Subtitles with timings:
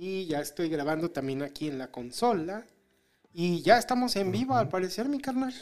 [0.00, 2.64] y ya estoy grabando también aquí en la consola.
[3.32, 5.52] Y ya estamos en vivo, al parecer, mi carnal.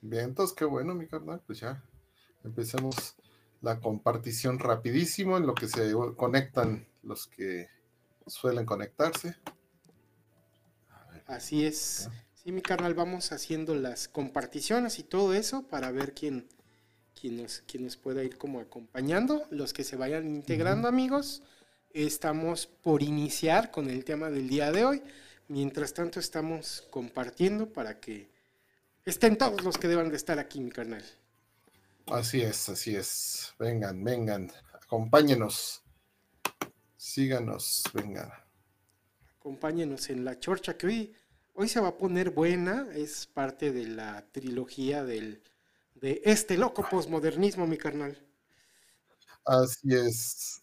[0.00, 1.40] Bien, entonces qué bueno, mi carnal.
[1.46, 1.84] Pues ya
[2.42, 3.14] empecemos
[3.60, 7.68] la compartición rapidísimo en lo que se conectan los que
[8.26, 9.36] suelen conectarse.
[11.26, 12.10] Así es.
[12.34, 16.48] Sí, mi carnal, vamos haciendo las comparticiones y todo eso para ver quién,
[17.18, 19.46] quién, nos, quién nos pueda ir como acompañando.
[19.50, 21.44] Los que se vayan integrando, amigos.
[21.94, 25.02] Estamos por iniciar con el tema del día de hoy.
[25.48, 28.30] Mientras tanto, estamos compartiendo para que
[29.04, 31.04] estén todos los que deban de estar aquí, mi carnal.
[32.06, 33.52] Así es, así es.
[33.58, 35.82] Vengan, vengan, acompáñenos.
[36.96, 38.32] Síganos, vengan.
[39.38, 41.14] Acompáñenos en la chorcha que hoy,
[41.52, 42.88] hoy se va a poner buena.
[42.94, 45.42] Es parte de la trilogía del,
[45.96, 48.18] de este loco posmodernismo, mi carnal.
[49.44, 50.61] Así es.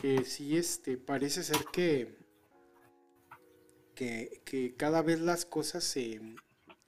[0.00, 2.16] Que sí, este, parece ser que,
[3.94, 6.20] que, que cada vez las cosas se,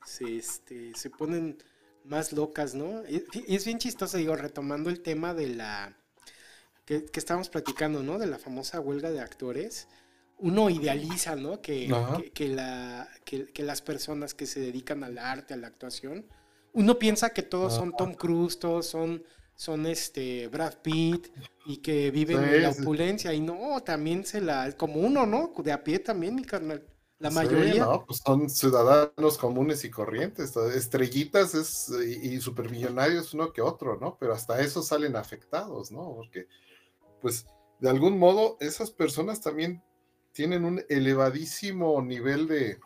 [0.04, 1.58] se, este, se ponen
[2.04, 3.02] más locas, ¿no?
[3.08, 5.96] Y, es bien chistoso, digo, retomando el tema de la
[6.84, 8.18] que, que estábamos platicando, ¿no?
[8.18, 9.88] De la famosa huelga de actores.
[10.38, 11.60] Uno idealiza, ¿no?
[11.60, 11.92] Que,
[12.34, 16.26] que, la, que, las personas que se dedican al arte, a la actuación,
[16.72, 19.22] uno piensa que todos son Tom Cruise, todos son,
[19.62, 21.28] son este Brad Pitt
[21.66, 23.32] y que viven en la opulencia.
[23.32, 25.52] Y no, también se la, como uno, ¿no?
[25.62, 26.84] De a pie también, mi carnal.
[27.20, 27.84] La mayoría.
[27.84, 30.56] no, pues son ciudadanos comunes y corrientes.
[30.56, 34.16] Estrellitas es, y, supermillonarios uno que otro, ¿no?
[34.18, 36.12] Pero hasta eso salen afectados, ¿no?
[36.12, 36.48] Porque,
[37.20, 37.46] pues,
[37.78, 39.80] de algún modo, esas personas también
[40.32, 42.80] tienen un elevadísimo nivel de,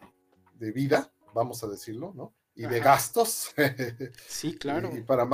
[0.75, 2.35] vida, vamos a decirlo, ¿no?
[2.55, 3.55] Y de gastos.
[4.29, 4.91] Sí, claro.
[4.95, 5.25] y, para,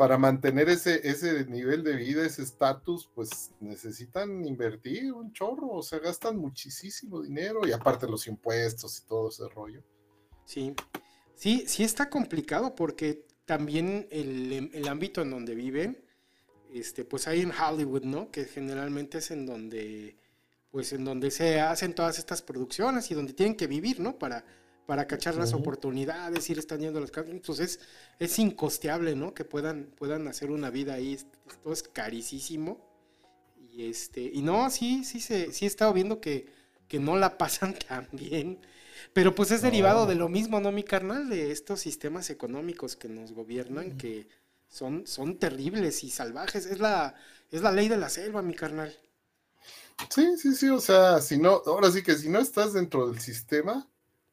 [0.00, 5.82] para mantener ese, ese nivel de vida, ese estatus, pues necesitan invertir un chorro, o
[5.82, 9.82] sea, gastan muchísimo dinero y aparte los impuestos y todo ese rollo.
[10.46, 10.74] Sí,
[11.34, 16.02] sí, sí está complicado porque también el, el ámbito en donde viven,
[16.72, 18.30] este, pues hay en Hollywood, ¿no?
[18.30, 20.16] Que generalmente es en donde,
[20.70, 24.18] pues en donde se hacen todas estas producciones y donde tienen que vivir, ¿no?
[24.18, 24.46] Para
[24.86, 27.30] para cachar las oportunidades, ir extendiendo las casas.
[27.30, 27.80] Entonces
[28.18, 29.34] es, incosteable, ¿no?
[29.34, 31.14] Que puedan, puedan hacer una vida ahí.
[31.14, 32.78] Esto es carísimo.
[33.72, 36.46] Y este, y no, sí, sí, se, sí he estado viendo que,
[36.88, 38.58] que no la pasan tan bien.
[39.12, 41.28] Pero pues es derivado de lo mismo, ¿no, mi carnal?
[41.28, 44.28] De estos sistemas económicos que nos gobiernan, que
[44.68, 46.66] son, son terribles y salvajes.
[46.66, 47.14] Es la,
[47.50, 48.96] es la ley de la selva, mi carnal.
[50.08, 53.20] Sí, sí, sí, o sea, si no, ahora sí que si no estás dentro del
[53.20, 53.86] sistema,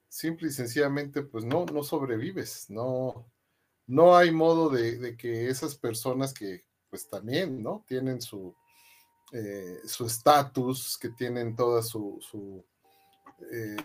[0.08, 3.26] simple y sencillamente, pues no, no sobrevives, no,
[3.86, 7.84] no hay modo de, que esas personas que, pues también, ¿no?
[7.88, 8.56] Tienen su
[9.34, 12.64] eh, su estatus, que tienen toda su, su
[13.52, 13.76] eh,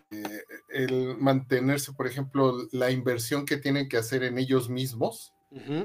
[0.69, 5.35] el mantenerse, por ejemplo, la inversión que tienen que hacer en ellos mismos,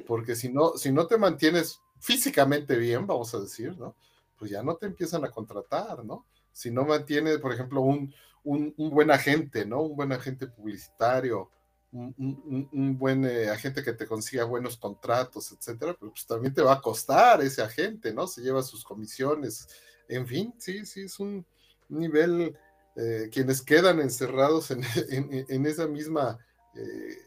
[0.06, 3.96] porque si no, si no te mantienes físicamente bien, vamos a decir, ¿no?
[4.38, 6.25] Pues ya no te empiezan a contratar, ¿no?
[6.54, 8.14] Si no mantienes, por ejemplo, un,
[8.47, 9.81] un, buen agente, ¿no?
[9.81, 11.52] Un buen agente publicitario,
[11.91, 16.74] un, buen eh, agente que te consiga buenos contratos, etcétera, pero pues también te va
[16.74, 18.28] a costar ese agente, ¿no?
[18.28, 19.68] Se lleva sus comisiones,
[20.07, 21.46] en fin, sí, sí, es un
[21.90, 22.57] nivel,
[22.96, 24.81] eh, quienes quedan encerrados en,
[25.66, 26.38] esa misma,
[26.75, 27.18] eh,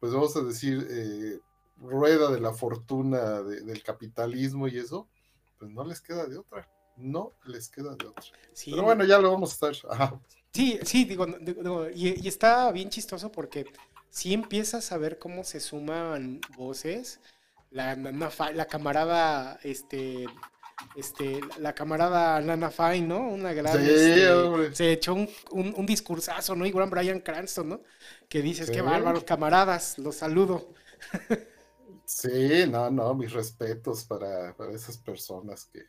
[0.00, 1.40] pues vamos a decir,
[1.76, 5.08] rueda de la fortuna del capitalismo y eso,
[5.58, 8.24] pues no les queda de otra, no les queda de otra.
[8.64, 10.20] Pero bueno, ya lo vamos a estar.
[10.52, 11.26] Sí, sí, digo,
[11.94, 13.64] y, está bien chistoso porque
[14.10, 17.20] si empiezas a ver cómo se suman voces.
[17.70, 20.26] La, la camarada, este,
[20.94, 23.28] este, la camarada Lana Fine, ¿no?
[23.28, 23.80] Una gran.
[23.80, 26.66] Este, se echó un, un, discursazo, ¿no?
[26.66, 27.80] Igual Brian Cranston, ¿no?
[28.28, 30.74] Que dices, qué bárbaros, camaradas, los saludo.
[32.04, 35.86] Sí, no, no, mis respetos para, para esas personas que,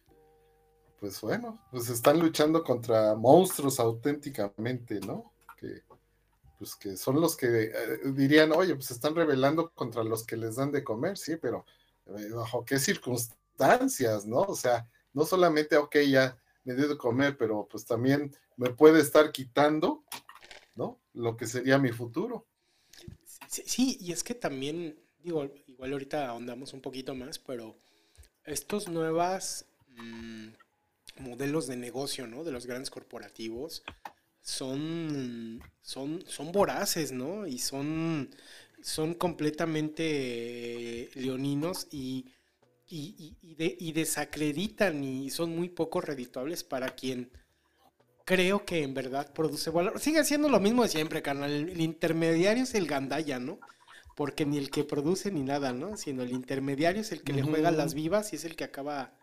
[1.03, 5.33] pues bueno, pues están luchando contra monstruos auténticamente, ¿no?
[5.57, 5.81] Que,
[6.57, 10.55] pues que son los que eh, dirían, oye, pues están rebelando contra los que les
[10.55, 11.65] dan de comer, sí, pero
[12.05, 14.43] eh, bajo qué circunstancias, ¿no?
[14.43, 19.01] O sea, no solamente, ok, ya me dio de comer, pero pues también me puede
[19.01, 20.05] estar quitando,
[20.73, 21.01] ¿no?
[21.13, 22.47] Lo que sería mi futuro.
[23.49, 27.75] Sí, y es que también, digo, igual ahorita ahondamos un poquito más, pero
[28.45, 29.65] estos nuevas
[29.97, 30.62] mm,
[31.17, 32.43] modelos de negocio, ¿no?
[32.43, 33.83] De los grandes corporativos
[34.41, 37.47] son, son, son voraces, ¿no?
[37.47, 38.29] Y son,
[38.81, 42.33] son completamente leoninos y,
[42.87, 47.31] y, desacreditan y son muy poco redituables para quien
[48.25, 49.99] creo que en verdad produce valor.
[49.99, 51.51] Sigue siendo lo mismo de siempre, carnal.
[51.51, 53.59] El, intermediario es el gandaya, ¿no?
[54.15, 55.97] Porque ni el que produce ni nada, ¿no?
[55.97, 59.13] Sino el intermediario es el que le juega las vivas y es el que acaba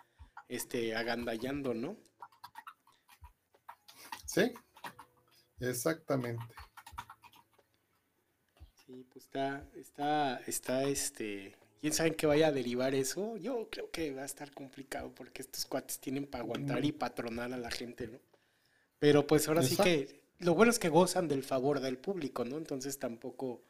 [0.50, 1.96] este, agandallando, ¿no?
[4.26, 4.52] Sí,
[5.60, 6.44] exactamente.
[8.84, 13.36] Sí, pues está, está, está, este, ¿quién sabe en qué vaya a derivar eso?
[13.36, 17.52] Yo creo que va a estar complicado porque estos cuates tienen para aguantar y patronar
[17.52, 18.18] a la gente, ¿no?
[18.98, 22.58] Pero pues ahora sí que, lo bueno es que gozan del favor del público, ¿no?
[22.58, 23.62] Entonces tampoco,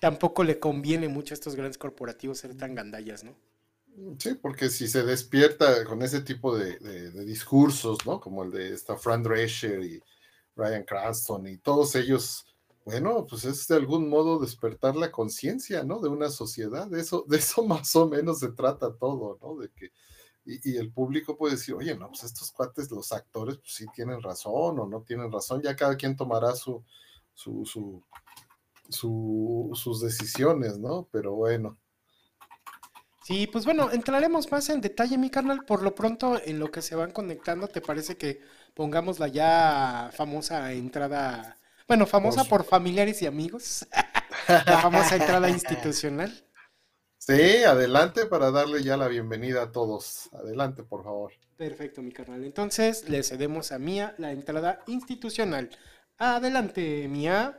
[0.00, 3.36] tampoco le conviene mucho a estos grandes corporativos ser tan gandallas, ¿no?
[4.18, 8.20] Sí, porque si se despierta con ese tipo de, discursos, ¿no?
[8.20, 10.02] Como el de esta Fran Drescher y
[10.54, 12.46] Ryan Cranston y todos ellos,
[12.84, 16.00] bueno, pues es de algún modo despertar la conciencia, ¿no?
[16.00, 19.56] De una sociedad, de eso, de eso más o menos se trata todo, ¿no?
[19.56, 19.90] De que,
[20.44, 24.22] y, el público puede decir, oye, no, pues estos cuates, los actores, pues sí tienen
[24.22, 26.84] razón o no tienen razón, ya cada quien tomará su,
[27.34, 28.02] su, su,
[28.90, 31.08] su sus decisiones, ¿no?
[31.10, 31.78] Pero bueno.
[33.26, 35.64] Sí, pues bueno, entraremos más en detalle, mi carnal.
[35.64, 38.40] Por lo pronto, en lo que se van conectando, ¿te parece que
[38.72, 41.56] pongamos la ya famosa entrada?
[41.88, 43.84] Bueno, famosa por, familiares y amigos.
[44.48, 46.32] la famosa entrada institucional.
[47.18, 50.30] Sí, adelante para darle ya la bienvenida a todos.
[50.32, 51.32] Adelante, por favor.
[51.56, 52.44] Perfecto, mi carnal.
[52.44, 55.70] Entonces, le cedemos a Mía la entrada institucional.
[56.16, 57.58] Adelante, Mía.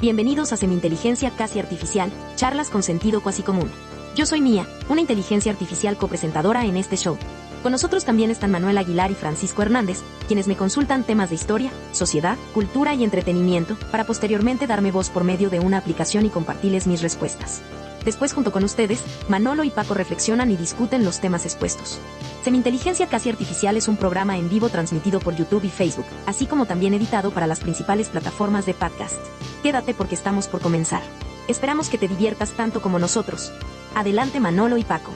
[0.00, 3.70] Bienvenidos a Semi-Inteligencia Casi Artificial, charlas con sentido cuasi común.
[4.16, 7.18] Yo soy Mía, una inteligencia artificial copresentadora en este show.
[7.62, 11.70] Con nosotros también están Manuel Aguilar y Francisco Hernández, quienes me consultan temas de historia,
[11.92, 16.86] sociedad, cultura y entretenimiento, para posteriormente darme voz por medio de una aplicación y compartirles
[16.86, 17.60] mis respuestas.
[18.04, 21.98] Después, junto con ustedes, Manolo y Paco reflexionan y discuten los temas expuestos.
[22.44, 26.66] Semi-Inteligencia Casi Artificial es un programa en vivo transmitido por YouTube y Facebook, así como
[26.66, 29.20] también editado para las principales plataformas de podcast.
[29.62, 31.02] Quédate porque estamos por comenzar.
[31.48, 33.52] Esperamos que te diviertas tanto como nosotros.
[33.94, 35.12] Adelante Manolo y Paco.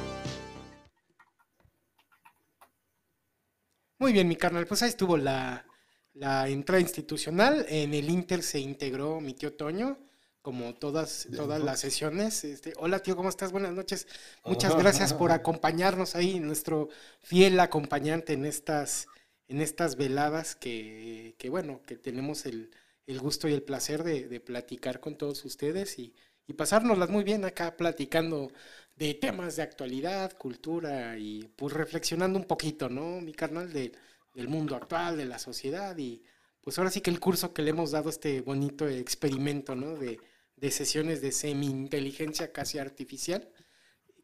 [3.99, 5.65] Muy bien, mi carnal, pues ahí estuvo la,
[6.13, 7.65] la entrada institucional.
[7.69, 9.97] En el Inter se integró mi tío Toño
[10.44, 12.44] como todas, todas las sesiones.
[12.44, 13.50] Este, hola tío, ¿cómo estás?
[13.50, 14.06] Buenas noches.
[14.44, 19.06] Muchas gracias por acompañarnos ahí, nuestro fiel acompañante en estas,
[19.49, 22.70] en estas veladas que, que bueno, que tenemos el,
[23.06, 26.14] el, gusto y el placer de, de platicar con todos ustedes y,
[26.46, 28.52] y, pasárnoslas muy bien acá platicando
[28.96, 33.23] de temas de actualidad, cultura y pues reflexionando un poquito, ¿no?
[33.23, 33.93] Mi carnal, de,
[34.35, 36.23] del mundo actual, de la sociedad y
[36.61, 39.94] pues ahora sí que el curso que le hemos dado este bonito experimento, ¿no?
[39.94, 40.19] De,
[40.65, 43.47] de sesiones de semi-inteligencia casi artificial.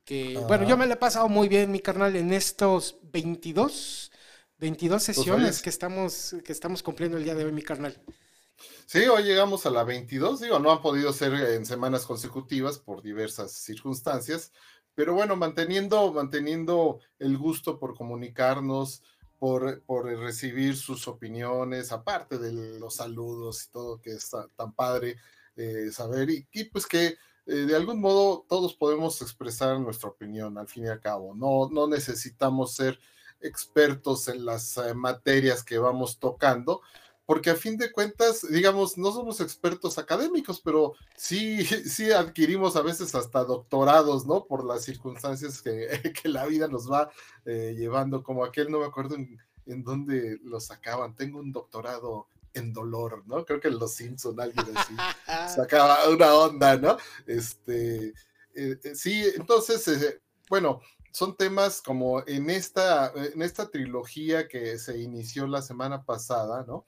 [0.07, 4.11] Que, bueno, yo me la he pasado muy bien, mi carnal, en estos 22,
[4.57, 8.03] 22 sesiones que estamos, que estamos cumpliendo el día de hoy, mi carnal.
[8.87, 13.03] Sí, hoy llegamos a la 22, digo, no han podido ser en semanas consecutivas por
[13.03, 14.51] diversas circunstancias,
[14.95, 19.03] pero bueno, manteniendo, manteniendo el gusto por comunicarnos,
[19.39, 25.19] por, por recibir sus opiniones, aparte de los saludos y todo que está tan padre
[25.56, 30.69] eh, saber y, pues que eh, de algún modo todos podemos expresar nuestra opinión al
[30.69, 31.34] fin y al cabo.
[31.34, 32.98] No, no necesitamos ser
[33.41, 36.82] expertos en las eh, materias que vamos tocando,
[37.27, 42.82] porque a fin de cuentas, digamos, no somos expertos académicos, pero sí, sí adquirimos a
[42.82, 44.44] veces hasta doctorados, ¿no?
[44.46, 47.10] Por las circunstancias que, que la vida nos va
[47.44, 52.73] llevando, como aquel, no me acuerdo en, en dónde lo sacaban, tengo un doctorado en
[52.73, 53.45] dolor, ¿no?
[53.45, 54.95] Creo que los Simpson, alguien así,
[55.55, 56.97] sacaba una onda, ¿no?
[57.27, 58.09] Este,
[58.55, 60.81] eh, eh, sí, entonces, eh, bueno,
[61.13, 66.87] son temas como en esta, en esta trilogía que se inició la semana pasada, ¿no?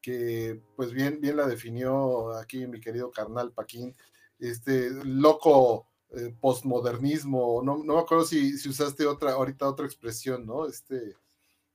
[0.00, 3.96] Que pues bien, bien la definió aquí mi querido carnal Paquín,
[4.38, 5.88] este loco
[6.40, 10.66] postmodernismo, no, no me acuerdo si, si usaste otra, ahorita otra expresión, ¿no?
[10.66, 11.16] Este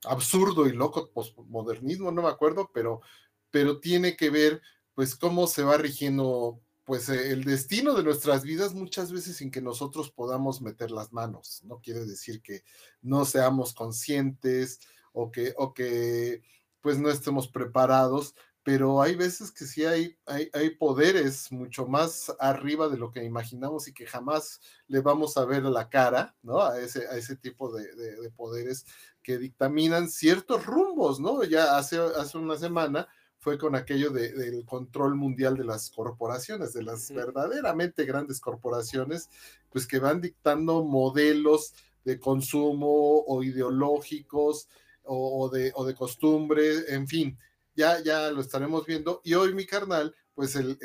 [0.04, 3.00] absurdo y loco postmodernismo, no me acuerdo, pero
[3.50, 4.62] pero tiene que ver
[4.94, 9.50] pues cómo se va rigiendo pues eh, el destino de nuestras vidas muchas veces sin
[9.50, 11.62] que nosotros podamos meter las manos.
[11.64, 12.64] No quiere decir que
[13.00, 14.80] no seamos conscientes
[15.12, 16.42] o que, o que
[16.80, 22.34] pues no estemos preparados, pero hay veces que sí hay, hay, hay, poderes mucho más
[22.38, 26.60] arriba de lo que imaginamos y que jamás le vamos a ver la cara, ¿no?
[26.60, 28.84] A ese, a ese tipo de, de, poderes
[29.22, 31.44] que dictaminan ciertos rumbos, ¿no?
[31.44, 33.08] Ya hace, hace una semana
[33.40, 39.30] fue con aquello del control mundial de las corporaciones, de las verdaderamente grandes corporaciones,
[39.70, 41.72] pues que van dictando modelos
[42.04, 44.68] de consumo o ideológicos
[45.04, 47.38] o, de, o de costumbre, en fin,
[47.74, 49.22] ya, ya lo estaremos viendo.
[49.24, 50.78] Y hoy mi carnal, pues el,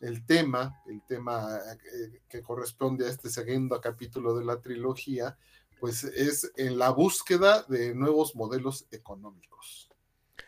[0.00, 5.36] el, tema, el tema eh, que corresponde a este segundo capítulo de la trilogía,
[5.80, 9.90] pues es en la búsqueda de nuevos modelos económicos.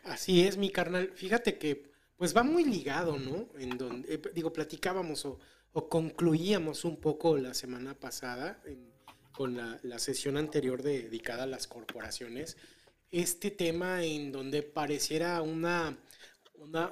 [0.06, 1.10] Así es, mi carnal.
[1.14, 3.48] Fíjate que pues va muy ligado, ¿no?
[3.58, 5.38] En donde, eh, digo, platicábamos o,
[5.90, 8.62] concluíamos un poco la semana pasada
[9.32, 12.56] con la, sesión anterior dedicada a las corporaciones,
[13.10, 15.98] este tema en donde pareciera una,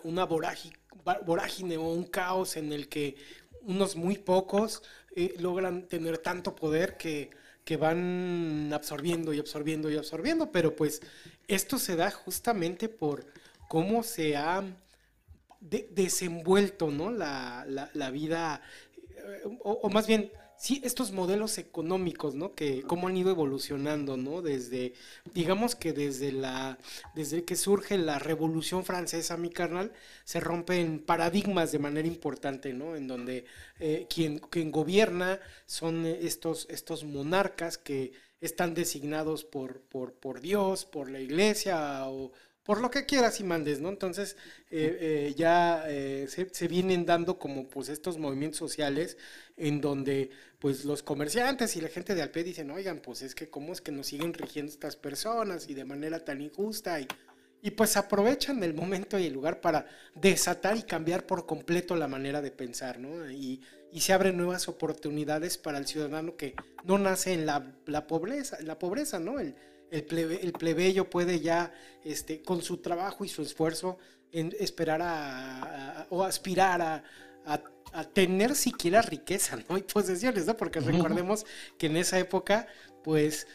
[0.03, 3.17] una, vorágine, o un caos en el que
[3.63, 4.83] unos muy pocos
[5.17, 7.31] eh, logran tener tanto poder que
[7.65, 11.01] que van absorbiendo y absorbiendo y absorbiendo, pero pues
[11.49, 13.27] esto se da justamente por
[13.69, 14.65] cómo se ha
[15.61, 17.11] desenvuelto ¿no?
[17.11, 18.61] la, la, vida,
[19.09, 22.55] eh, o, más bien sí, estos modelos económicos, ¿no?
[22.55, 24.43] Que cómo han ido evolucionando, ¿no?
[24.43, 24.93] Desde,
[25.33, 26.79] digamos que desde la,
[27.15, 29.93] desde que surge la Revolución Francesa, mi carnal,
[30.25, 32.97] se rompen paradigmas de manera importante, ¿no?
[32.97, 33.47] En donde
[33.81, 40.85] eh, quien, quien gobierna son estos, estos monarcas que están designados por, por, por Dios,
[40.85, 42.33] por la iglesia o
[42.65, 43.91] por lo que quieras y mandes, ¿no?
[43.91, 44.37] Entonces
[44.71, 49.19] eh, eh, ya eh, se, vienen dando como pues estos movimientos sociales
[49.57, 53.51] en donde pues los comerciantes y la gente de Alpe dicen, oigan, pues es que
[53.51, 57.07] cómo es que nos siguen rigiendo estas personas y de manera tan injusta y,
[57.65, 62.07] y pues aprovechan el momento y el lugar para desatar y cambiar por completo la
[62.07, 63.31] manera de pensar, ¿no?
[63.31, 66.55] Y, y se abren nuevas oportunidades para el ciudadano que
[66.85, 69.41] no nace en la, la pobreza, la pobreza, ¿no?
[69.41, 69.57] El,
[69.91, 71.73] el, plebeyo puede ya,
[72.05, 73.97] este, con su trabajo y su esfuerzo,
[74.31, 76.83] esperar a, o aspirar
[77.47, 77.63] a,
[78.13, 79.79] tener siquiera riqueza, ¿no?
[79.79, 80.55] Y posesiones, ¿no?
[80.55, 81.47] Porque recordemos
[81.79, 82.67] que en esa época,
[83.05, 83.47] pues,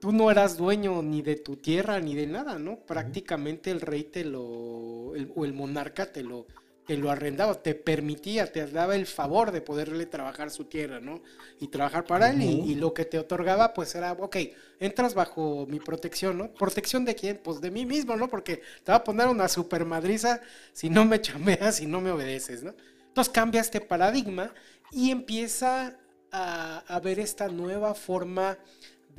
[0.00, 2.80] tú no eras dueño ni de tu tierra ni de nada, ¿no?
[2.80, 6.46] Prácticamente el rey te lo, o el monarca te lo,
[6.86, 11.22] te lo arrendaba, te permitía, te daba el favor de poderle trabajar su tierra, ¿no?
[11.60, 14.36] Y trabajar para él, y, lo que te otorgaba, pues era, ok,
[14.80, 16.52] entras bajo mi protección, ¿no?
[16.52, 17.38] ¿Protección de quién?
[17.44, 18.28] Pues de mí mismo, ¿no?
[18.28, 20.40] Porque te va a poner una super madriza
[20.72, 22.74] si no me chameas, si no me obedeces, ¿no?
[23.06, 24.52] Entonces cambia este paradigma
[24.90, 25.96] y empieza
[26.32, 28.58] a, ver esta nueva forma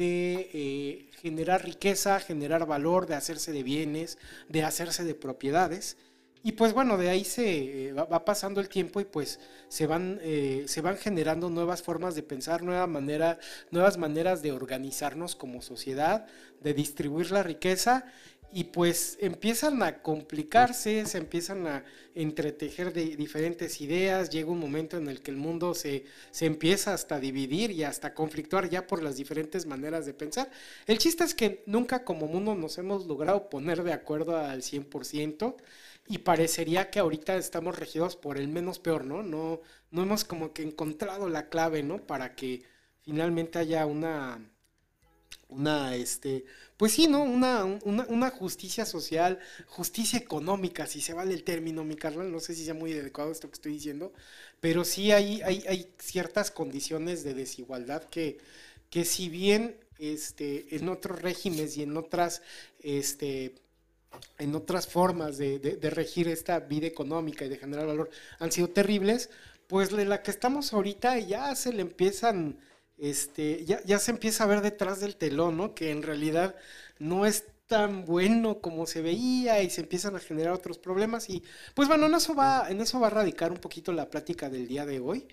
[0.01, 4.17] de eh, generar riqueza, generar valor, de hacerse de bienes,
[4.49, 5.95] de hacerse de propiedades.
[6.43, 10.19] Y pues bueno, de ahí se eh, va, pasando el tiempo y pues se van,
[10.23, 13.37] eh, se van generando nuevas formas de pensar, nueva manera,
[13.69, 16.25] nuevas maneras de organizarnos como sociedad,
[16.61, 18.05] de distribuir la riqueza
[18.53, 24.97] y pues empiezan a complicarse, se empiezan a entretejer de diferentes ideas, llega un momento
[24.97, 28.87] en el que el mundo se, se empieza hasta a dividir y hasta conflictuar ya
[28.87, 30.51] por las diferentes maneras de pensar.
[30.85, 35.55] El chiste es que nunca como mundo nos hemos logrado poner de acuerdo al 100%
[36.07, 39.23] y parecería que ahorita estamos regidos por el menos peor, ¿no?
[39.23, 42.05] No, no hemos como que encontrado la clave, ¿no?
[42.05, 42.63] Para que
[43.01, 44.39] finalmente haya una,
[45.49, 46.45] una, este,
[46.81, 47.21] pues sí, ¿no?
[47.21, 52.55] Una, una, justicia social, justicia económica, si se vale el término, mi Carla, no sé
[52.55, 54.11] si sea muy adecuado esto que estoy diciendo,
[54.59, 58.39] pero sí hay, hay, hay ciertas condiciones de desigualdad que,
[58.89, 62.41] que si bien este, en otros regímenes y en otras,
[62.81, 63.53] este,
[64.39, 68.09] en otras formas de, regir esta vida económica y de generar valor
[68.39, 69.29] han sido terribles,
[69.67, 72.57] pues la que estamos ahorita ya se le empiezan,
[73.01, 75.75] este, ya, ya se empieza a ver detrás del telón, ¿no?
[75.75, 76.55] Que en realidad
[76.99, 81.43] no es tan bueno como se veía y se empiezan a generar otros problemas y
[81.73, 84.67] pues bueno, en eso va, en eso va a radicar un poquito la plática del
[84.67, 85.27] día de hoy.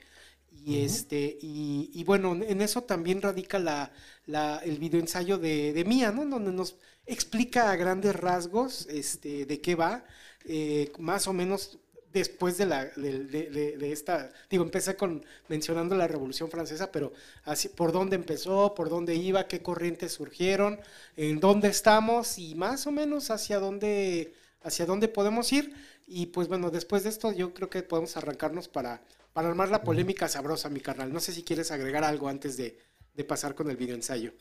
[0.51, 3.93] Y, este, y, bueno, en eso también radica la,
[4.27, 6.27] la, el videoensayo de, de Mía, ¿no?
[6.27, 10.05] Donde nos explica a grandes rasgos este, de qué va,
[10.45, 11.79] eh, más o menos
[12.13, 17.13] después de, la, de, esta, digo, empecé con mencionando la Revolución Francesa, pero
[17.45, 20.81] así, por dónde empezó, por dónde iba, qué corrientes surgieron,
[21.17, 25.75] en dónde estamos y más o menos hacia dónde, hacia dónde podemos ir.
[26.07, 29.83] Y pues bueno, después de esto yo creo que podemos arrancarnos para, para armar la
[29.83, 31.13] polémica sabrosa, mi carnal.
[31.13, 32.79] No sé si quieres agregar algo antes de,
[33.15, 34.33] de pasar con el video ensayo.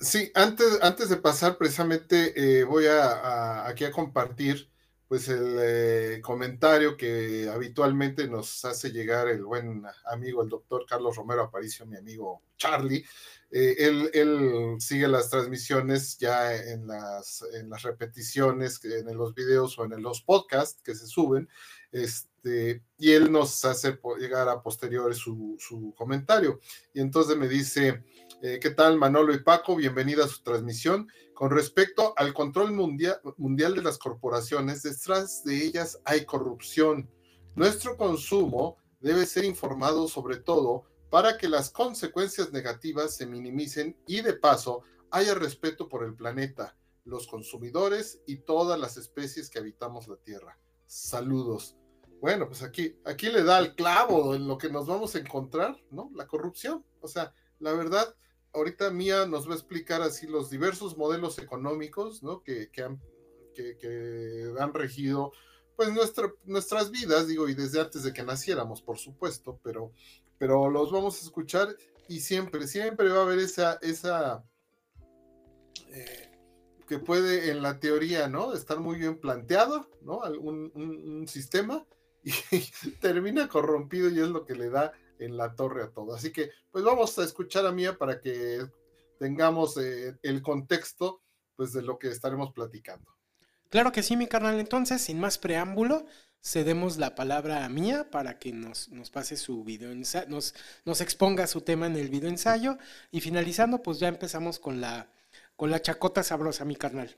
[0.00, 4.68] Sí, antes, antes de pasar precisamente eh, voy a, aquí a compartir
[5.08, 11.16] pues el eh, comentario que habitualmente nos hace llegar el buen amigo, el doctor Carlos
[11.16, 13.04] Romero Aparicio, mi amigo Charlie,
[13.50, 19.84] eh, él, sigue las transmisiones ya en las, en las repeticiones, en los videos o
[19.84, 21.48] en los podcasts que se suben,
[21.92, 26.58] este, y él nos hace llegar a posteriores su, su comentario.
[26.92, 28.02] Y entonces me dice,
[28.42, 29.76] eh, ¿qué tal Manolo y Paco?
[29.76, 31.08] Bienvenida a su transmisión.
[31.34, 37.10] Con respecto al control mundial, de las corporaciones, detrás de ellas hay corrupción.
[37.56, 44.20] Nuestro consumo debe ser informado sobre todo para que las consecuencias negativas se minimicen y
[44.20, 50.08] de paso haya respeto por el planeta, los consumidores y todas las especies que habitamos
[50.08, 50.58] la Tierra.
[50.86, 51.76] Saludos.
[52.20, 55.76] Bueno, pues aquí, aquí le da el clavo en lo que nos vamos a encontrar,
[55.90, 56.10] ¿no?
[56.14, 56.84] La corrupción.
[57.00, 58.14] O sea, la verdad,
[58.54, 62.42] ahorita Mía nos va a explicar así los diversos modelos económicos, ¿no?
[62.42, 63.00] Que, han,
[63.54, 65.32] que han regido
[65.76, 65.90] pues
[66.44, 69.92] nuestras vidas, digo, y desde antes de que naciéramos, por supuesto, pero,
[70.38, 71.76] pero los vamos a escuchar
[72.08, 74.44] y siempre, siempre va a haber esa, esa,
[75.88, 76.30] eh,
[76.86, 78.52] que puede en la teoría, ¿no?
[78.52, 80.18] Estar muy bien planteado, ¿no?
[80.40, 81.84] Un, un, sistema
[82.22, 86.14] y termina corrompido y es lo que le da en la torre a todo.
[86.14, 88.66] Así que, pues vamos a escuchar a Mía para que
[89.18, 91.22] tengamos eh, el contexto,
[91.56, 93.14] pues, de lo que estaremos platicando.
[93.70, 94.60] Claro que sí, mi carnal.
[94.60, 96.06] Entonces, sin más preámbulo,
[96.42, 100.54] cedemos la palabra a Mía para que nos, nos pase su video ensayo, nos,
[100.84, 102.78] nos exponga su tema en el video ensayo.
[103.10, 105.10] Y finalizando, pues ya empezamos con la,
[105.56, 107.16] con la chacota sabrosa, mi carnal.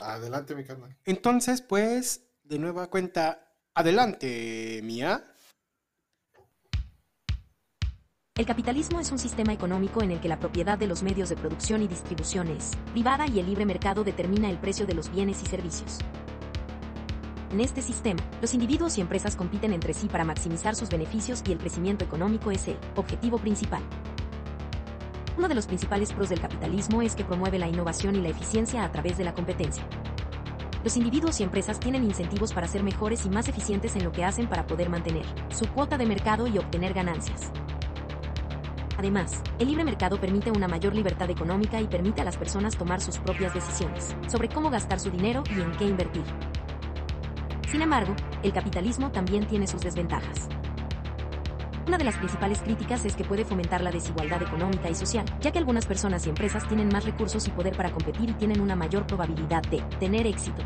[0.00, 0.96] Adelante, mi carnal.
[1.04, 5.33] Entonces, pues, de nueva cuenta, adelante, Mía.
[8.36, 11.36] El capitalismo es un sistema económico en el que la propiedad de los medios de
[11.36, 15.40] producción y distribución es privada y el libre mercado determina el precio de los bienes
[15.44, 15.98] y servicios.
[17.52, 21.52] En este sistema, los individuos y empresas compiten entre sí para maximizar sus beneficios y
[21.52, 23.84] el crecimiento económico es el objetivo principal.
[25.38, 28.82] Uno de los principales pros del capitalismo es que promueve la innovación y la eficiencia
[28.82, 29.86] a través de la competencia.
[30.82, 34.24] Los individuos y empresas tienen incentivos para ser mejores y más eficientes en lo que
[34.24, 37.52] hacen para poder mantener su cuota de mercado y obtener ganancias.
[39.04, 43.02] Además, el libre mercado permite una mayor libertad económica y permite a las personas tomar
[43.02, 46.24] sus propias decisiones sobre cómo gastar su dinero y en qué invertir.
[47.70, 50.48] Sin embargo, el capitalismo también tiene sus desventajas.
[51.86, 55.52] Una de las principales críticas es que puede fomentar la desigualdad económica y social, ya
[55.52, 58.74] que algunas personas y empresas tienen más recursos y poder para competir y tienen una
[58.74, 60.62] mayor probabilidad de tener éxito.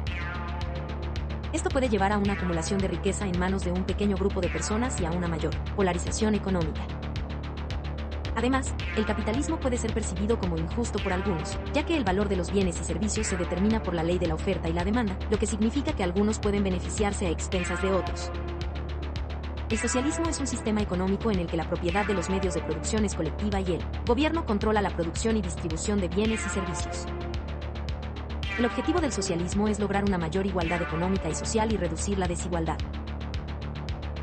[1.53, 4.49] Esto puede llevar a una acumulación de riqueza en manos de un pequeño grupo de
[4.49, 6.87] personas y a una mayor polarización económica.
[8.39, 12.37] Además, el capitalismo puede ser percibido como injusto por algunos, ya que el valor de
[12.37, 15.19] los bienes y servicios se determina por la ley de la oferta y la demanda,
[15.29, 18.31] lo que significa que algunos pueden beneficiarse a expensas de otros.
[19.69, 22.63] El socialismo es un sistema económico en el que la propiedad de los medios de
[22.63, 27.07] producción es colectiva y el gobierno controla la producción y distribución de bienes y servicios.
[28.57, 32.29] El objetivo del socialismo es lograr una mayor igualdad económica y social y reducir la
[32.29, 32.79] desigualdad.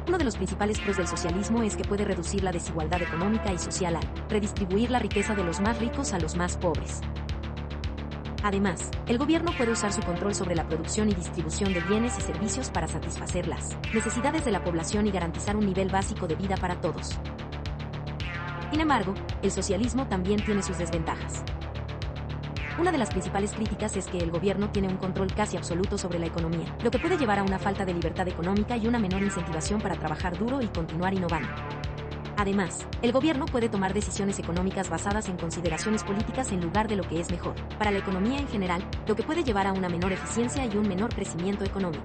[0.08, 3.58] Uno de los principales pros del socialismo es que puede reducir la desigualdad económica y
[3.58, 7.02] social al redistribuir la riqueza de los más ricos a los más pobres.
[8.44, 12.22] Además, el gobierno puede usar su control sobre la producción y distribución de bienes y
[12.22, 16.56] servicios para satisfacer las necesidades de la población y garantizar un nivel básico de vida
[16.56, 17.18] para todos.
[18.70, 21.44] Sin embargo, el socialismo también tiene sus desventajas.
[22.78, 26.20] Una de las principales críticas es que el gobierno tiene un control casi absoluto sobre
[26.20, 29.24] la economía, lo que puede llevar a una falta de libertad económica y una menor
[29.24, 31.48] incentivación para trabajar duro y continuar innovando.
[32.36, 37.04] Además, el gobierno puede tomar decisiones económicas basadas en consideraciones políticas en lugar de lo
[37.04, 40.12] que es mejor para la economía en general, lo que puede llevar a una menor
[40.12, 42.04] eficiencia y un menor crecimiento económico.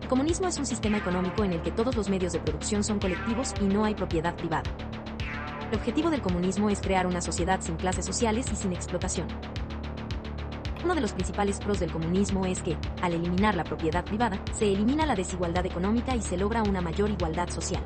[0.00, 2.98] El comunismo es un sistema económico en el que todos los medios de producción son
[2.98, 4.70] colectivos y no hay propiedad privada.
[5.70, 9.28] El objetivo del comunismo es crear una sociedad sin clases sociales y sin explotación.
[10.82, 14.72] Uno de los principales pros del comunismo es que, al eliminar la propiedad privada, se
[14.72, 17.84] elimina la desigualdad económica y se logra una mayor igualdad social.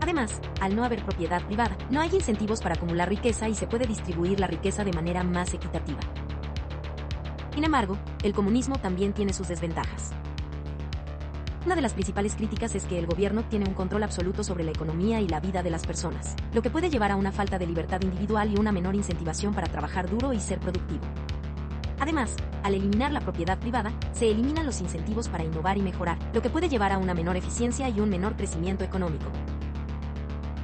[0.00, 3.86] Además, al no haber propiedad privada, no hay incentivos para acumular riqueza y se puede
[3.86, 6.00] distribuir la riqueza de manera más equitativa.
[7.54, 10.10] Sin embargo, el comunismo también tiene sus desventajas.
[11.64, 14.70] Una de las principales críticas es que el gobierno tiene un control absoluto sobre la
[14.70, 17.66] economía y la vida de las personas, lo que puede llevar a una falta de
[17.66, 21.00] libertad individual y una menor incentivación para trabajar duro y ser productivo.
[21.98, 26.42] Además, al eliminar la propiedad privada, se eliminan los incentivos para innovar y mejorar, lo
[26.42, 29.30] que puede llevar a una menor eficiencia y un menor crecimiento económico.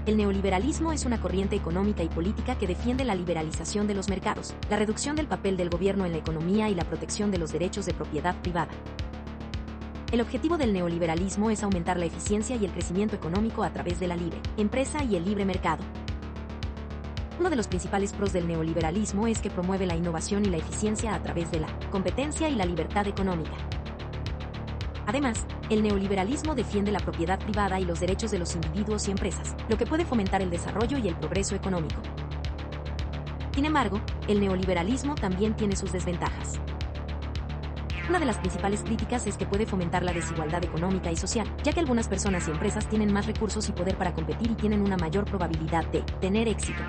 [0.05, 4.55] El neoliberalismo es una corriente económica y política que defiende la liberalización de los mercados,
[4.69, 7.87] la reducción del papel del gobierno en la economía y la protección de los derechos
[7.87, 8.69] de propiedad privada.
[10.13, 14.09] El objetivo del neoliberalismo es aumentar la eficiencia y el crecimiento económico a través de
[14.09, 15.85] la libre empresa y el libre mercado.
[17.39, 21.15] Uno de los principales pros del neoliberalismo es que promueve la innovación y la eficiencia
[21.15, 23.53] a través de la competencia y la libertad económica.
[25.07, 29.55] Además, el neoliberalismo defiende la propiedad privada y los derechos de los individuos y empresas,
[29.69, 32.03] lo que puede fomentar el desarrollo y el progreso económico.
[33.55, 36.61] Sin embargo, el neoliberalismo también tiene sus desventajas.
[38.09, 41.73] Una de las principales críticas es que puede fomentar la desigualdad económica y social, ya
[41.73, 44.97] que algunas personas y empresas tienen más recursos y poder para competir y tienen una
[44.97, 46.83] mayor probabilidad de tener éxito.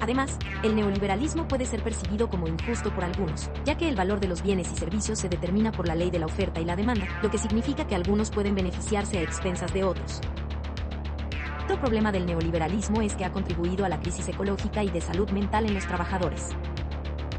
[0.00, 4.28] Además, el neoliberalismo puede ser percibido como injusto por algunos, ya que el valor de
[4.28, 7.06] los bienes y servicios se determina por la ley de la oferta y la demanda,
[7.22, 10.20] lo que significa que algunos pueden beneficiarse a expensas de otros.
[11.64, 15.30] Otro problema del neoliberalismo es que ha contribuido a la crisis ecológica y de salud
[15.30, 16.48] mental en los trabajadores.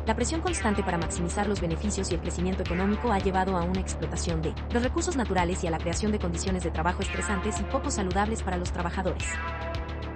[0.07, 3.79] La presión constante para maximizar los beneficios y el crecimiento económico ha llevado a una
[3.79, 7.63] explotación de los recursos naturales y a la creación de condiciones de trabajo estresantes y
[7.63, 9.23] poco saludables para los trabajadores.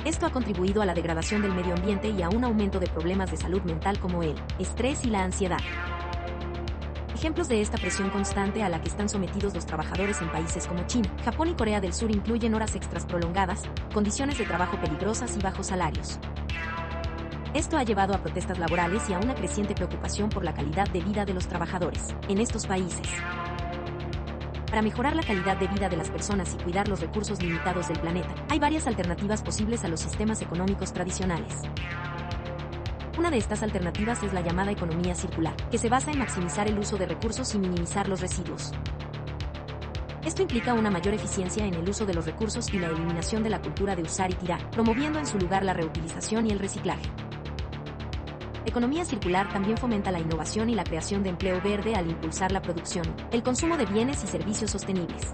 [0.04, 3.30] Esto ha contribuido a la degradación del medio ambiente y a un aumento de problemas
[3.30, 5.62] de salud mental como el estrés y la ansiedad.
[7.14, 10.86] Ejemplos de esta presión constante a la que están sometidos los trabajadores en países como
[10.88, 15.40] China, Japón y Corea del Sur incluyen horas extras prolongadas, condiciones de trabajo peligrosas y
[15.40, 16.20] bajos salarios.
[17.56, 21.00] Esto ha llevado a protestas laborales y a una creciente preocupación por la calidad de
[21.00, 23.08] vida de los trabajadores en estos países.
[24.70, 27.98] Para mejorar la calidad de vida de las personas y cuidar los recursos limitados del
[28.02, 31.62] planeta, hay varias alternativas posibles a los sistemas económicos tradicionales.
[33.18, 36.78] Una de estas alternativas es la llamada economía circular, que se basa en maximizar el
[36.78, 38.74] uso de recursos y minimizar los residuos.
[40.26, 43.52] Esto implica una mayor eficiencia en el uso de los recursos y la eliminación de
[43.52, 47.10] la cultura de usar y tirar, promoviendo en su lugar la reutilización y el reciclaje.
[48.66, 52.64] Economía circular también fomenta la innovación y la creación de empleo verde al impulsar la
[52.64, 55.34] producción, el consumo de bienes y servicios sostenibles.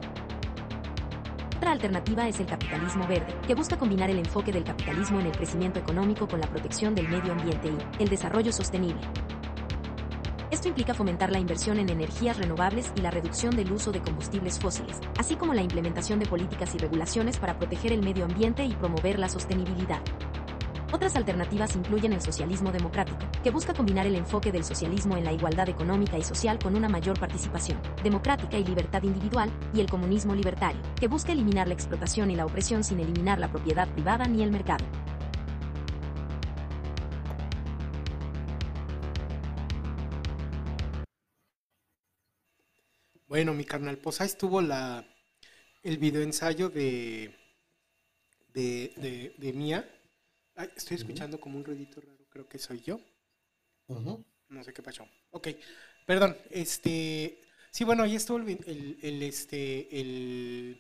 [1.56, 5.32] Otra alternativa es el capitalismo verde, que busca combinar el enfoque del capitalismo en el
[5.32, 9.02] crecimiento económico con la protección del medio ambiente y el desarrollo sostenible.
[10.52, 14.60] Esto implica fomentar la inversión en energías renovables y la reducción del uso de combustibles
[14.60, 18.74] fósiles, así como la implementación de políticas y regulaciones para proteger el medio ambiente y
[18.74, 20.02] promover la sostenibilidad.
[20.94, 25.32] Otras alternativas incluyen el socialismo democrático, que busca combinar el enfoque del socialismo en la
[25.32, 30.36] igualdad económica y social con una mayor participación democrática y libertad individual, y el comunismo
[30.36, 34.44] libertario, que busca eliminar la explotación y la opresión sin eliminar la propiedad privada ni
[34.44, 34.84] el mercado.
[43.30, 45.06] Bueno, mi carnal, pues ahí estuvo la,
[45.84, 47.34] el videoensayo de,
[48.54, 49.90] de, de, de Mía
[50.62, 53.00] Ay, estoy escuchando como un ruidito raro, creo que soy yo.
[53.88, 55.08] No sé qué pasó.
[55.32, 55.48] Ok,
[56.06, 57.42] perdón, este...
[57.72, 60.80] Sí, bueno, ahí estuvo el, el, este, el,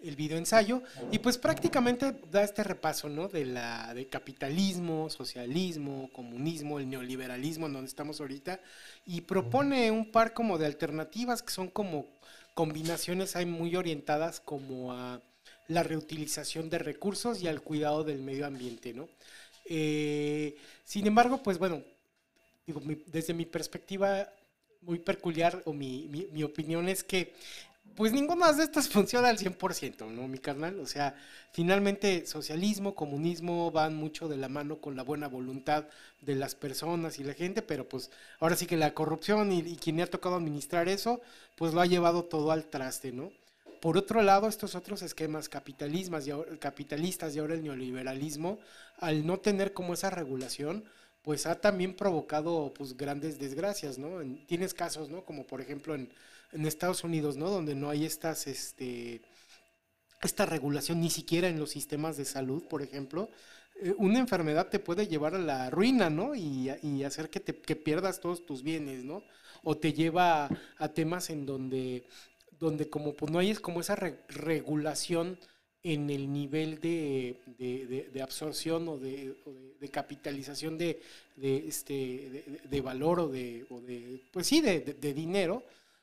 [0.00, 3.28] el video ensayo y pues prácticamente da este repaso, ¿no?
[3.28, 8.60] De la de capitalismo, socialismo, comunismo, el neoliberalismo en donde estamos ahorita
[9.06, 12.06] y propone un par como de alternativas que son como
[12.54, 15.22] combinaciones hay muy orientadas como a
[15.70, 19.08] la reutilización de recursos y al cuidado del medio ambiente, ¿no?
[19.64, 21.82] Eh, sin embargo, pues bueno,
[23.06, 24.28] desde mi perspectiva
[24.82, 27.34] muy peculiar o mi, mi, opinión es que
[27.94, 30.80] pues ninguna de estas funciona al 100%, ¿no, mi carnal?
[30.80, 31.14] O sea,
[31.52, 35.84] finalmente socialismo, comunismo van mucho de la mano con la buena voluntad
[36.20, 39.76] de las personas y la gente, pero pues ahora sí que la corrupción y, y
[39.76, 41.20] quien le ha tocado administrar eso,
[41.56, 43.30] pues lo ha llevado todo al traste, ¿no?
[43.80, 48.58] Por otro lado, estos otros esquemas capitalistas y, ahora, capitalistas y ahora el neoliberalismo,
[48.98, 50.84] al no tener como esa regulación,
[51.22, 54.20] pues ha también provocado pues grandes desgracias, ¿no?
[54.46, 55.24] tienes casos, ¿no?
[55.24, 56.10] Como por ejemplo en,
[56.52, 57.48] Estados Unidos, ¿no?
[57.48, 59.22] Donde no hay estas, este,
[60.20, 63.30] esta regulación ni siquiera en los sistemas de salud, por ejemplo.
[63.80, 66.34] Eh, una enfermedad te puede llevar a la ruina, ¿no?
[66.34, 66.68] Y,
[67.04, 69.22] hacer que, te, que pierdas todos tus bienes, ¿no?
[69.62, 72.04] O te lleva a temas en donde
[72.60, 75.38] donde como pues no hay es como esa regulación
[75.82, 79.34] en el nivel de, de, absorción o de,
[79.90, 81.00] capitalización de,
[81.40, 83.64] este, de, valor o de,
[84.30, 85.62] pues sí, de, dinero,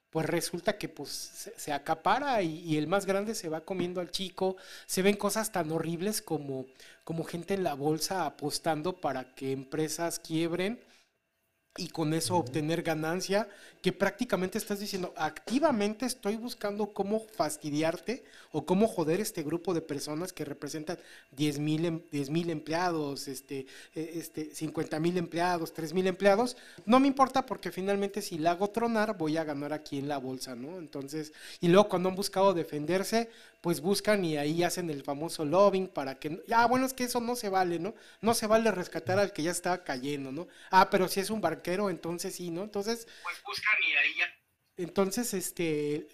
[0.09, 4.57] pues resulta que pues se, acapara y, el más grande se va comiendo al chico.
[4.87, 6.65] Se ven cosas tan horribles como,
[7.03, 10.79] como gente en la bolsa apostando para que empresas quiebren
[11.77, 13.47] y con eso obtener ganancia,
[13.81, 19.81] que prácticamente estás diciendo, activamente estoy buscando cómo fastidiarte o cómo joder este grupo de
[19.81, 20.97] personas que representan
[21.31, 26.99] 10 mil em, mil empleados, este, e, este, 50 mil empleados, 3 mil empleados, no
[26.99, 30.55] me importa porque finalmente si la hago tronar voy a ganar aquí en la bolsa,
[30.55, 30.79] ¿no?
[30.79, 33.29] Entonces, y luego cuando han buscado defenderse,
[33.67, 37.19] pues buscan y ahí hacen el famoso lobbying para que, ya, bueno, es que eso
[37.19, 37.95] no se vale, ¿no?
[38.21, 40.47] No se vale rescatar al que ya estaba cayendo, ¿no?
[40.71, 42.63] Ah, pero si es un barquero, entonces sí, ¿no?
[42.63, 43.09] Entonces...
[43.23, 44.25] Pues buscan y ahí ya...
[44.77, 46.07] Entonces, este,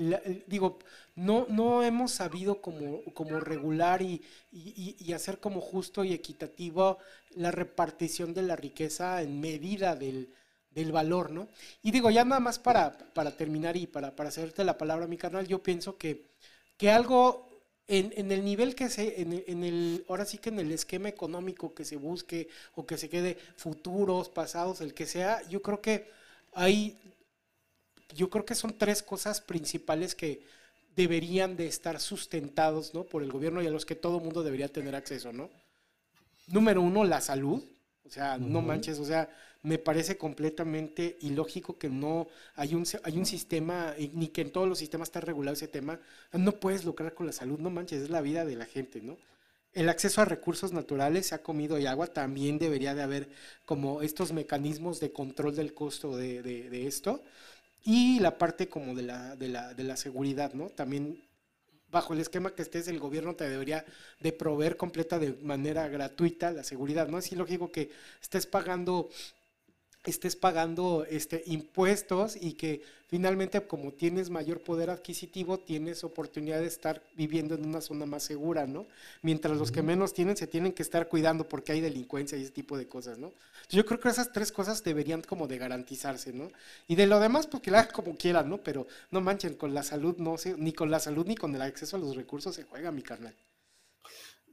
[0.47, 0.79] digo,
[1.13, 6.97] no, no hemos sabido como, como regular y, y, hacer como justo y equitativo
[7.35, 10.33] la repartición de la riqueza en medida del,
[10.71, 11.47] del valor, ¿no?
[11.83, 15.17] Y digo, ya nada más para, para terminar y para, para hacerte la palabra, mi
[15.17, 16.33] canal, yo pienso que
[16.77, 17.49] que algo
[17.87, 21.85] en, el nivel que se, en, el, ahora sí que en el esquema económico que
[21.85, 26.09] se busque o que se quede futuros, pasados, el que sea, yo creo que
[26.53, 26.97] hay,
[28.15, 30.45] yo creo que son tres cosas principales que
[30.95, 33.03] deberían de estar sustentados, ¿no?
[33.03, 35.49] Por el gobierno y a los que todo mundo debería tener acceso, ¿no?
[36.47, 37.63] Número uno, la salud.
[38.05, 39.29] O sea, no manches, o sea,
[39.63, 44.67] me parece completamente ilógico que no hay un, hay un sistema, ni que en todos
[44.67, 45.99] los sistemas está regulado ese tema.
[46.33, 49.17] No puedes lucrar con la salud, no manches, es la vida de la gente, ¿no?
[49.73, 53.29] El acceso a recursos naturales, se ha comido y agua, también debería de haber
[53.65, 57.23] como estos mecanismos de control del costo de, de, esto.
[57.83, 60.69] Y la parte como de la, de la, de la seguridad, ¿no?
[60.69, 61.23] También
[61.89, 63.85] bajo el esquema que estés, el gobierno te debería
[64.19, 67.19] de proveer completa de manera gratuita la seguridad, ¿no?
[67.19, 69.09] Es ilógico que estés pagando
[70.11, 76.67] estés pagando este, impuestos y que finalmente como tienes mayor poder adquisitivo tienes oportunidad de
[76.67, 78.85] estar viviendo en una zona más segura, ¿no?
[79.21, 82.51] Mientras los que menos tienen se tienen que estar cuidando porque hay delincuencia y ese
[82.51, 83.31] tipo de cosas, ¿no?
[83.69, 86.51] Yo creo que esas tres cosas deberían como de garantizarse, ¿no?
[86.87, 88.57] Y de lo demás pues que la hagan como quieran, ¿no?
[88.57, 91.61] Pero no manchen, con la salud no sé, ni con la salud ni con el
[91.61, 93.35] acceso a los recursos se juega, mi carnal.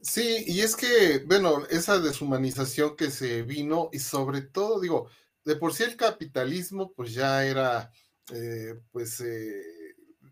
[0.01, 5.09] Sí, y es que, bueno, esa deshumanización que se vino y sobre todo, digo,
[5.43, 7.91] de por sí el capitalismo pues ya era
[8.33, 9.63] eh, pues eh,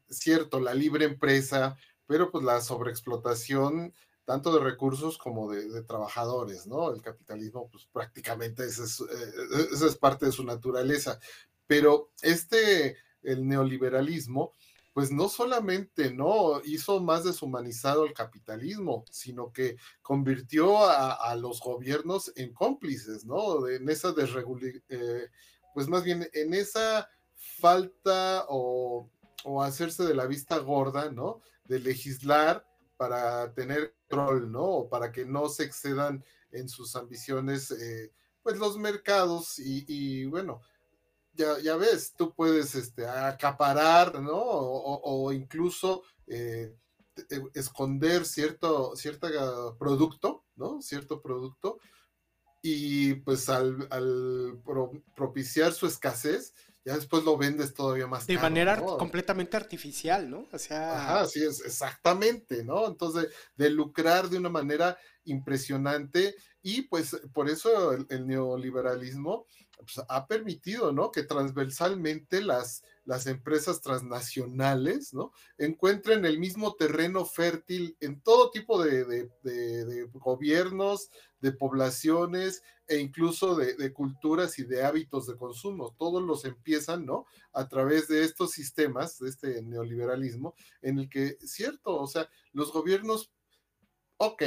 [0.10, 3.94] cierto, la libre empresa, pero pues la sobreexplotación
[4.30, 6.94] tanto de recursos como de, trabajadores, ¿no?
[6.94, 11.20] El capitalismo pues prácticamente es, eh, esa es parte de su naturaleza,
[11.66, 14.54] pero este, el neoliberalismo,
[14.94, 22.32] pues no solamente no hizo más deshumanizado el capitalismo, sino que convirtió a, los gobiernos
[22.36, 23.68] en cómplices, ¿no?
[23.68, 25.28] En esa desregulación, eh,
[25.74, 29.10] pues más bien en esa falta o,
[29.64, 31.42] hacerse de la vista gorda, ¿no?
[31.64, 32.66] De legislar
[32.98, 34.66] para tener control, ¿no?
[34.66, 38.12] O para que no se excedan en sus ambiciones, eh,
[38.44, 40.62] pues los mercados y bueno,
[41.34, 44.38] ya, ves, tú puedes este, acaparar, ¿no?
[44.38, 46.76] O, incluso eh,
[47.54, 50.82] esconder cierto, cierto producto, ¿no?
[50.82, 51.80] Cierto producto.
[52.62, 53.88] Y pues al,
[55.16, 60.48] propiciar su escasez, ya después lo vendes todavía más de manera completamente artificial, ¿no?
[60.52, 60.98] O sea.
[60.98, 62.88] Ajá, sí, es exactamente, ¿no?
[62.88, 69.46] Entonces, de lucrar de una manera impresionante y pues por eso el, neoliberalismo
[69.80, 71.12] pues, ha permitido, ¿no?
[71.12, 75.32] Que transversalmente las, las empresas transnacionales, ¿no?
[75.58, 79.30] Encuentren el mismo terreno fértil en todo tipo de,
[80.14, 85.96] gobiernos, de poblaciones e incluso de, culturas y de hábitos de consumo.
[85.98, 87.26] Todos los empiezan, ¿no?
[87.54, 92.72] A través de estos sistemas, de este neoliberalismo, en el que, cierto, o sea, los
[92.74, 93.32] gobiernos,
[94.18, 94.44] ok,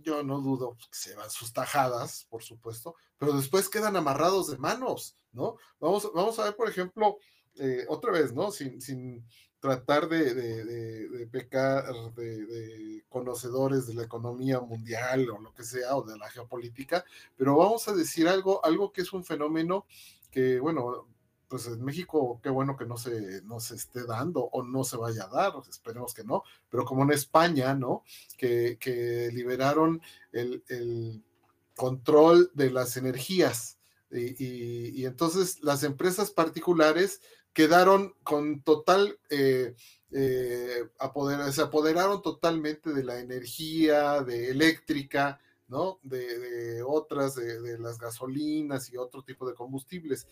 [0.00, 4.58] yo no dudo que se van sus tajadas, por supuesto, pero después quedan amarrados de
[4.58, 5.56] manos, ¿no?
[5.80, 7.18] Vamos, vamos a ver, por ejemplo,
[7.56, 8.50] eh, otra vez, ¿no?
[8.50, 9.24] Sin, sin
[9.60, 16.04] tratar de, de, pecar de, conocedores de la economía mundial o lo que sea, o
[16.04, 17.04] de la geopolítica,
[17.36, 19.86] pero vamos a decir algo, algo que es un fenómeno
[20.30, 21.08] que, bueno,
[21.48, 24.96] pues en México, qué bueno que no se, no se esté dando o no se
[24.96, 28.02] vaya a dar, esperemos que no, pero como en España, ¿no?
[28.36, 30.00] Que, liberaron
[30.32, 31.24] el,
[31.76, 33.76] control de las energías
[34.10, 37.20] y, entonces las empresas particulares
[37.52, 39.74] quedaron con total, eh,
[40.10, 40.84] eh,
[41.52, 45.98] se apoderaron totalmente de la energía, de eléctrica, ¿no?
[46.02, 50.28] De, otras, de, las gasolinas y otro tipo de combustibles.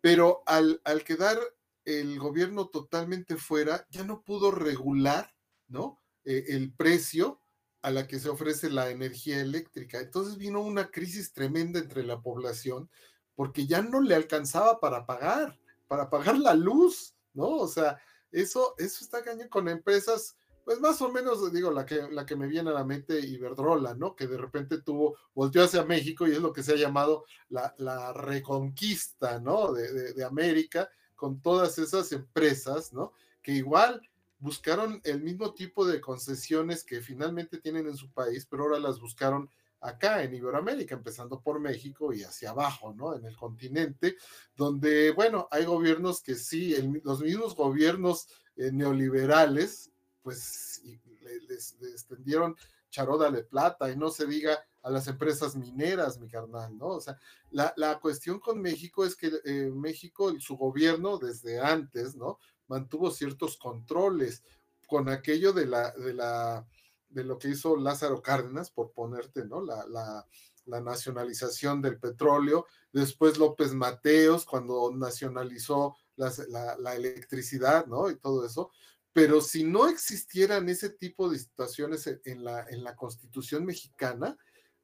[0.00, 1.38] Pero al, quedar
[1.84, 5.34] el gobierno totalmente fuera, ya no pudo regular,
[5.68, 6.00] ¿no?
[6.24, 7.40] Eh, el precio
[7.84, 10.00] a la que se ofrece la energía eléctrica.
[10.00, 12.88] Entonces vino una crisis tremenda entre la población
[13.34, 17.48] porque ya no le alcanzaba para pagar, para pagar la luz, ¿no?
[17.58, 18.00] O sea,
[18.32, 22.36] eso, eso está cañón con empresas, pues más o menos, digo, la que, la que
[22.36, 24.16] me viene a la mente, Iberdrola, ¿no?
[24.16, 27.74] Que de repente tuvo, volteó hacia México y es lo que se ha llamado la,
[27.76, 29.74] la reconquista, ¿no?
[29.74, 33.12] De, de, América, con todas esas empresas, ¿no?
[33.42, 34.00] Que igual
[34.38, 39.00] buscaron el mismo tipo de concesiones que finalmente tienen en su país, pero ahora las
[39.00, 39.50] buscaron
[39.84, 43.14] acá en Iberoamérica, empezando por México y hacia abajo, ¿no?
[43.14, 44.16] En el continente,
[44.56, 49.90] donde, bueno, hay gobiernos que sí, los mismos gobiernos eh, neoliberales,
[50.22, 50.82] pues
[51.48, 52.56] les, extendieron
[52.88, 56.88] charoda de plata y no se diga a las empresas mineras, mi carnal, ¿no?
[56.88, 57.18] O sea,
[57.50, 62.38] la, la cuestión con México es que eh, México, su gobierno desde antes, ¿no?
[62.68, 64.42] Mantuvo ciertos controles
[64.86, 66.66] con aquello de la, de la
[67.14, 69.62] de lo que hizo Lázaro Cárdenas, por ponerte, ¿no?
[69.62, 70.26] La, la,
[70.80, 76.32] nacionalización del petróleo, después López Mateos, cuando nacionalizó la,
[76.78, 78.10] la, electricidad, ¿no?
[78.10, 78.70] Y todo eso.
[79.12, 84.36] Pero si no existieran ese tipo de situaciones en la, en la constitución mexicana,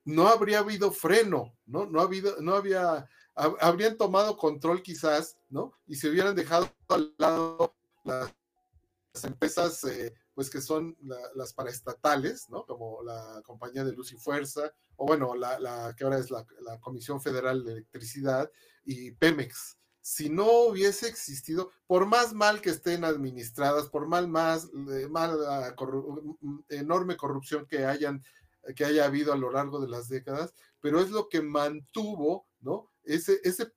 [0.04, 1.86] no habría habido freno, ¿no?
[1.86, 5.72] No, ha habido, no había, habrían tomado control quizás, ¿no?
[5.86, 8.32] Y se hubieran dejado al lado las,
[9.24, 10.96] empresas eh, pues que son
[11.34, 12.64] las paraestatales, ¿no?
[12.64, 16.46] Como la Compañía de Luz y Fuerza, o bueno, la, que ahora es la,
[16.80, 18.50] Comisión Federal de Electricidad
[18.84, 19.76] y Pemex.
[20.02, 24.70] Si no hubiese existido, por más mal que estén administradas, por mal más,
[25.10, 25.38] mal,
[26.68, 28.22] enorme corrupción que hayan
[28.76, 32.89] que haya habido a lo largo de las décadas, pero es lo que mantuvo, ¿no?
[33.04, 33.72] Ese, ese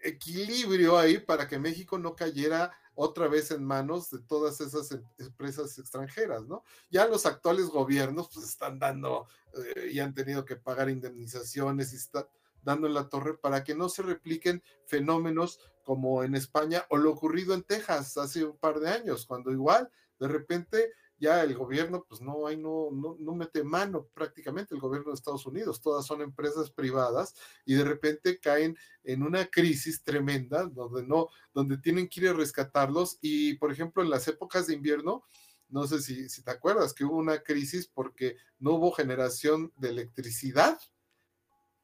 [0.00, 5.02] equilibrio ahí para que México no cayera otra vez en manos de todas esas em,
[5.18, 6.64] empresas extranjeras, ¿no?
[6.90, 11.96] Ya los actuales gobiernos pues están dando eh, y han tenido que pagar indemnizaciones y
[11.96, 12.26] están
[12.62, 17.10] dando en la torre para que no se repliquen fenómenos como en España o lo
[17.10, 20.92] ocurrido en Texas hace un par de años, cuando igual de repente
[21.22, 25.14] ya el gobierno, pues no hay, no, no, no, mete mano prácticamente el gobierno de
[25.14, 31.04] Estados Unidos, todas son empresas privadas y de repente caen en una crisis tremenda donde
[31.04, 35.22] no, donde tienen que ir a rescatarlos y por ejemplo en las épocas de invierno,
[35.68, 39.90] no sé si, si te acuerdas que hubo una crisis porque no hubo generación de
[39.90, 40.80] electricidad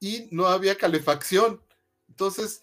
[0.00, 1.62] y no había calefacción.
[2.08, 2.62] Entonces,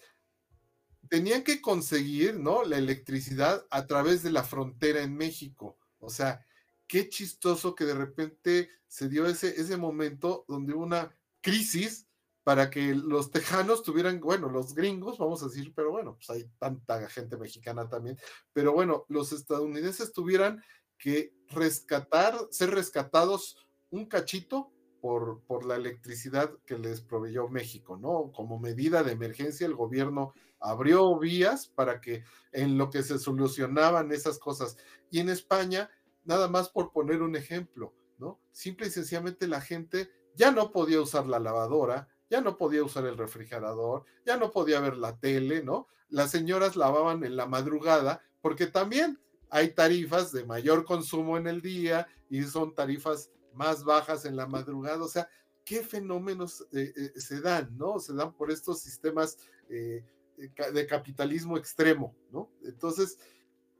[1.08, 2.64] tenían que conseguir, ¿no?
[2.64, 5.78] La electricidad a través de la frontera en México.
[5.98, 6.44] O sea,
[6.86, 12.06] qué chistoso que de repente se dio ese, ese momento donde hubo una crisis
[12.46, 16.48] para que los tejanos tuvieran, bueno, los gringos, vamos a decir, pero bueno, pues hay
[16.58, 18.16] tanta gente mexicana también,
[18.52, 20.62] pero bueno, los estadounidenses tuvieran
[20.96, 23.56] que rescatar, ser rescatados
[23.90, 24.70] un cachito
[25.00, 28.32] por, por, la electricidad que les proveyó México, ¿no?
[28.32, 34.10] Como medida de emergencia, el gobierno abrió vías para que en lo que se solucionaban
[34.12, 34.76] esas cosas.
[35.10, 35.90] Y en España
[36.26, 38.40] nada más por poner un ejemplo, ¿no?
[38.52, 43.06] Simple y sencillamente la gente ya no podía usar la lavadora, ya no podía usar
[43.06, 45.88] el refrigerador, ya no podía ver la tele, ¿no?
[46.08, 49.18] Las señoras lavaban en la madrugada porque también
[49.50, 54.46] hay tarifas de mayor consumo en el día y son tarifas más bajas en la
[54.46, 55.28] madrugada, o sea,
[55.64, 57.98] ¿qué fenómenos eh, eh, se dan, ¿no?
[57.98, 60.04] Se dan por estos sistemas eh,
[60.36, 62.50] de capitalismo extremo, ¿no?
[62.62, 63.18] Entonces,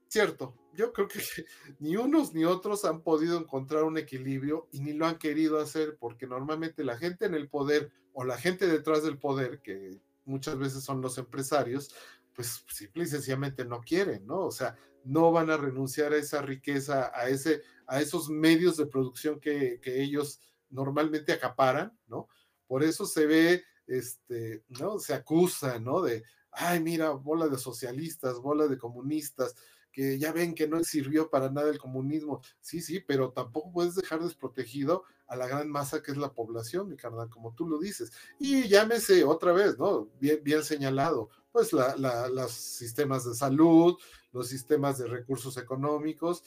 [0.08, 1.20] cierto, yo creo que
[1.78, 5.96] ni unos ni otros han podido encontrar un equilibrio y ni lo han querido hacer
[5.98, 10.58] porque normalmente la gente en el poder o la gente detrás del poder, que muchas
[10.58, 11.94] veces son los empresarios,
[12.34, 14.40] pues simple y sencillamente no quieren, ¿no?
[14.46, 18.86] O sea, no van a renunciar a esa riqueza, a, ese, a esos medios de
[18.86, 20.40] producción que, que ellos
[20.70, 22.28] normalmente acaparan, ¿no?
[22.66, 24.98] Por eso se ve, este, ¿no?
[24.98, 26.02] Se acusa, ¿no?
[26.02, 29.54] De, ay, mira, bola de socialistas, bola de comunistas,
[29.96, 32.42] que ya ven que no sirvió para nada el comunismo.
[32.60, 36.90] Sí, sí, pero tampoco puedes dejar desprotegido a la gran masa que es la población,
[36.90, 38.12] mi carnal, como tú lo dices.
[38.38, 40.10] Y llámese otra vez, ¿no?
[40.20, 43.96] Bien, bien señalado, pues los sistemas de salud,
[44.32, 46.44] los sistemas de recursos económicos,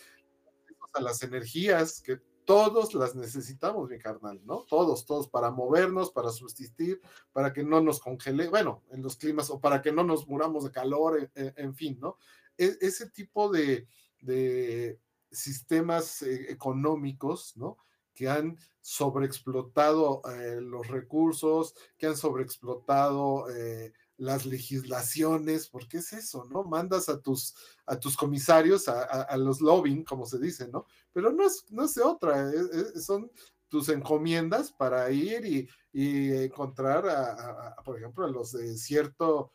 [0.94, 4.64] a las energías que todos las necesitamos, mi carnal, ¿no?
[4.70, 7.02] Todos, todos, para movernos, para subsistir,
[7.34, 10.66] para que no nos congele, bueno, en los climas, o para que no nos muramos
[10.66, 12.18] de calor, en fin, ¿no?
[12.60, 13.88] E, ese tipo de,
[15.32, 17.78] sistemas eh, económicos, ¿no?
[18.14, 26.44] que han sobreexplotado eh, los recursos, que han sobreexplotado eh, las legislaciones, porque es eso,
[26.52, 26.66] ¿no?
[26.66, 27.56] Mandas a tus,
[27.86, 30.86] a tus comisarios, a, los lobbying, como se dice, ¿no?
[31.14, 32.52] Pero no es, no es de otra,
[33.00, 33.32] son
[33.70, 39.54] tus encomiendas para ir y, encontrar, a, por ejemplo, a los de cierto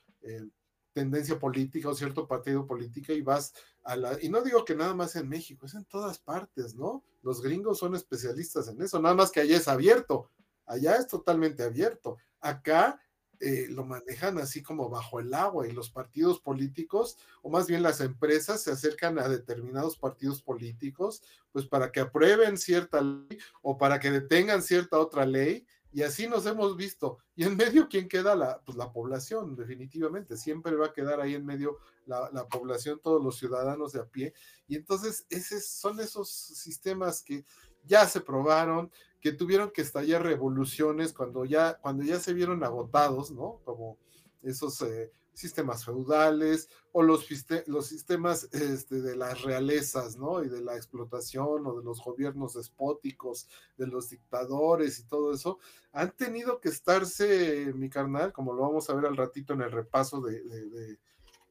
[0.94, 4.16] tendencia política o cierto partido político y vas a la...
[4.22, 7.04] Y no digo que nada más en México, es en todas partes, ¿no?
[7.22, 10.30] Los gringos son especialistas en eso, nada más que allá es abierto,
[10.64, 12.16] allá es totalmente abierto.
[12.40, 13.00] Acá
[13.40, 17.82] eh, lo manejan así como bajo el agua y los partidos políticos, o más bien
[17.82, 21.22] las empresas, se acercan a determinados partidos políticos,
[21.52, 26.26] pues para que aprueben cierta ley o para que detengan cierta otra ley, y así
[26.26, 27.18] nos hemos visto.
[27.36, 28.34] Y en medio, ¿quién queda?
[28.34, 30.36] La, pues la población, definitivamente.
[30.36, 34.04] Siempre va a quedar ahí en medio la, la población, todos los ciudadanos de a
[34.04, 34.34] pie.
[34.66, 37.44] Y entonces, esos son esos sistemas que
[37.84, 38.90] ya se probaron,
[39.20, 43.60] que tuvieron que estallar revoluciones cuando ya, cuando ya se vieron agotados, ¿no?
[43.64, 43.96] Como
[44.42, 47.26] esos eh, sistemas feudales o los,
[47.66, 50.42] los sistemas este, de las realezas, ¿no?
[50.42, 55.58] Y de la explotación o de los gobiernos despóticos, de los dictadores y todo eso,
[55.92, 59.72] han tenido que estarse, mi carnal, como lo vamos a ver al ratito en el
[59.72, 60.98] repaso de,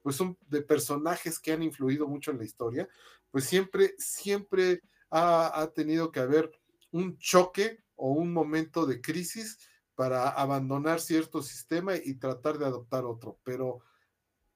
[0.01, 2.87] pues son de personajes que han influido mucho en la historia,
[3.31, 6.51] pues siempre, siempre ha, ha tenido que haber
[6.91, 9.57] un choque o un momento de crisis
[9.95, 13.37] para abandonar cierto sistema y tratar de adoptar otro.
[13.43, 13.81] Pero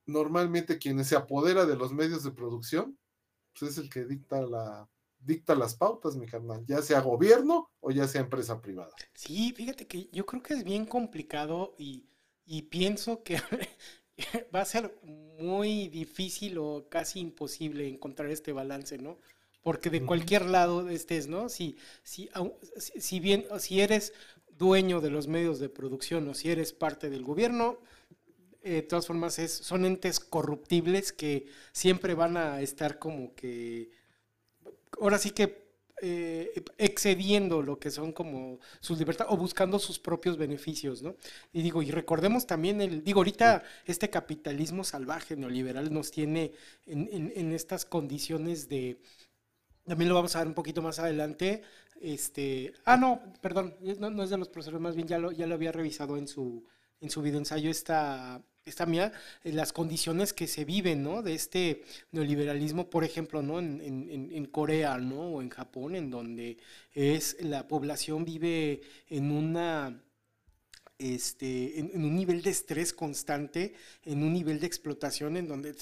[0.05, 2.97] normalmente quien se apodera de los medios de producción
[3.57, 4.87] pues es el que dicta la
[5.19, 8.93] dicta las pautas, mi carnal, ya sea gobierno o ya sea empresa privada.
[9.13, 12.07] Sí, fíjate que yo creo que es bien complicado y,
[12.45, 13.41] y pienso que
[14.55, 19.17] va a ser muy difícil o casi imposible encontrar este balance, ¿no?
[19.67, 21.49] porque de cualquier lado estés, ¿no?
[21.49, 22.29] Si, si,
[22.77, 24.13] si bien, si eres
[24.57, 27.79] dueño de los medios de producción o si eres parte del gobierno,
[28.63, 33.91] eh, de todas formas es, son entes corruptibles que siempre van a estar como que,
[34.99, 35.67] ahora sí que
[35.99, 41.15] eh, excediendo lo que son como sus libertades o buscando sus propios beneficios, ¿no?
[41.53, 46.51] Y digo, y recordemos también el, digo, ahorita este capitalismo salvaje neoliberal nos tiene
[46.85, 48.99] en, en estas condiciones de,
[49.87, 51.63] también lo vamos a ver un poquito más adelante.
[52.01, 55.55] Este, ah, no, perdón, no, es de los profesores, más bien ya lo, ya lo
[55.55, 56.65] había revisado en su,
[57.01, 59.11] en su video ensayo esta, esta mía,
[59.43, 61.23] las condiciones que se viven, ¿no?
[61.23, 63.59] De este neoliberalismo, por ejemplo, ¿no?
[63.59, 65.21] En, en, en, Corea, ¿no?
[65.21, 66.57] O en Japón, en donde
[66.93, 70.03] es, la población vive en una
[70.99, 73.73] este, en, un nivel de estrés constante,
[74.03, 75.75] en un nivel de explotación en donde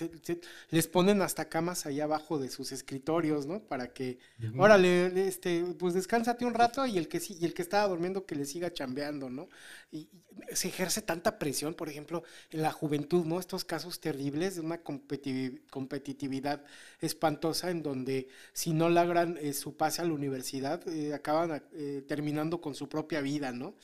[0.72, 3.62] les ponen hasta camas allá abajo de sus escritorios, ¿no?
[3.62, 4.18] Para que,
[4.58, 8.36] órale, este, pues descánsate un rato y el que y el que estaba durmiendo que
[8.36, 9.48] le siga chambeando, ¿no?
[9.92, 10.10] Y,
[10.54, 13.40] se ejerce tanta presión, por ejemplo, en la juventud, ¿no?
[13.40, 16.64] Estos casos terribles de una competitividad
[17.00, 22.04] espantosa en donde si no logran eh, su pase a la universidad, eh, acaban eh,
[22.08, 23.76] terminando con su propia vida, ¿no?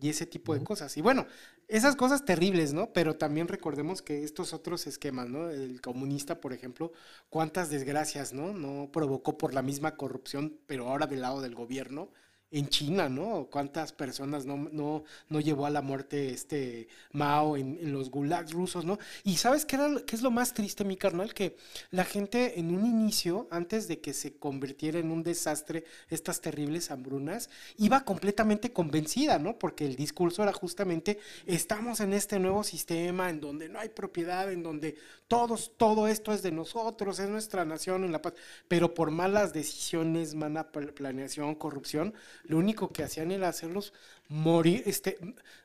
[0.00, 0.75] Y ese tipo de cosas.
[0.96, 1.26] Y bueno,
[1.68, 2.92] esas cosas terribles, ¿no?
[2.92, 5.50] Pero también recordemos que estos otros esquemas, ¿no?
[5.50, 6.92] El comunista, por ejemplo,
[7.28, 8.52] cuántas desgracias, ¿no?
[8.52, 12.10] No provocó por la misma corrupción, pero ahora del lado del gobierno
[12.50, 13.48] en China, ¿no?
[13.50, 18.84] ¿Cuántas personas no, no, no llevó a la muerte este Mao en, los gulags rusos,
[18.84, 18.98] ¿no?
[19.24, 21.56] Y sabes qué, era, qué es lo más triste, mi carnal, que
[21.90, 26.90] la gente en un inicio, antes de que se convirtiera en un desastre estas terribles
[26.90, 29.58] hambrunas, iba completamente convencida, ¿no?
[29.58, 34.52] Porque el discurso era justamente, estamos en este nuevo sistema en donde no hay propiedad,
[34.52, 34.96] en donde
[35.28, 38.34] todos, todo esto es de nosotros, es nuestra nación en la paz,
[38.68, 42.14] pero por malas decisiones, mala planeación, corrupción,
[42.48, 43.92] lo único que hacían era hacerlos
[44.28, 45.18] morir, este,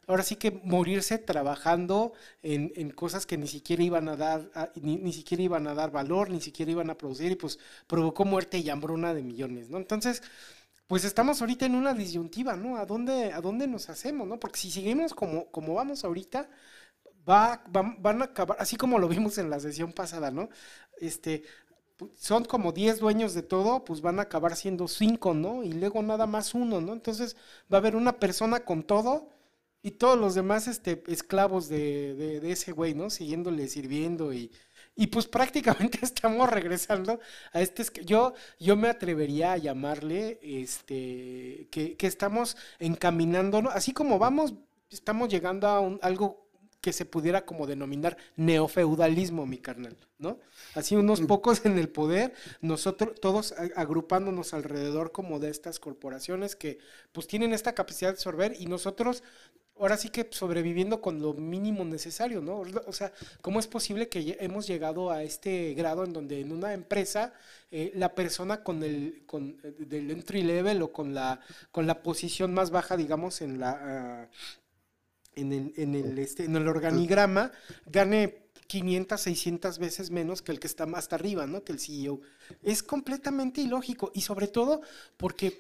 [0.07, 2.13] ahora sí que morirse trabajando
[2.43, 6.41] en, cosas que ni siquiera iban a dar, ni, siquiera iban a dar valor, ni
[6.41, 9.77] siquiera iban a producir, y pues provocó muerte y hambruna de millones, ¿no?
[9.77, 10.21] Entonces,
[10.87, 12.77] pues estamos ahorita en una disyuntiva, ¿no?
[12.77, 14.39] ¿A dónde, a dónde nos hacemos, ¿no?
[14.39, 16.49] Porque si seguimos como, como vamos ahorita,
[17.27, 20.49] va, van a acabar, así como lo vimos en la sesión pasada, ¿no?
[20.99, 21.43] Este,
[22.15, 25.63] son como 10 dueños de todo, pues van a acabar siendo 5, ¿no?
[25.63, 26.93] Y luego nada más uno, ¿no?
[26.93, 27.35] Entonces
[27.71, 29.29] va a haber una persona con todo
[29.83, 33.09] y todos los demás este, esclavos de, de, ese güey, ¿no?
[33.09, 34.51] Siguiéndole, sirviendo y,
[34.95, 37.19] y pues prácticamente estamos regresando
[37.53, 37.83] a este...
[38.05, 44.53] Yo, yo me atrevería a llamarle, este, que, que estamos encaminándonos, así como vamos,
[44.89, 46.40] estamos llegando a un, algo
[46.81, 50.39] que se pudiera como denominar neofeudalismo, mi carnal, ¿no?
[50.73, 51.27] Así unos mm.
[51.27, 56.79] pocos en el poder, nosotros todos agrupándonos alrededor como de estas corporaciones que
[57.11, 59.23] pues tienen esta capacidad de absorber y nosotros
[59.81, 62.59] ahora sí que sobreviviendo con lo mínimo necesario, ¿no?
[62.85, 63.11] O sea,
[63.41, 67.33] ¿cómo es posible que hemos llegado a este grado en donde en una empresa
[67.71, 71.39] eh, la persona con el con, eh, del entry level o con la
[71.71, 74.27] con la posición más baja, digamos, en la ah,
[75.35, 77.51] en el, en el, este, en el organigrama
[77.85, 81.63] gane 500, 600 veces menos que el que está más arriba, ¿no?
[81.63, 82.21] Que el CEO.
[82.63, 84.81] Es completamente ilógico y sobre todo
[85.17, 85.59] porque,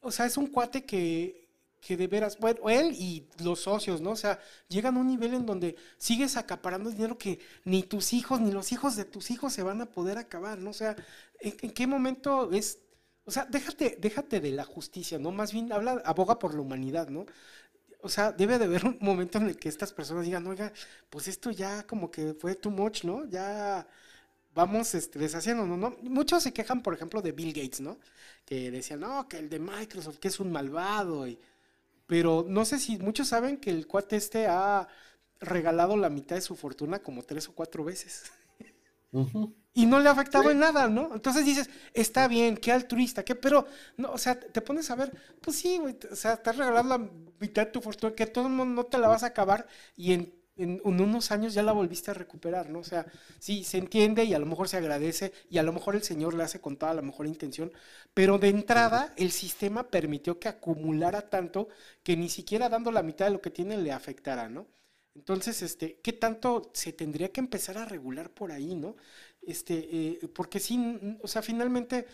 [0.00, 1.48] o sea, es un cuate que,
[1.80, 4.10] que de veras, bueno, él y los socios, ¿no?
[4.10, 4.38] O sea,
[4.68, 8.70] llegan a un nivel en donde sigues acaparando dinero que ni tus hijos ni los
[8.72, 10.70] hijos de tus hijos se van a poder acabar, ¿no?
[10.70, 10.94] O sea,
[11.40, 12.78] ¿en, en qué momento es
[13.24, 15.30] o sea, déjate, déjate de la justicia, ¿no?
[15.30, 17.26] Más bien habla, aboga por la humanidad, ¿no?
[18.02, 20.72] O sea, debe de haber un momento en el que estas personas digan, oiga,
[21.08, 23.24] pues esto ya como que fue too much, ¿no?
[23.28, 23.86] Ya
[24.54, 25.76] vamos este, deshaciendo, ¿no?
[25.76, 25.96] ¿no?
[26.02, 27.98] Muchos se quejan, por ejemplo, de Bill Gates, ¿no?
[28.44, 31.26] Que decían, no, que el de Microsoft, que es un malvado.
[31.26, 31.38] Y...
[32.06, 34.88] Pero no sé si muchos saben que el cuate este ha
[35.40, 38.32] regalado la mitad de su fortuna como tres o cuatro veces.
[39.74, 41.14] Y no le ha afectado en nada, ¿no?
[41.14, 45.10] Entonces dices, está bien, qué altruista, qué, pero, no, o sea, te pones a ver,
[45.40, 47.10] pues sí, güey, o sea, te has regalado la
[47.42, 49.66] mitad de tu fortuna, que todo el mundo no te la vas a acabar
[49.96, 52.78] y en, en, unos años ya la volviste a recuperar, ¿no?
[52.80, 53.06] O sea,
[53.38, 56.34] sí, se entiende y a lo mejor se agradece y a lo mejor el Señor
[56.34, 57.72] le hace con toda la mejor intención,
[58.14, 61.68] pero de entrada el sistema permitió que acumulara tanto
[62.02, 64.66] que ni siquiera dando la mitad de lo que tiene le afectara, ¿no?
[65.14, 68.96] Entonces, este, ¿qué tanto se tendría que empezar a regular por ahí, no?
[69.42, 70.78] Este, eh, porque sí,
[71.20, 72.06] o sea, finalmente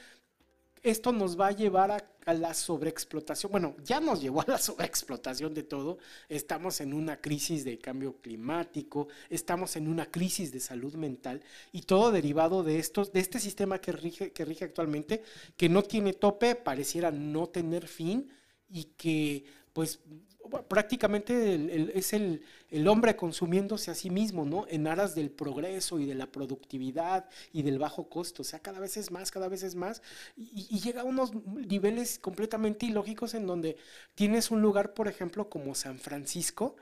[0.82, 3.50] esto nos va a llevar a, la sobreexplotación.
[3.50, 5.98] Bueno, ya nos llevó a la sobreexplotación de todo.
[6.28, 11.82] Estamos en una crisis de cambio climático, estamos en una crisis de salud mental y
[11.82, 15.22] todo derivado de estos, de este sistema que rige, que rige actualmente,
[15.56, 18.30] que no tiene tope, pareciera no tener fin
[18.68, 20.00] y que pues
[20.48, 22.42] prácticamente es el,
[22.86, 24.66] hombre consumiéndose a sí mismo, ¿no?
[24.68, 28.42] En aras del progreso y de la productividad y del bajo costo.
[28.42, 30.02] O sea, cada vez es más, cada vez es más.
[30.36, 33.76] Y, llega a unos niveles completamente ilógicos en donde
[34.14, 36.76] tienes un lugar, por ejemplo, como San Francisco,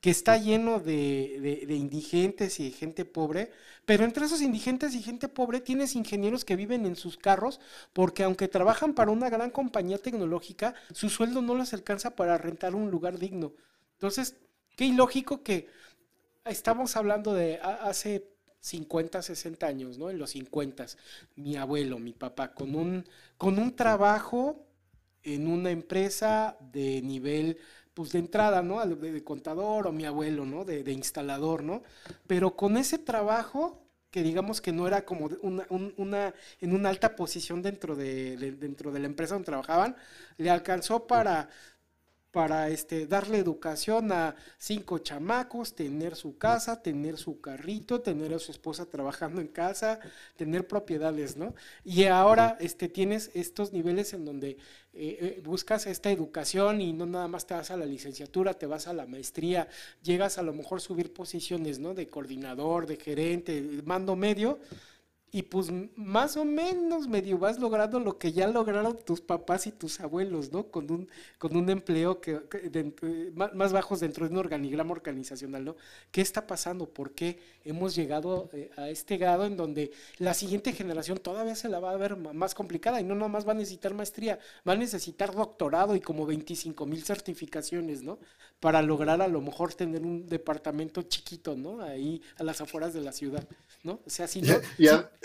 [0.00, 3.50] que está lleno de, indigentes y de gente pobre,
[3.84, 7.60] pero entre esos indigentes y gente pobre tienes ingenieros que viven en sus carros
[7.92, 12.74] porque aunque trabajan para una gran compañía tecnológica, su sueldo no les alcanza para rentar
[12.74, 13.52] un lugar digno.
[13.94, 14.36] Entonces,
[14.76, 15.68] qué ilógico que
[16.46, 18.26] estamos hablando de hace
[18.60, 20.10] 50, 60 años, ¿no?
[20.10, 20.86] En los 50,
[21.36, 23.04] mi abuelo, mi papá, con un,
[23.36, 24.66] con un trabajo
[25.22, 27.58] en una empresa de nivel
[28.00, 28.82] pues de entrada, ¿no?
[28.86, 30.64] De, contador o mi abuelo, ¿no?
[30.64, 31.82] De, instalador, ¿no?
[32.26, 33.78] Pero con ese trabajo,
[34.10, 38.90] que digamos que no era como una, una en una alta posición dentro de, dentro
[38.90, 39.96] de la empresa donde trabajaban,
[40.38, 41.50] le alcanzó para
[42.32, 48.38] para este, darle educación a cinco chamacos, tener su casa, tener su carrito, tener a
[48.38, 49.98] su esposa trabajando en casa,
[50.36, 51.54] tener propiedades, ¿no?
[51.84, 54.56] Y ahora este, tienes estos niveles en donde eh,
[54.92, 58.86] eh, buscas esta educación y no nada más te vas a la licenciatura, te vas
[58.86, 59.68] a la maestría,
[60.02, 61.94] llegas a lo mejor subir posiciones, ¿no?
[61.94, 64.60] De coordinador, de gerente, de mando medio,
[65.32, 69.72] y pues más o menos medio vas logrando lo que ya lograron tus papás y
[69.72, 70.64] tus abuelos, ¿no?
[70.64, 71.08] Con un,
[71.38, 72.40] con un empleo que,
[73.34, 75.76] más, bajos dentro de un organigrama organizacional, ¿no?
[76.10, 76.88] ¿Qué está pasando?
[76.88, 81.68] ¿Por qué hemos llegado eh, a este grado en donde la siguiente generación todavía se
[81.68, 84.76] la va a ver más complicada y no nomás va a necesitar maestría, va a
[84.76, 88.18] necesitar doctorado y como 25 mil certificaciones, ¿no?
[88.58, 91.82] Para lograr a lo mejor tener un departamento chiquito, ¿no?
[91.82, 93.46] Ahí a las afueras de la ciudad,
[93.84, 94.00] ¿no?
[94.04, 94.54] O sea, si no...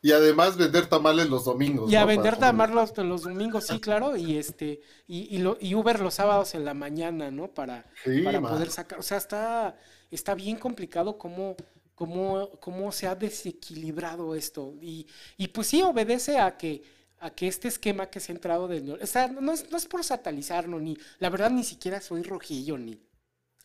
[0.00, 1.90] Y además vender tamales los domingos.
[1.90, 4.16] Y a vender tamales los, los, domingos, sí, claro.
[4.16, 7.48] Y este, y, y, lo, y, Uber los sábados en la mañana, ¿no?
[7.48, 7.84] Para,
[8.24, 8.98] para poder sacar.
[8.98, 9.78] O sea, está,
[10.10, 11.56] está bien complicado cómo,
[11.94, 14.74] cómo, cómo se ha desequilibrado esto.
[14.80, 15.06] Y,
[15.36, 16.82] y pues sí obedece a que
[17.20, 18.92] a que este esquema que se ha entrado de...
[18.92, 20.96] O sea, no es, no es por satanizarlo, ni...
[21.18, 22.96] La verdad ni siquiera soy rojillo, ni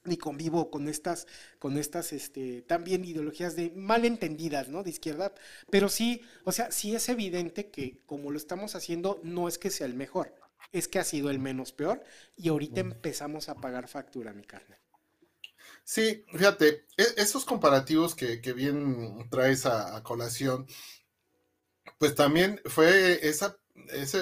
[0.06, 1.28] ni convivo con estas,
[1.60, 4.84] con estas, este, también ideologías de malentendidas, ¿no?
[4.84, 5.34] De izquierda,
[5.70, 9.70] pero sí, o sea, sí es evidente que como lo estamos haciendo, no es que
[9.70, 10.34] sea el mejor,
[10.72, 12.04] es que ha sido el menos peor
[12.36, 14.78] y ahorita empezamos a pagar factura, mi carne.
[15.84, 20.66] Sí, fíjate, e, esos comparativos que, bien traes a, colación,
[21.98, 23.58] pues también fue esa,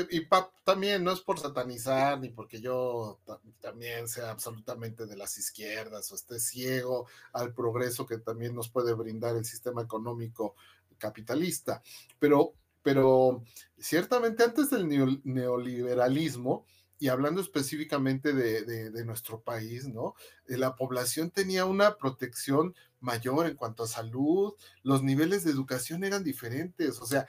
[0.09, 0.27] y
[0.63, 3.19] también no es por satanizar ni porque yo
[3.59, 8.93] también sea absolutamente de las izquierdas o esté ciego al progreso que también nos puede
[8.93, 10.55] brindar el sistema económico
[10.97, 11.81] capitalista,
[12.19, 13.43] pero, pero
[13.77, 14.87] ciertamente antes del
[15.23, 16.65] neoliberalismo,
[17.01, 20.13] y hablando específicamente de, nuestro país, ¿no?
[20.47, 26.03] Eh, la población tenía una protección mayor en cuanto a salud, los niveles de educación
[26.03, 27.25] eran diferentes, o sea,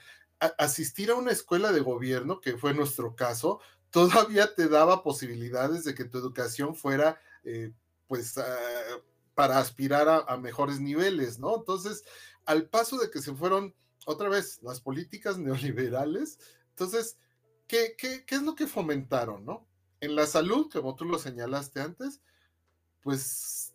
[0.57, 5.93] asistir a una escuela de gobierno, que fue nuestro caso, todavía te daba posibilidades de
[5.93, 7.71] que tu educación fuera, eh,
[8.07, 8.43] pues, ah,
[9.35, 11.57] para aspirar a, mejores niveles, ¿no?
[11.57, 12.03] Entonces,
[12.45, 13.73] al paso de que se fueron,
[14.05, 16.39] otra vez, las políticas neoliberales,
[16.69, 17.17] entonces,
[17.67, 19.67] ¿qué, qué, qué es lo que fomentaron, no?
[20.01, 22.21] En la salud, como tú lo señalaste antes,
[23.01, 23.73] pues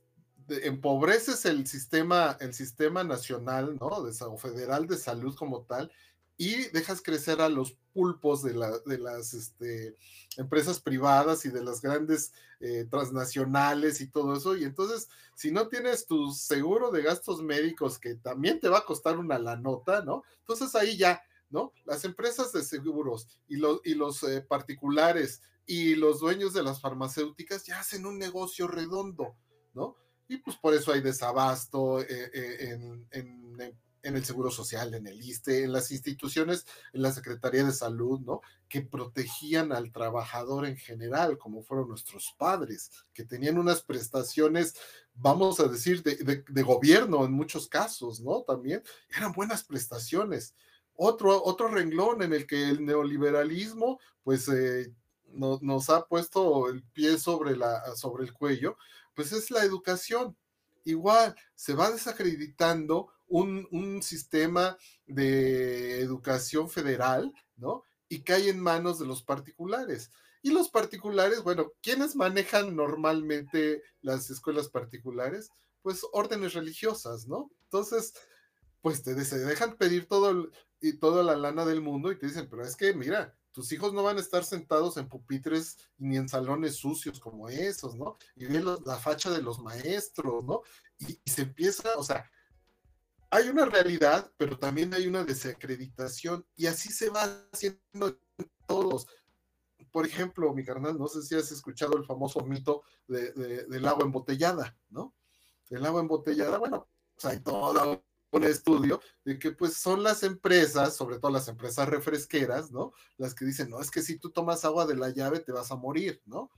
[0.49, 4.03] empobreces el sistema, el sistema nacional, ¿no?
[4.03, 5.93] De, o federal de salud como tal,
[6.41, 9.97] y dejas crecer a los pulpos de, la, de las este,
[10.37, 14.57] empresas privadas y de las grandes eh, transnacionales y todo eso.
[14.57, 18.85] Y entonces, si no tienes tu seguro de gastos médicos, que también te va a
[18.85, 20.23] costar una la nota, ¿no?
[20.39, 21.21] Entonces ahí ya,
[21.51, 21.73] ¿no?
[21.85, 26.81] Las empresas de seguros y los, y los eh, particulares y los dueños de las
[26.81, 29.35] farmacéuticas ya hacen un negocio redondo,
[29.75, 29.97] ¿no?
[30.29, 33.59] Y pues por eso hay desabasto eh, en en
[34.17, 38.41] el Seguro Social, en el ISTE, en las instituciones, en la Secretaría de Salud, ¿no?
[38.69, 44.75] Que protegían al trabajador en general, como fueron nuestros padres, que tenían unas prestaciones,
[45.15, 48.43] vamos a decir, de, gobierno en muchos casos, ¿no?
[48.43, 48.83] También
[49.17, 50.55] eran buenas prestaciones.
[50.95, 54.93] Otro, otro renglón en el que el neoliberalismo, pues, eh,
[55.33, 58.77] nos ha puesto el pie sobre, la, sobre el cuello,
[59.15, 60.37] pues es la educación.
[60.85, 64.77] Igual, se va desacreditando un, sistema
[65.07, 67.83] de educación federal, ¿no?
[68.09, 70.11] Y cae en manos de los particulares.
[70.43, 75.51] Y los particulares, bueno, ¿quiénes manejan normalmente las escuelas particulares?
[75.83, 77.51] Pues órdenes religiosas, ¿no?
[77.65, 78.15] Entonces,
[78.81, 80.51] pues te se dejan pedir todo
[80.81, 83.93] y toda la lana del mundo y te dicen, pero es que mira, tus hijos
[83.93, 88.17] no van a estar sentados en pupitres ni en salones sucios como esos, ¿no?
[88.37, 90.63] Y ven la facha de los maestros, ¿no?
[90.99, 92.31] y, se empieza, o sea,
[93.31, 98.19] hay una realidad, pero también hay una desacreditación y así se va haciendo
[98.67, 99.07] todos.
[99.91, 104.77] Por ejemplo, mi carnal, no sé si has escuchado el famoso mito del agua embotellada,
[104.91, 105.15] ¿no?
[105.71, 110.97] El agua embotellada, bueno, pues hay todo un estudio de que pues son las empresas,
[110.97, 112.93] sobre todo las empresas refresqueras, ¿no?
[113.17, 115.71] Las que dicen, no, es que si tú tomas agua de la llave te vas
[115.71, 116.51] a morir, ¿no?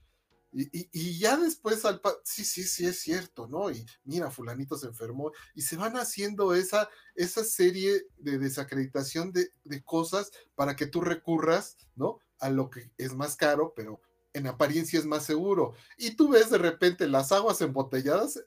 [0.53, 3.71] Y, ya después, al sí, sí, sí, es cierto, ¿no?
[3.71, 9.51] Y mira, fulanito se enfermó y se van haciendo esa, esa serie de desacreditación de,
[9.85, 12.19] cosas para que tú recurras, ¿no?
[12.41, 14.01] A lo que es más caro, pero
[14.33, 15.75] en apariencia es más seguro.
[15.97, 18.43] Y tú ves de repente las aguas embotelladas,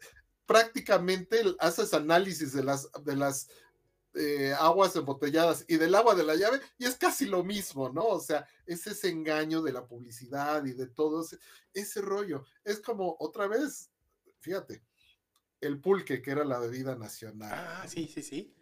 [0.46, 3.48] prácticamente haces análisis de las, de las
[4.16, 8.06] eh, aguas embotelladas y del agua de la llave, y es casi lo mismo, ¿no?
[8.06, 11.26] O sea, es ese engaño de la publicidad y de todo
[11.74, 12.46] ese, rollo.
[12.64, 13.90] Es como otra vez,
[14.40, 14.84] fíjate,
[15.62, 17.52] el pulque, que era la bebida nacional.
[17.54, 18.56] Ah, sí, sí, sí.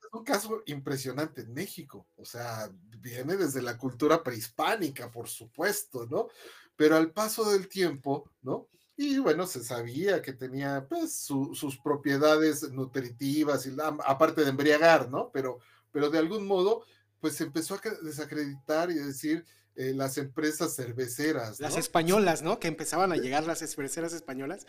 [0.00, 6.06] Es un caso impresionante en México, o sea, viene desde la cultura prehispánica, por supuesto,
[6.06, 6.28] ¿no?
[6.76, 8.68] Pero al paso del tiempo, ¿no?
[8.96, 13.74] Y bueno, se sabía que tenía pues sus propiedades nutritivas, y
[14.04, 15.30] aparte de embriagar, ¿no?
[15.32, 15.58] Pero,
[15.90, 16.84] pero de algún modo,
[17.20, 21.58] pues se empezó a desacreditar y decir eh, las empresas cerveceras.
[21.58, 22.58] Las españolas, ¿no?
[22.58, 24.66] Que empezaban a llegar las cerveceras españolas.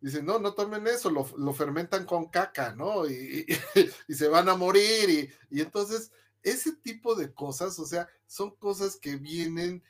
[0.00, 3.08] Dicen, no, no tomen eso, lo, fermentan con caca, ¿no?
[3.08, 3.46] Y,
[4.08, 5.08] y, se van a morir.
[5.50, 6.12] Y, y entonces,
[6.42, 9.82] ese tipo de cosas, o sea, son cosas que vienen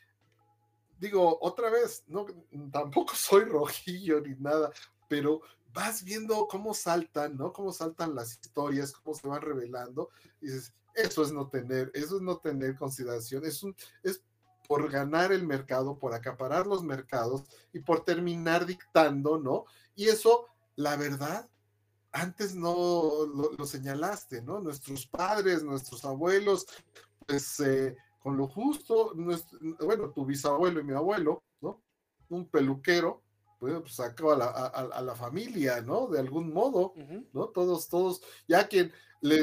[0.99, 2.27] digo, otra vez, no,
[2.73, 4.71] tampoco soy rojillo ni nada,
[5.09, 5.41] pero
[5.73, 7.53] vas viendo cómo saltan, ¿no?
[7.53, 12.17] Cómo saltan las historias, cómo se van revelando, y dices, eso es no tener, eso
[12.17, 14.23] es no tener consideración, es un, es
[14.69, 17.43] por ganar el mercado, por acaparar los mercados
[17.73, 19.65] y por terminar dictando, ¿no?
[19.95, 21.49] Y eso, la verdad,
[22.13, 24.61] antes no lo, señalaste, ¿no?
[24.61, 26.67] Nuestros padres, nuestros abuelos,
[27.27, 29.13] pues eh, con lo justo,
[29.81, 31.83] bueno, tu bisabuelo y mi abuelo, ¿no?
[32.31, 33.23] Un peluquero,
[33.59, 36.07] pues, sacó a la, a, la, familia, ¿no?
[36.07, 36.95] De algún modo,
[37.35, 37.49] ¿no?
[37.49, 39.43] Todos, todos, ya quien le,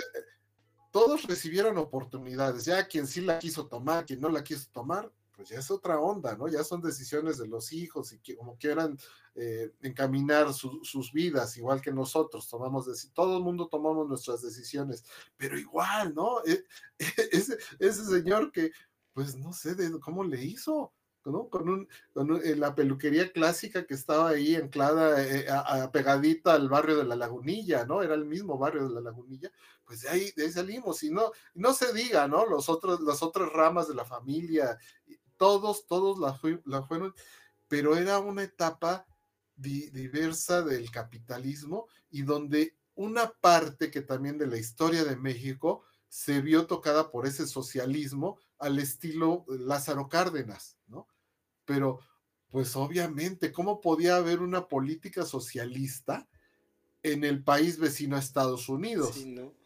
[0.90, 5.12] todos recibieron oportunidades, ya quien sí la quiso tomar, quien no la quiso tomar,
[5.42, 6.48] pues ya es otra onda, ¿no?
[6.48, 8.96] Ya son decisiones de los hijos y que como quieran
[9.34, 15.04] eh, encaminar sus vidas, igual que nosotros tomamos, todo el mundo tomamos nuestras decisiones,
[15.38, 16.46] pero igual, ¿no?
[16.46, 16.64] E,
[17.32, 18.72] ese, ese señor que
[19.14, 20.94] pues no sé cómo le hizo,
[21.26, 21.50] ¿no?
[21.50, 21.88] Con, un,
[22.44, 25.48] eh, la peluquería clásica que estaba ahí anclada, eh,
[25.92, 28.04] pegadita al barrio de la Lagunilla, ¿no?
[28.04, 29.52] Era el mismo barrio de la Lagunilla,
[29.86, 32.46] pues de ahí, de ahí salimos, y no, no se diga, ¿no?
[32.46, 34.78] Los otros, las otras ramas de la familia,
[35.42, 37.16] todos, todos la, fueron,
[37.68, 39.08] pero era una etapa
[39.56, 46.42] diversa del capitalismo y donde una parte que también de la historia de México se
[46.42, 51.08] vio tocada por ese socialismo al estilo Lázaro Cárdenas, ¿no?
[51.66, 52.02] Pero,
[52.52, 56.30] pues obviamente, ¿cómo podía haber una política socialista
[57.02, 59.26] en el país vecino a Estados Unidos?
[59.26, 59.61] no.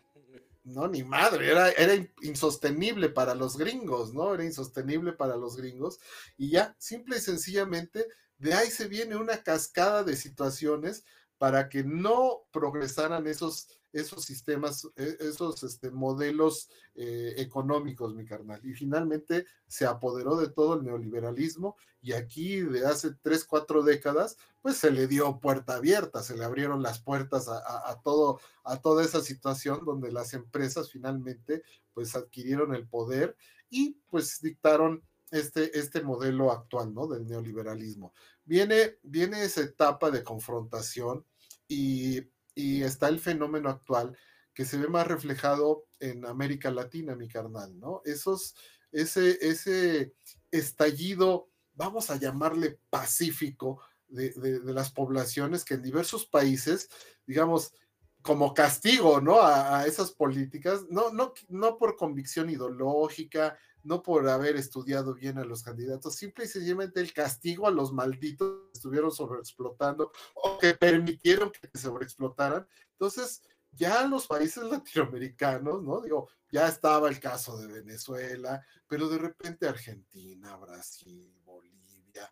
[0.66, 0.88] No.
[0.88, 4.34] ni madre, era, era insostenible para los gringos, ¿no?
[4.34, 5.99] Era insostenible para los gringos.
[6.38, 8.07] Y ya, simple y sencillamente,
[8.38, 11.05] de ahí se viene una cascada de situaciones
[11.38, 18.59] para que no progresaran esos, esos sistemas, e, esos este, modelos eh, económicos, mi carnal.
[18.63, 24.37] Y finalmente se apoderó de todo el neoliberalismo y aquí de hace tres, cuatro décadas,
[24.61, 29.03] pues se le dio puerta abierta, se le abrieron las puertas a, todo, a toda
[29.03, 33.35] esa situación donde las empresas finalmente pues adquirieron el poder
[33.69, 37.07] y pues dictaron este, este modelo actual, ¿no?
[37.07, 38.13] Del neoliberalismo.
[38.43, 41.25] Viene, viene esa etapa de confrontación
[41.67, 42.21] y,
[42.55, 44.17] está el fenómeno actual
[44.53, 48.01] que se ve más reflejado en América Latina, mi carnal, ¿no?
[48.05, 48.55] Esos,
[48.91, 50.15] ese, ese
[50.49, 56.89] estallido, vamos a llamarle pacífico, de, de, las poblaciones que en diversos países,
[57.25, 57.73] digamos,
[58.21, 59.41] como castigo, ¿no?
[59.41, 65.38] A, a, esas políticas, no, no, no por convicción ideológica, no por haber estudiado bien
[65.38, 70.57] a los candidatos, simple y sencillamente el castigo a los malditos que estuvieron sobreexplotando o
[70.57, 72.67] que permitieron que sobreexplotaran.
[72.91, 76.01] Entonces, ya los países latinoamericanos, ¿no?
[76.01, 82.29] Digo, ya estaba el caso de Venezuela, pero de repente Argentina, Brasil, Bolivia,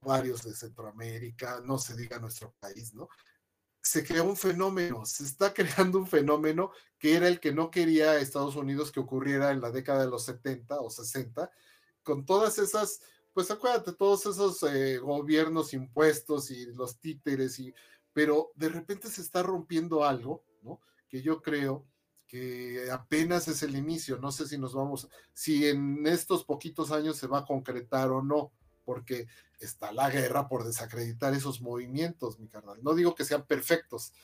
[0.00, 3.08] varios de Centroamérica, no se diga nuestro país, ¿no?
[3.86, 8.18] Se creó un fenómeno, se está creando un fenómeno que era el que no quería
[8.18, 11.48] Estados Unidos que ocurriera en la década de los 70 o 60,
[12.02, 13.00] con todas esas,
[13.32, 17.72] pues acuérdate, todos esos eh, gobiernos impuestos y los títeres, y,
[18.12, 20.80] pero de repente se está rompiendo algo, ¿no?
[21.08, 21.86] Que yo creo
[22.26, 27.16] que apenas es el inicio, no sé si nos vamos, si en estos poquitos años
[27.18, 28.50] se va a concretar o no,
[28.86, 29.26] porque
[29.60, 32.78] está la guerra por desacreditar esos movimientos, mi carnal.
[32.82, 34.14] No digo que sean perfectos,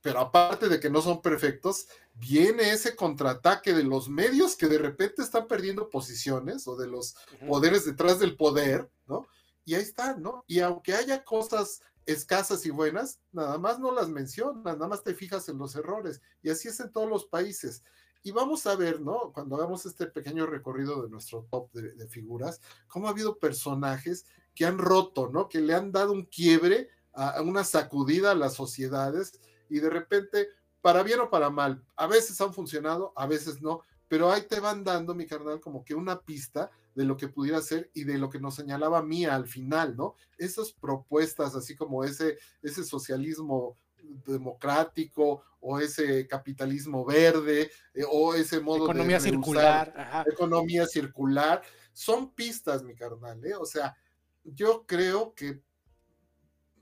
[0.00, 4.78] pero aparte de que no son perfectos, viene ese contraataque de los medios que de
[4.78, 7.16] repente están perdiendo posiciones o de los
[7.46, 9.26] poderes detrás del poder, ¿no?
[9.66, 10.44] Y ahí están, ¿no?
[10.46, 15.14] Y aunque haya cosas escasas y buenas, nada más no las mencionas, nada más te
[15.14, 16.22] fijas en los errores.
[16.42, 17.82] Y así es en todos los países.
[18.22, 19.32] Y vamos a ver, ¿no?
[19.32, 24.66] Cuando hagamos este pequeño recorrido de nuestro top de, figuras, cómo ha habido personajes que
[24.66, 25.48] han roto, ¿no?
[25.48, 30.48] Que le han dado un quiebre, a, una sacudida a las sociedades y de repente,
[30.80, 34.60] para bien o para mal, a veces han funcionado, a veces no, pero ahí te
[34.60, 38.18] van dando, mi carnal, como que una pista de lo que pudiera ser y de
[38.18, 40.14] lo que nos señalaba Mía al final, ¿no?
[40.36, 48.60] Esas propuestas, así como ese, ese socialismo democrático o ese capitalismo verde eh, o ese
[48.60, 53.54] modo economía de circular, economía circular, son pistas, mi carnal, ¿eh?
[53.54, 53.96] o sea,
[54.44, 55.62] yo creo que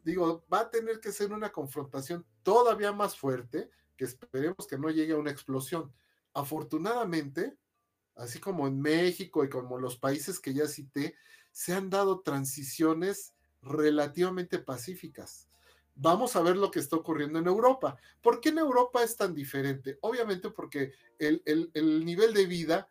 [0.05, 4.91] digo, va a tener que ser una confrontación todavía más fuerte, que esperemos que no
[4.91, 5.93] llegue a una explosión.
[6.33, 7.57] Afortunadamente,
[8.15, 11.15] así como en México y como los países que ya cité,
[11.53, 15.48] se han dado transiciones relativamente pacíficas
[15.99, 17.97] vamos a ver lo que está ocurriendo en Europa.
[18.23, 19.99] ¿Por qué en Europa es tan diferente?
[20.01, 21.43] Obviamente porque el,
[22.05, 22.89] nivel de vida,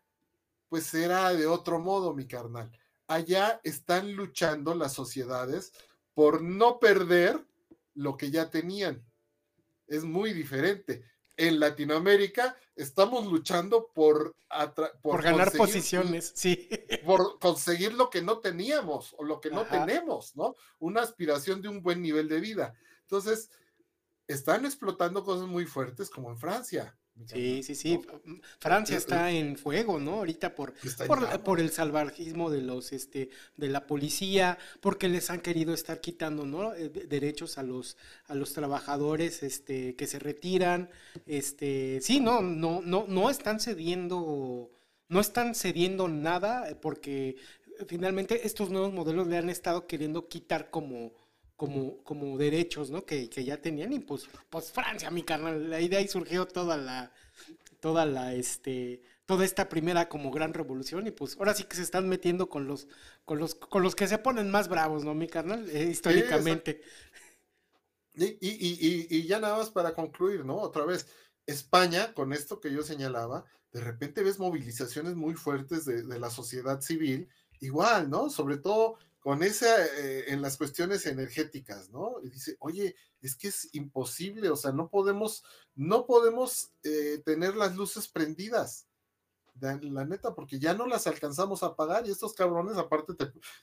[0.69, 2.69] pues era de otro modo, mi carnal.
[3.07, 5.71] Allá están luchando las sociedades
[6.13, 7.43] por no perder
[7.95, 9.03] lo que ya tenían.
[9.87, 11.03] Es muy diferente.
[11.37, 14.35] En Latinoamérica estamos luchando por,
[15.01, 16.67] por, ganar posiciones, sí.
[17.05, 20.55] Por conseguir lo que no teníamos o lo que no tenemos, ¿no?
[20.79, 22.75] Una aspiración de un buen nivel de vida.
[23.07, 23.49] Entonces,
[24.27, 26.93] están explotando cosas muy fuertes como en Francia.
[27.25, 27.99] Sí, sí, sí.
[28.59, 30.15] Francia eh, está eh, en fuego, ¿no?
[30.15, 30.73] Ahorita por,
[31.43, 36.45] por, el salvajismo de los, este, de la policía, porque les han querido estar quitando,
[36.45, 36.75] ¿no?
[36.75, 37.97] Eh, derechos a los,
[38.27, 40.89] a los trabajadores, este, que se retiran,
[41.25, 44.69] este, sí, no, no, no, no están cediendo,
[45.07, 47.37] no están cediendo nada, porque
[47.87, 51.13] finalmente estos nuevos modelos le han estado queriendo quitar como
[51.57, 53.03] como, como derechos, ¿no?
[53.03, 57.11] Que, ya tenían y pues, pues Francia, mi carnal, de ahí surgió toda la,
[57.79, 61.81] toda la, este, toda esta primera como gran revolución y pues ahora sí que se
[61.81, 62.87] están metiendo con los
[63.25, 65.67] con los con los que se ponen más bravos, ¿no, mi carnal?
[65.71, 66.81] Eh, históricamente.
[68.13, 70.57] y, y, y, y, ya nada más para concluir, ¿no?
[70.57, 71.07] Otra vez,
[71.47, 76.29] España, con esto que yo señalaba, de repente ves movilizaciones muy fuertes de, de la
[76.29, 77.29] sociedad civil,
[77.59, 78.29] igual, ¿no?
[78.29, 82.21] Sobre todo con esa, eh, en las cuestiones energéticas, ¿no?
[82.23, 85.43] Y dice, oye, es que es imposible, o sea, no podemos,
[85.75, 88.86] no podemos eh, tener las luces prendidas
[89.61, 93.13] la neta, porque ya no las alcanzamos a pagar y estos cabrones aparte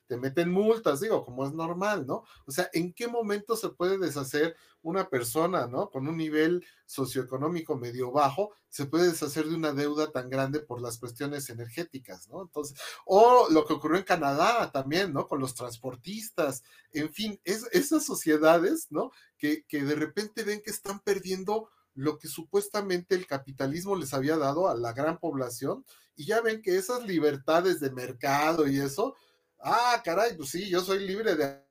[0.07, 2.24] te, meten multas, digo, como es normal, ¿no?
[2.47, 5.90] O sea, ¿en qué momento se puede deshacer una persona, ¿no?
[5.90, 10.80] Con un nivel socioeconómico medio bajo, se puede deshacer de una deuda tan grande por
[10.80, 12.42] las cuestiones energéticas, ¿no?
[12.42, 15.26] Entonces, o lo que ocurrió en Canadá también, ¿no?
[15.26, 19.11] Con los transportistas, en fin, es, esas sociedades, ¿no?
[19.38, 24.36] Que, que de repente ven que están perdiendo lo que supuestamente el capitalismo les había
[24.36, 25.84] dado a la gran población,
[26.16, 29.16] y ya ven que esas libertades de mercado y eso,
[29.61, 31.64] ah, caray, pues sí, yo soy libre de,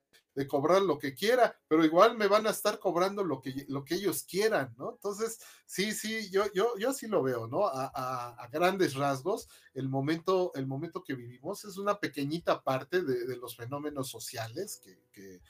[0.48, 3.94] cobrar lo que quiera, pero igual me van a estar cobrando lo que, lo que
[3.94, 4.90] ellos quieran, ¿no?
[4.90, 7.68] Entonces, sí, sí, yo, yo, yo sí lo veo, ¿no?
[7.68, 13.56] A, grandes rasgos, el momento, el momento que vivimos es una pequeñita parte de, los
[13.56, 15.40] fenómenos sociales que,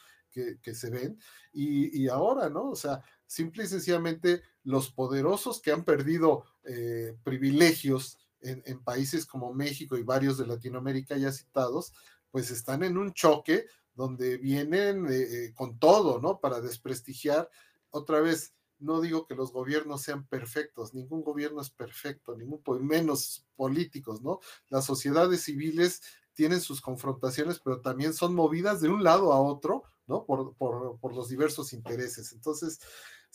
[0.61, 1.19] que, se ven,
[1.51, 2.69] y, y ahora, ¿no?
[2.69, 9.55] O sea, simple y sencillamente los poderosos que han perdido eh, privilegios en, países como
[9.55, 11.93] México y varios de Latinoamérica ya citados,
[12.31, 16.41] pues están en un choque donde vienen eh, eh, con todo, ¿no?
[16.41, 17.49] Para desprestigiar
[17.91, 18.55] otra vez.
[18.79, 24.41] No digo que los gobiernos sean perfectos, ningún gobierno es perfecto, ningún menos políticos, ¿no?
[24.69, 26.03] Las sociedades civiles
[26.35, 30.27] tienen sus confrontaciones, pero también son movidas de un lado a otro, ¿no?
[30.27, 32.33] Por, por, por los diversos intereses.
[32.33, 32.81] Entonces,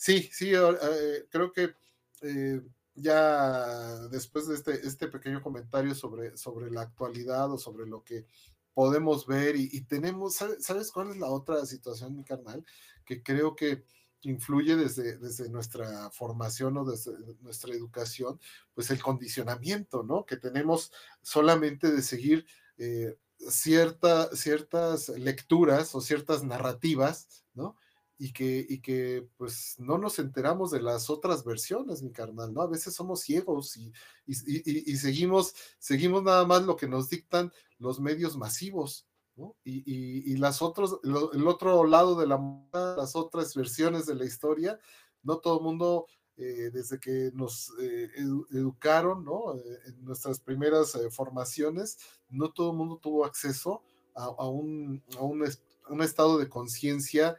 [0.00, 1.74] Sí, sí, eh, creo que
[2.22, 2.62] eh,
[2.94, 8.24] ya después de este, este pequeño comentario sobre, sobre la actualidad o sobre lo que
[8.72, 12.64] podemos ver y, tenemos, ¿sabes, cuál es la otra situación, mi carnal?
[13.04, 13.84] Que creo que
[14.22, 18.40] influye desde, desde nuestra formación o desde nuestra educación,
[18.72, 20.24] pues el condicionamiento, ¿no?
[20.24, 22.46] Que tenemos solamente de seguir
[22.78, 27.76] eh, ciertas lecturas o ciertas narrativas, ¿no?
[28.22, 32.60] Y que, y que pues no nos enteramos de las otras versiones, mi carnal, ¿no?
[32.60, 33.94] A veces somos ciegos y,
[34.26, 39.06] y, seguimos, seguimos nada más lo que nos dictan los medios masivos,
[39.36, 39.56] ¿no?
[39.64, 42.38] Y, las otros, el otro lado de la
[42.74, 44.78] las otras versiones de la historia,
[45.22, 46.06] no todo el mundo,
[46.36, 48.10] eh, desde que nos eh,
[48.50, 49.54] educaron, ¿no?
[49.54, 51.96] Eh, en nuestras primeras formaciones,
[52.28, 53.82] no todo el mundo tuvo acceso
[54.14, 55.42] a, un, a un,
[55.88, 57.38] un estado de conciencia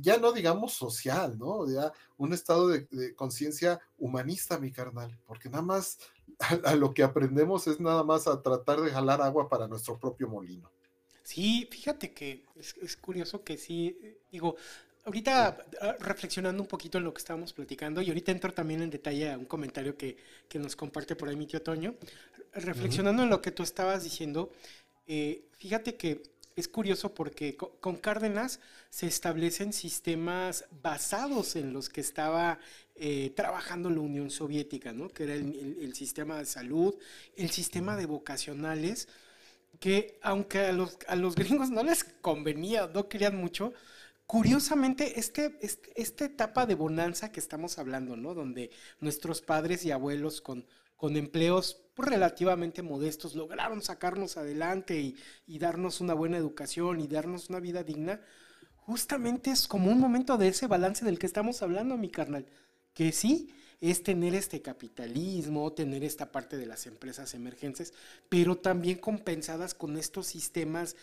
[0.00, 1.70] ya no digamos social, ¿no?
[1.70, 5.98] Ya un estado de, conciencia humanista, mi carnal, porque nada más
[6.64, 10.28] a, lo que aprendemos es nada más a tratar de jalar agua para nuestro propio
[10.28, 10.70] molino.
[11.22, 13.96] Sí, fíjate que es, curioso que sí,
[14.30, 14.56] digo,
[15.04, 18.90] ahorita ah, reflexionando un poquito en lo que estábamos platicando, y ahorita entro también en
[18.90, 20.16] detalle a un comentario que,
[20.54, 21.94] nos comparte por ahí mi tío Toño,
[22.54, 24.50] reflexionando en lo que tú estabas diciendo,
[25.06, 26.22] eh, fíjate que
[26.56, 32.58] es curioso porque con Cárdenas se establecen sistemas basados en los que estaba
[32.94, 35.08] eh, trabajando la Unión Soviética, ¿no?
[35.08, 36.94] que era el, sistema de salud,
[37.36, 39.08] el sistema de vocacionales,
[39.80, 43.72] que aunque a los, a los gringos no les convenía, no querían mucho,
[44.26, 48.34] curiosamente, este, este, esta etapa de bonanza que estamos hablando, ¿no?
[48.34, 50.66] Donde nuestros padres y abuelos con,
[51.02, 55.00] con empleos pues, relativamente modestos, lograron sacarnos adelante
[55.48, 58.20] y, darnos una buena educación y darnos una vida digna,
[58.76, 62.46] justamente es como un momento de ese balance del que estamos hablando, mi carnal.
[62.94, 67.92] Que sí, es tener este capitalismo, tener esta parte de las empresas emergentes,
[68.28, 70.94] pero también compensadas con estos sistemas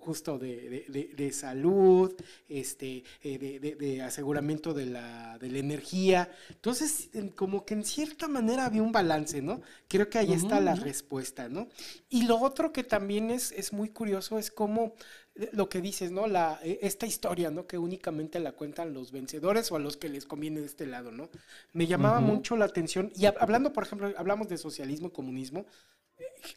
[0.00, 2.12] justo de, salud,
[2.48, 6.30] este, eh, de, aseguramiento de la, energía.
[6.48, 9.60] Entonces, como que en cierta manera había un balance, ¿no?
[9.88, 11.68] Creo que ahí está la respuesta, ¿no?
[12.08, 14.94] Y lo otro que también es, es muy curioso es cómo
[15.36, 16.26] eh, lo que dices, ¿no?
[16.26, 17.66] La, eh, esta historia, ¿no?
[17.66, 21.12] Que únicamente la cuentan los vencedores o a los que les conviene de este lado,
[21.12, 21.28] ¿no?
[21.72, 23.12] Me llamaba mucho la atención.
[23.14, 25.66] Y hablando, por ejemplo, hablamos de socialismo y comunismo.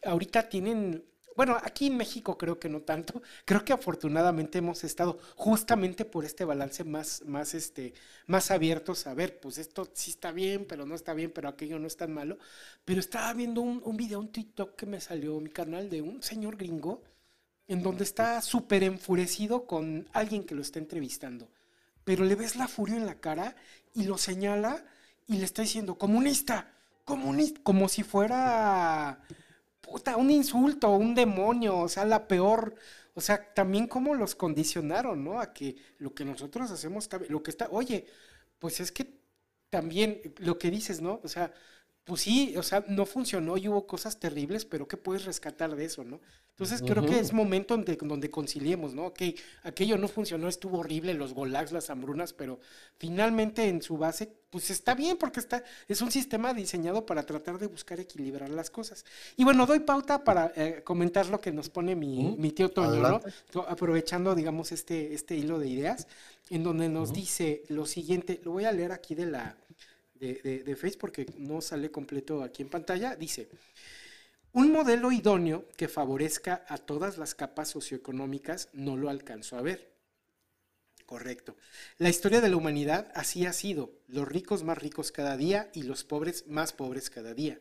[0.04, 1.04] ahorita tienen
[1.36, 3.22] bueno, aquí en México creo que no tanto.
[3.44, 7.94] Creo que afortunadamente hemos estado justamente por este balance más, más, este,
[8.26, 11.78] más abiertos a ver, pues esto sí está bien, pero no está bien, pero aquello
[11.78, 12.38] no es tan malo.
[12.84, 16.56] Pero estaba viendo un, video, un TikTok que me salió mi canal de un señor
[16.56, 17.02] gringo
[17.66, 21.48] en donde está súper enfurecido con alguien que lo está entrevistando.
[22.04, 23.56] Pero le ves la furia en la cara
[23.94, 24.84] y lo señala
[25.26, 26.72] y le está diciendo, comunista,
[27.06, 29.20] un- como si fuera
[29.84, 32.74] puta, un insulto, un demonio, o sea, la peor,
[33.14, 35.40] o sea, también como los condicionaron, ¿no?
[35.40, 38.06] A que lo que nosotros hacemos, lo que está, oye,
[38.58, 39.20] pues es que
[39.70, 41.20] también lo que dices, ¿no?
[41.24, 41.52] O sea,
[42.04, 45.86] pues sí, o sea, no funcionó y hubo cosas terribles, pero ¿qué puedes rescatar de
[45.86, 46.20] eso, no?
[46.50, 49.06] Entonces creo que es momento donde, donde conciliemos, ¿no?
[49.06, 49.22] Ok,
[49.64, 52.60] aquello no funcionó, estuvo horrible, los golags, las hambrunas, pero
[52.96, 57.58] finalmente en su base, pues está bien porque está, es un sistema diseñado para tratar
[57.58, 59.04] de buscar equilibrar las cosas.
[59.36, 62.90] Y bueno, doy pauta para eh, comentar lo que nos pone mi, mi tío Toño,
[62.90, 63.32] Adelante.
[63.52, 63.62] ¿no?
[63.62, 66.06] Aprovechando, digamos, este, este hilo de ideas,
[66.50, 69.56] en donde nos dice lo siguiente, lo voy a leer aquí de la
[70.14, 73.48] de, de, porque no sale completo aquí en pantalla, dice,
[74.52, 79.92] un modelo idóneo que favorezca a todas las capas socioeconómicas no lo alcanzó a ver.
[81.06, 81.56] Correcto.
[81.98, 85.82] La historia de la humanidad así ha sido, los ricos más ricos cada día y
[85.82, 87.60] los pobres más pobres cada día.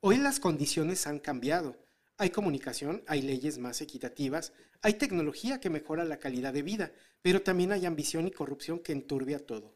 [0.00, 1.76] Hoy las condiciones han cambiado.
[2.18, 7.42] Hay comunicación, hay leyes más equitativas, hay tecnología que mejora la calidad de vida, pero
[7.42, 9.74] también hay ambición y corrupción que enturbia todo.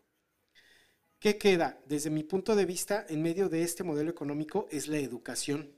[1.19, 1.81] ¿Qué queda?
[1.87, 5.73] Desde mi punto de vista, en medio de este modelo económico es la educación.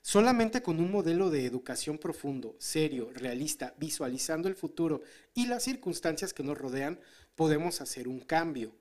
[0.00, 5.02] Solamente con un modelo de educación profundo, serio, realista, visualizando el futuro
[5.34, 7.00] y las circunstancias que nos rodean,
[7.34, 8.76] podemos hacer un cambio.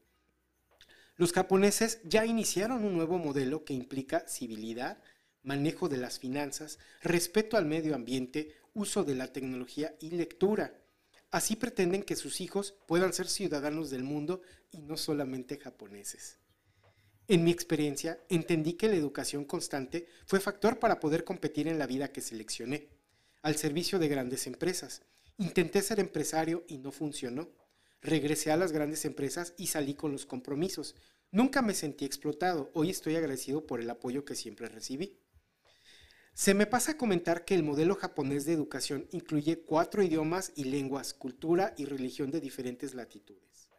[1.16, 5.02] Los japoneses ya iniciaron un nuevo modelo que implica civilidad,
[5.42, 10.81] manejo de las finanzas, respeto al medio ambiente, uso de la tecnología y lectura.
[11.32, 16.40] Así pretenden que sus hijos puedan ser ciudadanos del mundo y no solamente japoneses.
[17.30, 21.88] En mi experiencia, entendí que la educación constante fue factor para poder competir en la
[21.88, 22.90] vida que seleccioné,
[23.42, 25.04] al servicio de grandes empresas.
[25.38, 27.50] Intenté ser empresario y no funcionó.
[28.02, 30.96] Regresé a las grandes empresas y salí con los compromisos.
[31.32, 32.70] Nunca me sentí explotado.
[32.74, 35.18] Hoy estoy agradecido por el apoyo que siempre recibí.
[36.34, 40.64] Se me pasa a comentar que el modelo japonés de educación incluye cuatro idiomas y
[40.64, 43.70] lenguas, cultura y religión de diferentes latitudes.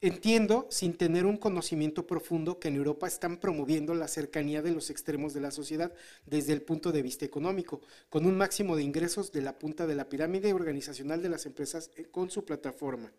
[0.00, 4.90] Entiendo, sin tener un conocimiento profundo, que en Europa están promoviendo la cercanía de los
[4.90, 5.92] extremos de la sociedad
[6.24, 9.96] desde el punto de vista económico, con un máximo de ingresos de la punta de
[9.96, 13.12] la pirámide organizacional de las empresas eh, con su plataforma.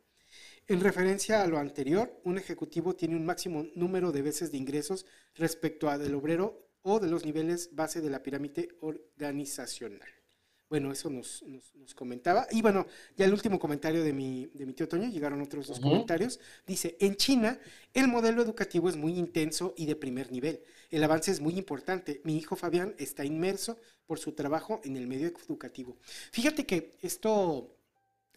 [0.67, 5.05] En referencia a lo anterior, un ejecutivo tiene un máximo número de veces de ingresos
[5.35, 10.09] respecto a del obrero o de los niveles base de la pirámide organizacional.
[10.69, 12.47] Bueno, eso nos, nos, nos comentaba.
[12.51, 12.86] Y bueno,
[13.17, 15.89] ya el último comentario de mi, de mi tío Toño, llegaron otros dos Ujú.
[15.89, 16.39] comentarios.
[16.67, 17.59] Dice, en China
[17.93, 20.61] el modelo educativo es muy intenso y de primer nivel.
[20.91, 22.21] El avance es muy importante.
[22.23, 25.97] Mi hijo Fabián está inmerso por su trabajo en el medio educativo.
[26.32, 27.75] Fíjate que esto,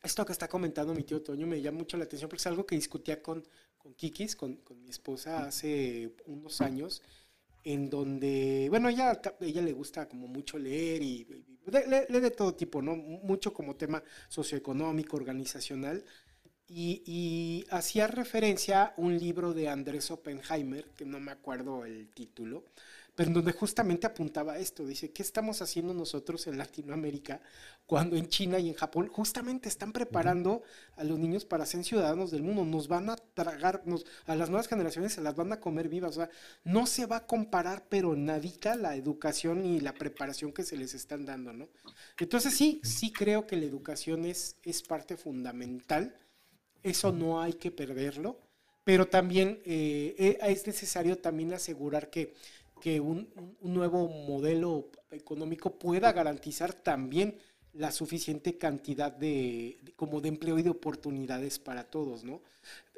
[0.03, 2.64] esto que está comentando mi tío Toño me llama mucho la atención porque es algo
[2.64, 7.03] que discutía con, con Kikis, con, con mi esposa, hace unos años
[7.64, 12.30] en donde, bueno, ella, ella le gusta como mucho leer y, y- lee, lee de
[12.30, 12.96] todo tipo, ¿no?
[12.96, 16.04] Mucho como tema socioeconómico, organizacional.
[16.68, 22.08] Y, y hacía referencia a un libro de Andrés Oppenheimer, que no me acuerdo el
[22.10, 22.64] título,
[23.14, 24.86] pero en donde justamente apuntaba esto.
[24.86, 27.40] Dice, ¿qué estamos haciendo nosotros en Latinoamérica
[27.86, 30.62] cuando en China y en Japón justamente están preparando
[30.96, 32.64] a los niños para ser ciudadanos del mundo?
[32.64, 36.12] Nos van a tragar, nos- a las nuevas generaciones se las van a comer vivas.
[36.12, 36.30] O sea,
[36.64, 40.94] no se va a comparar, pero nadita la educación y la preparación que se les
[40.94, 41.68] están dando, ¿no?
[42.18, 46.16] Entonces sí, sí creo que la educación es, es parte fundamental.
[46.82, 48.40] Eso no hay que perderlo,
[48.84, 52.34] pero también eh, eh, es necesario también asegurar que,
[52.83, 53.28] que un,
[53.61, 57.39] nuevo modelo económico pueda garantizar también
[57.74, 62.41] la suficiente cantidad de, como de empleo y de oportunidades para todos, ¿no?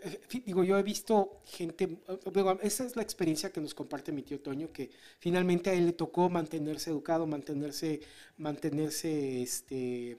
[0.02, 4.22] Eh, Digo, yo he visto gente, eh, esa es la experiencia que nos comparte mi
[4.22, 8.00] tío Toño, que finalmente a él le tocó mantenerse educado, mantenerse,
[8.38, 10.16] mantenerse, este,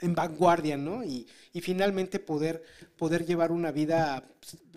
[0.00, 1.04] en vanguardia, ¿no?
[1.04, 2.62] Y, y finalmente poder,
[2.96, 4.28] poder llevar una vida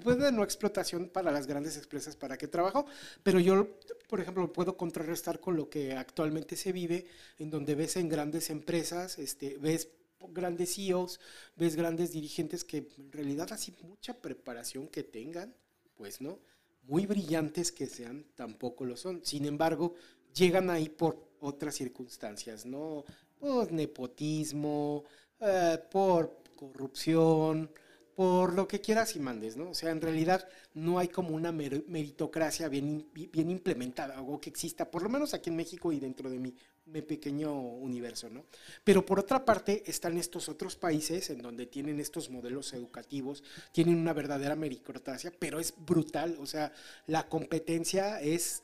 [0.04, 2.86] pues, de no explotación para las grandes empresas para que trabajo,
[3.24, 3.68] pero yo,
[4.08, 7.06] por ejemplo, lo puedo contrarrestar con lo que actualmente se vive,
[7.38, 9.90] en donde ves en grandes empresas, este, ves
[10.30, 11.20] grandes CEOs,
[11.56, 15.54] ves grandes dirigentes que en realidad así mucha preparación que tengan,
[15.96, 16.40] pues no,
[16.84, 19.24] muy brillantes que sean, tampoco lo son.
[19.24, 19.96] Sin embargo,
[20.34, 23.04] llegan ahí por otras circunstancias, ¿no?
[23.42, 25.04] Por nepotismo,
[25.40, 26.22] eh, por
[26.56, 27.72] corrupción,
[28.16, 29.72] por lo que quieras y mandes, ¿no?
[29.72, 33.08] O sea, en realidad no hay como una mer- meritocracia bien
[33.50, 36.54] implementada, algo que exista, por lo menos aquí en México y dentro de mi
[36.86, 38.44] mi pequeño universo, ¿no?
[38.84, 43.96] Pero por otra parte están estos otros países en donde tienen estos modelos educativos, tienen
[43.98, 46.74] una verdadera meritocracia, pero es brutal, o sea,
[47.08, 48.64] la competencia es,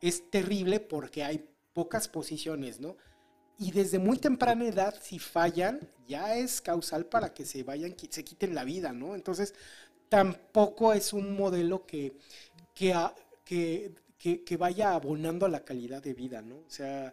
[0.00, 2.96] es terrible porque hay pocas posiciones, ¿no?
[3.58, 8.24] Y desde muy temprana edad, si fallan, ya es causal para que se vayan, se
[8.24, 9.14] quiten la vida, ¿no?
[9.14, 9.54] Entonces,
[10.08, 12.12] tampoco es un modelo que,
[12.74, 12.94] que,
[13.44, 16.56] que que, vaya abonando a la calidad de vida, ¿no?
[16.56, 17.12] O sea,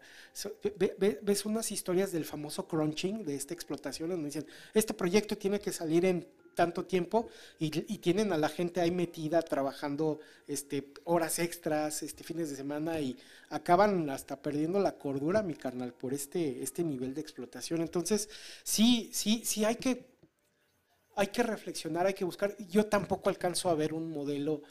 [1.21, 5.71] ves unas historias del famoso crunching, de esta explotación, donde dicen, este proyecto tiene que
[5.71, 7.28] salir en tanto tiempo
[7.60, 12.99] y, tienen a la gente ahí metida trabajando este, horas extras, este, fines de semana
[12.99, 13.18] y
[13.49, 17.82] acaban hasta perdiendo la cordura, mi carnal, por este, este nivel de explotación.
[17.82, 18.30] Entonces,
[18.64, 20.16] sí, sí, sí hay que,
[21.16, 22.56] hay que reflexionar, hay que buscar.
[22.58, 24.62] Yo tampoco alcanzo a ver un modelo,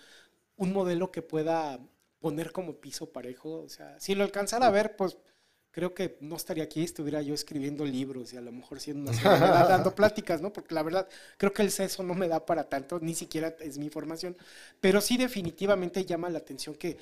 [0.57, 1.79] un modelo que pueda
[2.21, 3.63] poner como piso parejo.
[3.63, 5.19] O sea, si lo alcanzara a ver, pues
[5.75, 9.21] creo que no estaría aquí, estuviera yo escribiendo libros y a lo mejor siendo una
[9.69, 10.53] dando pláticas, ¿no?
[10.53, 13.77] Porque la verdad, creo que el seso no me da para tanto, ni siquiera es
[13.77, 14.37] mi formación,
[14.81, 16.97] pero sí definitivamente llama la atención que,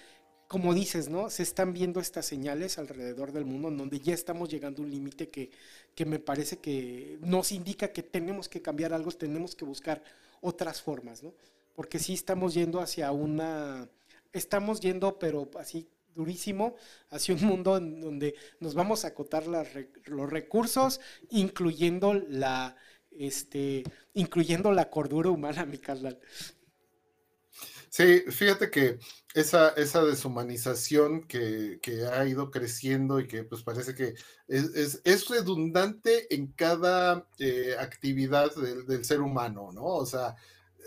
[0.48, 1.28] como dices, ¿no?
[1.28, 4.90] Se están viendo estas señales alrededor del mundo en donde ya estamos llegando a un
[4.90, 5.50] límite que,
[5.94, 10.02] que me parece que nos indica que tenemos que cambiar algo, tenemos que buscar
[10.40, 11.34] otras formas, ¿no?
[11.74, 13.86] Porque sí estamos yendo hacia una
[14.32, 16.76] estamos yendo, pero así durísimo,
[17.10, 21.00] hacia un mundo en donde nos vamos a acotar los recursos,
[21.30, 22.76] incluyendo la,
[23.10, 23.84] este,
[24.14, 26.18] incluyendo la cordura humana, mi carnal.
[27.90, 28.98] Sí, fíjate que
[29.34, 31.78] esa, esa deshumanización que,
[32.10, 34.14] ha ido creciendo y que pues parece que
[34.48, 39.84] es, redundante en cada eh, actividad del, del, ser humano, ¿no?
[39.84, 40.36] O sea,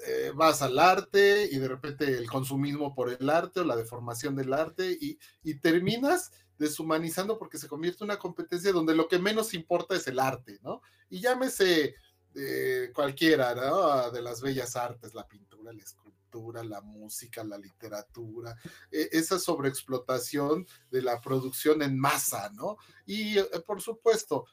[0.03, 4.35] eh, vas al arte y de repente el consumismo por el arte o la deformación
[4.35, 5.17] del arte y,
[5.59, 10.19] terminas deshumanizando porque se convierte en una competencia donde lo que menos importa es el
[10.19, 10.81] arte, ¿no?
[11.09, 11.95] Y llámese
[12.35, 14.11] eh, cualquiera, ¿no?
[14.11, 18.55] De las bellas artes, la pintura, la escultura, la música, la literatura,
[18.91, 22.77] e, esa sobreexplotación de la producción en masa, ¿no?
[23.05, 24.45] Y eh, por supuesto,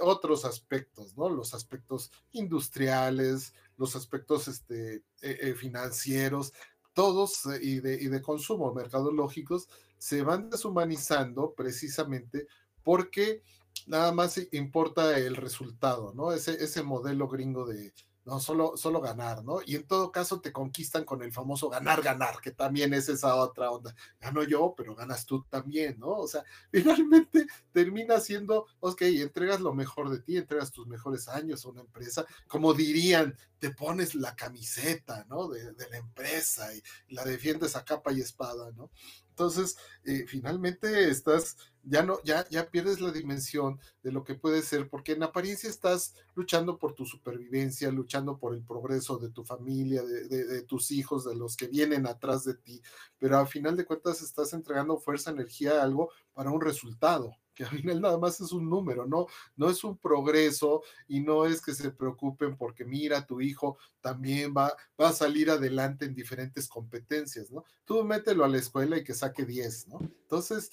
[0.00, 1.28] otros aspectos, ¿no?
[1.28, 6.52] Los aspectos industriales, los aspectos este, eh, eh, financieros,
[6.92, 9.68] todos eh, y de, y de consumo, mercadológicos,
[9.98, 12.46] se van deshumanizando precisamente
[12.84, 13.42] porque
[13.88, 16.32] nada más importa el resultado, ¿no?
[16.32, 17.92] Ese, ese modelo gringo de,
[18.24, 19.60] no, solo, solo ganar, ¿no?
[19.64, 23.34] Y en todo caso te conquistan con el famoso ganar, ganar, que también es esa
[23.34, 23.94] otra onda.
[24.20, 26.10] Gano yo, pero ganas tú también, ¿no?
[26.10, 31.64] O sea, finalmente termina siendo, ok, entregas lo mejor de ti, entregas tus mejores años
[31.64, 35.48] a una empresa, como dirían, te pones la camiseta, ¿no?
[35.48, 38.90] De, de la empresa y la defiendes a capa y espada, ¿no?
[39.32, 44.60] Entonces, eh, finalmente estás, ya no, ya, ya pierdes la dimensión de lo que puede
[44.60, 49.42] ser, porque en apariencia estás luchando por tu supervivencia, luchando por el progreso de tu
[49.42, 52.82] familia, de, de tus hijos, de los que vienen atrás de ti,
[53.18, 57.80] pero al final de cuentas estás entregando fuerza, energía algo para un resultado que al
[57.80, 61.74] final nada más es un número, no, no es un progreso y no es que
[61.74, 67.50] se preocupen porque mira, tu hijo también va, va a salir adelante en diferentes competencias,
[67.50, 67.64] ¿no?
[67.84, 70.00] Tú mételo a la escuela y que saque 10, ¿no?
[70.00, 70.70] Entonces,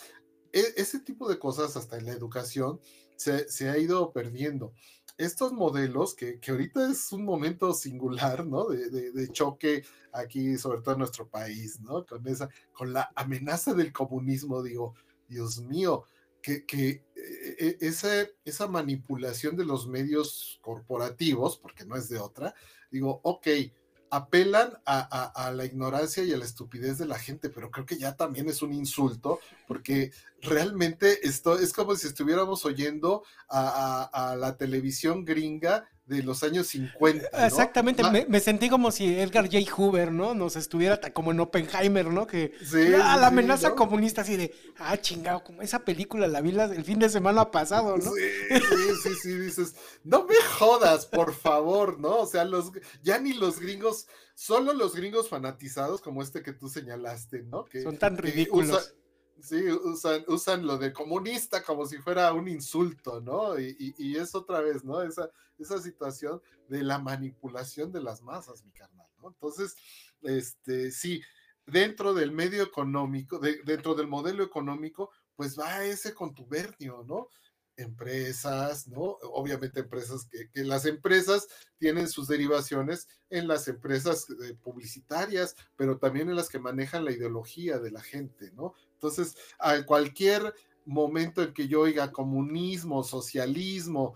[0.52, 2.80] e, ese tipo de cosas hasta en la educación
[3.16, 4.74] se, se ha ido perdiendo.
[5.18, 8.66] Estos modelos, que, que, ahorita es un momento singular, ¿no?
[8.70, 9.84] De, de, de, choque
[10.14, 12.06] aquí, sobre todo en nuestro país, ¿no?
[12.06, 14.96] Con, esa, con la amenaza del comunismo, digo,
[15.28, 16.06] Dios mío,
[16.50, 22.56] que, que e, esa, esa manipulación de los medios corporativos, porque no es de otra,
[22.92, 23.48] digo, ok,
[24.12, 28.16] apelan a, la ignorancia y a la estupidez de la gente, pero creo que ya
[28.16, 34.58] también es un insulto, porque realmente esto es como si estuviéramos oyendo a, a la
[34.58, 37.46] televisión gringa de los años 50.
[37.46, 39.60] Exactamente, me, sentí como si Edgar J.
[39.76, 40.34] Hoover, ¿no?
[40.34, 42.26] Nos estuviera como en Oppenheimer, ¿no?
[42.26, 42.52] Que
[43.04, 46.98] ah, la amenaza comunista así de, ah, chingado, como esa película la vi el fin
[46.98, 48.12] de semana pasado, ¿no?
[48.12, 52.18] Sí, sí, sí, sí, dices, no me jodas, por favor, ¿no?
[52.18, 52.72] O sea, los,
[53.04, 57.66] ya ni los gringos, solo los gringos fanatizados como este que tú señalaste, ¿no?
[57.66, 58.96] Que, Son tan ridículos.
[59.42, 63.60] Sí, usan, usan lo de comunista como si fuera un insulto, ¿no?
[63.60, 65.02] Y, y, es otra vez, ¿no?
[65.02, 69.30] Esa, esa situación de la manipulación de las masas, mi carnal, ¿no?
[69.30, 69.76] Entonces,
[70.22, 71.22] este, sí,
[71.66, 77.30] dentro del medio económico, dentro del modelo económico, pues va ese contubernio, ¿no?
[77.80, 79.18] empresas, ¿no?
[79.24, 81.48] Obviamente empresas que, las empresas
[81.78, 87.12] tienen sus derivaciones en las empresas eh, publicitarias, pero también en las que manejan la
[87.12, 88.74] ideología de la gente, ¿no?
[89.02, 90.54] Entonces, a cualquier
[90.86, 94.16] momento en que yo oiga comunismo, socialismo,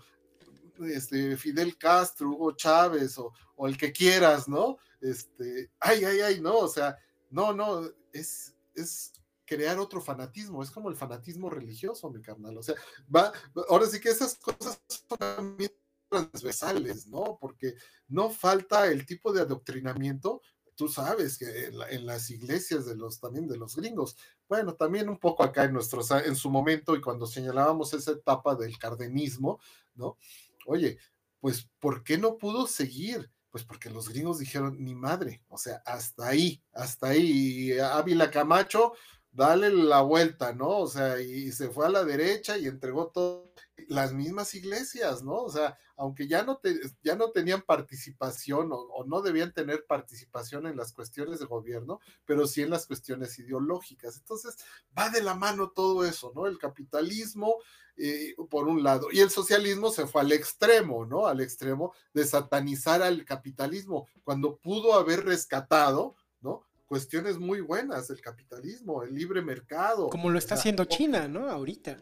[0.80, 3.32] este, Fidel Castro, Hugo Chávez o,
[3.66, 4.76] el que quieras, ¿no?
[5.00, 6.98] Este, ay, ay, ay, no, o sea,
[7.30, 9.12] no, no, es, es
[9.46, 12.74] crear otro fanatismo, es como el fanatismo religioso, mi carnal, o sea,
[13.14, 13.32] va,
[13.68, 15.72] ahora sí que esas cosas son también
[16.10, 17.38] transversales, ¿no?
[17.40, 17.74] Porque
[18.08, 20.42] no falta el tipo de adoctrinamiento
[20.74, 24.16] tú sabes que en, las iglesias de los también de los gringos,
[24.48, 28.54] bueno, también un poco acá en nuestros en su momento y cuando señalábamos esa etapa
[28.54, 29.60] del cardenismo,
[29.94, 30.18] ¿no?
[30.66, 30.98] Oye,
[31.40, 33.30] pues ¿por qué no pudo seguir?
[33.50, 37.70] Pues porque los gringos dijeron, ni madre, o sea, hasta ahí, hasta ahí.
[37.70, 38.94] Y Ávila Camacho,
[39.30, 40.78] dale la vuelta, ¿no?
[40.78, 43.53] O sea, y se fue a la derecha y entregó todo,
[43.88, 45.42] las mismas iglesias, ¿no?
[45.42, 49.84] O sea, aunque ya no, te, ya no tenían participación o, o, no debían tener
[49.86, 54.16] participación en las cuestiones de gobierno, pero sí en las cuestiones ideológicas.
[54.16, 54.56] Entonces,
[54.96, 56.46] va de la mano todo eso, ¿no?
[56.46, 57.56] El capitalismo,
[57.96, 61.26] eh, por un lado, y el socialismo se fue al extremo, ¿no?
[61.26, 66.64] Al extremo de satanizar al capitalismo, cuando pudo haber rescatado, ¿no?
[66.86, 70.10] cuestiones muy buenas del capitalismo, el libre mercado.
[70.10, 71.48] Como lo está haciendo China, ¿no?
[71.48, 71.98] Ahorita.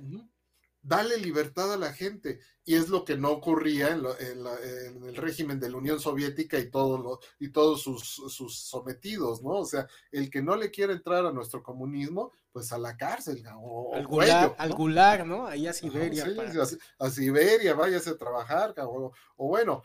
[0.82, 2.40] Dale libertad a la gente.
[2.64, 5.76] Y es lo que no ocurría en, lo, en, la, en el régimen de la
[5.76, 9.50] Unión Soviética y, todo lo, y todos sus, sus, sometidos, ¿no?
[9.50, 13.42] O sea, el que no le quiere entrar a nuestro comunismo, pues a la cárcel.
[13.60, 14.54] O, al, gulag, ¿no?
[14.58, 15.46] al gulag, ¿no?
[15.46, 16.24] Ahí a Siberia.
[16.24, 16.50] sí, para...
[16.52, 19.82] a, a, Siberia, váyase a trabajar, o, o bueno,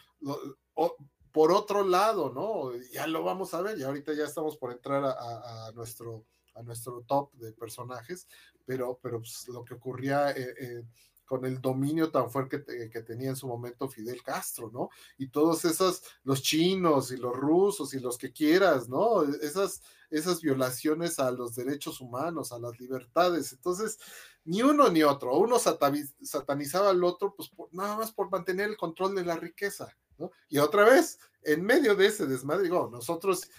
[0.73, 0.95] o,
[1.31, 2.75] por otro lado, ¿no?
[2.91, 6.25] Ya lo vamos a ver, y ahorita ya estamos por entrar a, a, a nuestro,
[6.57, 8.27] a nuestro top de personajes,
[8.65, 10.83] pero, pero pues, lo que ocurría eh, eh,
[11.27, 14.89] con el dominio tan fuerte que, que, tenía en su momento Fidel Castro, ¿no?
[15.17, 19.23] Y todos esos, los chinos y los rusos y los que quieras, ¿no?
[19.23, 23.51] Esas, esas violaciones a los derechos humanos, a las libertades.
[23.51, 23.99] Entonces,
[24.45, 28.77] ni uno ni otro, uno satanizaba al otro, pues por, nada más por mantener el
[28.77, 29.89] control de la riqueza.
[30.17, 30.31] ¿no?
[30.47, 33.49] Y otra vez, en medio de ese desmadre, digo, nosotros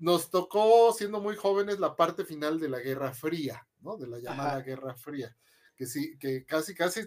[0.00, 3.96] nos tocó, siendo muy jóvenes, la parte final de la Guerra Fría, ¿no?
[3.96, 4.62] De la llamada Ajá.
[4.62, 5.36] Guerra Fría,
[5.76, 7.02] que sí, que casi, casi,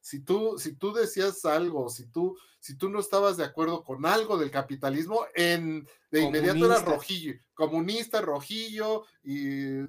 [0.00, 4.04] si tú, si tú decías algo, si tú, si tú no estabas de acuerdo con
[4.06, 9.80] algo del capitalismo, en, de inmediato era rojillo, comunista, rojillo, y,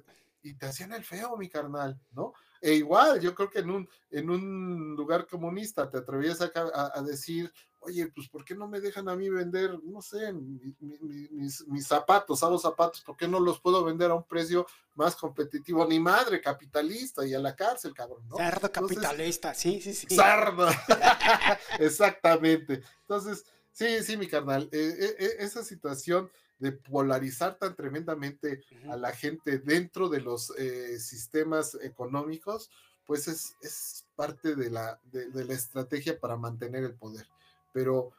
[0.42, 2.34] y te hacían el feo, mi carnal, ¿no?
[2.60, 6.98] E igual, yo creo que en un, en un lugar comunista te atrevías a, a,
[6.98, 7.50] a decir
[7.80, 11.66] oye, pues ¿por qué no me dejan a mí vender, no sé, mi, mi, mis,
[11.66, 15.16] mis, zapatos, a los zapatos, ¿por qué no los puedo vender a un precio más
[15.16, 15.86] competitivo?
[15.86, 18.38] Ni madre, capitalista y a la cárcel, cabrón, ¿no?
[18.38, 20.14] Entonces, capitalista, sí, sí, sí.
[20.14, 20.68] Sardo,
[21.78, 22.82] exactamente.
[23.02, 28.92] Entonces, sí, sí, mi carnal, eh, eh, esa situación de polarizar tan tremendamente uh -huh.
[28.92, 32.70] a la gente dentro de los eh, sistemas económicos,
[33.06, 37.26] pues es, es parte de la, de, de la estrategia para mantener el poder
[37.72, 38.12] pero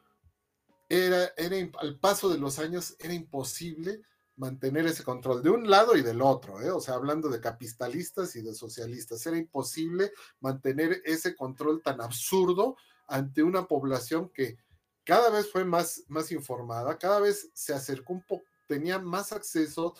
[0.88, 4.02] era, era, al paso de los años era imposible
[4.36, 6.70] mantener ese control de un lado y del otro, ¿eh?
[6.70, 12.76] o sea, hablando de capitalistas y de socialistas, era imposible mantener ese control tan absurdo
[13.06, 14.58] ante una población que
[15.04, 19.94] cada vez fue más, más informada, cada vez se acercó un poco, tenía más acceso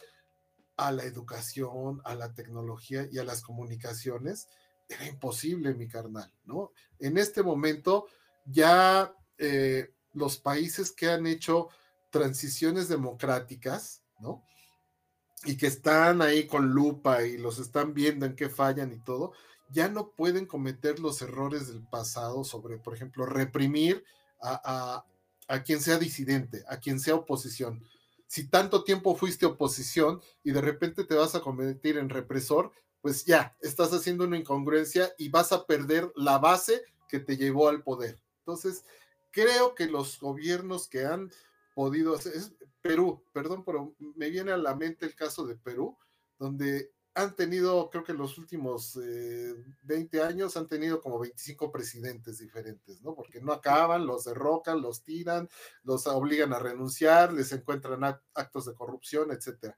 [0.77, 4.49] a la educación, a la tecnología y a las comunicaciones,
[4.89, 6.73] era imposible, mi carnal, ¿no?
[6.99, 8.07] En este momento
[8.47, 11.69] ya eh, los países que han hecho
[12.11, 14.45] transiciones democráticas, ¿no?
[15.45, 19.33] Y que están ahí con lupa y los están viendo en qué fallan y todo,
[19.71, 24.05] ya no pueden cometer los errores del pasado sobre, por ejemplo, reprimir
[24.41, 25.07] a, a,
[25.53, 27.83] a quien sea disidente, a quien sea oposición.
[28.29, 32.71] Si tanto tiempo fuiste oposición y de repente te vas a convertir en represor,
[33.01, 37.69] pues ya, estás haciendo una incongruencia y vas a perder la base que te llevó
[37.69, 38.21] al poder.
[38.39, 38.85] Entonces,
[39.33, 41.31] creo que los gobiernos que han
[41.75, 42.35] podido hacer,
[42.81, 45.97] Perú, perdón, pero me viene a la mente el caso de Perú,
[46.39, 51.71] donde han tenido, creo que en los últimos eh, 20 años han tenido como 25
[51.71, 53.15] presidentes diferentes, ¿no?
[53.15, 55.49] Porque no acaban, los derrocan, los tiran,
[55.83, 58.03] los obligan a renunciar, les encuentran
[58.35, 59.77] actos de corrupción, etcétera.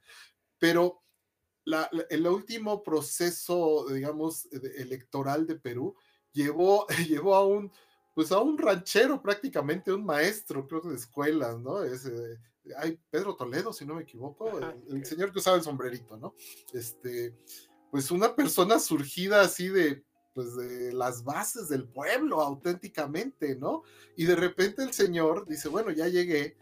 [0.59, 1.03] Pero
[2.11, 5.97] el último proceso, digamos, electoral de Perú
[6.33, 7.73] llevó, llevó a un
[8.15, 11.83] pues a un ranchero prácticamente, un maestro, creo que de escuelas, ¿no?
[11.83, 12.39] Es, eh,
[12.79, 16.35] hay Pedro Toledo, si no me equivoco, el, el, señor que usaba el sombrerito, ¿no?
[16.73, 17.35] Este,
[17.91, 23.83] pues una persona surgida así de, pues de las bases del pueblo, auténticamente, ¿no?
[24.17, 26.57] Y de repente el señor dice, bueno, ya llegué,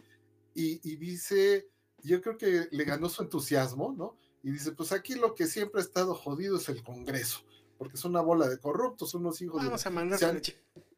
[0.54, 1.68] y, y dice,
[2.02, 4.16] yo creo que le ganó su entusiasmo, ¿no?
[4.42, 7.44] Y dice, pues aquí lo que siempre ha estado jodido es el Congreso
[7.82, 9.88] porque es una bola de corruptos, unos hijos Vamos de...
[9.88, 10.40] a mandar se han-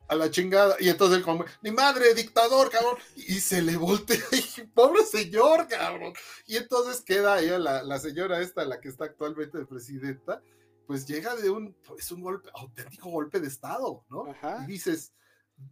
[0.09, 0.77] a la chingada.
[0.81, 2.97] Y entonces él como, mi madre, dictador, cabrón.
[3.17, 6.13] Y se le voltea, y, pobre señor, cabrón.
[6.47, 10.43] Y entonces queda ella, la, la señora esta, la que está actualmente de presidenta,
[10.87, 14.31] pues llega de un, es un golpe, auténtico golpe de Estado, ¿no?
[14.31, 14.65] Ajá.
[14.65, 15.13] Y dices,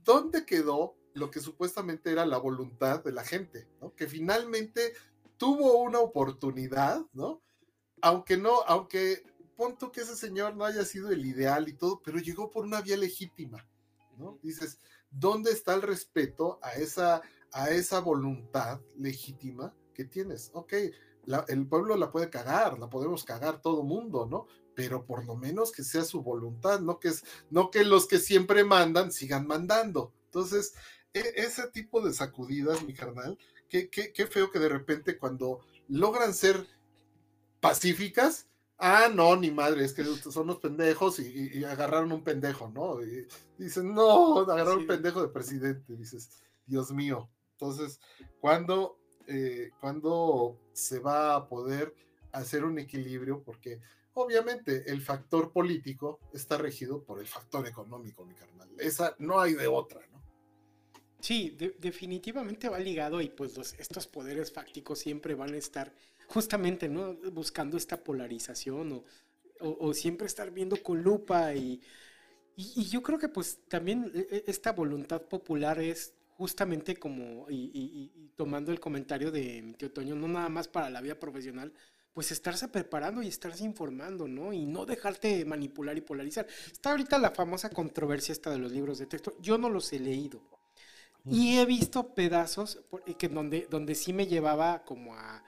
[0.04, 3.94] ¿dónde quedó lo que supuestamente era la voluntad de la gente, ¿no?
[3.94, 4.94] Que finalmente
[5.36, 7.42] tuvo una oportunidad, ¿no?
[8.00, 9.24] Aunque no, aunque
[9.56, 12.64] pon tú que ese señor no haya sido el ideal y todo, pero llegó por
[12.64, 13.66] una vía legítima,
[14.22, 14.38] ¿no?
[14.42, 14.78] Dices,
[15.10, 17.22] ¿dónde está el respeto a esa,
[17.52, 20.50] a esa voluntad legítima que tienes?
[20.54, 20.72] Ok,
[21.24, 24.46] la- el pueblo la puede cagar, la podemos cagar todo mundo, ¿no?
[24.74, 28.18] Pero por lo menos que sea su voluntad, no que, es, no que los que
[28.18, 30.12] siempre mandan sigan mandando.
[30.26, 30.74] Entonces,
[31.12, 33.38] e- ese tipo de sacudidas, mi carnal,
[33.68, 36.66] qué, qué, qué feo que de repente cuando logran ser
[37.60, 38.46] pacíficas,
[38.82, 41.22] ah, no, ni madre, es que son unos pendejos y,
[41.54, 43.00] y- y agarraron un pendejo, ¿no?
[43.02, 43.26] Y
[43.56, 44.80] dicen, no, agarraron Sí.
[44.82, 47.28] un pendejo de presidente, dices, Dios mío.
[47.52, 48.00] Entonces,
[48.40, 51.94] ¿cuándo, eh, ¿cuándo se va a poder
[52.32, 53.42] hacer un equilibrio?
[53.42, 53.80] Porque
[54.14, 58.68] obviamente el factor político está regido por el factor económico, mi carnal.
[58.78, 60.00] Esa no hay de otra.
[61.26, 65.94] Sí, de- definitivamente va ligado y pues los, estos poderes fácticos siempre van a estar
[66.26, 67.14] justamente, ¿no?
[67.32, 68.92] Buscando esta polarización
[69.60, 71.80] o, siempre estar viendo con lupa y,
[72.56, 77.70] y, yo creo que pues también e- e- esta voluntad popular es justamente como, y-
[77.74, 81.72] y tomando el comentario de mi tío Toño, no nada más para la vida profesional,
[82.14, 84.52] pues estarse preparando y estarse informando, ¿no?
[84.54, 86.46] Y no dejarte manipular y polarizar.
[86.72, 89.36] Está ahorita la famosa controversia esta de los libros de texto.
[89.40, 90.42] Yo no los he leído.
[91.28, 92.80] Y he visto pedazos
[93.18, 95.42] que donde, donde sí me llevaba como a,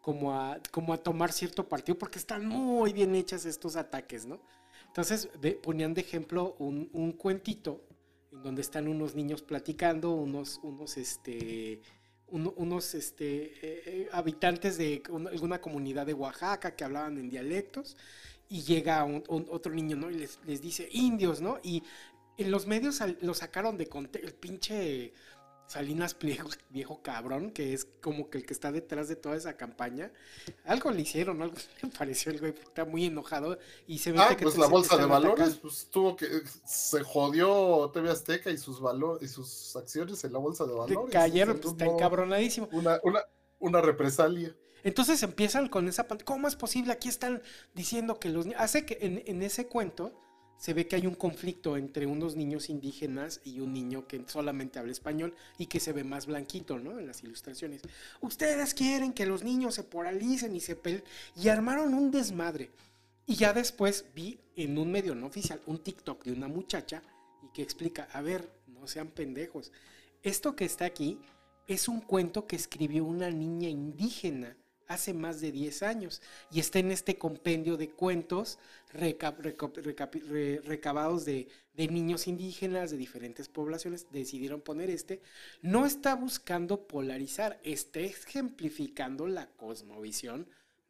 [0.00, 4.40] como, a, como a tomar cierto partido, porque están muy bien hechas estos ataques, ¿no?
[4.86, 7.82] Entonces de- ponían de ejemplo un, un cuentito
[8.32, 11.80] en donde están unos niños platicando, unos, unos, este,
[12.28, 17.96] uno- unos este, eh, habitantes de una- alguna comunidad de Oaxaca que hablaban en dialectos,
[18.48, 20.08] y llega otro niño, ¿no?
[20.10, 21.58] Y les, dice indios, ¿no?
[22.38, 25.12] En los medios lo sacaron de contexto, el pinche
[25.68, 29.56] Salinas Pliego, viejo cabrón, que es como que el que está detrás de toda esa
[29.56, 30.12] campaña.
[30.64, 34.36] Algo le hicieron, algo le pareció el güey, está muy enojado y se ve Ah,
[34.36, 35.60] que pues te- la bolsa de valores, atacando.
[35.62, 36.26] pues tuvo que,
[36.64, 41.10] se jodió TV Azteca y sus valores y sus acciones en la bolsa de valores.
[41.12, 42.68] cayeron, pues está encabronadísimo.
[42.72, 43.20] Una, una,
[43.58, 44.54] una represalia.
[44.84, 46.92] Entonces empiezan con esa ¿Cómo es posible?
[46.92, 47.42] Aquí están
[47.74, 50.12] diciendo que los Hace que en, en ese cuento
[50.58, 54.78] se ve que hay un conflicto entre unos niños indígenas y un niño que solamente
[54.78, 56.98] habla español y que se ve más blanquito, ¿no?
[56.98, 57.82] En las ilustraciones.
[58.20, 61.04] Ustedes quieren que los niños se poralicen y se peleen.
[61.36, 62.70] Y armaron un desmadre.
[63.26, 67.02] Y ya después vi en un medio no oficial un TikTok de una muchacha
[67.42, 69.72] y que explica, a ver, no sean pendejos.
[70.22, 71.18] Esto que está aquí
[71.66, 74.56] es un cuento que escribió una niña indígena
[74.86, 78.58] hace más de 10 años y está en este compendio de cuentos
[78.92, 79.44] recabados
[81.24, 85.20] de, de niños indígenas de diferentes poblaciones, decidieron poner este,
[85.62, 90.46] no está buscando polarizar, está ejemplificando la cosmovisión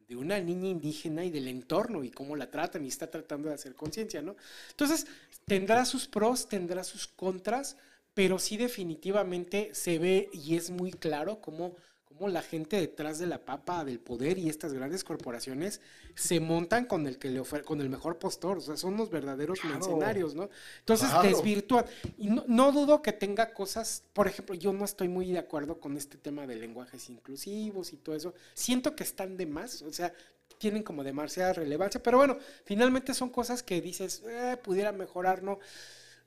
[0.07, 3.55] de una niña indígena y del entorno y cómo la tratan y está tratando de
[3.55, 4.37] hacer conciencia, ¿no?
[4.69, 5.05] Entonces,
[5.45, 7.75] tendrá sus pros, tendrá sus contras,
[8.13, 11.75] pero sí definitivamente se ve y es muy claro cómo,
[12.17, 15.81] cómo la gente detrás de la papa del poder y estas grandes corporaciones
[16.15, 19.59] se montan con el que le con el mejor postor, o sea, son los verdaderos
[19.59, 19.75] Claro.
[19.75, 20.49] mercenarios, ¿no?
[20.79, 21.27] Entonces Claro.
[21.27, 21.85] desvirtúan.
[22.17, 25.79] Y no, no dudo que tenga cosas, por ejemplo, yo no estoy muy de acuerdo
[25.79, 28.33] con este tema de lenguajes inclusivos y todo eso.
[28.53, 30.13] Siento que están de más, o sea,
[30.57, 35.59] tienen como demasiada relevancia, pero bueno, finalmente son cosas que dices, eh, pudiera mejorar, ¿no?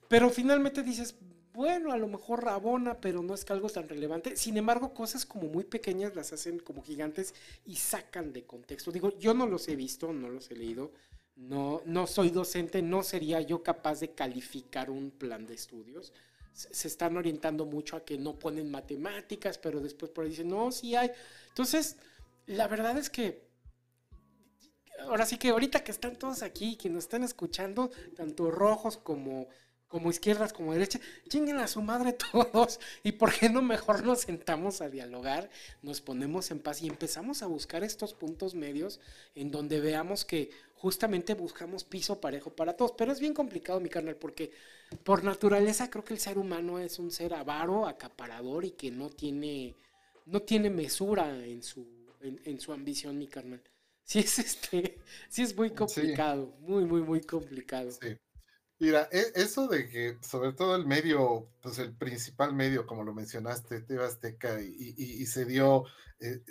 [0.07, 1.15] Pero finalmente dices,
[1.53, 4.35] bueno, a lo mejor rabona, pero no es que algo tan relevante.
[4.37, 7.33] Sin embargo, cosas como muy pequeñas las hacen como gigantes
[7.65, 8.91] y sacan de contexto.
[8.91, 10.91] Digo, yo no los he visto, no los he leído,
[11.35, 16.13] no, no soy docente, no sería yo capaz de calificar un plan de estudios.
[16.53, 20.49] Se, se están orientando mucho a que no ponen matemáticas, pero después por ahí dicen,
[20.49, 21.11] no, sí hay.
[21.49, 21.97] Entonces,
[22.45, 23.51] la verdad es que
[25.07, 29.47] ahora sí que ahorita que están todos aquí, que nos están escuchando, tanto rojos como,
[29.91, 32.79] como izquierdas como derechas, chinguen a su madre todos.
[33.03, 35.49] ¿Y por qué no mejor nos sentamos a dialogar,
[35.83, 38.99] nos ponemos en paz y empezamos a buscar estos puntos medios
[39.35, 42.93] en donde veamos que justamente buscamos piso parejo para todos?
[42.97, 44.51] Pero es bien complicado, mi carnal, porque
[45.03, 49.09] por naturaleza creo que el ser humano es un ser avaro, acaparador y que no
[49.09, 49.75] tiene,
[50.25, 51.85] no tiene mesura en su,
[52.21, 53.61] en, en su ambición, mi carnal
[54.03, 54.97] sí es este,
[55.29, 57.91] sí es muy complicado, muy, muy, muy complicado.
[57.91, 58.17] Sí.
[58.81, 63.13] Mira, e, eso de que sobre todo el medio, pues el principal medio, como lo
[63.13, 65.85] mencionaste, TV Azteca, y, se dio,
[66.19, 66.41] eh,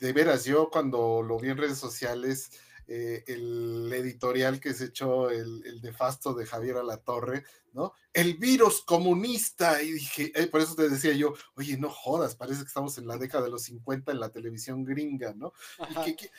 [0.00, 2.52] de veras, yo cuando lo vi en redes sociales,
[2.86, 7.92] eh, el editorial que se echó el, el nefasto de Javier Alatorre, ¿no?
[8.14, 12.62] El virus comunista, y dije, eh, por eso te decía yo, oye, no jodas, parece
[12.62, 15.52] que estamos en la década de los 50 en la televisión gringa, ¿no?
[16.06, 16.30] Y que,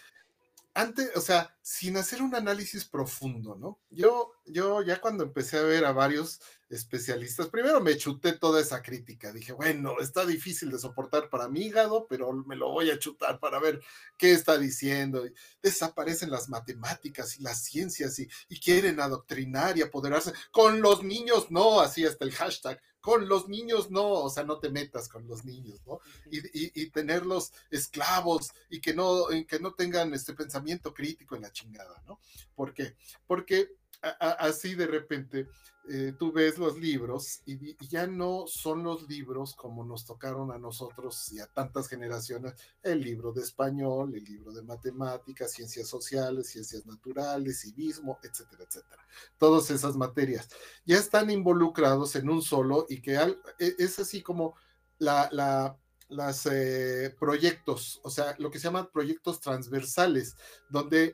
[0.80, 3.80] antes, o sea, sin hacer un análisis profundo, ¿no?
[3.90, 6.40] Yo, yo ya cuando empecé a ver a varios
[6.70, 11.62] especialistas, primero me chuté toda esa crítica, dije, bueno, está difícil de soportar para mi
[11.64, 13.82] hígado, pero me lo voy a chutar para ver
[14.18, 15.24] qué está diciendo.
[15.62, 20.32] Desaparecen las matemáticas y las ciencias y, y quieren adoctrinar y apoderarse.
[20.52, 24.60] Con los niños, no, así hasta el hashtag, con los niños no, o sea, no
[24.60, 26.00] te metas con los niños, ¿no?
[26.30, 32.02] Y, tenerlos esclavos y que no, que no tengan este pensamiento crítico en la chingada,
[32.08, 32.20] ¿no?
[32.56, 32.96] ¿Por qué?
[33.28, 35.48] Porque así de repente
[35.92, 40.60] eh, tú ves los libros y, ya no son los libros como nos tocaron a
[40.60, 42.54] nosotros y a tantas generaciones,
[42.84, 49.04] el libro de español, el libro de matemáticas, ciencias sociales, ciencias naturales, civismo, etcétera, etcétera.
[49.38, 50.50] Todas esas materias
[50.86, 54.56] ya están involucrados en un solo y que e, es así como
[55.00, 55.76] la, la
[56.10, 60.36] las eh, proyectos, o sea, lo que se llaman proyectos transversales,
[60.68, 61.14] donde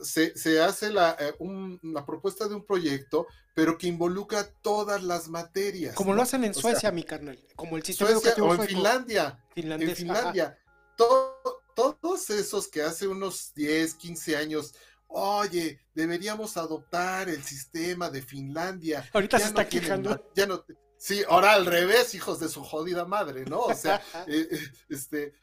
[0.00, 1.34] se, hace la, eh,
[2.06, 5.94] propuesta de un proyecto, pero que involucra todas las materias.
[5.94, 7.42] Como lo hacen en Suecia, mi carnal.
[7.56, 9.42] Como el sistema Suecia, o en Finlandia.
[9.54, 10.58] En Finlandia.
[10.96, 14.74] todos esos que hace unos 10, 15 años,
[15.08, 19.08] oye, deberíamos adoptar el sistema de Finlandia.
[19.12, 20.30] Ahorita se está quejando.
[20.34, 20.64] Ya no,
[20.98, 23.60] sí, ahora al revés, hijos de su jodida madre, ¿no?
[23.60, 25.34] O sea, eh, eh, este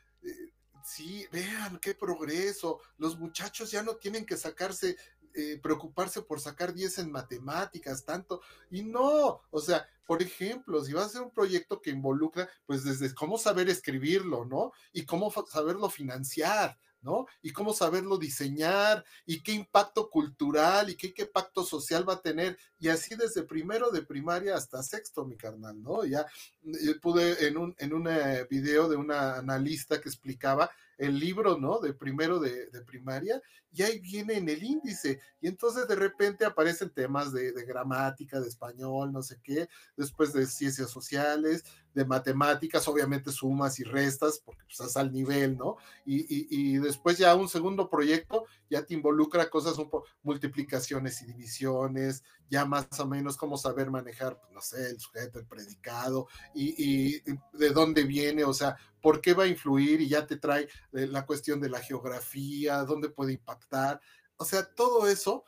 [0.84, 2.80] Sí, vean qué progreso.
[2.98, 4.98] Los muchachos ya no tienen que sacarse,
[5.34, 8.42] eh, preocuparse por sacar 10 en matemáticas, tanto.
[8.70, 12.84] Y no, o sea, por ejemplo, si vas a hacer un proyecto que involucra, pues
[12.84, 14.74] desde cómo saber escribirlo, ¿no?
[14.92, 17.28] Y cómo saberlo financiar, ¿no?
[17.42, 22.58] Y cómo saberlo diseñar y qué impacto cultural y qué, impacto social va a tener.
[22.80, 26.04] Y así desde primero de primaria hasta sexto, mi carnal, ¿no?
[26.06, 26.26] Ya
[26.66, 31.58] eh, pude en un, en un eh, video de una analista que explicaba el libro,
[31.58, 31.80] ¿no?
[31.80, 33.42] De primero de, primaria,
[33.72, 35.20] y ahí viene en el índice.
[35.42, 39.68] Y entonces de repente aparecen temas de, de, gramática, de español, no sé qué,
[39.98, 41.64] después de ciencias sociales,
[41.94, 45.78] de matemáticas, obviamente sumas y restas, porque pues estás al nivel, ¿no?
[46.06, 52.24] Y, después ya un segundo proyecto ya te involucra cosas un poco, multiplicaciones y divisiones,
[52.50, 57.20] ya más o menos cómo saber manejar, pues, no sé, el sujeto, el predicado, y,
[57.22, 60.64] de dónde viene, o sea, por qué va a influir, y ya te trae
[60.94, 64.00] eh, la cuestión de la geografía, dónde puede impactar,
[64.38, 65.44] o sea, todo eso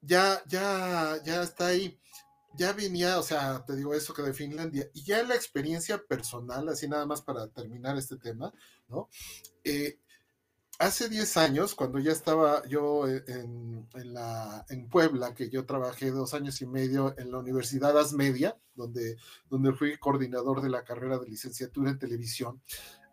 [0.00, 1.98] ya, ya, ya está ahí.
[2.58, 6.66] Ya venía, o sea, te digo eso que de Finlandia, y ya la experiencia personal,
[6.70, 8.50] así nada más para terminar este tema,
[8.88, 9.10] ¿no?
[9.62, 9.98] Eh,
[10.78, 16.34] hace 10 años, cuando ya estaba yo en, la, en Puebla, que yo trabajé dos
[16.34, 19.16] años y medio en la Universidad Asmedia, donde,
[19.48, 22.60] donde fui coordinador de la carrera de licenciatura en televisión,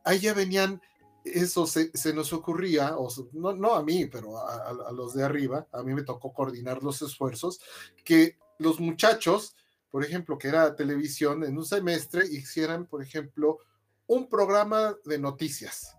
[0.03, 0.81] ahí ya venían
[1.23, 5.65] eso se, nos ocurría, o no, no, a mí, pero a, a, los de arriba,
[5.72, 7.61] a mí me tocó coordinar los esfuerzos,
[8.03, 9.56] que los muchachos,
[9.90, 13.60] por ejemplo, que era televisión, en un semestre hicieran, por ejemplo,
[14.06, 15.95] un programa de noticias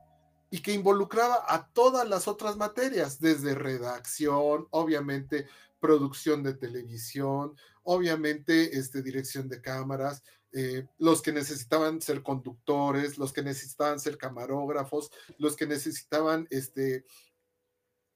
[0.50, 5.46] y que involucraba a todas las otras materias, desde redacción, obviamente
[5.80, 10.22] producción de televisión, obviamente este, dirección de cámaras,
[10.52, 17.04] eh, los que necesitaban ser conductores, los que necesitaban ser camarógrafos, los que necesitaban este,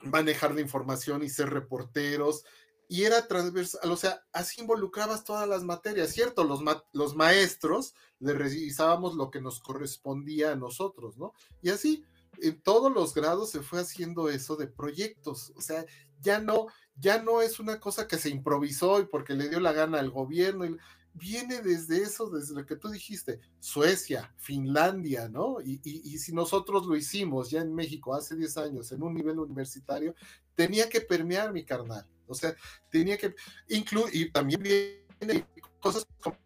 [0.00, 2.44] manejar la información y ser reporteros,
[2.88, 6.44] y era transversal, o sea, así involucrabas todas las materias, ¿cierto?
[6.44, 6.60] Los,
[6.92, 11.34] los maestros le revisábamos lo que nos correspondía a nosotros, ¿no?
[11.60, 12.06] Y así,
[12.42, 15.84] en todos los grados se fue haciendo eso de proyectos, o sea,
[16.20, 16.66] ya no,
[16.96, 20.10] ya no es una cosa que se improvisó y porque le dio la gana al
[20.10, 20.64] gobierno,
[21.14, 25.60] viene desde eso, desde lo que tú dijiste, Suecia, Finlandia, ¿no?
[25.60, 29.14] Y, y, y, si nosotros lo hicimos ya en México hace 10 años en un
[29.14, 30.14] nivel universitario,
[30.54, 32.06] tenía que permear mi carnal.
[32.26, 32.54] O sea,
[32.90, 33.34] tenía que
[33.68, 35.46] incluir, y también viene
[35.80, 36.36] cosas como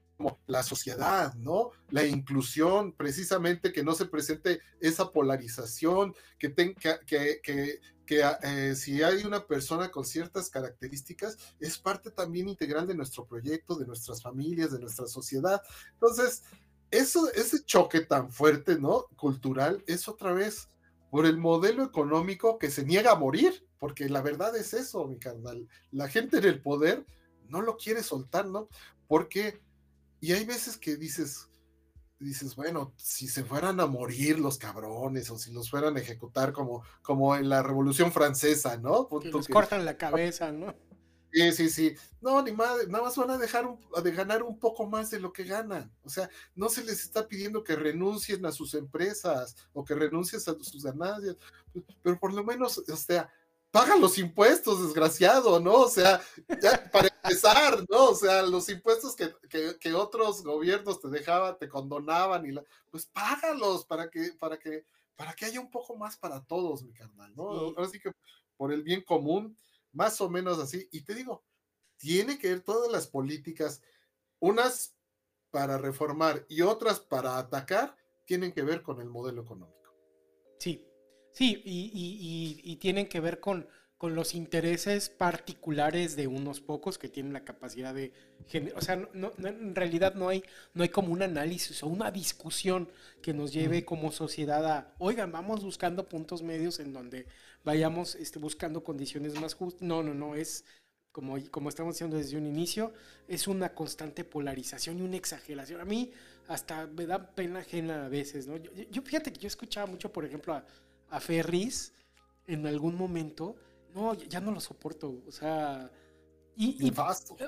[0.46, 1.70] la sociedad, ¿no?
[1.90, 8.74] La inclusión, precisamente que no se presente esa polarización, que, tenga, que, que, que eh,
[8.74, 13.86] si hay una persona con ciertas características, es parte también integral de nuestro proyecto, de
[13.86, 15.62] nuestras familias, de nuestra sociedad.
[15.94, 16.42] Entonces,
[16.90, 19.06] eso, ese choque tan fuerte, ¿no?
[19.16, 20.68] Cultural, es otra vez
[21.10, 25.18] por el modelo económico que se niega a morir, porque la verdad es eso, mi
[25.18, 25.68] carnal.
[25.90, 27.04] La gente en el poder
[27.48, 28.68] no lo quiere soltar, ¿no?
[29.08, 29.60] Porque,
[30.22, 31.48] y hay veces que dices,
[32.20, 36.52] dices, bueno, si se fueran a morir los cabrones o si los fueran a ejecutar
[36.52, 39.08] como, como en la Revolución Francesa, ¿no?
[39.20, 40.76] Que los cortan la cabeza, ¿no?
[41.32, 41.96] Sí, sí, sí.
[42.20, 43.66] No, ni madre, nada más van a dejar
[44.00, 45.92] de ganar un poco más de lo que ganan.
[46.04, 50.40] O sea, no se les está pidiendo que renuncien a sus empresas o que renuncien
[50.40, 51.36] a sus ganancias,
[52.00, 53.28] pero por lo menos, o sea,
[53.72, 55.72] paga los impuestos, desgraciado, ¿no?
[55.72, 56.20] O sea,
[56.60, 58.10] ya para empezar, ¿no?
[58.10, 59.32] O sea, los impuestos que,
[59.78, 64.84] que, otros gobiernos te dejaban, te condonaban, y la, pues págalos para que, para que,
[65.16, 67.74] para que haya un poco más para todos, mi carnal, ¿no?
[67.78, 68.12] Así que
[68.56, 69.56] por el bien común
[69.92, 70.88] más o menos así.
[70.90, 71.44] Y te digo,
[71.96, 73.82] tiene que ver todas las políticas,
[74.40, 74.94] unas
[75.50, 79.94] para reformar y otras para atacar, tienen que ver con el modelo económico.
[80.58, 80.84] Sí,
[81.32, 83.68] sí, y, tienen que ver con,
[84.02, 88.12] con los intereses particulares de unos pocos que tienen la capacidad de
[88.74, 90.42] o sea, no, en realidad no hay,
[90.74, 92.88] no hay como un análisis o una discusión
[93.22, 97.28] que nos lleve como sociedad a, oigan, vamos buscando puntos medios en donde
[97.62, 99.82] vayamos este, buscando condiciones más justas.
[99.82, 100.64] No, no, no, es
[101.12, 102.92] como, como estamos diciendo desde un inicio,
[103.28, 105.80] es una constante polarización y una exageración.
[105.80, 106.10] A mí
[106.48, 108.56] hasta me da pena ajena a veces, ¿no?
[108.56, 110.64] Yo, fíjate que yo escuchaba mucho, por ejemplo, a,
[111.08, 111.92] a Ferris
[112.48, 113.54] en algún momento
[113.94, 115.22] no, ya no lo soporto.
[115.26, 115.90] O sea.
[116.54, 116.92] Y, y,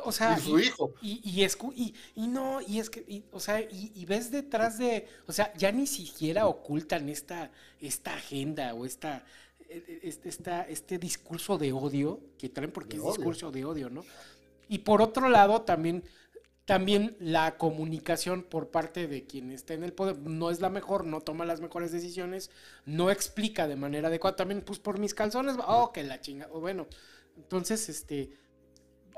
[0.02, 0.94] o sea, y su hijo.
[1.02, 5.52] Y, y, y, no, y es que, o sea, y, ves detrás de, o sea,
[5.58, 7.50] ya ni siquiera ocultan esta,
[7.80, 9.26] esta agenda o esta,
[9.68, 14.06] este, esta, este discurso de odio que traen porque es discurso de odio, ¿no?
[14.70, 16.02] Y por otro lado, también
[16.64, 21.04] también la comunicación por parte de quien está en el poder no es la mejor,
[21.04, 22.50] no toma las mejores decisiones,
[22.86, 24.36] no explica de manera adecuada.
[24.36, 26.46] También, pues por mis calzones, oh, que la chinga.
[26.46, 26.86] Bueno,
[27.36, 28.38] entonces, este,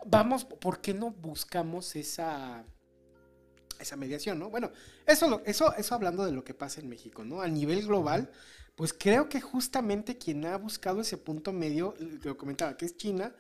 [0.07, 2.65] vamos, ¿por qué no buscamos esa,
[3.79, 4.51] esa mediación, no?
[4.51, 4.73] Bueno,
[5.07, 7.43] eso, eso, eso hablando de lo que pasa en México, ¿no?
[7.43, 8.31] A nivel global,
[8.75, 11.95] pues creo que justamente quien ha buscado ese punto medio,
[12.25, 13.35] lo comentaba, que es China,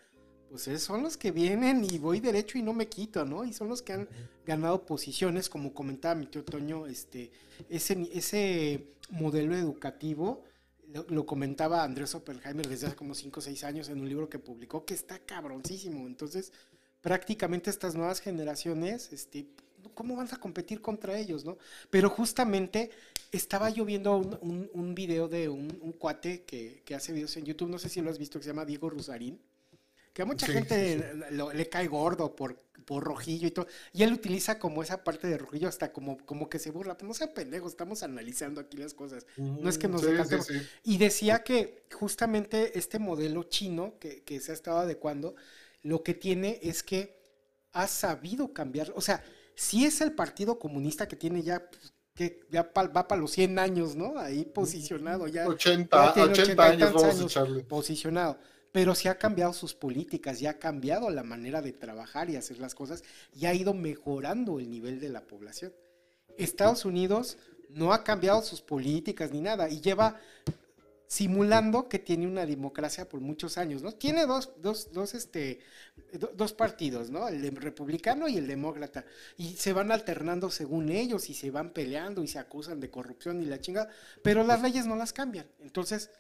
[0.51, 3.44] pues son los que vienen y voy derecho y no me quito, ¿no?
[3.44, 4.09] Y son los que han
[4.44, 7.31] ganado posiciones, como comentaba mi tío Toño, este,
[7.68, 10.44] ese, ese modelo educativo,
[11.09, 14.39] lo, comentaba Andrés Oppenheimer desde hace como 5 o 6 años en un libro que
[14.39, 16.06] publicó, que está cabroncísimo.
[16.06, 16.52] Entonces,
[17.01, 19.48] prácticamente estas nuevas generaciones, este,
[19.94, 21.59] ¿cómo vas a competir contra ellos, no?
[21.90, 22.90] Pero justamente
[23.32, 25.68] estaba yo viendo un, un, video de un,
[25.98, 28.51] cuate que, que, hace videos en YouTube, no sé si lo has visto, que se
[28.51, 29.40] llama Diego Rusarín
[30.16, 32.56] que a mucha gente le cae gordo por,
[32.86, 33.66] por rojillo y todo.
[33.93, 36.97] Y él utiliza como esa parte de rojillo hasta como, como que se burla.
[36.97, 39.26] Pues no sean pendejos, estamos analizando aquí las cosas.
[39.36, 44.52] no es que nos sí, Y decía que justamente este modelo chino que, que se
[44.52, 45.34] ha estado adecuando,
[45.82, 47.20] lo que tiene es que
[47.72, 48.94] ha sabido cambiar.
[48.97, 49.22] O sea,
[49.55, 53.59] si es el Partido Comunista que tiene ya pues, que ya va para los 100
[53.59, 54.18] años, ¿no?
[54.18, 55.47] Ahí posicionado ya.
[55.47, 57.64] 80, 80, años vamos a echarle.
[57.64, 58.38] Posicionado
[58.76, 62.58] pero sí ha cambiado sus políticas, ya ha cambiado la manera de trabajar y hacer
[62.58, 63.02] las cosas
[63.34, 65.72] y ha ido mejorando el nivel de la población.
[66.36, 67.38] Estados Unidos
[67.70, 70.20] no ha cambiado sus políticas ni nada y lleva
[71.06, 73.92] simulando que tiene una democracia por muchos años, ¿no?
[73.92, 75.60] Tiene dos, dos, dos, este,
[76.34, 77.28] dos partidos, ¿no?
[77.28, 79.06] El republicano y el demócrata.
[79.38, 83.40] Y se van alternando según ellos y se van peleando y se acusan de corrupción
[83.40, 83.88] y la chingada,
[84.22, 85.46] pero las leyes no las cambian.
[85.60, 86.10] Entonces,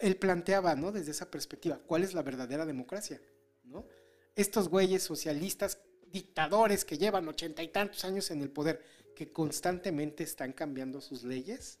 [0.00, 0.92] él planteaba, ¿no?
[0.92, 3.20] Desde esa perspectiva, ¿cuál es la verdadera democracia?
[3.64, 3.86] ¿No?
[4.34, 5.78] Estos güeyes socialistas,
[6.10, 8.82] dictadores que llevan ochenta y tantos años en el poder,
[9.14, 11.78] que constantemente están cambiando sus leyes,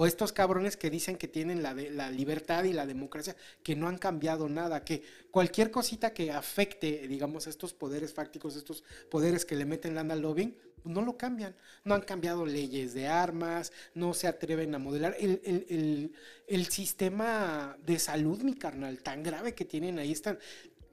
[0.00, 1.74] o estos cabrones que dicen que tienen la,
[2.12, 3.34] libertad y la democracia,
[3.64, 5.02] que no han cambiado nada, que
[5.32, 10.14] cualquier cosita que afecte, digamos, a estos poderes fácticos, estos poderes que le meten lana
[10.14, 11.56] al lobbying, no lo cambian.
[11.82, 15.16] No han cambiado leyes de armas, no se atreven a modelar.
[15.18, 16.12] El,
[16.46, 20.38] el sistema de salud, mi carnal, tan grave que tienen ahí, están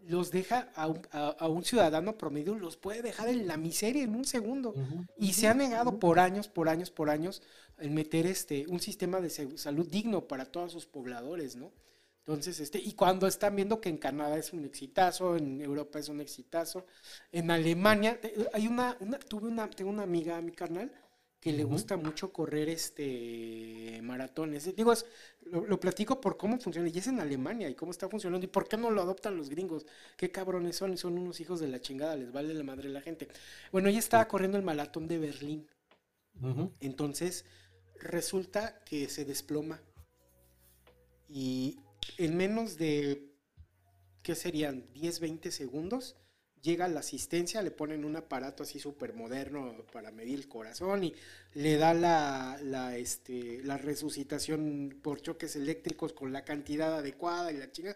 [0.08, 4.74] los deja a un, ciudadano promedio, los puede dejar en la miseria en un segundo.
[5.18, 7.42] Y se ha negado por años, por años, por años,
[7.80, 11.72] en meter este, un sistema de salud digno para todos sus pobladores, ¿no?
[12.28, 16.10] Entonces, este, y cuando están viendo que en Canadá es un exitazo, en Europa es
[16.10, 16.88] un exitazo,
[17.32, 18.20] en Alemania,
[18.52, 20.92] hay una, una tuve una, tengo una amiga, mi carnal,
[21.46, 24.76] que le gusta mucho correr este maratones.
[24.76, 24.96] Digo,
[25.44, 28.68] lo, platico por cómo funciona, y es en Alemania, y cómo está funcionando, y por
[28.68, 29.86] qué no lo adoptan los gringos.
[30.18, 33.28] Qué cabrones son, son unos hijos de la chingada, les vale la madre la gente.
[33.72, 35.68] Bueno, ella estaba corriendo el maratón de Berlín.
[36.80, 37.46] Entonces,
[38.00, 39.80] resulta que se desploma
[41.30, 41.78] y
[42.18, 43.36] en menos de,
[44.24, 44.92] ¿qué serían?
[44.96, 46.16] 10, 20 segundos,
[46.66, 51.14] llega la asistencia, le ponen un aparato así súper moderno para medir el corazón y
[51.54, 57.58] le da la, la, este, la resucitación por choques eléctricos con la cantidad adecuada y
[57.58, 57.96] la chinga.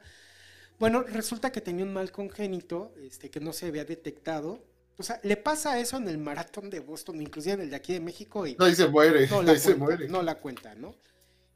[0.77, 4.63] Bueno, resulta que tenía un mal congénito este, que no se había detectado.
[4.97, 7.93] O sea, le pasa eso en el maratón de Boston, inclusive en el de aquí
[7.93, 8.45] de México.
[8.45, 9.27] Y no, y se muere.
[9.27, 10.07] No la, se muere.
[10.07, 10.95] no la cuenta, ¿no?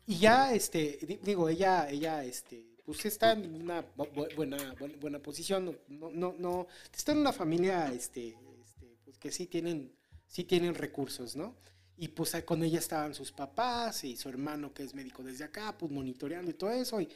[0.08, 3.86] Y ya, este, digo, ella, ella, este, pues está en una
[4.36, 4.58] buena,
[5.00, 9.94] buena, posición, no, no, no, está en una familia, este, este, pues que sí tienen,
[10.28, 11.56] sí tienen recursos, ¿no?
[11.98, 15.78] Y pues con ella estaban sus papás y su hermano que es médico desde acá,
[15.78, 17.08] pues monitoreando y todo eso, y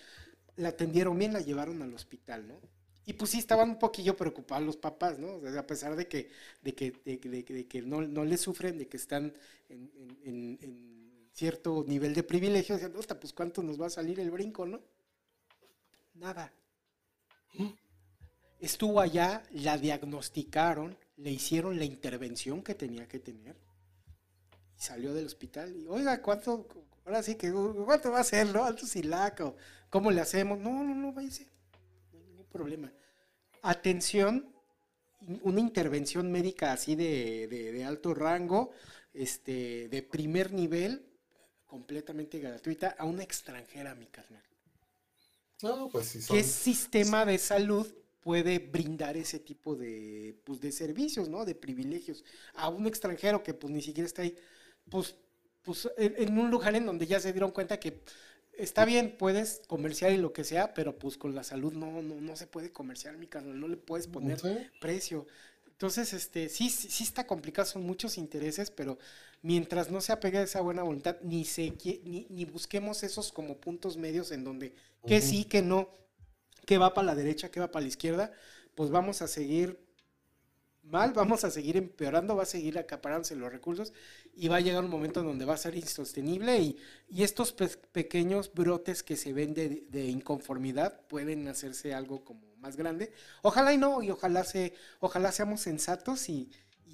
[0.55, 2.59] la atendieron bien, la llevaron al hospital, ¿no?
[3.05, 5.41] Y pues sí, estaban un poquillo preocupados los papás, ¿no?
[5.57, 6.29] A pesar de que,
[6.61, 9.33] de que, de, de, que no, no le sufren, de que están
[9.69, 10.97] en
[11.37, 14.81] cierto nivel de privilegio, decían, pues cuánto nos va a salir el brinco, ¿no?
[16.19, 16.51] Nada.
[18.59, 23.55] Estuvo allá, la diagnosticaron, le hicieron la intervención que tenía que tener
[24.77, 26.67] y salió del hospital y, oiga, ¿cuánto?
[27.05, 28.63] Ahora sí que, ¿cuánto va a ser, no?
[28.63, 29.55] Alto silaco.
[29.89, 30.59] ¿Cómo le hacemos?
[30.59, 31.47] No, no, no, váyase.
[32.11, 32.91] No hay ningún problema.
[33.61, 34.53] Atención,
[35.43, 38.71] una intervención médica así de, alto rango,
[39.13, 41.05] este, de primer nivel,
[41.65, 44.46] completamente gratuita, a una extranjera, mi carnal.
[45.61, 47.87] No, pues sí ¿Qué sistema de salud
[48.21, 51.45] puede brindar ese tipo de, pues, de servicios, ¿no?
[51.45, 52.23] De privilegios
[52.55, 54.35] a un extranjero que pues ni siquiera está ahí,
[54.89, 55.15] pues,
[55.63, 58.01] pues en, un lugar en donde ya se dieron cuenta que
[58.53, 62.19] está bien, puedes comerciar y lo que sea, pero pues con la salud no, no,
[62.19, 64.39] no se puede comerciar, mi carnal, no le puedes poner
[64.81, 65.25] precio.
[65.77, 68.97] Entonces, este, sí, sí, está complicado, son muchos intereses, pero
[69.43, 71.71] mientras no se apegue a esa buena voluntad, ni, se,
[72.03, 74.73] ni, ni busquemos esos como puntos medios en donde
[75.05, 75.89] que sí, que no,
[76.65, 78.31] que va para la derecha, que va para la izquierda,
[78.73, 79.79] pues vamos a seguir
[80.81, 83.93] mal, vamos a seguir empeorando, va a seguir acaparándose los recursos
[84.33, 86.77] y va a llegar un momento en donde va a ser insostenible y,
[87.09, 87.53] y estos
[87.91, 93.13] pequeños brotes que se ven de, de, inconformidad pueden hacerse algo como grande.
[93.41, 96.51] Ojalá y no, y ojalá, se, ojalá seamos sensatos y,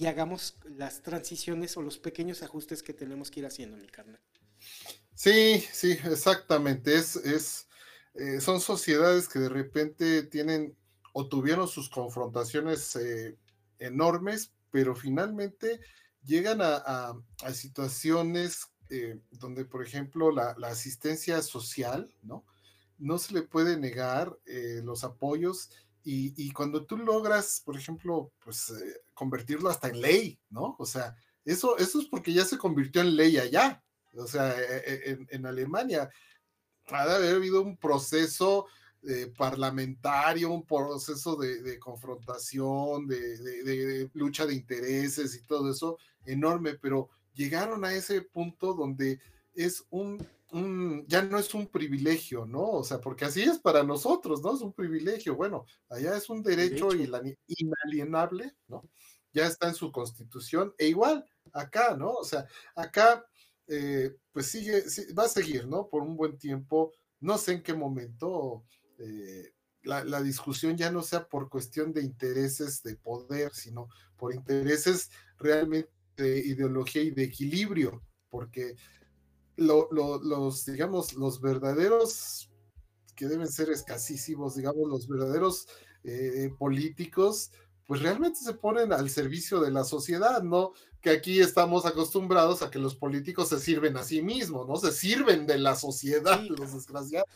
[0.08, 4.20] hagamos las transiciones o los pequeños ajustes que tenemos que ir haciendo, mi carnal.
[5.14, 6.96] Sí, sí, exactamente.
[6.96, 7.68] Es, es,
[8.16, 10.76] eh, son sociedades que de repente tienen
[11.14, 13.38] o tuvieron sus confrontaciones eh,
[13.78, 15.80] enormes, pero finalmente
[16.24, 17.14] llegan a,
[17.54, 22.44] situaciones eh, donde, por ejemplo, la, la, asistencia social, ¿no?
[23.04, 25.70] No se le puede negar eh, los apoyos
[26.06, 30.76] y, cuando tú logras, por ejemplo, pues eh, convertirlo hasta en ley, ¿no?
[30.78, 31.16] O sea,
[31.46, 33.82] eso, eso es porque ya se convirtió en ley allá.
[34.18, 36.10] O sea, e, e, en, Alemania
[36.88, 38.68] ha de haber habido un proceso
[39.04, 46.74] eh, parlamentario, un proceso de, confrontación, de, de, lucha de intereses y todo eso enorme,
[46.76, 49.22] pero llegaron a ese punto donde
[49.56, 50.18] es un
[51.08, 52.70] ya no es un privilegio, ¿no?
[52.70, 54.54] O sea, porque así es para nosotros, ¿no?
[54.54, 55.36] Es un privilegio.
[55.36, 58.88] Bueno, allá es un derecho, inalienable, ¿no?
[59.32, 62.12] Ya está en su constitución, e igual acá, ¿no?
[62.12, 63.26] O sea, acá,
[63.68, 64.84] eh, pues sigue,
[65.18, 65.90] va a seguir, ¿no?
[65.90, 66.94] Por un buen tiempo.
[67.20, 68.64] No sé en qué momento
[69.00, 74.36] eh, la, la, discusión ya no sea por cuestión de intereses de poder, sino por
[74.36, 75.10] intereses
[75.40, 78.76] realmente de ideología y de equilibrio, porque
[79.58, 82.50] los, digamos, los verdaderos,
[83.16, 85.68] que deben ser escasísimos, digamos, los verdaderos
[86.04, 87.52] eh, políticos,
[87.86, 90.74] pues realmente se ponen al servicio de la sociedad, ¿no?
[91.02, 94.78] Que aquí estamos acostumbrados a que los políticos se sirven a sí mismos, ¿no?
[94.78, 97.30] Se sirven de la sociedad, los desgraciados.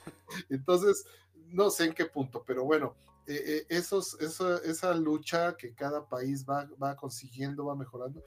[0.49, 1.05] Entonces,
[1.49, 2.95] no sé en qué punto, pero bueno,
[3.27, 8.23] eh, eh, esos, esa, esa, lucha que cada país va, va consiguiendo, va mejorando.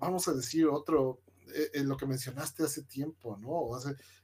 [0.00, 1.20] Vamos a decir otro,
[1.72, 3.70] en lo que mencionaste hace tiempo, ¿no?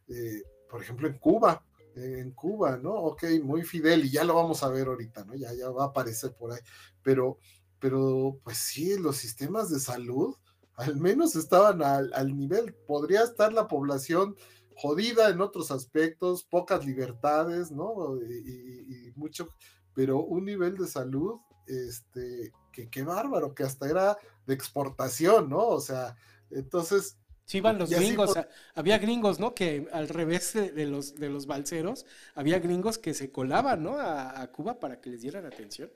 [0.08, 1.64] Eh, por ejemplo, en Cuba,
[1.94, 2.92] en Cuba, ¿no?
[2.94, 5.34] Ok, muy fidel y ya lo vamos a ver ahorita, ¿no?
[5.34, 6.60] Ya, ya va a aparecer por ahí,
[7.02, 7.38] pero,
[7.78, 10.34] pero pues sí, los sistemas de salud
[10.80, 14.34] al menos estaban al, al nivel, podría estar la población
[14.74, 18.16] jodida en otros aspectos, pocas libertades, ¿no?
[18.22, 19.48] Y, y, mucho,
[19.92, 24.16] pero un nivel de salud, este, que qué bárbaro, que hasta era
[24.46, 25.68] de exportación, ¿no?
[25.68, 26.16] O sea,
[26.50, 27.18] entonces.
[27.44, 28.34] Sí, iban los gringos.
[28.74, 29.54] Había gringos, ¿no?
[29.54, 33.98] Que al revés de, los, de los balseros, había gringos que se colaban, ¿no?
[33.98, 35.90] A, Cuba para que les dieran atención.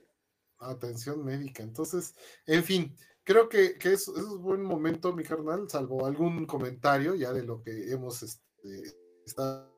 [0.59, 1.63] Atención médica.
[1.63, 2.13] Entonces,
[2.45, 7.31] en fin, creo que, que es, un buen momento, mi carnal, salvo algún comentario ya
[7.31, 9.71] de lo que hemos este, estado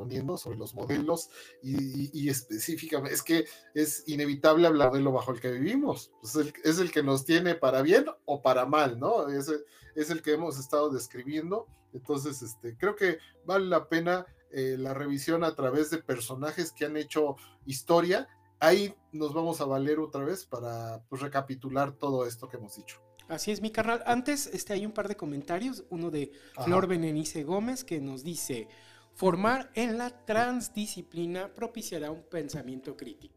[0.00, 1.28] exponiendo sobre los modelos
[1.62, 3.44] y, específicamente, es que
[3.74, 7.54] es inevitable hablar de lo bajo el que vivimos, pues es el, que nos tiene
[7.54, 9.28] para bien o para mal, ¿no?
[9.28, 9.52] Es,
[9.94, 14.94] es el que hemos estado describiendo, entonces este, creo que vale la pena eh, la
[14.94, 17.36] revisión a través de personajes que han hecho
[17.66, 18.28] historia.
[18.58, 23.00] Ahí nos vamos a valer otra vez para pues, recapitular todo esto que hemos dicho.
[23.30, 24.02] Así es, mi carnal.
[24.06, 25.84] Antes este, hay un par de comentarios.
[25.88, 26.32] Uno de
[26.64, 28.66] Flor Benenice Gómez que nos dice:
[29.14, 33.34] Formar en la transdisciplina propiciará un pensamiento crítico.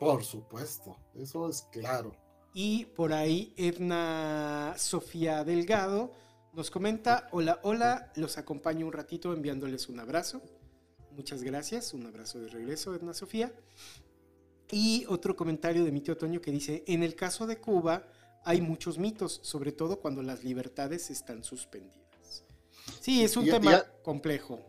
[0.00, 2.14] Por supuesto, eso es claro.
[2.52, 6.12] Y por ahí Edna Sofía Delgado
[6.52, 10.42] nos comenta: Hola, hola, los acompaño un ratito enviándoles un abrazo.
[11.12, 13.52] Muchas gracias, un abrazo de regreso, Edna Sofía.
[14.70, 18.08] Y otro comentario de mi tío Toño que dice: En el caso de Cuba
[18.44, 22.03] hay muchos mitos, sobre todo cuando las libertades están suspendidas.
[23.00, 24.60] Sí, es un tema complejo.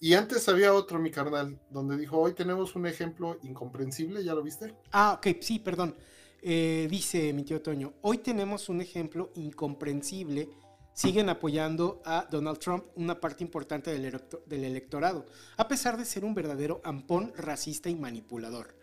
[0.00, 4.42] Y antes había otro, mi carnal, donde dijo, hoy tenemos un ejemplo incomprensible, ¿ya lo
[4.42, 4.74] viste?
[4.92, 5.94] Ah, ok, sí, perdón.
[6.42, 10.48] Eh, dice mi tío Toño, hoy tenemos un ejemplo incomprensible.
[10.92, 15.26] Siguen apoyando a Donald Trump, una parte importante del, del electorado,
[15.56, 18.74] a pesar de ser un verdadero ampón racista y manipulador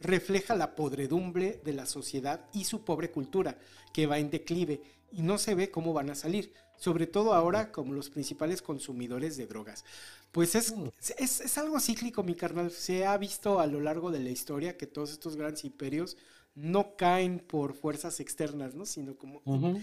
[0.00, 3.58] refleja la podredumbre de la sociedad y su pobre cultura,
[3.92, 7.72] que va en declive y no se ve cómo van a salir, sobre todo ahora
[7.72, 9.84] como los principales consumidores de drogas.
[10.32, 10.88] Pues es, mm.
[11.18, 12.70] es, algo cíclico, mi carnal.
[12.70, 16.16] Se ha visto a lo largo de la historia que todos estos grandes imperios
[16.54, 18.86] no caen por fuerzas externas, ¿no?
[18.86, 19.42] Sino como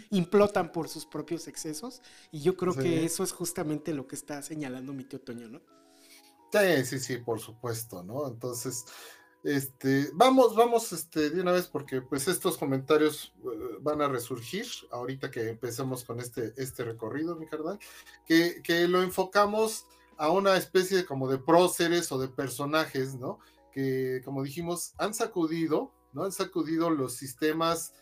[0.10, 2.02] implotan por sus propios excesos.
[2.32, 5.62] Y yo creo que eso es justamente lo que está señalando mi tío Toño, ¿no?
[6.52, 8.28] Sí, sí, sí, por supuesto, ¿no?
[8.28, 8.86] Entonces,
[9.44, 14.66] este, vamos, vamos este, de una vez porque pues estos comentarios eh, van a resurgir
[14.92, 17.80] ahorita que empecemos con este, este recorrido, mi carnal,
[18.26, 19.86] que, que lo enfocamos
[20.18, 23.40] a una especie como de próceres o de personajes, ¿no?
[23.72, 26.24] Que como dijimos, han sacudido, ¿no?
[26.24, 27.94] Han sacudido los sistemas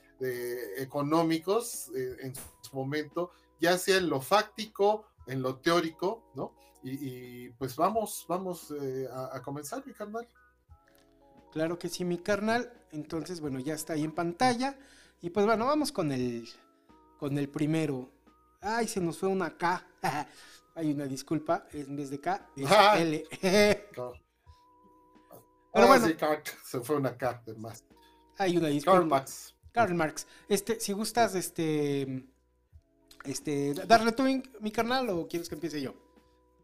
[0.78, 6.54] económicos eh, en su momento, ya sea en lo fáctico, en lo teórico, ¿no?
[6.84, 10.28] Y, pues vamos, vamos eh, a, a comenzar, mi carnal.
[11.52, 12.72] Claro que sí, mi carnal.
[12.92, 14.78] Entonces, bueno, ya está ahí en pantalla.
[15.22, 16.48] Y pues bueno, vamos con el,
[17.18, 18.10] con el primero.
[18.62, 19.86] Ay, se nos fue una K.
[20.76, 22.70] Hay una disculpa, en vez de K, es
[23.02, 23.26] L.
[25.74, 26.08] Pero bueno.
[26.66, 27.84] se fue una K de más.
[28.38, 28.98] Hay una disculpa.
[28.98, 29.56] Karl Marx.
[29.74, 30.28] Karl Marx.
[30.48, 32.26] Este, si gustas, este,
[33.26, 34.24] este, darle tú,
[34.60, 35.94] mi carnal, o quieres que empiece yo?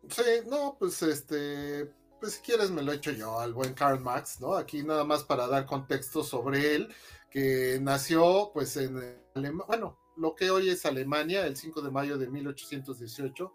[0.10, 4.40] Sí, no, pues este, pues si quieres me lo echo yo al buen Karl Marx,
[4.40, 4.56] ¿no?
[4.56, 6.94] Aquí nada más para dar contexto sobre él,
[7.30, 8.98] que nació pues en
[9.36, 13.54] Alemania, bueno, lo que hoy es Alemania, el 5 de mayo de 1818.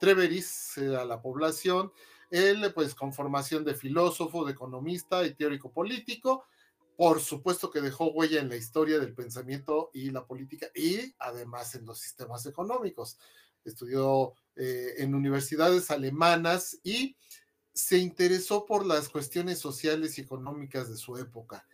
[0.00, 1.92] Treveris era la población,
[2.30, 6.44] él pues con formación de filósofo, de economista y teórico político,
[6.96, 11.74] por supuesto que dejó huella en la historia del pensamiento y la política y además
[11.74, 13.18] en los sistemas económicos.
[13.64, 17.16] Estudió eh, en universidades alemanas y
[17.72, 21.66] se interesó por las cuestiones sociales y económicas de su época.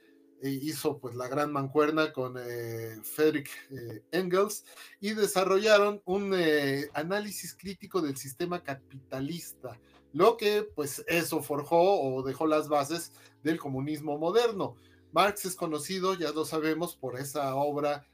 [0.43, 4.65] E hizo pues la gran mancuerna con eh, Friedrich eh, Engels
[5.01, 9.81] y desarrollaron un eh, análisis crítico del sistema capitalista,
[10.13, 13.13] lo que pues eso forjó o dejó las bases
[13.43, 14.77] del comunismo moderno.
[15.11, 18.07] Marx es conocido, ya lo sabemos, por esa obra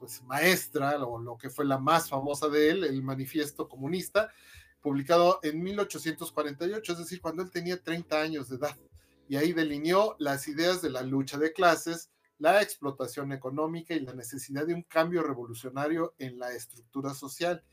[0.00, 4.28] pues maestra, o lo que fue la más famosa de él, el Manifiesto Comunista,
[4.82, 8.76] publicado en 1848, es decir, cuando él tenía 30 años de edad.
[9.28, 14.12] Y ahí delineó las ideas de la lucha de clases, la explotación económica y la
[14.12, 17.64] necesidad de un cambio revolucionario en la estructura social.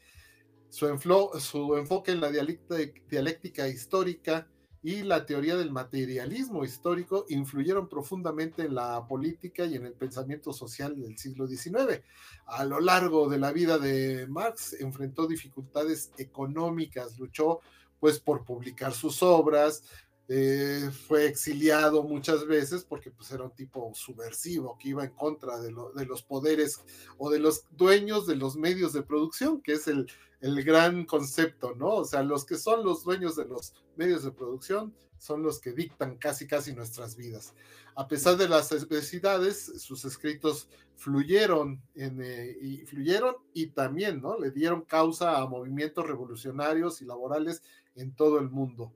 [0.69, 4.47] Su, enfoque en la dialéctica histórica
[4.81, 10.53] y la teoría del materialismo histórico influyeron profundamente en la política y en el pensamiento
[10.53, 12.01] social del siglo XIX.
[12.45, 17.59] A lo largo de la vida de Marx enfrentó dificultades económicas, luchó
[17.99, 19.83] pues por publicar sus obras,
[20.31, 25.59] eh, fue exiliado muchas veces porque pues, era un tipo subversivo que iba en contra
[25.59, 26.83] de, los poderes
[27.17, 30.05] o de los dueños de los medios de producción, que es el,
[30.41, 31.95] el gran concepto, ¿no?
[31.95, 35.71] O sea, los que son los dueños de los medios de producción son los que
[35.71, 37.55] dictan casi casi nuestras vidas.
[37.95, 44.37] A pesar de las adversidades, sus escritos fluyeron eh, y fluyeron y también, ¿no?
[44.37, 47.63] Le dieron causa a movimientos revolucionarios y laborales
[47.95, 48.93] en todo el mundo.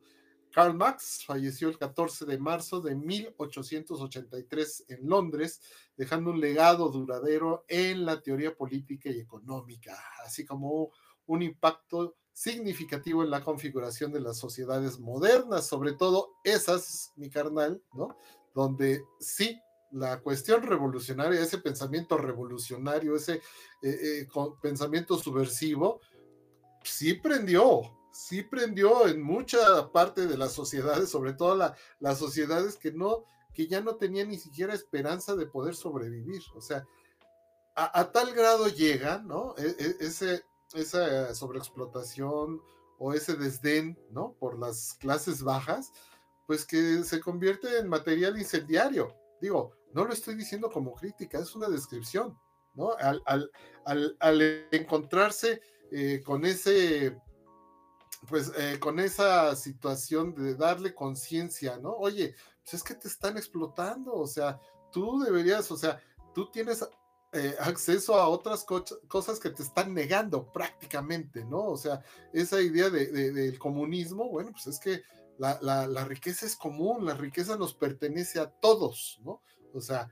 [0.53, 5.59] Karl Marx falleció el 14 de marzo de 1883 en Londres,
[5.97, 10.91] dejando un legado duradero en la teoría política y económica, así como
[11.25, 17.81] un impacto significativo en la configuración de las sociedades modernas, sobre todo esas, mi carnal,
[17.93, 18.15] ¿no?
[18.53, 19.59] Donde sí,
[19.89, 23.41] la cuestión revolucionaria, ese pensamiento revolucionario, ese
[23.81, 24.27] eh, eh,
[24.61, 25.99] pensamiento subversivo,
[26.84, 27.81] sí prendió,
[28.14, 33.68] sí prendió en mucha parte de las sociedades, sobre todo las sociedades que no, que
[33.68, 36.41] ya no tenían ni siquiera esperanza de poder sobrevivir.
[36.56, 36.85] O sea,
[37.76, 39.56] a, tal grado llega, ¿no?
[39.57, 42.61] E, e, ese, esa sobreexplotación
[42.99, 44.34] o ese desdén, ¿no?
[44.40, 45.91] Por las clases bajas,
[46.45, 49.15] pues que se convierte en material incendiario.
[49.41, 52.38] Digo, no lo estoy diciendo como crítica, es una descripción,
[52.76, 52.95] ¿no?
[52.99, 53.49] Al,
[53.85, 55.61] al, encontrarse
[55.91, 57.18] eh, con ese,
[58.28, 61.91] pues eh, con esa situación de darle conciencia, ¿no?
[61.91, 64.60] Oye, pues es que te están explotando, o sea,
[64.91, 66.02] tú deberías, o sea,
[66.34, 66.88] tú tienes
[67.34, 68.66] eh, acceso a otras
[69.08, 71.66] cosas que te están negando prácticamente, ¿no?
[71.66, 75.02] O sea, esa idea de, del comunismo, bueno, pues es que
[75.40, 79.41] la, la, riqueza es común, la riqueza nos pertenece a todos, ¿no?
[79.74, 80.10] O sea,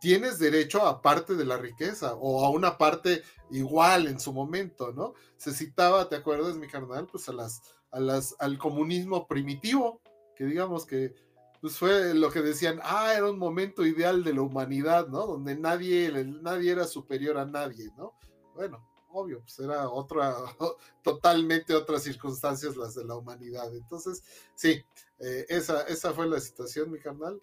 [0.00, 4.92] tienes derecho a parte de la riqueza o a una parte igual en su momento,
[4.92, 5.14] ¿no?
[5.36, 7.06] Se citaba, ¿te acuerdas, mi carnal?
[7.06, 7.62] Pues a las,
[7.92, 10.00] a las, al comunismo primitivo,
[10.34, 11.14] que digamos que
[11.60, 15.26] pues fue lo que decían, ah, era un momento ideal de la humanidad, ¿no?
[15.26, 18.14] Donde nadie, nadie era superior a nadie, ¿no?
[18.54, 20.34] Bueno, obvio, pues era otra,
[21.02, 23.74] totalmente otras circunstancias las de la humanidad.
[23.74, 24.22] Entonces,
[24.54, 24.82] sí,
[25.18, 27.38] eh, esa, esa fue la situación, mi carnal.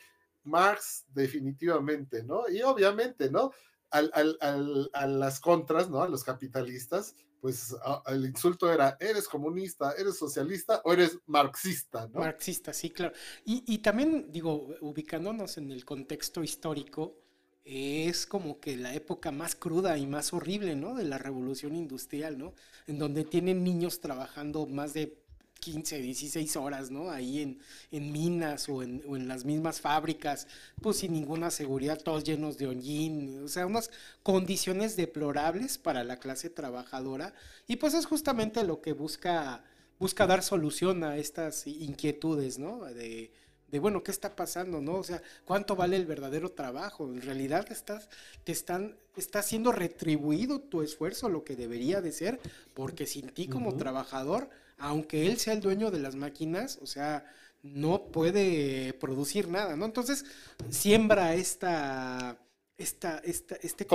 [0.47, 2.49] Marx, definitivamente, ¿no?
[2.49, 3.51] Y obviamente, ¿no?
[3.89, 4.11] Al,
[4.93, 6.01] a las contras, ¿no?
[6.01, 7.75] A los capitalistas, pues
[8.07, 12.19] el insulto era, eres comunista, eres socialista o eres marxista, ¿no?
[12.19, 13.13] Marxista, sí, claro.
[13.45, 17.21] Y, también, digo, ubicándonos en el contexto histórico,
[17.63, 20.95] es como que la época más cruda y más horrible, ¿no?
[20.95, 22.53] De la revolución industrial, ¿no?
[22.87, 25.21] En donde tienen niños trabajando más de
[25.59, 27.09] 15, 16 horas, ¿no?
[27.09, 27.59] Ahí en,
[27.91, 30.47] en minas o en, o en, las mismas fábricas,
[30.81, 33.91] pues sin ninguna seguridad, todos llenos de hollín, o sea, unas
[34.23, 37.33] condiciones deplorables para la clase trabajadora.
[37.67, 39.63] Y pues es justamente lo que busca,
[39.99, 42.85] busca dar solución a estas inquietudes, ¿no?
[42.85, 43.31] De,
[43.69, 44.81] de bueno, ¿qué está pasando?
[44.81, 44.95] ¿No?
[44.95, 47.05] O sea, ¿cuánto vale el verdadero trabajo?
[47.05, 48.09] En realidad estás,
[48.43, 52.39] te están, está siendo retribuido tu esfuerzo, lo que debería de ser,
[52.73, 57.25] porque sin ti como trabajador, aunque él sea el dueño de las máquinas, o sea,
[57.63, 59.85] no puede producir nada, ¿no?
[59.85, 60.25] Entonces,
[60.69, 62.37] siembra esta,
[62.77, 63.87] esta, esta, este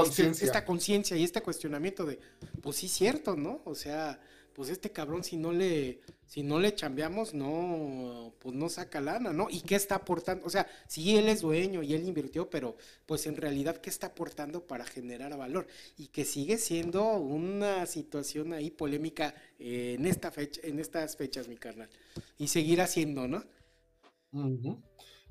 [0.45, 2.19] esta conciencia y este cuestionamiento de,
[2.61, 3.63] pues sí, cierto, ¿no?
[3.65, 4.21] O sea,
[4.55, 9.33] pues este cabrón si no le, si no le chambeamos, no, pues no saca lana,
[9.33, 9.49] ¿no?
[9.51, 10.47] ¿Y qué está aportando?
[10.47, 12.77] O sea, sí, él es dueño y él invirtió, pero
[13.07, 15.67] pues en realidad, ¿qué está aportando para generar valor?
[15.97, 21.57] Y que sigue siendo una situación ahí polémica en esta fecha, en estas fechas, mi
[21.57, 21.91] carnal.
[22.39, 23.45] Y seguirá siendo, ¿no?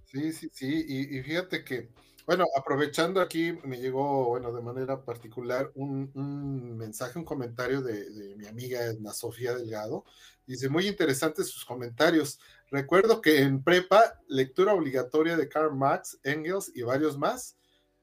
[0.06, 0.86] Sí, sí, sí.
[0.88, 1.90] y fíjate que
[2.26, 8.48] bueno, aprovechando aquí, me llegó, bueno, de manera particular un, mensaje, un comentario de, mi
[8.48, 10.06] amiga Edna Sofía Delgado.
[10.46, 12.40] Dice, muy interesantes sus comentarios.
[12.70, 17.58] Recuerdo que en prepa, lectura obligatoria de Karl Marx, Engels y varios más.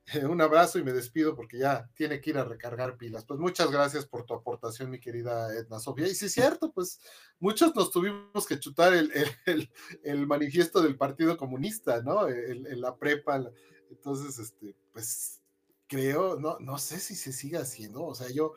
[0.28, 3.24] un abrazo y me despido porque ya tiene que ir a recargar pilas.
[3.24, 6.06] Pues muchas gracias por tu aportación, mi querida Edna Sofía.
[6.06, 7.00] Y si es cierto, pues
[7.38, 9.12] muchos nos tuvimos que chutar el,
[10.02, 12.28] el, manifiesto del Partido Comunista, ¿no?
[12.28, 13.50] En la prepa
[13.90, 15.40] entonces, este, pues
[15.86, 18.52] creo, no, no sé si se sigue haciendo, o sea, yo,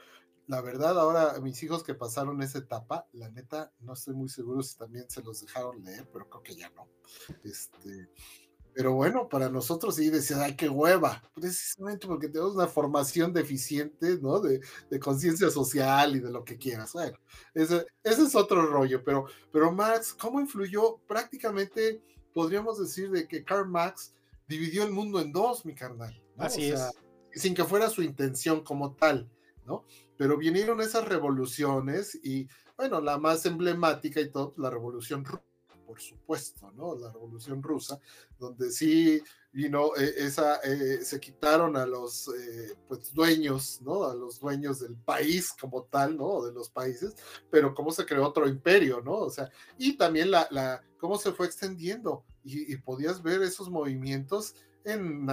[0.47, 4.61] la verdad, ahora mis hijos que pasaron esa etapa, la neta, no estoy muy seguro
[4.61, 6.87] si también se los dejaron leer, pero creo que ya no.
[7.43, 8.09] Este,
[8.73, 14.17] pero bueno, para nosotros sí decía, ay, qué hueva, precisamente porque tenemos una formación deficiente,
[14.21, 14.39] ¿no?
[14.39, 16.93] De, de conciencia social y de lo que quieras.
[16.93, 17.17] Bueno,
[17.53, 20.97] ese, ese, es otro rollo, pero, pero Marx, ¿cómo influyó?
[21.07, 22.01] Prácticamente
[22.33, 24.13] podríamos decir de que Karl Marx
[24.51, 26.21] dividió el mundo en dos, mi carnal.
[26.37, 26.91] Así es.
[27.33, 29.31] Sin que fuera su intención como tal,
[29.65, 29.85] ¿no?
[30.17, 35.43] Pero vinieron esas revoluciones y, bueno, la más emblemática y todo, la revolución rusa,
[35.85, 36.95] por supuesto, ¿no?
[36.95, 37.99] La revolución rusa,
[38.37, 39.21] donde sí
[39.53, 44.03] vino eh, esa, eh, se quitaron a los eh, pues, dueños, ¿no?
[44.03, 46.43] A los dueños del país como tal, ¿no?
[46.43, 47.15] De los países,
[47.49, 49.13] pero cómo se creó otro imperio, ¿no?
[49.13, 54.55] O sea, y también la, la cómo se fue extendiendo y, podías ver esos movimientos
[54.83, 55.27] en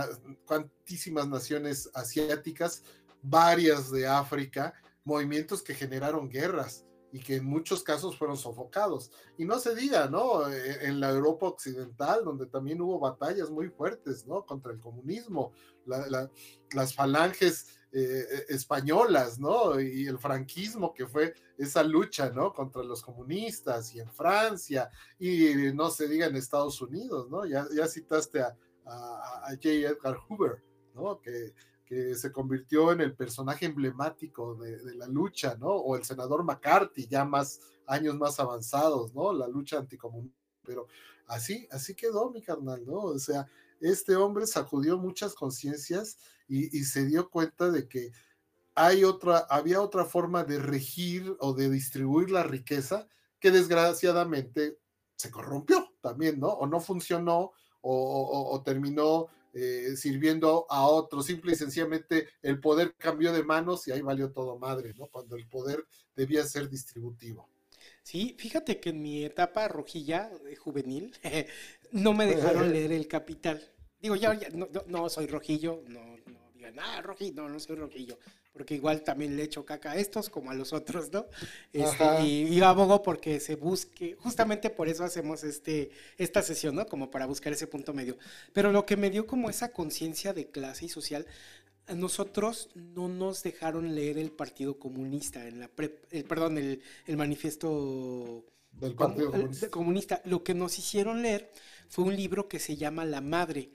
[0.45, 2.83] cuantísimas naciones asiáticas,
[3.23, 4.75] varias de África,
[5.05, 9.11] movimientos que generaron guerras y que en muchos casos fueron sofocados.
[9.39, 10.47] Y no se diga, ¿no?
[10.49, 14.45] E, en la Europa occidental, donde también hubo batallas muy fuertes, ¿no?
[14.45, 15.53] Contra el comunismo,
[15.87, 19.81] las falanges eh, españolas, ¿no?
[19.81, 22.53] Y el franquismo, que fue esa lucha, ¿no?
[22.53, 27.47] Contra los comunistas y en Francia, y no se diga en Estados Unidos, ¿no?
[27.47, 29.69] Ya, ya citaste a, a, J.
[29.69, 30.63] Edgar Hoover,
[30.95, 31.21] ¿no?
[31.21, 31.55] Que,
[31.85, 35.69] que se convirtió en el personaje emblemático de, de, la lucha, ¿no?
[35.69, 39.33] O el senador McCarthy, ya más años más avanzados, ¿no?
[39.33, 40.39] La lucha anticomunista.
[40.63, 40.87] Pero
[41.27, 43.01] así, así quedó mi carnal, ¿no?
[43.01, 43.47] O sea,
[43.81, 46.19] este hombre sacudió muchas conciencias
[46.49, 48.11] y, se dio cuenta de que
[48.75, 53.07] hay otra, había otra forma de regir o de distribuir la riqueza
[53.39, 54.79] que desgraciadamente
[55.17, 56.49] se corrompió también, ¿no?
[56.49, 61.27] O no funcionó o, o, terminó eh, sirviendo a otros.
[61.27, 65.09] Simple y sencillamente el poder cambió de manos y ahí valió todo madre, ¿no?
[65.09, 65.85] Cuando el poder
[66.15, 67.49] debía ser distributivo.
[68.09, 71.13] Sí, fíjate que en mi etapa rojilla de juvenil
[71.93, 73.63] no me dejaron leer El Capital.
[74.01, 77.77] Digo, ya, ya no, no, soy rojillo, no, no digan, ah, rojillo, no, no soy
[77.77, 78.19] rojillo,
[78.55, 81.27] porque igual también le echo caca a estos como a los otros, ¿no?
[81.75, 86.87] Este, y, y, abogo porque se busque, justamente por eso hacemos este, esta sesión, ¿no?
[86.87, 88.17] Como para buscar ese punto medio.
[88.55, 91.27] Pero lo que me dio como esa conciencia de clase y social,
[91.89, 96.83] a nosotros no nos dejaron leer el Partido Comunista, en la pre, el, perdón, el,
[97.07, 99.71] el manifiesto del Partido Comunista.
[99.71, 100.23] Comunista.
[100.25, 101.51] Lo que nos hicieron leer
[101.89, 103.71] fue un libro que se llama La Madre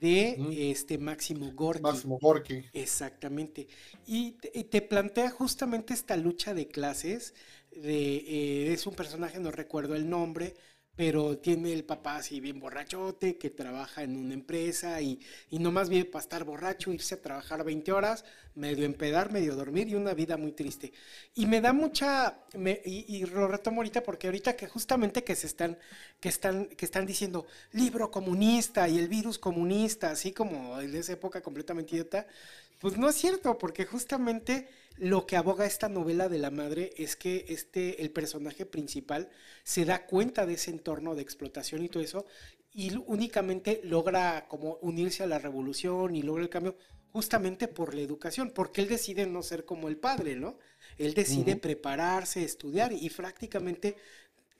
[0.00, 0.70] de uh -huh.
[0.70, 1.82] este Máximo Gorky.
[1.82, 2.64] Máximo Gorky.
[2.72, 3.66] Exactamente.
[4.06, 7.34] Y te, te, plantea justamente esta lucha de clases.
[7.72, 10.54] De, eh, es un personaje, no recuerdo el nombre,
[10.98, 15.88] pero tiene el papá así bien borrachote, que trabaja en una empresa y, y nomás
[15.88, 18.24] viene para estar borracho, irse a trabajar 20 horas,
[18.56, 20.92] medio empedar, medio dormir y una vida muy triste.
[21.36, 22.40] Y me da mucha,
[22.84, 25.78] y, lo retomo ahorita porque ahorita que justamente que se están,
[26.18, 31.12] que están, que están diciendo libro comunista y el virus comunista, así como en esa
[31.12, 32.26] época completamente idiota,
[32.78, 37.16] pues no es cierto, porque justamente lo que aboga esta novela de la madre es
[37.16, 39.28] que este, el personaje principal
[39.62, 42.26] se da cuenta de ese entorno de explotación y todo eso
[42.72, 46.76] y únicamente logra como unirse a la revolución y logra el cambio
[47.10, 50.58] justamente por la educación, porque él decide no ser como el padre, ¿no?
[50.98, 51.60] Él decide uh -huh.
[51.60, 53.96] prepararse, estudiar y prácticamente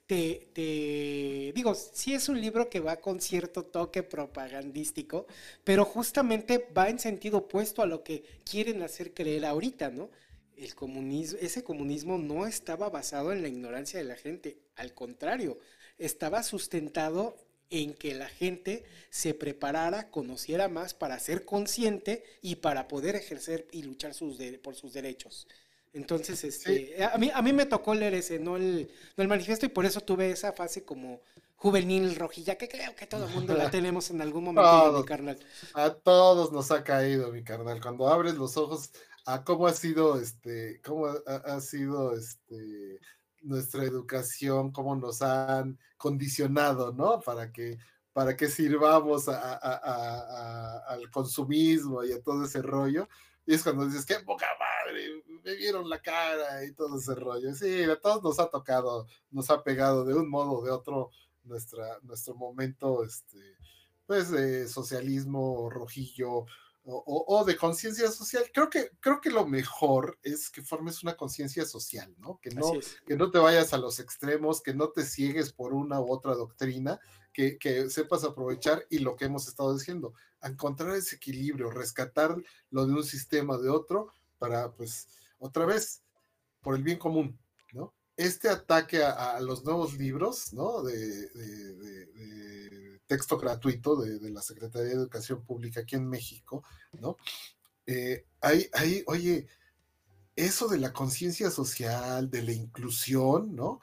[0.09, 5.27] te, digo, sí es un libro que va con cierto toque propagandístico,
[5.63, 10.09] pero justamente va en sentido opuesto a lo que quieren hacer creer ahorita, ¿no?
[10.57, 15.59] El comunismo, ese comunismo no estaba basado en la ignorancia de la gente, al contrario,
[15.99, 17.37] estaba sustentado
[17.69, 23.67] en que la gente se preparara, conociera más para ser consciente y para poder ejercer
[23.71, 25.47] y luchar sus por sus derechos.
[25.93, 27.03] Entonces, este, sí.
[27.03, 29.85] a, mí, a mí me tocó leer ese, no el, no el manifiesto, y por
[29.85, 31.21] eso tuve esa fase como
[31.55, 35.05] juvenil rojilla, que creo que todo el mundo la tenemos en algún momento, todos, mi
[35.05, 35.39] carnal.
[35.73, 37.81] A todos nos ha caído, mi carnal.
[37.81, 38.91] Cuando abres los ojos
[39.25, 42.99] a cómo ha sido, este, cómo ha, ha sido, este,
[43.41, 47.19] nuestra educación, cómo nos han condicionado, ¿no?
[47.21, 47.77] Para que,
[48.13, 53.07] para que sirvamos a, a, a, al consumismo y a todo ese rollo.
[53.45, 57.53] Y es cuando dices, qué poca madre, me vieron la cara y todo ese rollo.
[57.55, 61.09] Sí, a todos nos ha tocado, nos ha pegado de un modo o de otro
[61.43, 63.57] nuestra, nuestro momento, este,
[64.05, 66.45] pues, de socialismo rojillo o,
[66.85, 68.43] o, o de conciencia social.
[68.53, 72.39] Creo que, creo que lo mejor es que formes una conciencia social, ¿no?
[72.41, 72.71] Que no,
[73.05, 76.35] que no te vayas a los extremos, que no te ciegues por una u otra
[76.35, 76.99] doctrina,
[77.39, 82.35] que, que, sepas aprovechar y lo que hemos estado diciendo, encontrar ese equilibrio, rescatar
[82.69, 85.07] lo de un sistema de otro para, pues,
[85.37, 86.03] otra vez,
[86.61, 87.39] por el bien común,
[87.71, 87.93] ¿no?
[88.17, 90.83] Este ataque a, a los nuevos libros, ¿no?
[90.83, 90.97] De,
[91.29, 96.65] de, de, de texto gratuito de, la Secretaría de Educación Pública aquí en México,
[96.99, 97.15] ¿no?
[97.85, 99.47] Eh, hay, hay, oye,
[100.35, 103.79] eso de la conciencia social, de la inclusión, ¿no?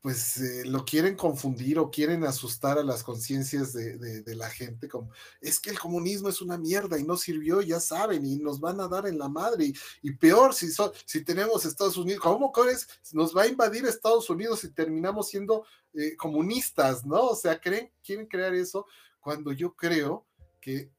[0.00, 4.88] Pues eh, lo quieren confundir o quieren asustar a las conciencias de, de, la gente,
[4.88, 5.10] como
[5.40, 8.80] es que el comunismo es una mierda y no sirvió, ya saben, y nos van
[8.80, 12.52] a dar en la madre, y, y peor si, so, si tenemos Estados Unidos, ¿cómo
[12.52, 12.86] crees?
[13.12, 15.64] Nos va a invadir Estados Unidos y terminamos siendo
[15.94, 17.28] eh, comunistas, ¿no?
[17.28, 18.86] O sea, creen, quieren crear eso
[19.18, 20.26] cuando yo creo
[20.60, 20.92] que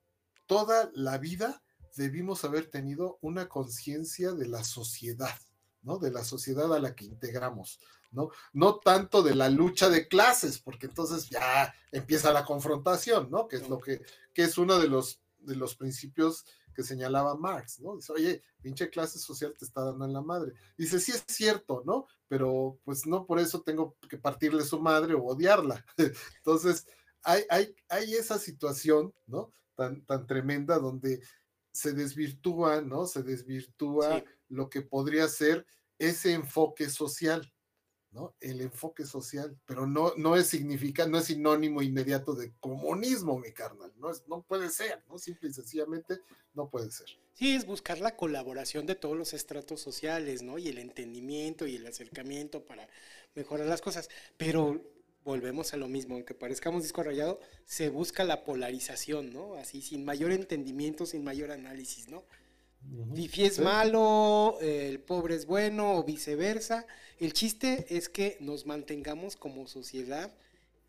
[0.47, 1.61] toda la vida
[1.95, 5.39] debimos haber tenido una conciencia de la sociedad,
[5.81, 5.97] ¿no?
[5.97, 7.79] De la sociedad a la que integramos
[8.11, 8.29] ¿no?
[8.53, 13.47] No tanto de la lucha de clases, porque entonces ya empieza la confrontación, ¿no?
[13.47, 14.01] Que es lo que,
[14.33, 16.45] que es uno de los, de los principios
[16.77, 17.95] que señalaba Marx, ¿no?
[17.95, 20.53] Dice, oye, pinche clase social te está dando en la madre.
[20.77, 22.05] Dice, sí es cierto, ¿no?
[22.27, 25.83] Pero pues no por eso tengo que partirle su madre o odiarla.
[26.37, 26.85] Entonces,
[27.23, 29.51] hay, hay, hay esa situación, ¿no?
[29.75, 31.21] Tan, tan tremenda donde
[31.71, 33.05] se desvirtúa, ¿no?
[33.05, 35.65] Se desvirtúa lo que podría ser
[35.97, 37.51] ese enfoque social.
[38.11, 38.33] ¿No?
[38.39, 43.51] El enfoque social, pero no, no es significa, no es sinónimo inmediato de comunismo, mi
[43.51, 45.17] carnal, no, es, no puede ser, ¿no?
[45.17, 46.19] Simple y sencillamente
[46.53, 47.07] no puede ser.
[47.33, 50.57] Sí, es buscar la colaboración de todos los estratos sociales, ¿no?
[50.57, 52.89] Y el entendimiento y el acercamiento para
[53.35, 54.81] mejorar las cosas, pero
[55.23, 59.55] volvemos a lo mismo, aunque parezcamos disco rayado, se busca la polarización, ¿no?
[59.55, 62.23] Así, sin mayor entendimiento, sin mayor análisis, ¿no?
[63.15, 66.85] Fifi es malo, el pobre es bueno o viceversa.
[67.19, 70.33] El chiste es que nos mantengamos como sociedad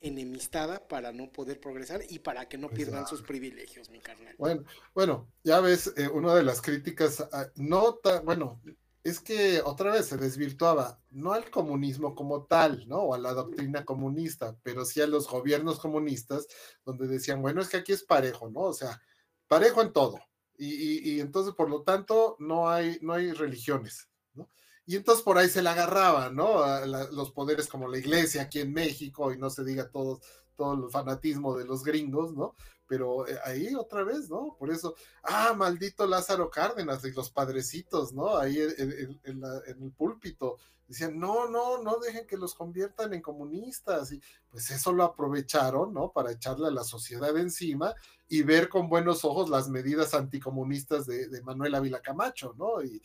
[0.01, 4.35] enemistada para no poder progresar y para que no pierdan sus privilegios, mi carnal.
[4.39, 4.65] Bueno,
[4.95, 8.61] bueno, ya ves, eh, una de las críticas, ah, no tan, bueno,
[9.03, 12.99] es que otra vez se desvirtuaba, no al comunismo como tal, ¿no?
[12.99, 16.47] O a la doctrina comunista, pero sí a los gobiernos comunistas,
[16.85, 18.61] donde decían, bueno, es que aquí es parejo, ¿no?
[18.61, 19.01] O sea,
[19.47, 20.21] parejo en todo,
[20.59, 24.49] y, entonces, por lo tanto, no hay, no hay religiones, ¿no?
[24.87, 26.65] Y entonces por ahí se la agarraba, ¿no?
[27.13, 30.21] Los poderes como la iglesia aquí en México, y no se diga todo,
[30.57, 32.57] todo el fanatismo de los gringos, ¿no?
[32.87, 34.57] Pero eh, ahí otra vez, ¿no?
[34.59, 38.37] Por eso, ah, maldito Lázaro Cárdenas y los padrecitos, ¿no?
[38.37, 40.57] Ahí en, en el púlpito,
[40.89, 44.11] decían, no, no, no dejen que los conviertan en comunistas.
[44.11, 44.21] Y
[44.51, 46.11] pues eso lo aprovecharon, ¿no?
[46.11, 47.95] Para echarle a la sociedad encima
[48.29, 52.83] y ver con buenos ojos las medidas anticomunistas de, Manuel Ávila Camacho, ¿no?
[52.83, 53.01] Y,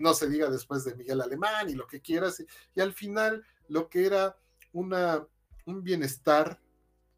[0.00, 2.42] no se diga después de Miguel Alemán y lo que quieras.
[2.74, 4.36] Y, al final, lo que era
[4.72, 5.24] una,
[5.66, 6.58] un bienestar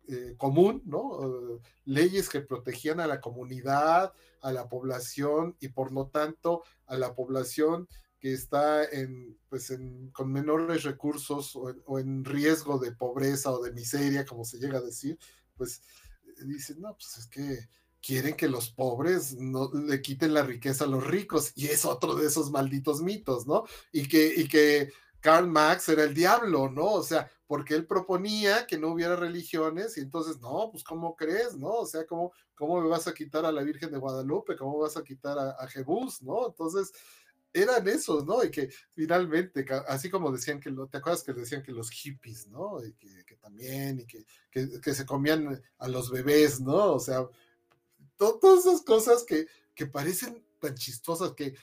[0.09, 1.61] eh, común, ¿no?
[1.85, 7.15] leyes que protegían a la comunidad, a la población y por lo tanto a la
[7.15, 7.89] población
[8.19, 9.77] que está en, pues
[10.13, 14.83] con menores recursos o en, riesgo de pobreza o de miseria, como se llega a
[14.83, 15.19] decir,
[15.57, 16.02] pues eh,
[16.45, 17.69] dicen, no, pues es que
[18.01, 22.15] quieren que los pobres no le quiten la riqueza a los ricos, y es otro
[22.17, 23.65] de esos malditos mitos, ¿no?
[23.93, 26.95] Y que, y que Karl Marx era el diablo, ¿no?
[26.95, 31.57] O sea, porque él proponía que no hubiera religiones y entonces, no, pues ¿cómo crees,
[31.57, 31.69] no?
[31.69, 34.57] O sea, ¿cómo, cómo me vas a quitar a la Virgen de Guadalupe?
[34.57, 36.49] ¿Cómo vas a quitar a, a Jebús, no?
[36.49, 36.93] Entonces,
[37.53, 38.43] eran esos, ¿no?
[38.43, 42.47] Y que finalmente, así como decían que, lo, ¿te acuerdas que decían que los hippies,
[42.49, 42.85] ¿no?
[42.85, 46.95] Y que, también, y que, que, se comían a los bebés, ¿no?
[46.95, 47.27] O sea,
[48.17, 51.55] todas esas cosas que, que parecen tan chistosas, que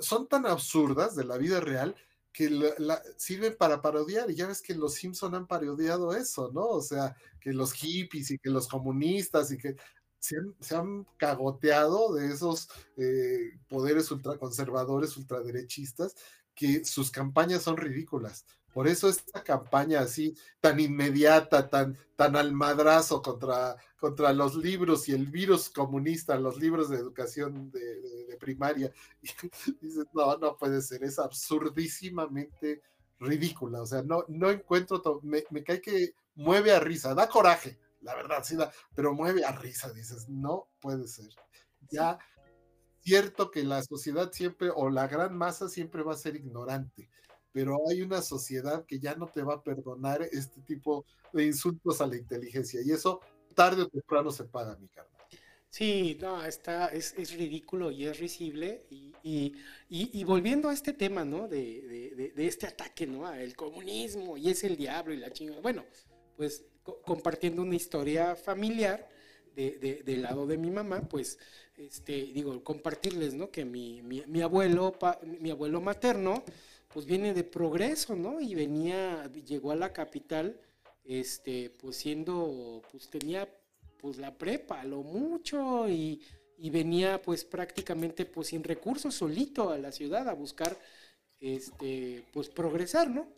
[0.00, 1.94] son tan absurdas de la vida real,
[2.32, 2.74] que
[3.16, 6.66] sirven para parodiar, y ya ves que los Simpson han parodiado eso, ¿no?
[6.66, 9.76] O sea, que los hippies y que los comunistas y que
[10.20, 16.14] se han, cagoteado de esos eh, poderes ultraconservadores, ultraderechistas,
[16.54, 18.44] que sus campañas son ridículas.
[18.72, 25.08] Por eso esta campaña así tan inmediata, tan, tan al madrazo contra, contra los libros
[25.08, 28.92] y el virus comunista, los libros de educación de, primaria,
[30.14, 32.82] no, no puede ser, es absurdísimamente
[33.18, 33.82] ridícula.
[33.82, 38.14] O sea, no, no encuentro, me, me cae que mueve a risa, da coraje, la
[38.14, 38.56] verdad, sí,
[38.94, 41.28] pero mueve a risa, dices, no puede ser.
[41.90, 42.18] Ya,
[43.00, 47.08] cierto que la sociedad siempre, o la gran masa siempre va a ser ignorante,
[47.52, 52.00] pero hay una sociedad que ya no te va a perdonar este tipo de insultos
[52.00, 53.20] a la inteligencia, y eso
[53.54, 55.20] tarde o temprano se paga, mi carnal.
[55.70, 58.86] Sí, no, está, es, es ridículo y es risible.
[58.90, 59.54] Y, y,
[59.88, 61.46] y, volviendo a este tema, ¿no?
[61.46, 61.82] De,
[62.16, 63.24] de, de, este ataque, ¿no?
[63.24, 65.60] Al comunismo y es el diablo y la chingada.
[65.60, 65.84] Bueno,
[66.36, 66.64] pues
[67.02, 69.08] compartiendo una historia familiar
[69.54, 71.38] de, del lado de mi mamá, pues,
[71.76, 73.50] este, digo, compartirles, ¿no?
[73.50, 74.96] Que mi, mi, abuelo,
[75.40, 76.44] mi abuelo materno,
[76.88, 78.40] pues viene de progreso, ¿no?
[78.40, 80.58] Y venía, llegó a la capital,
[81.04, 83.48] este, pues siendo, pues tenía,
[83.98, 86.22] pues la prepa, lo mucho, y,
[86.58, 90.76] y venía, pues prácticamente, pues sin recursos, solito a la ciudad a buscar,
[91.40, 93.28] este, pues progresar, ¿no?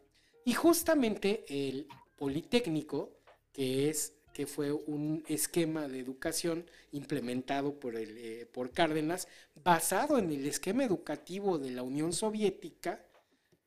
[0.44, 1.86] Y justamente el,
[2.22, 3.10] Politécnico,
[3.52, 9.28] que es que fue un esquema de educación implementado por, el, eh, por Cárdenas,
[9.62, 13.04] basado en el esquema educativo de la Unión Soviética,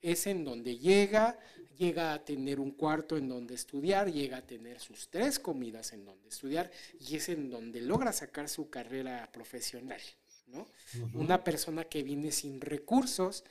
[0.02, 1.40] es en donde llega,
[1.78, 6.06] llega a tener un cuarto en donde estudiar, llega a tener sus tres comidas en
[6.06, 10.02] donde estudiar y es en donde logra sacar su carrera profesional.
[10.48, 10.68] ¿no?
[11.14, 13.44] Una persona que viene sin recursos,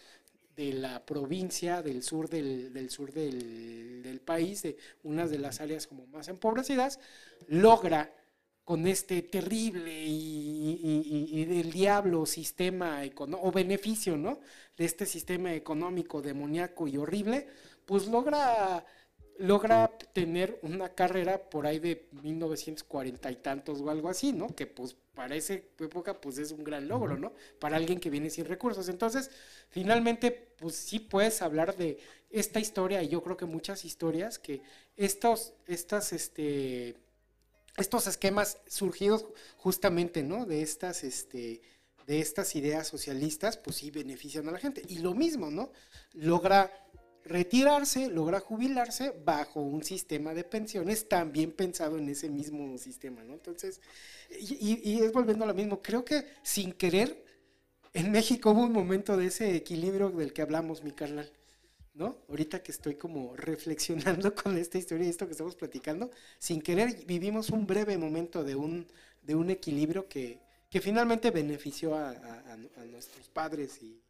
[0.56, 5.60] de la provincia del sur del, del sur del, del, país, de unas de las
[5.60, 7.00] áreas como más empobrecidas,
[7.48, 8.14] logra
[8.64, 14.40] con este terrible y, y, del diablo sistema o beneficio, ¿no?
[14.76, 17.46] De este sistema económico demoníaco y horrible,
[17.84, 18.86] pues logra
[19.38, 24.54] logra tener una carrera por ahí de 1940 y tantos o algo así, ¿no?
[24.54, 27.32] Que pues para esa época pues es un gran logro, ¿no?
[27.58, 28.88] Para alguien que viene sin recursos.
[28.88, 29.30] Entonces,
[29.70, 31.98] finalmente, pues sí puedes hablar de
[32.30, 34.62] esta historia y yo creo que muchas historias que
[34.96, 36.96] estos, estas, este,
[37.76, 40.46] estos esquemas surgidos justamente, ¿no?
[40.46, 41.60] De estas, este,
[42.06, 44.82] de estas ideas socialistas, pues sí benefician a la gente.
[44.88, 45.72] Y lo mismo, ¿no?
[46.12, 46.70] Logra
[47.24, 53.34] retirarse, logra jubilarse bajo un sistema de pensiones también pensado en ese mismo sistema, ¿no?
[53.34, 53.80] Entonces,
[54.30, 57.24] y, es volviendo a lo mismo, creo que sin querer,
[57.94, 61.30] en México hubo un momento de ese equilibrio del que hablamos, mi carnal,
[61.94, 62.18] ¿no?
[62.28, 67.06] Ahorita que estoy como reflexionando con esta historia y esto que estamos platicando, sin querer
[67.06, 68.86] vivimos un breve momento de un,
[69.22, 72.14] de un equilibrio que, que finalmente benefició a,
[72.90, 74.02] nuestros padres y,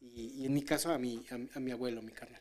[0.00, 1.22] y, en mi caso a mi,
[1.54, 2.40] a mi abuelo, mi carnal.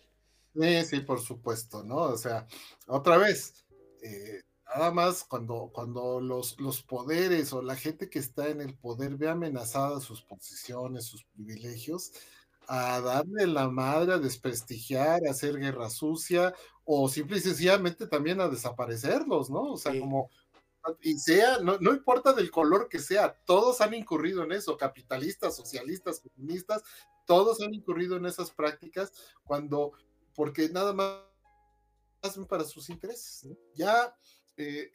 [0.54, 1.96] Sí, sí, por supuesto, ¿no?
[1.96, 2.46] O sea,
[2.88, 3.66] otra vez,
[4.02, 8.76] eh, nada más cuando, cuando los, los poderes o la gente que está en el
[8.78, 12.12] poder ve amenazadas sus posiciones, sus privilegios,
[12.68, 16.54] a darle la madre, a desprestigiar, a hacer guerra sucia,
[16.86, 19.74] o simple y sencillamente también a desaparecerlos, ¿no?
[19.74, 20.30] O sea, como,
[21.02, 25.56] y sea, no, no, importa del color que sea, todos han incurrido en eso, capitalistas,
[25.56, 26.84] socialistas, comunistas,
[27.26, 29.12] todos han incurrido en esas prácticas
[29.44, 29.94] cuando
[30.34, 31.32] porque nada más
[32.48, 33.48] para sus intereses.
[33.74, 34.16] Ya,
[34.58, 34.92] eh,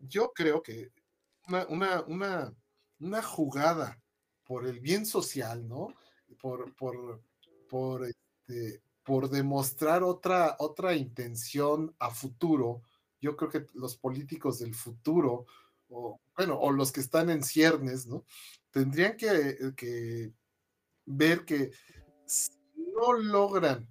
[0.00, 0.90] yo creo que
[1.48, 2.54] una, una,
[2.98, 4.00] una, jugada
[4.44, 5.94] por el bien social, ¿no?
[6.40, 7.22] Por, por,
[7.68, 12.82] por, este, por demostrar otra, otra intención a futuro,
[13.20, 15.46] yo creo que los políticos del futuro,
[15.88, 18.24] o bueno, o los que están en ciernes, ¿no?
[18.70, 20.32] Tendrían que, que
[21.06, 21.70] ver que
[22.26, 22.50] si
[22.94, 23.88] no logran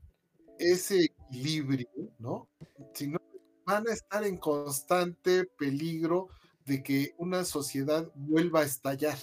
[0.72, 2.49] ese equilibrio, ¿no?
[2.94, 3.19] Si no,
[3.65, 6.30] van a estar en constante peligro
[6.65, 9.18] de que una sociedad vuelva a estallar.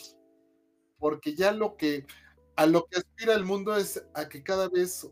[0.99, 2.07] Porque ya lo que,
[2.57, 5.09] a lo que aspira el mundo es a que cada vez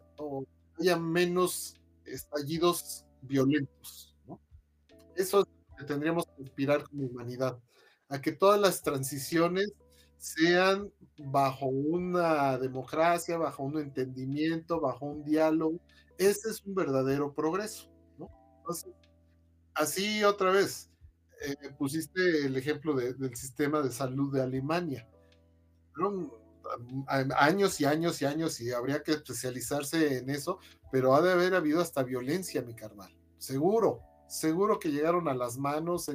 [0.78, 4.40] haya menos estallidos violentos, ¿no?
[5.16, 7.58] Eso es lo que tendríamos que aspirar como humanidad,
[8.08, 9.72] a que todas las transiciones
[10.18, 15.80] sean bajo una democracia, bajo un entendimiento, bajo un diálogo,
[16.18, 17.88] ese es un verdadero progreso,
[18.18, 18.28] ¿no?
[19.74, 20.90] así otra vez,
[21.40, 25.08] eh, pusiste el ejemplo del sistema de salud de Alemania.
[25.92, 26.32] Fueron
[27.36, 30.58] años y años y años y habría que especializarse en eso,
[30.90, 35.58] pero ha de haber habido hasta violencia, mi carnal, seguro, seguro que llegaron a las
[35.58, 36.10] manos,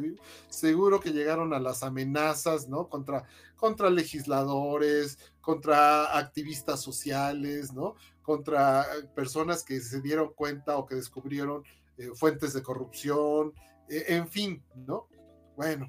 [0.49, 2.87] seguro que llegaron a las amenazas, ¿no?
[2.87, 3.25] Contra,
[3.55, 7.95] contra legisladores, contra activistas sociales, ¿no?
[8.23, 11.63] Contra personas que se dieron cuenta o que descubrieron
[11.97, 13.53] eh, fuentes de corrupción,
[13.89, 15.07] eh, en fin, ¿no?
[15.55, 15.87] Bueno,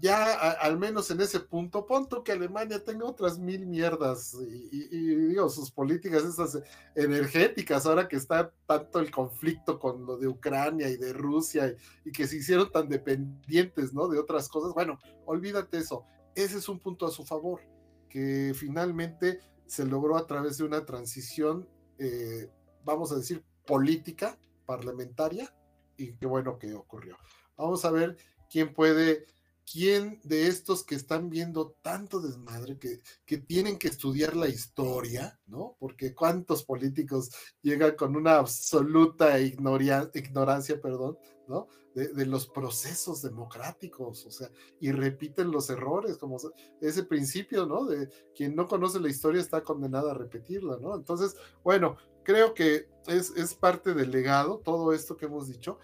[0.00, 4.88] ya al menos en ese punto, punto que Alemania tenga otras mil mierdas y,
[5.28, 6.60] digo, sus políticas esas
[6.94, 11.74] energéticas, ahora que está tanto el conflicto con lo de Ucrania y de Rusia
[12.04, 14.08] y, que se hicieron tan dependientes, ¿no?
[14.08, 16.04] De otras cosas, bueno, olvídate eso,
[16.34, 17.60] ese es un punto a su favor,
[18.08, 21.68] que finalmente se logró a través de una transición,
[21.98, 22.50] eh,
[22.84, 25.54] vamos a decir, política, parlamentaria,
[25.96, 27.16] y qué bueno que ocurrió.
[27.56, 28.16] Vamos a ver
[28.50, 29.26] quién puede
[29.70, 35.38] ¿quién de estos que están viendo tanto desmadre que, que tienen que estudiar la historia,
[35.46, 35.76] ¿no?
[35.78, 37.30] Porque cuántos políticos
[37.62, 41.18] llegan con una absoluta ignorancia, perdón,
[41.48, 41.68] ¿no?
[41.94, 44.50] De, los procesos democráticos, o sea,
[44.80, 46.38] y repiten los errores, como
[46.80, 47.84] ese principio, ¿no?
[47.84, 50.96] De quien no conoce la historia está condenado a repetirla, ¿no?
[50.96, 55.78] Entonces, bueno, creo que es, es parte del legado, todo esto que hemos dicho,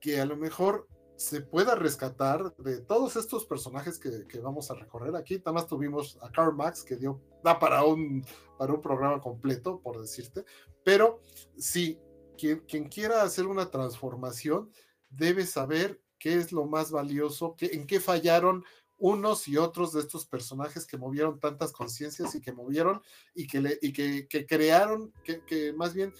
[0.00, 5.14] que a lo mejor se pueda rescatar de todos estos personajes que, vamos a recorrer
[5.16, 5.40] aquí.
[5.44, 8.24] Nada tuvimos a Karl Marx, que dio, da para un,
[8.58, 10.44] para un programa completo, por decirte.
[10.84, 11.20] Pero
[11.56, 11.98] sí,
[12.36, 14.70] quien, quien quiera hacer una transformación
[15.16, 18.64] debe saber qué es lo más valioso, qué, en qué fallaron
[18.96, 23.02] unos y otros de estos personajes que movieron tantas conciencias y que movieron
[23.34, 26.14] y que, y que, crearon, que, que más bien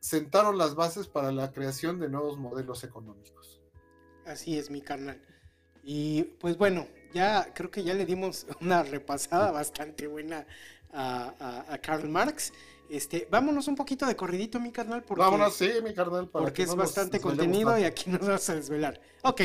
[0.00, 3.60] sentaron las bases para la creación de nuevos modelos económicos.
[4.24, 5.20] Así es, mi carnal.
[5.82, 10.46] Y pues bueno, ya creo que ya le dimos una repasada bastante buena
[10.92, 12.52] a, Karl Marx.
[12.88, 15.02] Este, vámonos un poquito de corridito, mi carnal.
[15.02, 16.28] Porque, vámonos, sí, mi carnal.
[16.28, 19.00] porque es bastante contenido y aquí nos vamos a desvelar.
[19.22, 19.42] Ok,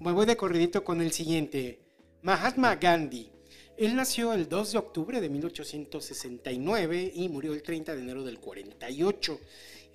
[0.00, 1.80] me voy de corridito con el siguiente.
[2.22, 3.30] Mahatma Gandhi.
[3.76, 8.38] Él nació el 2 de octubre de 1869 y murió el 30 de enero del
[8.38, 9.40] 48.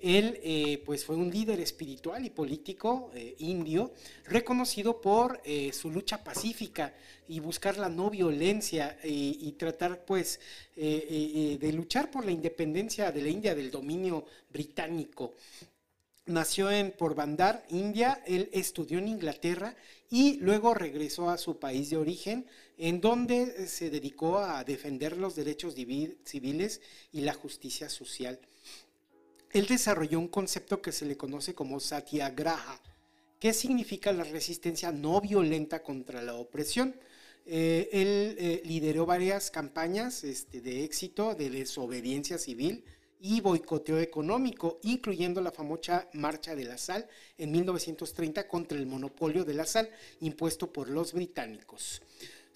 [0.00, 3.92] Él eh, pues fue un líder espiritual y político eh, indio,
[4.24, 6.94] reconocido por eh, su lucha pacífica
[7.28, 10.38] y buscar la no violencia y tratar pues
[10.76, 15.34] de luchar por la independencia de la India del dominio británico.
[16.26, 19.74] Nació en Porbandar, India, él estudió en Inglaterra
[20.08, 22.46] y luego regresó a su país de origen,
[22.78, 28.38] en donde se dedicó a defender los derechos civiles y la justicia social
[29.52, 32.80] él desarrolló un concepto que se le conoce como satyagraha,
[33.38, 36.94] que significa la resistencia no violenta contra la opresión.
[37.46, 42.84] Eh, él eh, lideró varias campañas este, de éxito de desobediencia civil
[43.20, 47.06] y boicoteo económico, incluyendo la famosa Marcha de la Sal
[47.38, 49.88] en 1930 contra el monopolio de la sal
[50.20, 52.02] impuesto por los británicos.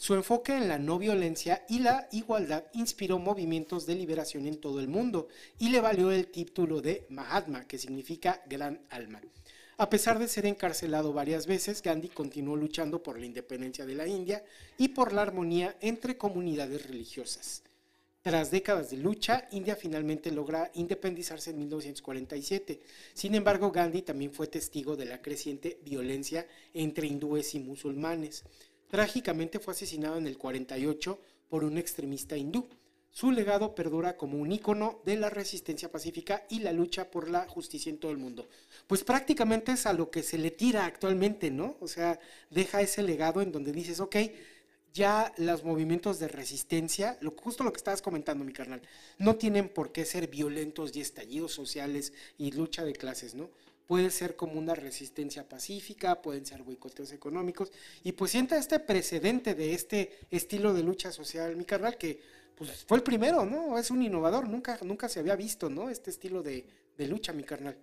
[0.01, 4.81] Su enfoque en la no violencia y la igualdad inspiró movimientos de liberación en todo
[4.81, 5.29] el mundo
[5.59, 9.21] y le valió el título de Mahatma, que significa gran alma.
[9.77, 14.07] A pesar de ser encarcelado varias veces, Gandhi continuó luchando por la independencia de la
[14.07, 14.43] India
[14.79, 17.63] y por la armonía entre comunidades religiosas.
[18.23, 22.81] Tras décadas de lucha, India finalmente logra independizarse en 1947.
[23.13, 28.45] Sin embargo, Gandhi también fue testigo de la creciente violencia entre hindúes y musulmanes.
[28.91, 31.19] Trágicamente fue asesinado en el 48
[31.49, 32.69] por un extremista hindú.
[33.13, 37.49] Su legado perdura como un ícono de la resistencia pacífica y la lucha por la
[37.49, 38.49] justicia en todo el mundo.
[38.87, 41.77] Pues prácticamente es a lo que se le tira actualmente, ¿no?
[41.81, 44.17] O sea, deja ese legado en donde dices, ok,
[44.93, 48.83] ya los movimientos de resistencia, lo, justo lo que estabas comentando, mi carnal,
[49.19, 53.51] no tienen por qué ser violentos y estallidos sociales y lucha de clases, ¿no?
[53.91, 57.73] Puede ser como una resistencia pacífica, pueden ser boicoteos económicos,
[58.05, 62.23] y pues sienta este precedente de este estilo de lucha social, mi carnal, que
[62.55, 63.77] pues fue el primero, ¿no?
[63.79, 65.91] Es un innovador, nunca, nunca se había visto, ¿no?
[65.91, 66.69] Este estilo de,
[66.99, 67.77] lucha, mi carnal.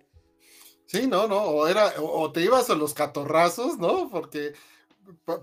[0.86, 4.08] Sí, no, no, o era, o te ibas a los catorrazos, ¿no?
[4.08, 4.54] Porque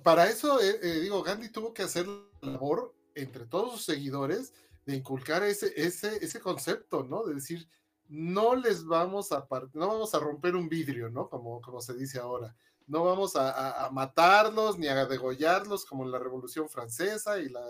[0.01, 4.51] para eso, eh, eh, digo, Gandhi tuvo que hacer la labor entre todos sus seguidores
[4.87, 7.23] de inculcar ese, ese, ese concepto, ¿no?
[7.23, 7.69] De decir,
[8.07, 11.29] no les vamos a no vamos a romper un vidrio, ¿no?
[11.29, 12.55] Como, como se dice ahora.
[12.87, 17.63] No vamos a, matarlos ni a degollarlos como en la Revolución Francesa y la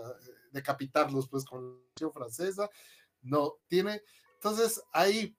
[0.52, 2.70] decapitarlos, pues, con la Revolución Francesa.
[3.22, 4.02] No, tiene.
[4.34, 5.38] Entonces, hay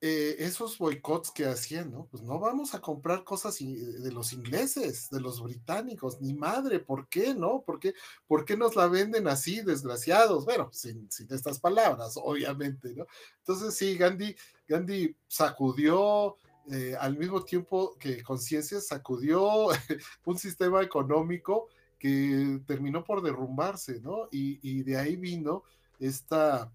[0.00, 2.06] eh, esos boicots que hacían, ¿no?
[2.06, 7.08] Pues no vamos a comprar cosas de los ingleses, de los británicos, ni madre, ¿por
[7.08, 7.62] qué no?
[7.62, 7.94] ¿Por qué,
[8.28, 10.44] ¿Por qué nos la venden así, desgraciados?
[10.44, 13.06] Bueno, sin, sin estas palabras, obviamente, ¿no?
[13.38, 14.36] Entonces sí, Gandhi,
[14.68, 16.36] Gandhi sacudió,
[16.70, 19.66] eh, al mismo tiempo que conciencia, sacudió
[20.24, 21.66] un sistema económico
[21.98, 24.28] que terminó por derrumbarse, ¿no?
[24.30, 25.64] Y, y de ahí vino
[25.98, 26.72] esta,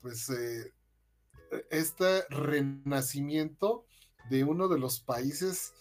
[0.00, 0.72] pues, eh,
[1.70, 3.84] este renacimiento
[4.30, 5.74] de uno de los países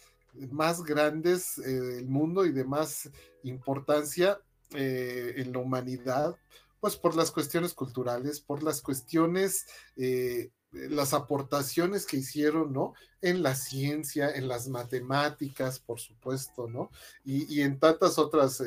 [0.52, 3.10] más grandes eh, del mundo y de más
[3.44, 4.40] importancia
[4.72, 6.36] eh, en la humanidad,
[6.80, 9.66] pues por las cuestiones culturales, por las cuestiones,
[9.96, 12.94] eh, las aportaciones que hicieron, ¿no?
[13.22, 16.90] En la ciencia, en las matemáticas, por supuesto, ¿no?
[17.24, 18.62] Y, en tantas otras,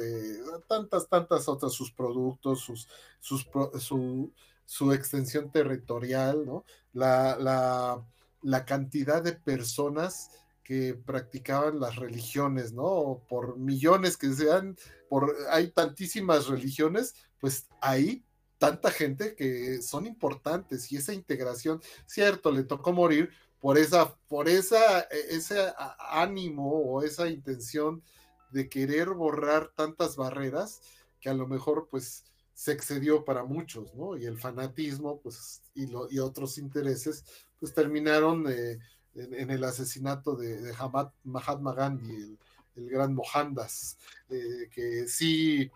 [0.68, 3.48] tantas, tantas otras, sus productos, sus, sus,
[3.80, 4.32] su,
[4.66, 6.64] su extensión territorial, ¿no?
[6.92, 8.04] La,
[8.42, 10.30] la, cantidad de personas
[10.62, 13.22] que practicaban las religiones, ¿no?
[13.28, 14.76] Por millones que sean,
[15.08, 18.24] por, hay tantísimas religiones, pues hay
[18.58, 23.30] tanta gente que son importantes y esa integración, cierto, le tocó morir
[23.60, 28.02] por esa, por esa, e, ese ánimo o esa intención
[28.50, 30.80] de querer borrar tantas barreras
[31.20, 32.24] que a lo mejor pues
[32.56, 34.16] se excedió para muchos, ¿no?
[34.16, 37.22] Y el fanatismo, pues, y, lo, y otros intereses,
[37.60, 38.78] pues terminaron eh,
[39.14, 40.74] en, el asesinato de, de
[41.22, 42.38] Mahatma Gandhi,
[42.76, 43.98] el, gran Mohandas,
[44.30, 45.70] eh, que sí,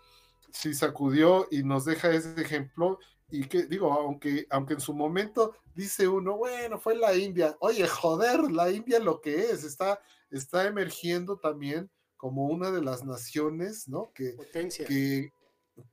[0.52, 2.98] sí sacudió y nos deja ese ejemplo.
[3.30, 7.86] Y que digo, aunque, aunque en su momento dice uno, bueno, fue la India, oye,
[7.86, 10.00] joder, la India lo que es, está,
[10.30, 14.12] está emergiendo también como una de las naciones, ¿no?
[14.14, 14.86] Que, Potencia.
[14.86, 15.30] que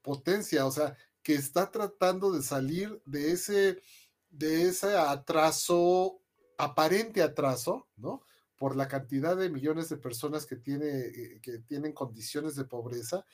[0.01, 3.81] potencia, o sea, que está tratando de salir de ese,
[4.29, 6.21] de ese atraso,
[6.57, 8.21] aparente atraso, ¿no?
[8.57, 13.25] Por la cantidad de millones de personas que, tiene, eh, que tienen condiciones de pobreza,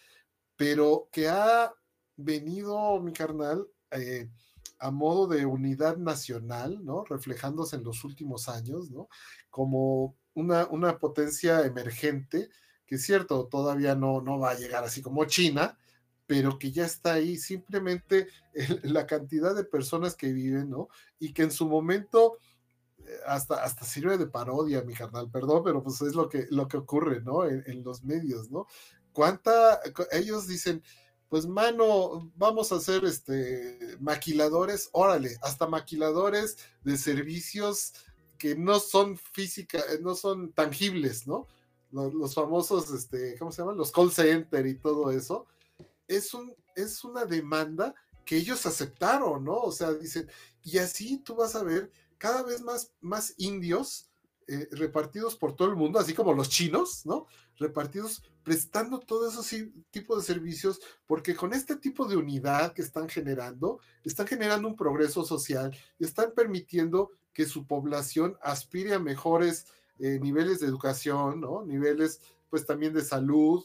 [0.56, 1.74] pero que ha
[2.16, 4.30] venido, mi carnal, eh,
[4.80, 7.06] a modo de unidad nacional, ¿no?
[7.06, 9.08] Reflejándose en los últimos años, ¿no?
[9.50, 12.50] Como una, una potencia emergente,
[12.86, 15.78] que es cierto, todavía no, no va a llegar así como China,
[16.26, 18.28] pero que ya está ahí, simplemente
[18.84, 20.90] la cantidad de personas que viven, ¿no?
[21.20, 22.38] Y que en su momento,
[23.00, 26.68] eh, hasta, hasta sirve de parodia, mi carnal, perdón, pero pues es lo que, lo
[26.68, 27.46] que ocurre, ¿no?
[27.46, 28.68] En, los medios, ¿no?
[29.12, 29.82] ¿Cuánta,
[30.12, 30.82] ellos dicen,
[31.30, 37.94] pues mano, vamos a hacer este maquiladores, órale, hasta maquiladores de servicios
[38.38, 41.48] que no son física, no son tangibles, ¿no?
[41.92, 43.78] Los, famosos, este, ¿cómo se llaman?
[43.78, 45.46] Los call center y todo eso.
[46.08, 47.94] Es, un, es una demanda
[48.26, 49.58] que ellos aceptaron, ¿no?
[49.58, 50.30] O sea, dicen,
[50.64, 54.10] y así tú vas a ver cada vez más, más indios
[54.48, 57.28] eh, repartidos por todo el mundo, así como los chinos, ¿no?
[57.58, 63.08] Repartidos prestando todos esos tipos de servicios, porque con este tipo de unidad que están
[63.08, 69.68] generando, están generando un progreso social están permitiendo que su población aspire a mejores
[70.00, 71.64] eh, niveles de educación, ¿no?
[71.66, 72.20] Niveles,
[72.50, 73.64] pues también de salud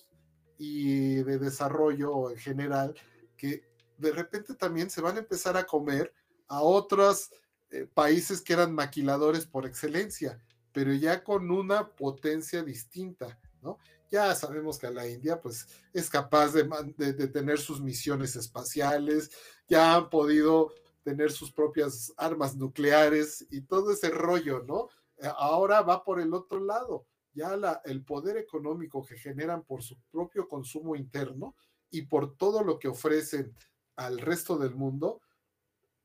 [0.58, 2.94] y de desarrollo en general,
[3.36, 3.62] que
[3.96, 6.12] de repente también se van a empezar a comer
[6.48, 7.30] a otros
[7.70, 13.78] eh, países que eran maquiladores por excelencia, pero ya con una potencia distinta, ¿no?
[14.10, 16.64] Ya sabemos que la India pues es capaz de,
[16.96, 19.30] de, tener sus misiones espaciales,
[19.68, 20.72] ya han podido
[21.02, 24.88] tener sus propias armas nucleares y todo ese rollo, ¿no?
[25.18, 27.06] Eh, ahora va por el otro lado,
[27.38, 31.54] ya la, el poder económico que generan por su propio consumo interno
[31.90, 33.54] y por todo lo que ofrecen
[33.96, 35.20] al resto del mundo,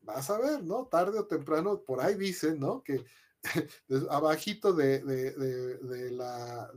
[0.01, 0.87] vas a ver, ¿no?
[0.87, 2.83] Tarde o temprano, por ahí dicen, ¿no?
[2.83, 3.03] Que
[4.09, 6.71] abajito de, de, la,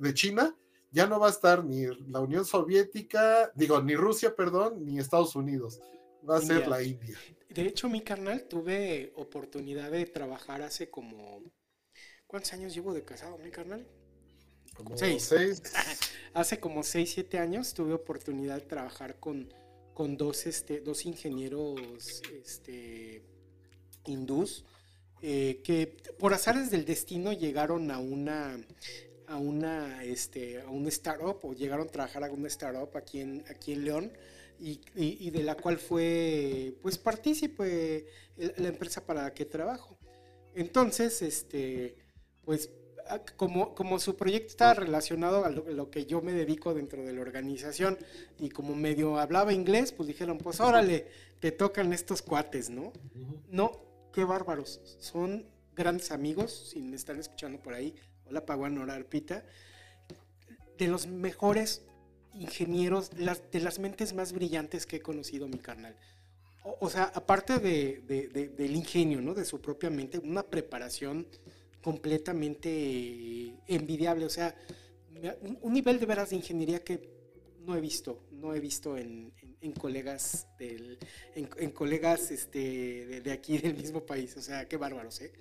[0.00, 0.56] de China
[0.90, 5.34] ya no va a estar ni la Unión Soviética, digo, ni Rusia, perdón, ni Estados
[5.34, 5.80] Unidos.
[6.28, 7.18] Va a ser la India.
[7.48, 11.42] De hecho, mi carnal tuve oportunidad de trabajar hace como.
[12.26, 13.86] ¿Cuántos años llevo de casado, mi carnal?
[14.74, 15.22] Como seis.
[15.28, 15.62] seis.
[16.34, 19.52] hace como seis, siete años tuve oportunidad de trabajar con,
[19.94, 23.22] con dos, este, dos ingenieros este,
[24.06, 24.64] hindús.
[25.24, 25.86] Eh, que
[26.18, 28.58] por azares del destino llegaron a una
[29.28, 33.44] a una este a un startup o llegaron a trabajar a una startup aquí en
[33.48, 34.12] aquí en León
[34.58, 39.96] y, y, de la cual fue pues partícipe la empresa para la que trabajo
[40.54, 41.96] entonces este
[42.44, 42.70] pues
[43.36, 47.20] como, como su proyecto está relacionado a lo, que yo me dedico dentro de la
[47.20, 47.98] organización
[48.38, 51.06] y como medio hablaba inglés, pues dijeron, pues órale,
[51.40, 52.92] te tocan estos cuates, ¿no?
[53.50, 53.72] No,
[54.12, 54.80] qué bárbaros.
[54.98, 57.94] Son grandes amigos, si me están escuchando por ahí,
[58.30, 59.44] la Paguan Arpita,
[60.78, 61.82] de los mejores
[62.34, 65.96] ingenieros, de las mentes más brillantes que he conocido mi carnal.
[66.80, 69.34] O, sea, aparte de, del ingenio, ¿no?
[69.34, 71.26] De su propia mente, una preparación
[71.82, 74.24] completamente envidiable.
[74.24, 74.54] O sea,
[75.60, 77.10] un, nivel de veras de ingeniería que
[77.60, 79.32] no he visto, no he visto en,
[79.78, 80.98] colegas del,
[81.34, 84.36] en, colegas este, de, de, aquí del mismo país.
[84.36, 85.32] O sea, qué bárbaros, ¿eh?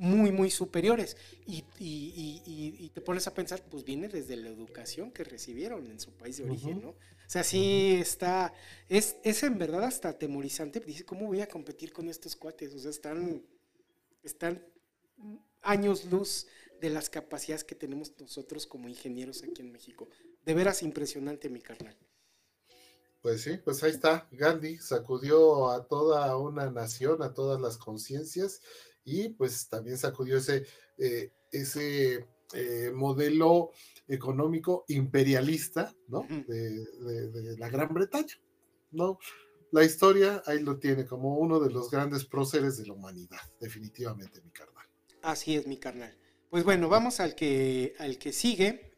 [0.00, 1.16] muy, muy superiores.
[1.46, 6.38] Y, te pones a pensar, pues viene desde la educación que recibieron en su país
[6.38, 6.88] de origen, ¿no?
[6.90, 8.52] O sea, sí está,
[8.88, 10.80] es, es en verdad hasta atemorizante.
[10.80, 12.74] Dice, ¿cómo voy a competir con estos cuates?
[12.74, 13.44] O sea, están,
[14.24, 14.64] están
[15.62, 16.46] años luz
[16.80, 20.08] de las capacidades que tenemos nosotros como ingenieros aquí en México.
[20.44, 21.96] De veras impresionante, mi carnal.
[23.20, 24.26] Pues sí, pues ahí está.
[24.32, 28.62] Gandhi sacudió a toda una nación, a todas las conciencias
[29.04, 30.66] y pues también sacudió ese,
[30.96, 33.70] eh, ese eh, modelo
[34.08, 36.26] económico imperialista, ¿no?
[36.48, 38.40] De, la Gran Bretaña,
[38.90, 39.18] ¿no?
[39.70, 44.40] La historia ahí lo tiene como uno de los grandes próceres de la humanidad, definitivamente,
[44.42, 44.69] mi carnal.
[45.22, 46.14] Así es, mi carnal.
[46.50, 48.92] Pues bueno, vamos al que, al que sigue.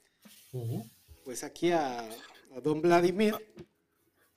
[1.25, 3.35] Pues aquí a, a, don Vladimir.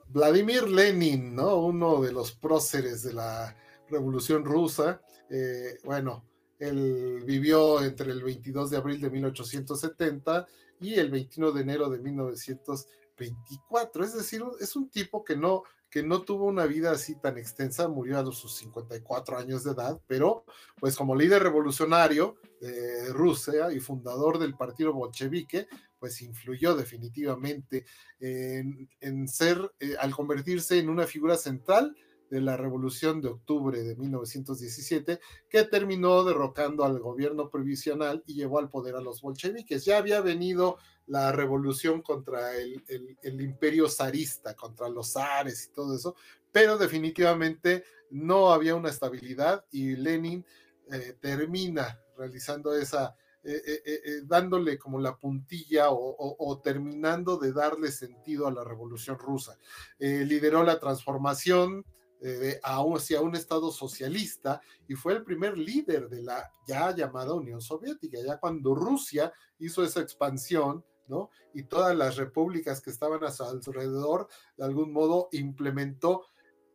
[0.07, 1.57] Vladimir Lenin, ¿no?
[1.57, 3.55] Uno de los próceres de la
[3.89, 6.23] Revolución Rusa, eh, bueno,
[6.59, 10.47] él vivió entre el 22 de abril de 1870
[10.79, 14.03] y el 21 de enero de 1924.
[14.03, 15.63] Es decir, es un tipo que no,
[15.95, 19.97] que no tuvo una vida así tan extensa, murió a sus 54 años de edad,
[20.07, 20.43] pero
[20.77, 27.85] pues como líder revolucionario de Rusia y fundador del partido bolchevique, pues influyó definitivamente
[28.19, 31.95] en, ser, eh, al convertirse en una figura central
[32.29, 38.59] de la Revolución de Octubre de 1917, que terminó derrocando al gobierno provisional y llevó
[38.59, 39.85] al poder a los bolcheviques.
[39.85, 42.83] Ya había venido la revolución contra el,
[43.23, 46.15] imperio zarista, contra los zares y todo eso,
[46.51, 50.45] pero definitivamente no había una estabilidad y Lenin
[50.91, 58.47] eh, termina realizando esa, eh, eh, dándole como la puntilla o, terminando de darle sentido
[58.47, 59.57] a la revolución rusa.
[59.99, 61.85] lideró la transformación
[62.27, 67.61] eh, hacia un Estado socialista y fue el primer líder de la ya llamada Unión
[67.61, 71.29] Soviética, ya cuando Rusia hizo esa expansión, ¿no?
[71.53, 74.27] Y todas las repúblicas que estaban a su alrededor,
[74.57, 76.25] de algún modo, implementó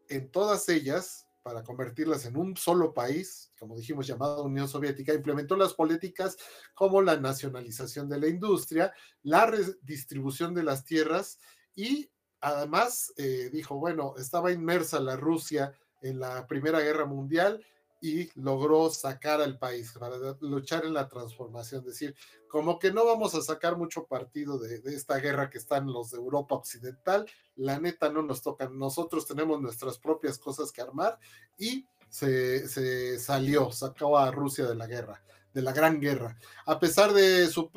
[0.08, 5.56] en todas ellas para convertirlas en un solo país, como dijimos, llamado Unión Soviética, implementó
[5.56, 6.36] las políticas
[6.74, 8.92] como la nacionalización de la industria,
[9.22, 11.38] la redistribución de las tierras
[11.74, 17.64] y además eh, dijo, bueno, estaba inmersa la Rusia en la Primera Guerra Mundial
[18.00, 21.84] y logró sacar al país para luchar en la transformación.
[21.84, 22.14] Decir,
[22.48, 26.18] como que no vamos a sacar mucho partido de, esta guerra que están los de
[26.18, 31.18] Europa Occidental, la neta no nos toca, nosotros tenemos nuestras propias cosas que armar
[31.58, 35.22] y se, salió, sacó a Rusia de la guerra,
[35.52, 36.36] de la gran guerra.
[36.66, 37.70] A pesar de su,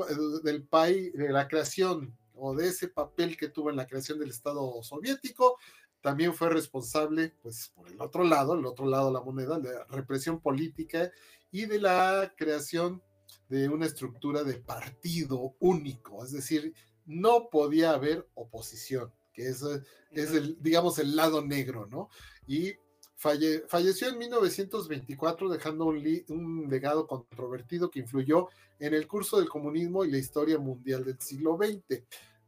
[0.43, 4.29] del país, de la creación o de ese papel que tuvo en la creación del
[4.29, 5.57] Estado soviético,
[6.03, 9.73] también fue responsable, pues por el otro lado, el otro lado de la moneda, de
[9.73, 11.09] la represión política
[11.49, 13.01] y de la creación
[13.47, 16.73] de una estructura de partido único, es decir,
[17.05, 19.63] no podía haber oposición, que es,
[20.11, 22.09] es el, digamos, el lado negro, ¿no?
[22.47, 22.73] Y
[23.15, 28.49] falleció en 1924 dejando un, un, legado controvertido que influyó
[28.79, 32.03] en el curso del comunismo y la historia mundial del siglo XX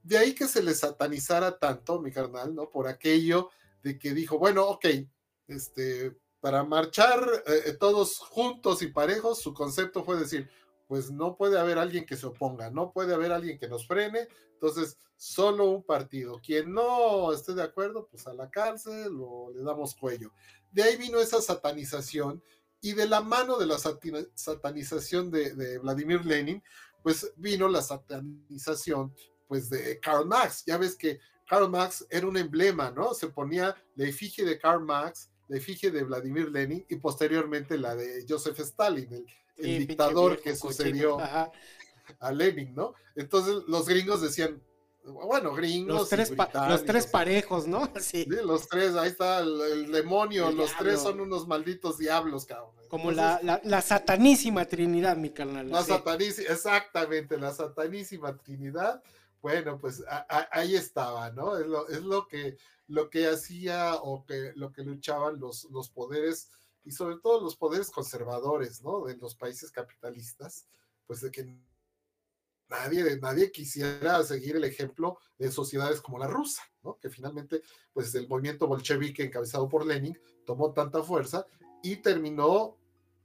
[0.05, 2.69] de ahí que se le satanizara tanto, mi carnal, ¿no?
[2.69, 3.49] Por aquello
[3.81, 4.85] de que dijo, bueno, ok,
[5.47, 10.47] este, para marchar eh, todos juntos y parejos, su concepto fue decir,
[10.87, 14.27] pues no puede haber alguien que se oponga, no puede haber alguien que nos frene,
[14.53, 16.39] entonces solo un partido.
[16.39, 20.31] Quien no esté de acuerdo, pues a la cárcel o le damos cuello.
[20.71, 22.43] De ahí vino esa satanización
[22.79, 23.79] y de la mano de la
[24.35, 26.61] satanización de Vladimir Lenin,
[27.01, 29.11] pues vino la satanización
[29.47, 30.63] pues de Karl Marx.
[30.65, 33.13] Ya ves que Karl Marx era un emblema, ¿no?
[33.13, 37.95] Se ponía la efigie de Karl Marx, la efigie de Vladimir Lenin y posteriormente la
[37.95, 39.25] de Joseph Stalin,
[39.57, 41.17] el, dictador que sucedió
[42.19, 42.93] a Lenin, ¿no?
[43.15, 44.61] Entonces los gringos decían,
[45.05, 45.95] bueno, gringos.
[45.95, 46.33] Los tres,
[46.67, 47.89] los tres parejos, ¿no?
[47.99, 48.25] Sí.
[48.25, 52.71] Los tres, ahí está el, demonio, los tres son unos malditos diablos, cabrón.
[52.89, 55.69] Como la, la, satanísima Trinidad, mi carnal.
[55.69, 59.03] La satanísima, exactamente, la satanísima Trinidad
[59.45, 60.03] bueno, pues
[60.49, 61.55] ahí estaba, ¿no?
[61.55, 62.57] Es lo, es lo, que,
[62.87, 66.49] lo que hacía o que, lo que luchaban los, los poderes
[66.83, 69.05] y sobre todo los poderes conservadores, ¿no?
[69.05, 70.65] De los países capitalistas,
[71.05, 71.59] pues de que
[72.69, 76.97] nadie, nadie quisiera seguir el ejemplo de sociedades como la rusa, ¿no?
[76.97, 77.61] Que finalmente,
[77.93, 81.45] pues el movimiento bolchevique encabezado por Lenin tomó tanta fuerza
[81.83, 82.79] y terminó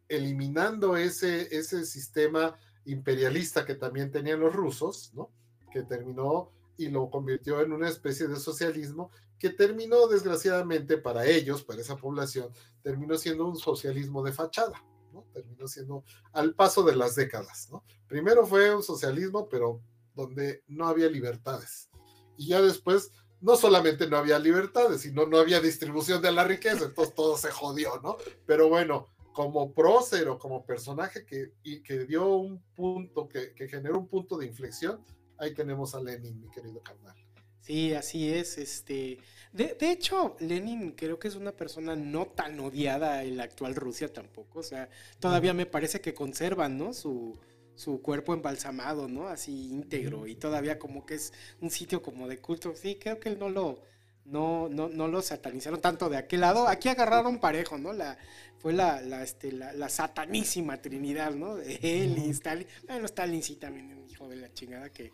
[0.07, 5.31] eliminando ese, ese sistema imperialista que también tenían los rusos, ¿no?
[5.71, 11.63] Que terminó y lo convirtió en una especie de socialismo que terminó desgraciadamente para ellos,
[11.63, 12.53] para esa población,
[12.83, 14.83] terminó siendo un socialismo de fachada,
[15.13, 15.27] ¿no?
[15.33, 17.83] Terminó siendo al paso de las décadas, ¿no?
[18.07, 19.81] Primero fue un socialismo, pero
[20.15, 21.89] donde no había libertades.
[22.37, 26.85] Y ya después, no solamente no había libertades, sino no había distribución de la riqueza,
[26.85, 28.17] entonces todo se jodió, ¿no?
[28.47, 33.99] Pero bueno, como prócero, como personaje que, y que dio un punto, que, que generó
[33.99, 35.05] un punto de inflexión,
[35.41, 37.17] ahí tenemos a Lenin, mi querido carnal.
[37.61, 38.59] Sí, así es.
[38.59, 39.19] Este,
[39.53, 44.13] de, hecho, Lenin creo que es una persona no tan odiada en la actual Rusia
[44.13, 44.61] tampoco.
[44.61, 44.89] O sea,
[45.19, 46.93] todavía me parece que conservan, ¿no?
[46.93, 47.39] Su,
[47.75, 49.29] su cuerpo embalsamado, ¿no?
[49.29, 50.27] Así íntegro.
[50.27, 52.75] Y todavía como que es un sitio como de culto.
[52.75, 53.83] Sí, creo que él no lo,
[54.25, 56.69] no, no, no lo satanizaron tanto de aquel lado.
[56.69, 57.93] Aquí agarraron parejo, ¿no?
[57.93, 58.19] La,
[58.59, 61.57] fue la, la, este, la, satanísima trinidad, ¿no?
[61.57, 62.67] De él y Stalin.
[62.87, 65.13] Bueno, Stalin sí también, hijo de la chingada que...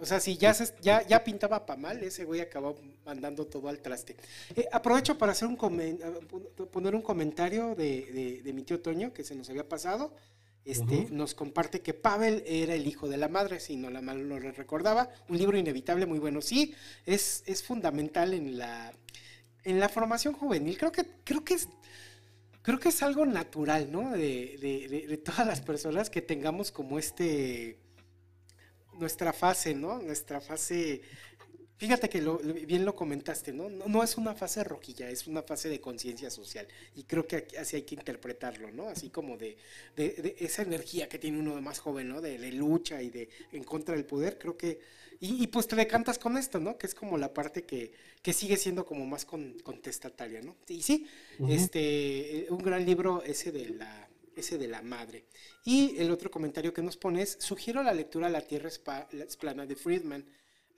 [0.00, 3.68] O sea, si ya, se, ya, ya pintaba para mal, ese güey acabó mandando todo
[3.68, 4.16] al traste.
[4.56, 9.34] Eh, aprovecho para hacer un poner un comentario de, de mi tío Toño, que se
[9.34, 10.12] nos había pasado
[10.68, 14.28] este, nos comparte que Pavel era el hijo de la madre, si no la mal
[14.28, 15.08] lo recordaba.
[15.28, 16.42] Un libro inevitable, muy bueno.
[16.42, 16.74] Sí,
[17.06, 18.92] es, es fundamental en la,
[19.64, 20.76] en la formación juvenil.
[20.76, 21.68] Creo que, creo que es.
[22.60, 24.10] Creo que es algo natural, ¿no?
[24.10, 27.78] De, de, de todas las personas que tengamos como este.
[28.98, 29.98] Nuestra fase, ¿no?
[30.00, 31.02] Nuestra fase
[31.78, 32.20] Fíjate que
[32.66, 33.70] bien lo comentaste, ¿no?
[33.70, 34.02] ¿no?
[34.02, 36.66] es una fase rojilla, es una fase de conciencia social.
[36.96, 38.88] Y creo que así hay que interpretarlo, ¿no?
[38.88, 39.56] Así como de,
[40.40, 42.20] esa energía que tiene uno de más joven, ¿no?
[42.20, 44.80] De, lucha y de en contra del poder, creo que...
[45.20, 46.78] Y, pues te decantas con esto, ¿no?
[46.78, 47.92] Que es como la parte que,
[48.32, 50.56] sigue siendo como más contestataria, ¿no?
[50.66, 51.06] Y sí,
[51.48, 54.07] este, un gran libro ese de la
[54.38, 55.26] ese de la madre.
[55.64, 59.76] Y el otro comentario que nos pones, sugiero la lectura La Tierra es plana de
[59.76, 60.24] Friedman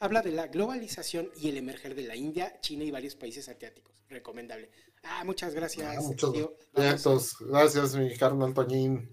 [0.00, 4.02] habla de la globalización y el emerger de la India, China y varios países asiáticos.
[4.08, 4.70] Recomendable.
[5.04, 5.86] Ah, muchas gracias.
[5.86, 6.96] Ah,
[7.40, 9.08] gracias, mi carnal Toñín.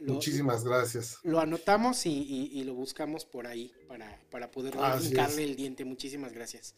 [0.00, 1.18] Muchísimas gracias.
[1.24, 5.84] Lo anotamos y, lo buscamos por ahí para, para poder hincarle el diente.
[5.84, 6.74] Muchísimas gracias.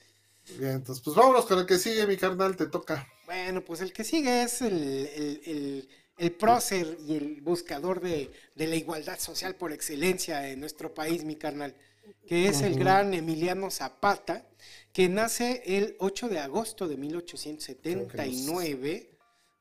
[0.58, 3.06] Bien, entonces, pues vámonos con el que sigue, mi carnal, te toca.
[3.26, 5.88] Bueno, pues el que sigue es el, el,
[6.39, 11.74] prócer y el buscador de, la igualdad social por excelencia en nuestro país, mi carnal,
[12.26, 14.47] que es el gran Emiliano Zapata,
[14.93, 19.09] que nace el 8 de agosto de 1879.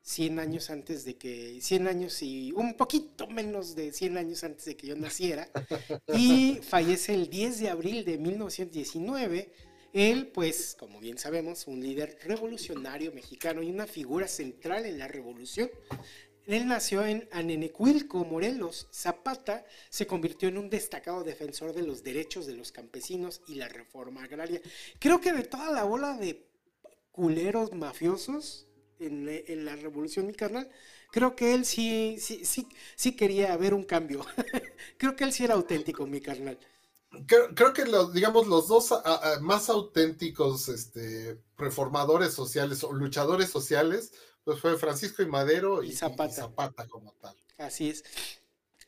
[0.04, 4.64] 100 años antes de que, 100 años y un poquito menos de 100 años antes
[4.64, 5.48] de que yo naciera,
[6.12, 9.52] y fallece el 10 de abril de 1919
[9.92, 15.06] él, pues, como bien sabemos, un líder revolucionario mexicano y una figura central en la
[15.06, 15.70] revolución.
[16.46, 18.88] Él nació en Anenecuilco, Morelos.
[18.92, 23.68] Zapata se convirtió en un destacado defensor de los derechos de los campesinos y la
[23.68, 24.60] reforma agraria.
[24.98, 26.46] Creo que de toda la bola de
[27.12, 28.66] culeros mafiosos
[28.98, 30.68] en, la revolución, mi carnal,
[31.10, 34.24] creo que él sí, sí, sí, sí quería ver un cambio.
[34.98, 36.58] creo que él sí era auténtico, mi carnal.
[37.26, 38.94] Creo, que los, digamos, los dos
[39.42, 44.12] más auténticos este, reformadores sociales o luchadores sociales,
[44.44, 46.48] pues fue Francisco y Madero y, Zapata.
[46.88, 47.36] como tal.
[47.58, 48.04] Así es.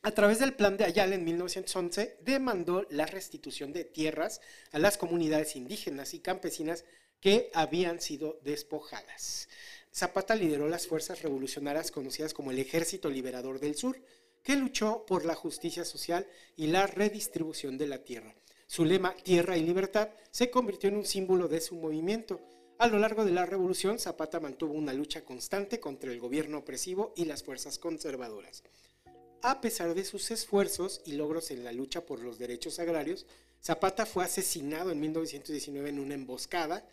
[0.01, 4.39] A través del plan de Ayala en 1911, demandó la restitución de tierras
[4.71, 6.85] a las comunidades indígenas y campesinas
[7.19, 9.49] que habían sido despojadas.
[9.91, 13.97] Zapata lideró las fuerzas revolucionarias conocidas como el Ejército Liberador del Sur,
[14.43, 18.35] que luchó por la justicia social y la redistribución de la tierra.
[18.67, 22.41] Su lema Tierra y Libertad se convirtió en un símbolo de su movimiento.
[22.77, 27.13] A lo largo de la revolución, Zapata mantuvo una lucha constante contra el gobierno opresivo
[27.15, 28.63] y las fuerzas conservadoras.
[29.41, 33.25] A pesar de sus esfuerzos y logros en la lucha por los derechos agrarios,
[33.63, 36.85] Zapata fue asesinado en 1919 en una emboscada.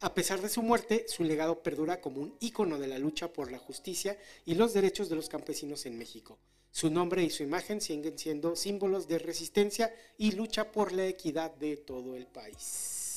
[0.00, 3.52] A pesar de su muerte, su legado perdura como un ícono de la lucha por
[3.52, 6.38] la justicia y los derechos de los campesinos en México.
[6.72, 11.54] Su nombre y su imagen siguen siendo símbolos de resistencia y lucha por la equidad
[11.54, 13.09] de todo el país.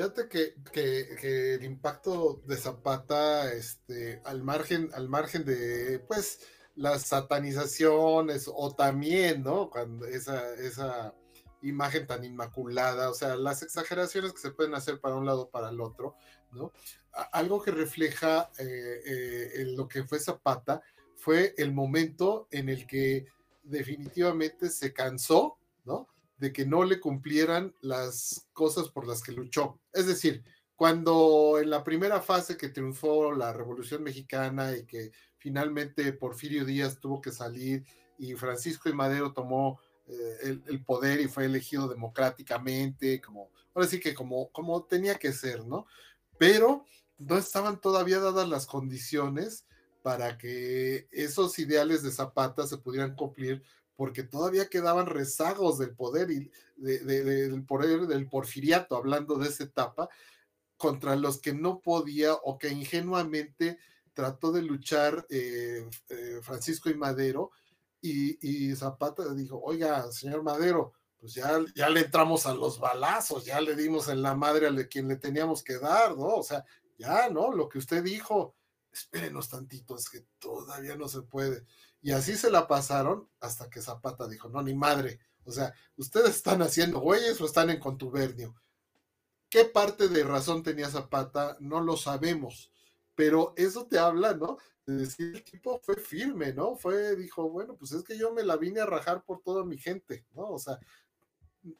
[0.00, 6.40] Fíjate que, que, el impacto de Zapata, este, al margen, al margen de pues
[6.74, 9.68] las satanizaciones, o también, ¿no?
[9.68, 11.14] Cuando esa, esa
[11.60, 15.68] imagen tan inmaculada, o sea, las exageraciones que se pueden hacer para un lado para
[15.68, 16.16] el otro,
[16.50, 16.72] ¿no?
[17.32, 20.80] Algo que refleja eh, eh, lo que fue Zapata
[21.14, 23.26] fue el momento en el que
[23.64, 26.08] definitivamente se cansó, ¿no?
[26.40, 29.78] De que no le cumplieran las cosas por las que luchó.
[29.92, 30.42] Es decir,
[30.74, 36.98] cuando en la primera fase que triunfó la Revolución Mexicana y que finalmente Porfirio Díaz
[36.98, 37.84] tuvo que salir
[38.18, 44.00] y Francisco y Madero tomó eh, el, poder y fue elegido democráticamente, como, ahora sí
[44.00, 45.86] que como, como tenía que ser, ¿no?
[46.38, 46.84] Pero
[47.18, 49.66] no estaban todavía dadas las condiciones
[50.02, 53.62] para que esos ideales de Zapata se pudieran cumplir,
[54.00, 60.08] porque todavía quedaban rezagos del poder y del poder del porfiriato, hablando de esa etapa,
[60.78, 63.76] contra los que no podía o que ingenuamente
[64.14, 67.50] trató de luchar eh, eh, Francisco y Madero,
[68.00, 73.60] y, Zapata dijo, oiga, señor Madero, pues ya, ya le entramos a los balazos, ya
[73.60, 76.36] le dimos en la madre a quien le teníamos que dar, ¿no?
[76.36, 76.64] O sea,
[76.96, 77.52] ya, ¿no?
[77.52, 78.54] Lo que usted dijo,
[78.90, 81.66] espérenos tantito, es que todavía no se puede.
[82.02, 85.20] Y así se la pasaron hasta que Zapata dijo, no, ni madre.
[85.44, 88.54] O sea, ustedes están haciendo güeyes o están en contubernio.
[89.48, 91.56] ¿Qué parte de razón tenía Zapata?
[91.60, 92.72] No lo sabemos.
[93.14, 94.58] Pero eso te habla, ¿no?
[94.86, 96.76] De decir, el tipo fue firme, ¿no?
[96.76, 99.76] Fue, dijo, bueno, pues es que yo me la vine a rajar por toda mi
[99.76, 100.50] gente, ¿no?
[100.50, 100.78] O sea,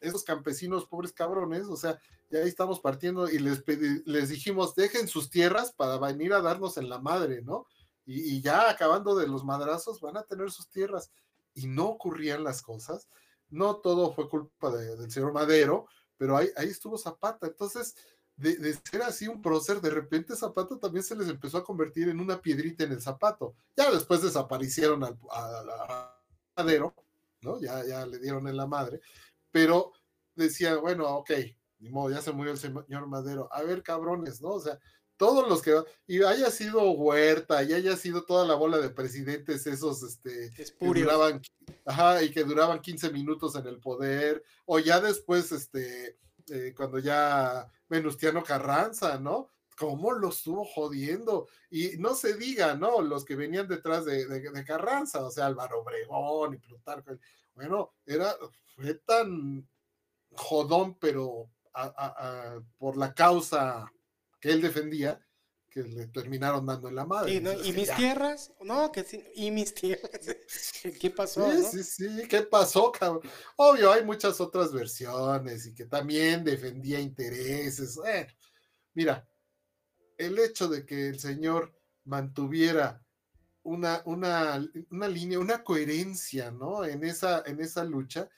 [0.00, 1.98] esos campesinos, pobres cabrones, o sea,
[2.30, 3.64] ya ahí estamos partiendo y les,
[4.04, 7.66] les dijimos, dejen sus tierras para venir a darnos en la madre, ¿no?
[8.12, 11.10] Y, ya acabando de los madrazos, van a tener sus tierras.
[11.54, 13.08] Y no ocurrían las cosas.
[13.48, 17.46] No todo fue culpa del señor Madero, pero ahí, ahí estuvo Zapata.
[17.46, 17.96] Entonces,
[18.36, 22.20] de, ser así un prócer, de repente Zapata también se les empezó a convertir en
[22.20, 23.54] una piedrita en el zapato.
[23.76, 25.18] Ya después desaparecieron al,
[26.56, 26.94] Madero,
[27.42, 27.60] ¿no?
[27.60, 29.00] Ya, ya le dieron en la madre
[29.50, 29.92] pero
[30.34, 31.30] decía, bueno, ok,
[31.78, 33.48] ni modo, ya se murió el señor Madero.
[33.52, 34.50] A ver, cabrones, ¿no?
[34.50, 34.78] O sea,
[35.20, 35.74] todos los que
[36.06, 40.64] y haya sido Huerta y haya sido toda la bola de presidentes esos este que
[40.80, 41.42] duraban
[41.84, 46.16] ajá, y que duraban 15 minutos en el poder o ya después este
[46.48, 49.50] eh, cuando ya Venustiano Carranza, ¿no?
[49.76, 51.48] cómo lo estuvo jodiendo.
[51.70, 53.00] Y no se diga, ¿no?
[53.00, 57.16] Los que venían detrás de, de Carranza, o sea, Álvaro Obregón y Plutarco.
[57.54, 58.36] Bueno, era,
[58.76, 59.66] fue tan,
[60.32, 61.50] jodón, pero
[62.76, 63.90] por la causa
[64.40, 65.24] que él defendía,
[65.68, 67.34] que le terminaron dando en la madre.
[67.34, 68.52] ¿Y mis tierras?
[68.60, 70.10] No, que sí, y mis tierras.
[71.00, 71.50] ¿Qué pasó?
[71.50, 73.22] Sí, sí, sí, ¿qué pasó, cabrón?
[73.56, 77.98] Obvio, hay muchas otras versiones y que también defendía intereses.
[78.94, 79.26] mira,
[80.18, 81.72] el hecho de que el señor
[82.04, 83.02] mantuviera
[83.62, 86.84] una, una, una línea, una coherencia, ¿no?
[86.84, 88.28] En esa, en esa lucha,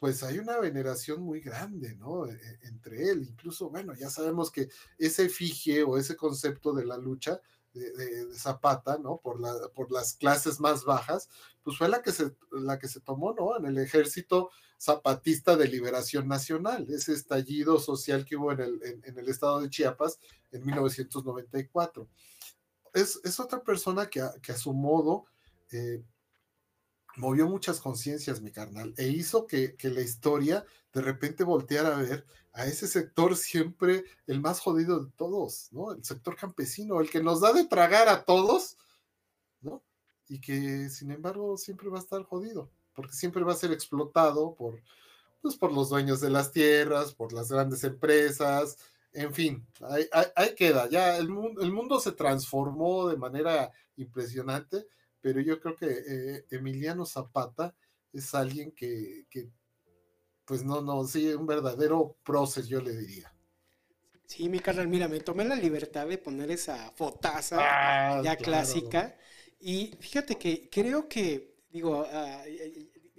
[0.00, 2.26] pues hay una veneración muy grande, ¿no?
[2.26, 3.22] E, e, entre él.
[3.28, 7.40] Incluso, bueno, ya sabemos que ese efigie o ese concepto de la lucha
[7.74, 9.18] de, Zapata, ¿no?
[9.18, 11.28] Por, la, por las clases más bajas,
[11.62, 13.58] pues fue la que, se, la que se tomó, ¿no?
[13.58, 19.18] En el ejército zapatista de liberación nacional, ese estallido social que hubo en el, en,
[19.18, 20.18] el estado de Chiapas
[20.50, 22.08] en 1994.
[22.94, 25.26] Es, es otra persona que a, que a su modo
[25.70, 26.02] eh,
[27.16, 32.26] movió muchas conciencias, mi carnal, e hizo que, la historia de repente volteara a ver
[32.52, 35.92] a ese sector siempre el más jodido de todos, ¿no?
[35.92, 38.76] El sector campesino, el que nos da de tragar a todos,
[39.60, 39.82] ¿no?
[40.28, 44.54] Y que sin embargo siempre va a estar jodido, porque siempre va a ser explotado
[44.54, 44.80] por,
[45.42, 48.78] pues, por los dueños de las tierras, por las grandes empresas,
[49.12, 49.66] en fin,
[50.36, 51.28] ahí, queda, ya el
[51.60, 54.86] el mundo se transformó de manera impresionante
[55.20, 57.74] pero yo creo que eh, Emiliano Zapata
[58.12, 59.26] es alguien que,
[60.44, 63.32] pues no, no, sí, un verdadero prócer, yo le diría.
[64.26, 69.16] Sí, mi carnal, mira, me tomé la libertad de poner esa fotaza ah, ya clásica.
[69.60, 72.44] Y fíjate que creo que, digo, ah,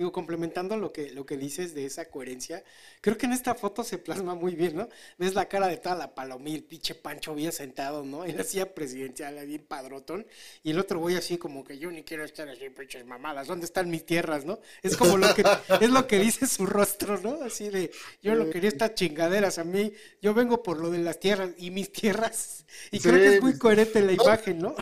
[0.02, 2.64] digo, complementando lo que, lo que dices de esa coherencia,
[3.02, 4.90] creo que en esta foto se plasma muy bien, ¿no?
[5.20, 8.26] Ves la cara de toda la palomil, pinche Pancho había sentado, ¿no?
[8.26, 10.26] En la silla presidencial, ahí bien padrotón,
[10.64, 13.66] y el otro güey así como que yo ni quiero estar así, pinches mamadas, ¿dónde
[13.66, 14.60] están mis tierras, no?
[14.82, 15.44] Es como lo que,
[15.80, 17.44] es lo que dice su rostro, ¿no?
[17.44, 17.92] Así de,
[18.24, 21.70] yo no quería estas chingaderas, a mí, yo vengo por lo de las tierras y
[21.70, 24.76] mis tierras, y creo que es muy coherente la imagen, ¿no?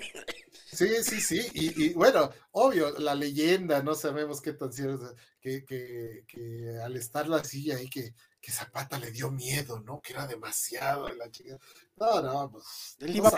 [0.72, 6.24] Sí, sí, sí, y, bueno, obvio, la leyenda, no sabemos qué tan cierto, que, que,
[6.28, 10.00] que al estar la silla ahí, que, que Zapata le dio miedo, ¿no?
[10.02, 11.58] Que era demasiado la chica.
[11.98, 12.96] No, no, pues.
[13.00, 13.32] Él iba,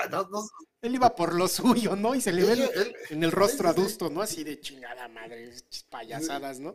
[0.82, 2.14] él iba por lo suyo, ¿no?
[2.14, 4.22] Y se le ve en el rostro adusto, ¿no?
[4.22, 5.56] Así de chingada madre,
[5.90, 6.74] payasadas, ¿no?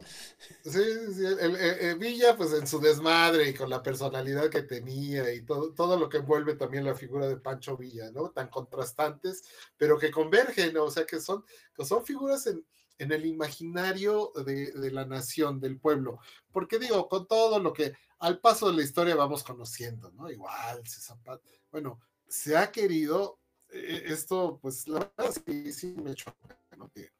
[0.64, 0.82] Sí,
[1.14, 5.72] sí, el, Villa, pues en su desmadre y con la personalidad que tenía y todo,
[5.72, 8.30] todo lo que envuelve también la figura de Pancho Villa, ¿no?
[8.30, 9.44] Tan contrastantes,
[9.76, 10.84] pero que convergen, ¿no?
[10.84, 12.64] o sea, que son, que son figuras en,
[12.98, 16.18] en el imaginario de, de, la nación, del pueblo.
[16.50, 20.30] Porque digo, con todo lo que al paso de la historia vamos conociendo, ¿no?
[20.30, 23.38] Igual, Zapata, bueno, se ha querido,
[23.70, 26.90] eh, esto, pues la verdad que sí me choca, ¿no?
[26.90, 27.10] Que,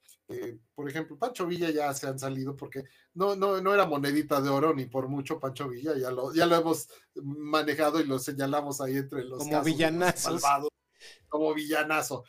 [0.75, 2.83] por ejemplo, Pancho Villa ya se han salido porque
[3.15, 6.47] no, no, no era monedita de oro ni por mucho Pancho Villa, ya lo, ya
[6.47, 6.89] lo hemos
[7.23, 10.43] manejado y lo señalamos ahí entre los como villanazos.
[11.29, 12.25] como villanazo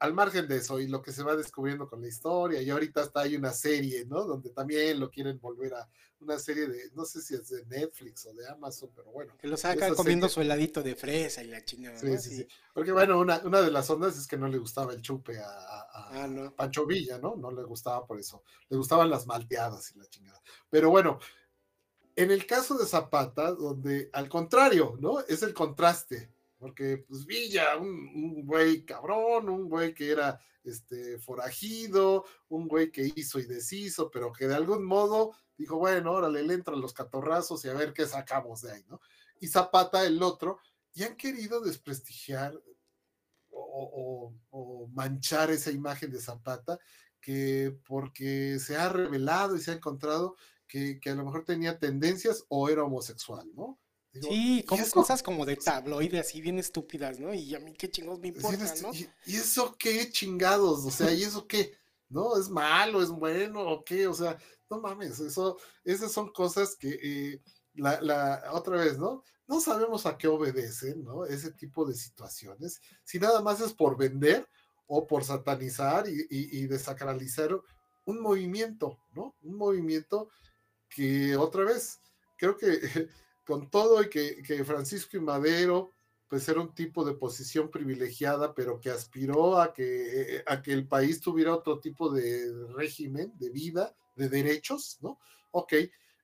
[0.00, 3.02] al margen de eso y lo que se va descubriendo con la historia, y ahorita
[3.02, 4.24] hasta hay una serie, ¿no?
[4.24, 5.88] Donde también lo quieren volver a
[6.20, 9.36] una serie de, no sé si es de Netflix o de Amazon, pero bueno.
[9.38, 11.98] Que lo sacan comiendo su heladito de fresa y la chingada.
[11.98, 14.94] Sí, sí, sí, Porque bueno, una, una, de las ondas es que no le gustaba
[14.94, 17.36] el chupe a, a, ah, Pancho Villa, ¿no?
[17.36, 18.42] No le gustaba por eso.
[18.70, 20.42] Le gustaban las malteadas y la chingada.
[20.70, 21.18] Pero bueno,
[22.16, 25.20] en el caso de Zapata, donde al contrario, ¿no?
[25.20, 26.30] Es el contraste
[26.60, 33.10] porque pues Villa, un, güey cabrón, un güey que era este forajido, un güey que
[33.16, 37.64] hizo y deshizo, pero que de algún modo dijo, bueno, órale, le entran los catorrazos
[37.64, 39.00] y a ver qué sacamos de ahí, ¿no?
[39.40, 40.58] Y Zapata, el otro,
[40.92, 42.60] y han querido desprestigiar
[43.48, 44.34] o,
[44.92, 46.78] manchar esa imagen de Zapata,
[47.20, 51.78] que porque se ha revelado y se ha encontrado que, que a lo mejor tenía
[51.78, 53.78] tendencias o era homosexual, ¿no?
[54.12, 57.32] Sí, como cosas como de tabloide, así bien estúpidas, ¿no?
[57.34, 58.92] Y a mí qué chingados me importa, ¿no?
[58.92, 60.84] ¿Y, eso qué chingados?
[60.84, 61.72] O sea, ¿y eso qué?
[62.08, 62.36] ¿No?
[62.36, 63.02] ¿Es malo?
[63.02, 63.60] ¿Es bueno?
[63.60, 64.06] ¿O qué?
[64.06, 64.36] O sea,
[64.68, 67.42] no mames, eso, esas son cosas que, eh,
[67.74, 69.22] la, la, otra vez, ¿no?
[69.46, 71.24] No sabemos a qué obedecen, ¿no?
[71.24, 72.80] Ese tipo de situaciones.
[73.04, 74.46] Si nada más es por vender
[74.86, 77.60] o por satanizar y, y desacralizar
[78.04, 79.36] un movimiento, ¿no?
[79.42, 80.28] Un movimiento
[80.88, 82.00] que otra vez,
[82.36, 82.68] creo que
[83.50, 85.90] con todo y que, Francisco y Madero
[86.28, 90.86] pues era un tipo de posición privilegiada, pero que aspiró a que, a que el
[90.86, 95.18] país tuviera otro tipo de régimen, de vida, de derechos, ¿no?
[95.50, 95.74] Ok,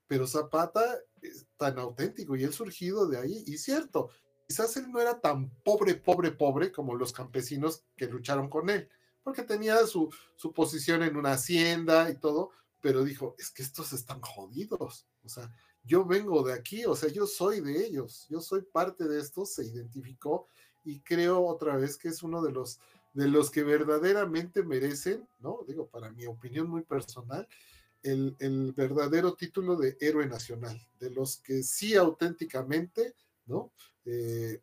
[0.07, 0.85] pero Zapata
[1.21, 4.11] es tan auténtico y él surgido de ahí, y cierto,
[4.47, 8.89] quizás él no era tan pobre, pobre, pobre como los campesinos que lucharon con él,
[9.25, 13.93] porque tenía su, su posición en una hacienda y todo, pero dijo, es que estos
[13.93, 15.53] están jodidos, o sea,
[15.87, 19.47] yo vengo de aquí, o sea, yo soy de ellos, yo soy parte de esto,
[19.47, 20.49] se identificó
[20.85, 22.81] y creo otra vez que es uno de los
[23.17, 25.61] de los que verdaderamente merecen, ¿no?
[25.67, 27.49] Digo, para mi opinión muy personal,
[28.03, 33.15] el, el, verdadero título de héroe nacional, de los que sí auténticamente,
[33.47, 33.73] ¿no?
[34.05, 34.61] Eh,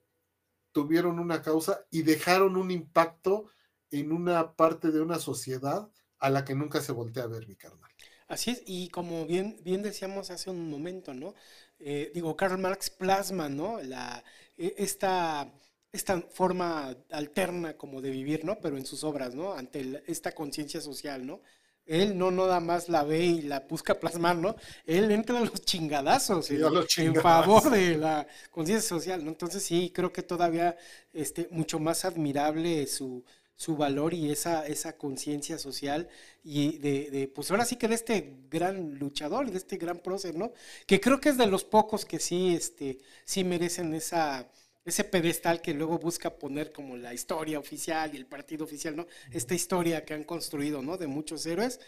[0.71, 3.47] tuvieron una causa y dejaron un impacto
[3.89, 7.55] en una parte de una sociedad a la que nunca se voltea a ver, mi
[7.55, 7.92] carnal.
[8.33, 11.33] Así es, y como bien, bien decíamos hace un momento, ¿no?
[11.79, 13.81] Eh, digo, Karl Marx plasma, ¿no?
[13.81, 14.23] La,
[14.57, 15.51] e, esta
[15.93, 18.59] esta forma alterna como de vivir, ¿no?
[18.59, 19.53] Pero en sus obras, ¿no?
[19.53, 21.41] Ante esta conciencia social, ¿no?
[21.85, 24.55] Él no nada más la ve y la busca plasmar, ¿no?
[24.85, 29.29] Él entra a los chingadazos, en, favor de la conciencia social, ¿no?
[29.29, 30.75] Entonces sí, creo que todavía
[31.11, 33.23] este, mucho más admirable su,
[33.55, 36.09] su valor y esa, esa conciencia social
[36.43, 40.35] y de, de, pues ahora sí que de este gran luchador, de este gran prócer,
[40.35, 40.51] ¿no?
[40.87, 44.49] Que creo que es de los pocos que sí, este, sí merecen esa
[44.85, 49.07] ese pedestal que luego busca poner como la historia oficial y el partido oficial, ¿no?
[49.31, 50.97] Esta historia que han construido, ¿no?
[50.97, 51.79] De muchos héroes.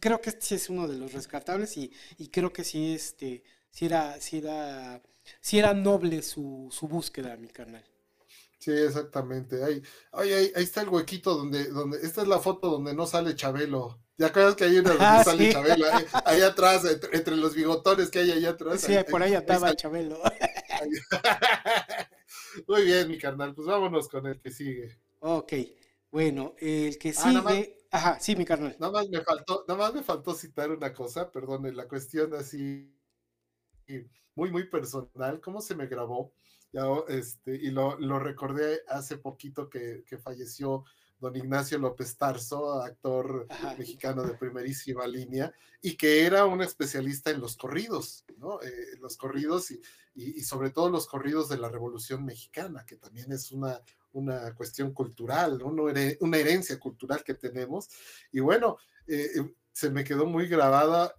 [0.00, 3.44] Creo que este sí es uno de los rescatables y, y creo que sí, este,
[3.70, 5.00] sí era, sí era,
[5.40, 7.84] sí era noble su, su búsqueda, mi carnal.
[8.62, 9.64] Sí, exactamente.
[9.64, 9.82] Ahí,
[10.12, 13.98] ahí, ahí, está el huequito donde, donde, esta es la foto donde no sale Chabelo.
[14.16, 15.84] ¿Ya acuerdas que hay una donde ah, sale Chabelo?
[16.24, 18.82] Ahí, atrás, entre, los bigotones que hay ahí atrás.
[18.82, 20.20] Sí, por ahí estaba Chabelo.
[22.68, 24.96] Muy bien, mi carnal, pues vámonos con el que sigue.
[25.18, 25.54] Ok,
[26.12, 27.78] bueno, el que ah, sigue.
[27.90, 28.76] Ajá, sí, mi carnal.
[28.78, 32.96] Nada más me faltó, nada más me faltó citar una cosa, perdón, la cuestión así
[34.36, 36.32] muy, muy personal, cómo se me grabó.
[36.72, 40.84] Ya, este, y lo, lo recordé hace poquito que, que falleció
[41.22, 43.46] don Ignacio López Tarso, actor
[43.78, 48.60] mexicano de primerísima línea, y que era un especialista en los corridos, ¿no?
[48.60, 49.80] Eh, los corridos y,
[50.16, 53.80] y, sobre todo los corridos de la Revolución Mexicana, que también es una,
[54.12, 55.66] una cuestión cultural, ¿no?
[55.68, 57.88] una herencia cultural que tenemos.
[58.32, 61.14] Y bueno, eh, eh, se me quedó muy grabada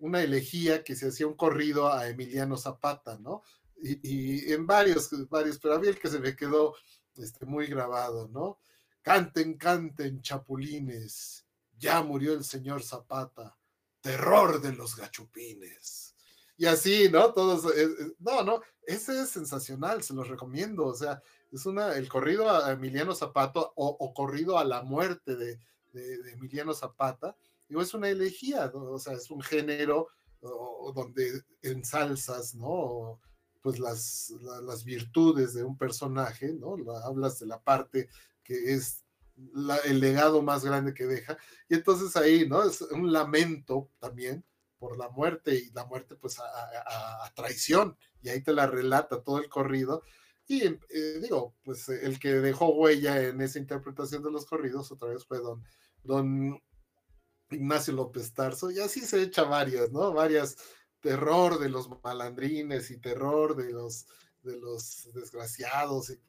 [0.00, 3.42] una elegía que se hacía un corrido a Emiliano Zapata, ¿no?
[3.84, 6.74] Y, en varios, varios, pero a mí el que se me quedó
[7.16, 8.60] este, muy grabado, ¿no?
[9.02, 11.44] Canten, canten, chapulines.
[11.76, 13.58] Ya murió el señor Zapata.
[14.00, 16.14] Terror de los gachupines.
[16.56, 17.32] Y así, ¿no?
[17.32, 20.86] Todos, eh, eh, no, no, ese es sensacional, se los recomiendo.
[20.86, 21.20] O sea,
[21.50, 25.58] es una, el corrido a Emiliano Zapata o, corrido a la muerte de,
[26.32, 27.36] Emiliano Zapata,
[27.68, 30.08] digo, es una elegía, o sea, es un género
[30.94, 33.20] donde ensalzas, ¿no?
[33.62, 34.34] Pues las,
[34.64, 36.76] las virtudes de un personaje, ¿no?
[37.04, 38.08] Hablas de la parte
[38.42, 39.04] que es
[39.84, 41.38] el legado más grande que deja.
[41.68, 42.62] Y entonces ahí, ¿no?
[42.62, 44.44] Es un lamento también
[44.78, 47.96] por la muerte y la muerte pues a, traición.
[48.20, 50.02] Y ahí te la relata todo el corrido.
[50.46, 55.08] Y eh, digo, pues el que dejó huella en esa interpretación de los corridos otra
[55.08, 55.62] vez fue don,
[56.02, 56.60] don
[57.50, 58.70] Ignacio López Tarso.
[58.70, 60.12] Y así se echa varias, ¿no?
[60.12, 60.56] Varias
[61.02, 64.06] terror de los malandrines y terror de los
[64.42, 66.10] de los desgraciados.
[66.10, 66.20] Y,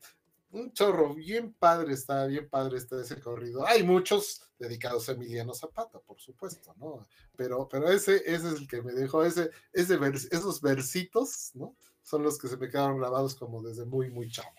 [0.52, 3.66] un chorro, bien padre está, bien padre está ese corrido.
[3.66, 7.08] Hay muchos dedicados a Emiliano Zapata, por supuesto, ¿no?
[7.36, 10.00] Pero, pero ese, ese es el que me dejó, ese, ese
[10.32, 11.76] esos versitos, ¿no?
[12.04, 14.54] Son los que se me quedaron grabados como desde muy, muy chavo.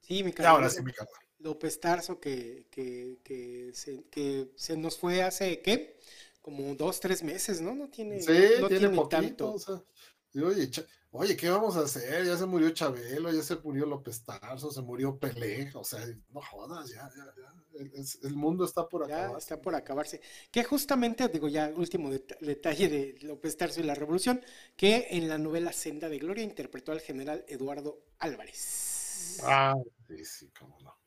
[0.00, 0.92] Sí, mi Ahora sí, mi
[1.38, 5.98] López Tarso, que, que, que, se, que se nos fue hace, ¿qué?
[6.42, 7.74] Como dos, tres meses, ¿no?
[7.74, 9.54] No tiene, sí, no tiene, poquito, tanto.
[9.54, 9.82] O sea,
[10.42, 10.68] oye,
[11.12, 12.26] oye, ¿qué vamos a hacer?
[12.26, 16.40] Ya se murió Chabelo, ya se murió López Tarso, se murió Pelé, o sea, no
[16.40, 17.54] jodas, ya, ya, ya.
[18.24, 19.38] El, mundo está por acabarse.
[19.38, 20.20] está por acabarse.
[20.50, 24.42] Que justamente, digo ya, último detalle de López Tarso y la revolución,
[24.76, 29.38] que en la novela Senda de Gloria interpretó al general Eduardo Álvarez.
[29.44, 29.74] Ah,
[30.08, 30.98] sí, sí, cómo no.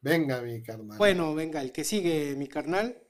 [0.00, 0.98] Venga, mi carnal.
[0.98, 3.00] Bueno, venga, el que sigue, mi carnal.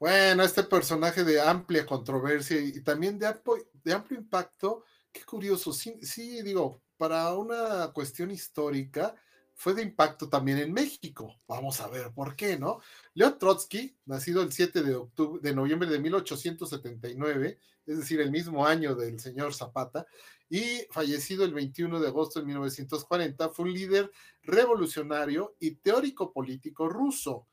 [0.00, 3.66] Bueno, este personaje de amplia controversia y, también de amplio,
[4.20, 9.16] impacto, qué curioso, sí, sí, digo, para una cuestión histórica,
[9.54, 11.34] fue de impacto también en México.
[11.48, 12.78] Vamos a ver por qué, ¿no?
[13.14, 18.64] Leo Trotsky, nacido el 7 de, octubre, de noviembre de 1879, es decir, el mismo
[18.64, 20.06] año del señor Zapata,
[20.48, 24.12] y fallecido el 21 de agosto de 1940, fue un líder
[24.44, 27.48] revolucionario y teórico político ruso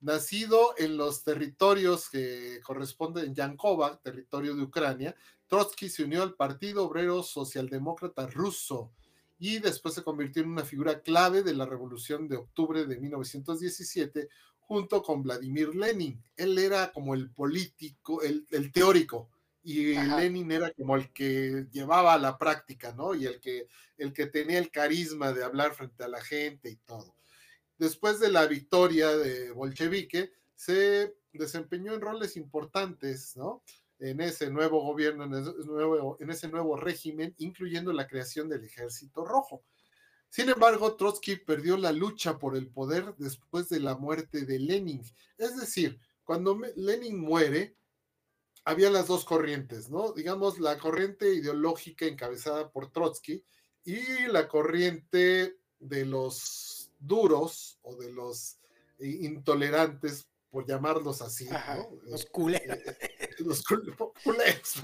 [0.00, 5.14] Nacido en los territorios que corresponden en Yankova, territorio de Ucrania,
[5.46, 8.92] Trotsky se unió al Partido Obrero Socialdemócrata Ruso
[9.38, 14.28] y después se convirtió en una figura clave de la Revolución de Octubre de 1917
[14.60, 16.22] junto con Vladimir Lenin.
[16.36, 19.28] Él era como el político, el, teórico,
[19.62, 23.14] y Lenin era como el que llevaba a la práctica, ¿no?
[23.14, 23.66] Y el que,
[23.98, 27.16] el que tenía el carisma de hablar frente a la gente y todo.
[27.80, 33.64] Después de la victoria de bolchevique, se desempeñó en roles importantes, ¿no?
[33.98, 38.64] En ese nuevo gobierno, en ese nuevo, en ese nuevo régimen, incluyendo la creación del
[38.64, 39.64] Ejército Rojo.
[40.28, 45.02] Sin embargo, Trotsky perdió la lucha por el poder después de la muerte de Lenin.
[45.38, 47.78] Es decir, cuando Lenin muere,
[48.66, 50.12] había las dos corrientes, ¿no?
[50.12, 53.42] Digamos, la corriente ideológica encabezada por Trotsky
[53.84, 58.58] y la corriente de los duros o de los
[59.00, 62.00] intolerantes, por llamarlos así, ¿no?
[62.04, 62.78] Los culeros.
[63.38, 64.74] Los culeros.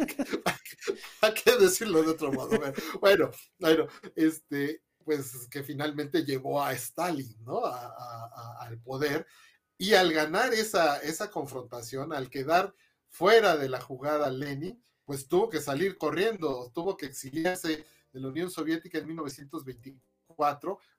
[1.20, 2.58] ¿A qué decirlo de otro modo?
[3.00, 7.62] Bueno, bueno, este, pues que finalmente llevó a Stalin, ¿no?
[7.64, 9.26] al poder.
[9.76, 12.74] Y al ganar esa, esa confrontación, al quedar
[13.08, 18.28] fuera de la jugada Lenin, pues tuvo que salir corriendo, tuvo que exiliarse de la
[18.28, 20.02] Unión Soviética en 1924,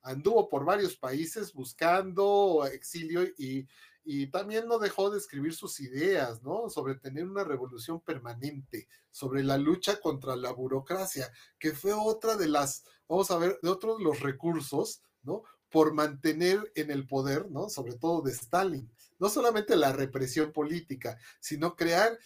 [0.01, 3.67] anduvo por varios países buscando exilio y,
[4.03, 6.69] y también no dejó de escribir sus ideas, ¿no?
[6.69, 12.47] Sobre tener una revolución permanente, sobre la lucha contra la burocracia, que fue otra de
[12.47, 15.43] las, vamos a ver, de otros los recursos, ¿no?
[15.69, 17.69] Por mantener en el poder, ¿no?
[17.69, 22.17] Sobre todo de Stalin no solamente la represión política, sino crear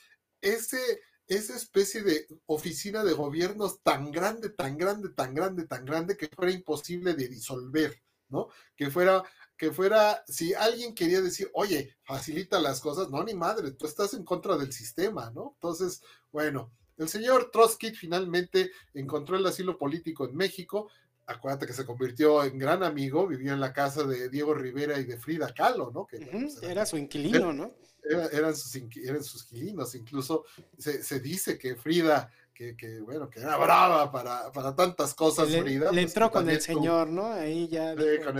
[0.42, 1.02] ese,
[1.36, 6.28] esa especie de oficina de gobiernos tan grande, tan grande, tan grande, tan grande que
[6.28, 8.50] fuera imposible de disolver, ¿no?
[8.76, 9.24] Que fuera,
[9.56, 14.14] que fuera, si alguien quería decir, oye, facilita las cosas, no, ni madre, tú estás
[14.14, 15.54] en contra del sistema, ¿no?
[15.54, 16.02] Entonces,
[16.34, 20.92] bueno, el señor Trotsky finalmente encontró el asilo político en México,
[21.32, 25.06] acuérdate que se convirtió en gran amigo, vivía en la casa de Diego Rivera y
[25.06, 26.06] de Frida Kahlo, ¿no?
[26.06, 27.74] Que, pues, era, su inquilino, ¿no?
[28.04, 30.46] eran, sus, eran sus inquilinos, incluso
[30.78, 35.86] se, dice que Frida, que, bueno, que era brava para, para tantas cosas, Frida.
[35.86, 37.32] Le pues, entró con el señor, ¿no?
[37.32, 37.96] Ahí ya.
[37.96, 38.36] con,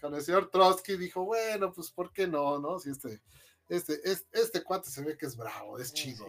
[0.00, 2.78] con el señor Trotsky dijo, bueno, pues ¿por qué no, no?
[2.78, 3.20] Si este
[3.68, 4.00] este,
[4.32, 6.24] este, cuate se ve que es bravo, es chido,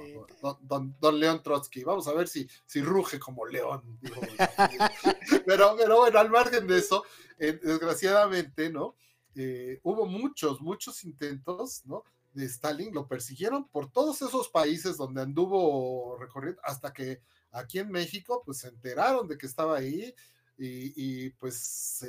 [0.62, 1.84] don, don, León Trotsky.
[1.84, 4.00] Vamos a ver si, si ruge como león.
[5.46, 7.04] pero, pero bueno, al margen de eso,
[7.38, 8.96] eh, desgraciadamente, ¿no?
[9.36, 12.04] Eh, hubo muchos, muchos intentos, ¿no?
[12.34, 17.92] De Stalin, lo persiguieron por todos esos países donde anduvo recorriendo, hasta que aquí en
[17.92, 20.14] México, pues se enteraron de que estaba ahí
[20.58, 22.04] y, y pues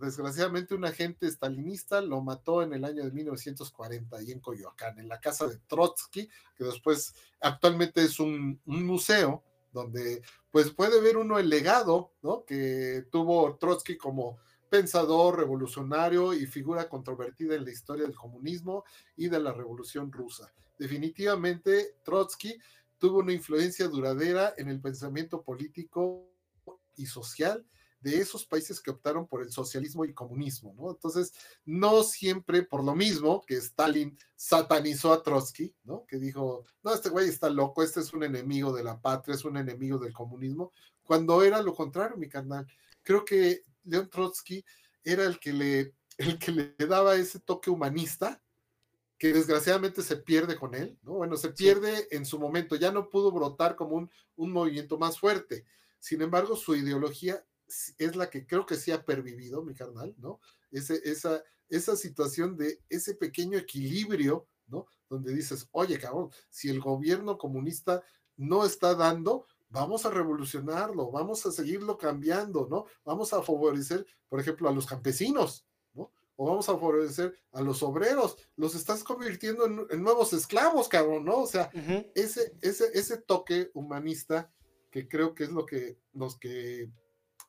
[0.00, 5.08] desgraciadamente un agente stalinista lo mató en el año de 1940 ahí en Coyoacán, en
[5.08, 11.38] la casa de Trotsky, que después actualmente es un, museo donde pues puede ver uno
[11.38, 12.12] el legado
[12.46, 18.84] que tuvo Trotsky como pensador revolucionario y figura controvertida en la historia del comunismo
[19.16, 20.52] y de la revolución rusa.
[20.78, 22.58] Definitivamente Trotsky
[22.98, 26.26] tuvo una influencia duradera en el pensamiento político
[26.96, 27.64] y social
[28.02, 30.90] de esos países que optaron por el socialismo y comunismo, ¿no?
[30.90, 31.32] Entonces,
[31.64, 36.04] no siempre por lo mismo que Stalin satanizó a Trotsky, ¿no?
[36.06, 39.44] Que dijo, no, este güey está loco, este es un enemigo de la patria, es
[39.44, 40.72] un enemigo del comunismo,
[41.02, 42.66] cuando era lo contrario, mi carnal.
[43.02, 44.64] Creo que León Trotsky
[45.04, 48.42] era el que le, el que le daba ese toque humanista,
[49.16, 51.12] que desgraciadamente se pierde con él, ¿no?
[51.12, 55.20] Bueno, se pierde en su momento, ya no pudo brotar como un, un movimiento más
[55.20, 55.64] fuerte.
[56.00, 57.44] Sin embargo, su ideología
[57.98, 60.40] es la que creo que sí ha pervivido, mi carnal, ¿no?
[60.70, 64.86] Ese, esa, esa situación de ese pequeño equilibrio, ¿no?
[65.08, 68.02] Donde dices, oye, cabrón, si el gobierno comunista
[68.36, 72.86] no está dando, vamos a revolucionarlo, vamos a seguirlo cambiando, ¿no?
[73.04, 76.12] Vamos a favorecer, por ejemplo, a los campesinos, ¿no?
[76.36, 81.38] O vamos a favorecer a los obreros, los estás convirtiendo en, nuevos esclavos, cabrón, ¿no?
[81.38, 81.70] O sea,
[82.14, 84.52] ese, ese, ese toque humanista
[84.90, 86.90] que creo que es lo que los que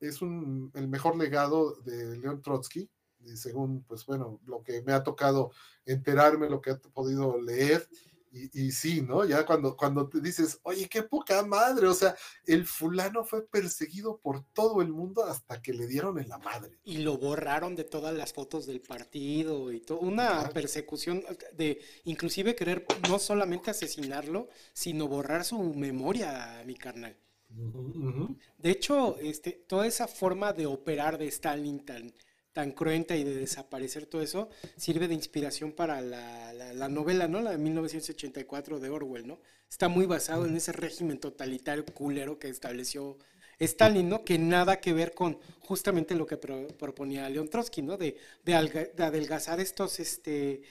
[0.07, 2.89] es un, el mejor legado de León Trotsky,
[3.35, 5.51] según, pues bueno, lo que me ha tocado
[5.85, 7.87] enterarme, lo que he podido leer.
[8.35, 9.25] Y, sí, ¿no?
[9.25, 12.15] Ya cuando, cuando te dices, oye, qué poca madre, o sea,
[12.47, 16.79] el fulano fue perseguido por todo el mundo hasta que le dieron en la madre.
[16.83, 21.23] Y lo borraron de todas las fotos del partido y todo, una persecución
[21.55, 27.15] de inclusive querer no solamente asesinarlo, sino borrar su memoria, mi carnal.
[28.57, 34.05] De hecho, este, toda esa forma de operar de Stalin tan, cruenta y de desaparecer
[34.05, 37.41] todo eso sirve de inspiración para la, la, novela, ¿no?
[37.41, 39.39] La de 1984 de Orwell, ¿no?
[39.69, 43.17] Está muy basado en ese régimen totalitario culero que estableció
[43.59, 44.23] Stalin, ¿no?
[44.23, 47.97] Que nada que ver con justamente lo que proponía León Trotsky, ¿no?
[47.97, 50.61] De, de, adelgazar estos, este,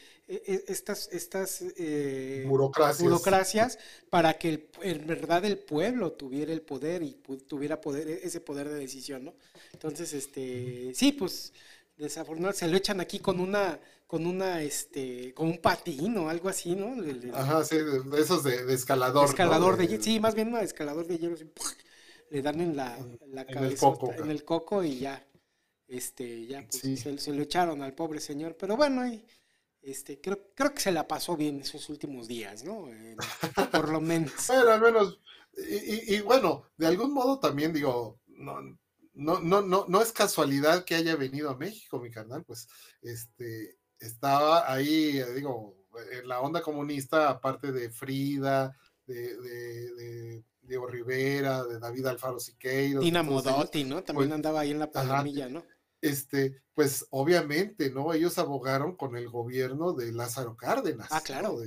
[0.66, 3.02] estas, estas eh, burocracias.
[3.02, 3.78] burocracias.
[4.10, 7.14] para que el, en verdad el pueblo tuviera el poder y
[7.46, 9.34] tuviera poder, e, ese poder de decisión, ¿no?
[9.72, 11.52] Entonces, este, sí, pues
[11.96, 16.48] desafortunadamente se lo echan aquí con una, con una, este, con un patín o algo
[16.48, 16.94] así, ¿no?
[17.34, 19.28] Ajá, sí, de esos de, escalador.
[19.28, 21.36] escalador de, sí, más bien un escalador de hielo,
[22.30, 25.26] le dan en la, la cabeza, en el coco y ya
[25.92, 29.02] este, ya pues, se, lo echaron al pobre señor, pero bueno,
[29.82, 32.88] este, creo, creo que se la pasó bien esos últimos días, ¿no?
[33.72, 34.32] por lo menos.
[34.48, 35.20] bueno, al menos,
[35.56, 38.60] y, bueno, de algún modo también digo, no,
[39.14, 42.68] no, no, no, no es casualidad que haya venido a México, mi carnal, pues,
[43.02, 45.76] este, estaba ahí, digo,
[46.12, 53.02] en la onda comunista, aparte de Frida, de, de, Diego Rivera, de David Alfaro Siqueiros.
[53.02, 54.02] Tina Modotti, ¿no?
[54.04, 55.64] También pues, andaba ahí en la palomilla, ¿no?
[56.02, 58.12] Este, pues obviamente, ¿no?
[58.12, 61.08] Ellos abogaron con el gobierno de Lázaro Cárdenas.
[61.10, 61.58] Ah, claro.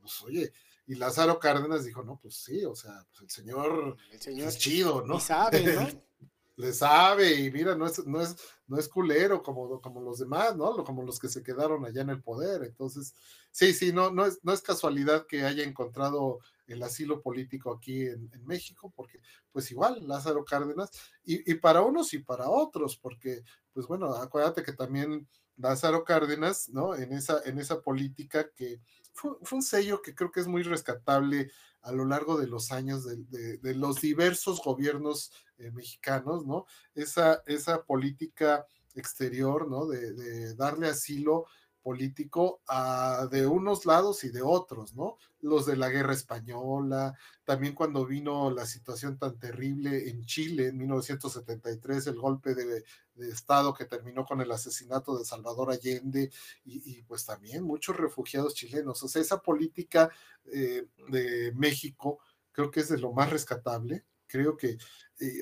[0.00, 0.52] pues, oye,
[0.86, 4.58] y Lázaro Cárdenas dijo, no, pues sí, o sea, pues el señor, el señor es
[4.58, 5.20] chido, ¿no?
[5.20, 5.86] sabe, ¿no?
[6.56, 8.36] Le sabe, y mira, no es, no es,
[8.66, 10.84] no es culero como, como los demás, ¿no?
[10.84, 12.64] Como los que se quedaron allá en el poder.
[12.64, 13.14] Entonces,
[13.50, 16.40] sí, sí, no, no es, no es casualidad que haya encontrado
[16.72, 19.20] el asilo político aquí en, México, porque
[19.52, 20.90] pues igual Lázaro Cárdenas,
[21.24, 23.42] y, para unos y para otros, porque
[23.72, 26.94] pues bueno, acuérdate que también Lázaro Cárdenas, ¿no?
[26.94, 28.80] En esa, en esa política que
[29.12, 31.50] fue, un sello que creo que es muy rescatable
[31.82, 36.66] a lo largo de los años de, los diversos gobiernos eh, mexicanos, ¿no?
[36.94, 39.86] Esa, esa política exterior, ¿no?
[39.86, 41.46] de darle asilo
[41.82, 45.16] político ah, de unos lados y de otros, ¿no?
[45.40, 50.78] Los de la guerra española, también cuando vino la situación tan terrible en Chile en
[50.78, 52.84] 1973, el golpe de,
[53.20, 56.30] Estado que terminó con el asesinato de Salvador Allende
[56.64, 59.02] y, pues también muchos refugiados chilenos.
[59.02, 60.10] O sea, esa política
[60.50, 64.78] eh, de México creo que es de lo más rescatable creo que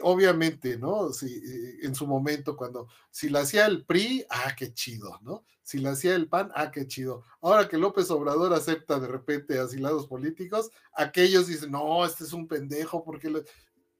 [0.02, 1.12] obviamente, ¿no?
[1.12, 1.41] Si,
[1.83, 5.44] en su momento, cuando, si la hacía el PRI, ah, qué chido, ¿no?
[5.62, 7.23] Si la hacía el PAN, ah, qué chido.
[7.41, 12.49] Ahora que López Obrador acepta de repente asilados políticos, aquellos dicen, no, este es un
[12.49, 13.44] pendejo, porque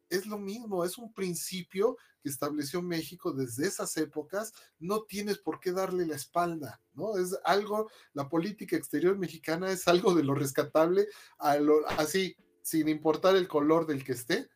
[0.09, 5.61] es lo mismo, es un principio que estableció México desde esas épocas, no tienes por
[5.61, 7.19] qué darle la espalda, ¿no?
[7.19, 11.07] Es algo, la política exterior mexicana es algo de lo rescatable,
[11.39, 14.49] así, sin importar el color del que esté,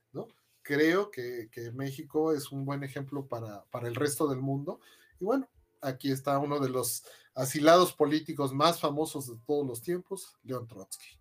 [0.63, 4.81] creo que, México es un buen ejemplo para, para, el resto del mundo.
[5.21, 5.49] Y bueno,
[5.81, 11.19] aquí está uno de los asilados políticos más famosos de todos los tiempos, León Trotsky.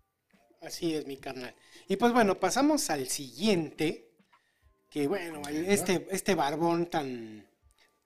[0.60, 1.54] Así es, mi carnal.
[1.88, 4.12] Y pues bueno, pasamos al siguiente,
[4.88, 7.48] que bueno, este, este barbón tan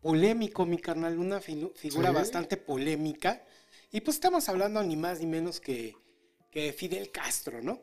[0.00, 3.44] polémico, mi carnal, una figura bastante polémica.
[3.92, 5.94] Y pues estamos hablando ni más ni menos que,
[6.50, 7.82] que Fidel Castro, ¿no?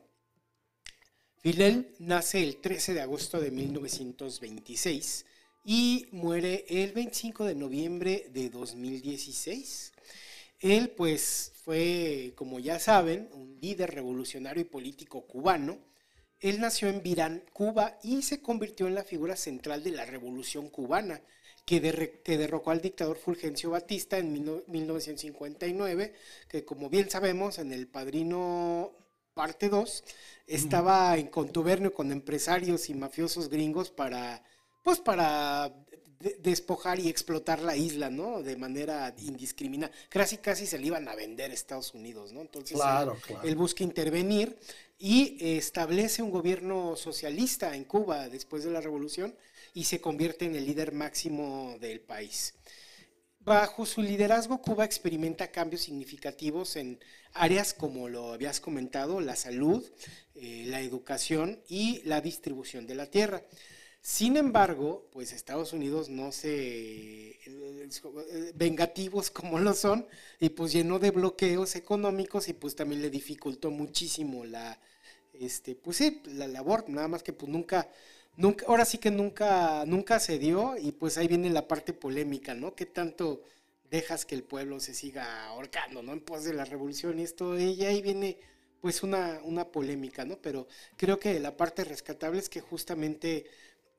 [1.44, 5.26] Fidel nace el 13 de agosto de 1926
[5.66, 9.92] y muere el 25 de noviembre de 2016.
[10.62, 15.80] Él pues fue, como ya saben, un líder revolucionario y político cubano.
[16.40, 20.70] Él nació en Virán, Cuba, y se convirtió en la figura central de la revolución
[20.70, 21.22] cubana,
[21.66, 26.14] que, derrocó al dictador Fulgencio Batista en 1959,
[26.48, 29.02] que como bien sabemos, en el padrino
[29.34, 30.03] parte 2,
[30.48, 34.44] estaba en contubernio con empresarios y mafiosos gringos para,
[34.84, 35.74] pues para
[36.42, 38.42] despojar y explotar la isla, ¿no?
[38.42, 39.92] De manera indiscriminada.
[40.10, 42.42] Casi, casi se le iban a vender a Estados Unidos, ¿no?
[42.42, 42.80] Entonces,
[43.44, 44.58] él, busca intervenir
[44.98, 49.36] y establece un gobierno socialista en Cuba después de la revolución
[49.74, 52.53] y se convierte en el líder máximo del país.
[53.46, 56.98] Bajo su liderazgo, Cuba experimenta cambios significativos en
[57.34, 59.84] áreas como lo habías comentado, la salud,
[60.36, 63.44] eh, la educación y la distribución de la tierra.
[64.02, 67.90] Sin embargo, pues Estados Unidos no se eh,
[68.56, 70.08] vengativos como lo son
[70.40, 74.80] y pues llenó de bloqueos económicos y pues también le dificultó muchísimo la
[75.34, 77.90] este pues sí, la labor, nada más que pues nunca
[78.68, 82.76] ahora sí que nunca, nunca se dio y pues ahí viene la parte polémica, ¿no?
[82.76, 83.44] ¿Qué tanto
[83.90, 86.14] dejas que el pueblo se siga ahorcando, ¿no?
[86.14, 88.40] En pos de la revolución y esto, y ahí viene
[88.82, 90.38] pues una, una polémica, ¿no?
[90.38, 93.45] Pero creo que la parte rescatable es que justamente,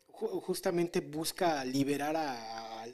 [0.08, 2.84] justamente busca liberar a,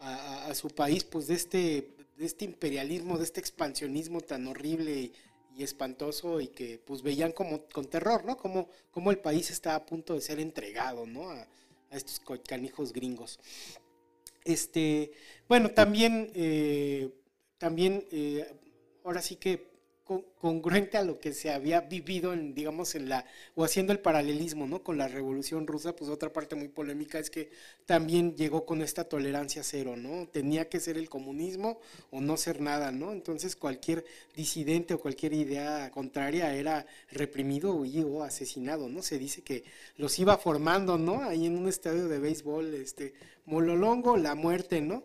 [0.00, 5.12] a, su país pues de este, de este imperialismo, de este expansionismo tan horrible
[5.56, 8.36] y, espantoso y que pues veían como con terror, ¿no?
[8.36, 11.30] Como, como el país está a punto de ser entregado, ¿no?
[11.30, 11.46] A,
[11.90, 13.40] estos canijos gringos.
[14.44, 15.10] Este,
[15.48, 17.10] bueno, también, eh,
[17.58, 18.54] también eh,
[19.02, 19.69] ahora sí que
[20.40, 23.24] congruente a lo que se había vivido en, digamos, en la,
[23.54, 24.82] o haciendo el paralelismo, ¿no?
[24.82, 27.50] Con la revolución rusa, pues otra parte muy polémica es que
[27.86, 30.26] también llegó con esta tolerancia cero, ¿no?
[30.26, 31.78] Tenía que ser el comunismo
[32.10, 33.12] o no ser nada, ¿no?
[33.12, 39.02] Entonces cualquier disidente o cualquier idea contraria era reprimido o asesinado, ¿no?
[39.02, 39.64] Se dice que
[39.96, 41.22] los iba formando, ¿no?
[41.22, 43.14] Ahí en un estadio de béisbol, este,
[43.46, 45.02] Mololongo, la muerte, ¿no?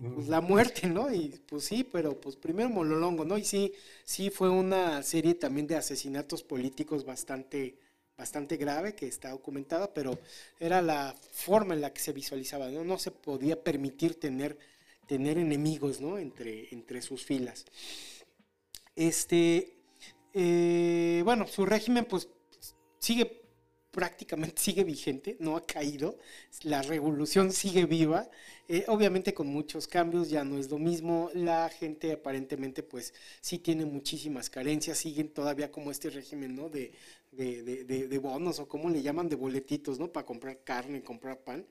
[0.00, 1.12] Pues, la muerte, ¿no?
[1.12, 3.38] Y pues sí, pero pues primero Mololongo, ¿no?
[3.38, 3.72] Y sí,
[4.04, 7.78] sí fue una serie también de asesinatos políticos bastante,
[8.16, 10.18] bastante grave que está documentada, pero
[10.58, 12.84] era la forma en la que se visualizaba, ¿no?
[12.84, 14.58] No se podía permitir tener,
[15.06, 16.18] tener enemigos, ¿no?
[16.18, 17.64] Entre, entre sus filas.
[18.96, 19.76] Este,
[20.34, 22.28] eh, bueno, su régimen pues
[22.98, 23.41] sigue
[23.92, 26.18] prácticamente sigue vigente, no ha caído,
[26.64, 28.28] la revolución sigue viva,
[28.68, 33.58] eh, obviamente con muchos cambios, ya no es lo mismo, la gente aparentemente pues sí
[33.58, 36.68] tiene muchísimas carencias, siguen todavía como este régimen, ¿no?
[36.68, 36.92] De,
[37.32, 40.12] de, bonos o como le llaman, de boletitos, ¿no?
[40.12, 41.64] Para comprar carne, comprar pan.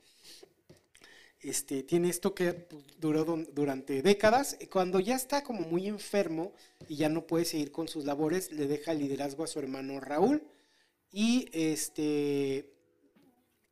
[1.39, 4.57] Este, tiene esto que pues, duró durante décadas.
[4.71, 6.53] Cuando ya está como muy enfermo
[6.87, 9.99] y ya no puede seguir con sus labores, le deja el liderazgo a su hermano
[9.99, 10.43] Raúl
[11.11, 12.71] y este,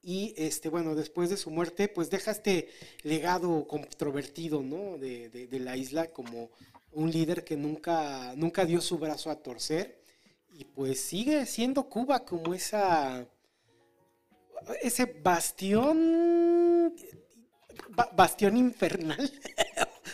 [0.02, 2.70] y este, bueno, después de su muerte, pues deja este
[3.04, 4.98] legado controvertido, ¿no?
[4.98, 6.50] De, de, la isla como
[6.92, 10.04] un líder que nunca, nunca dio su brazo a torcer.
[10.52, 13.28] Y pues sigue siendo Cuba como esa,
[14.82, 16.96] ese bastión,
[18.16, 19.32] bastión infernal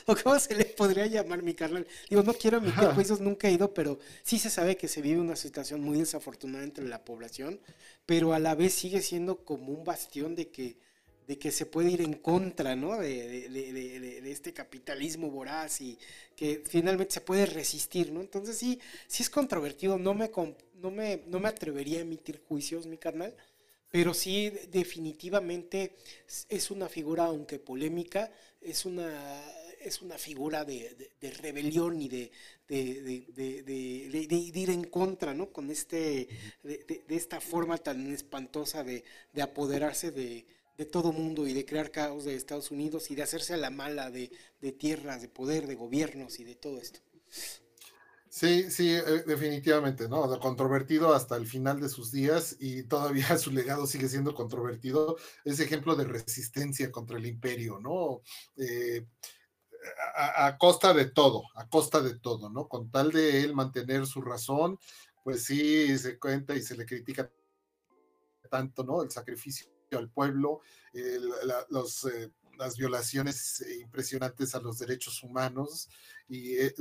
[0.08, 1.88] o cómo se le podría llamar mi carnal.
[2.10, 5.20] Digo, no quiero emitir juicios, nunca he ido, pero sí se sabe que se vive
[5.20, 7.60] una situación muy desafortunada entre la población,
[8.06, 10.78] pero a la vez sigue siendo como un bastión de que,
[11.28, 12.98] de que se puede ir en contra, ¿no?
[12.98, 15.98] De, de, de, de, este capitalismo voraz y
[16.36, 18.22] que finalmente se puede resistir, ¿no?
[18.22, 20.30] Entonces sí, sí es controvertido, no me,
[20.76, 23.36] no me, no me atrevería a emitir juicios, mi carnal,
[23.90, 25.96] pero sí definitivamente
[26.50, 29.10] es una figura, aunque polémica, es una
[29.86, 32.32] es una figura de, rebelión y de,
[32.70, 35.52] ir en contra, ¿no?
[35.52, 36.28] Con este,
[36.64, 39.04] de, esta forma tan espantosa de,
[39.42, 40.46] apoderarse de,
[40.92, 44.10] todo mundo y de crear caos de Estados Unidos y de hacerse a la mala
[44.10, 44.32] de,
[44.78, 47.00] tierras, de poder, de gobiernos y de todo esto.
[48.28, 50.28] Sí, sí, eh, definitivamente, ¿no?
[50.42, 55.16] Controvertido hasta el final de sus días y todavía su legado sigue siendo controvertido.
[55.46, 58.22] Es ejemplo de resistencia contra el imperio, ¿no?
[58.58, 59.06] Eh,
[60.16, 62.68] a, costa de todo, a costa de todo, ¿no?
[62.68, 64.80] Con tal de él mantener su razón,
[65.24, 67.32] pues sí se cuenta y se le critica
[68.50, 69.04] tanto, ¿no?
[69.04, 70.62] El sacrificio al pueblo,
[70.94, 71.20] eh,
[72.58, 75.90] las violaciones impresionantes a los derechos humanos
[76.28, 76.74] y, eh,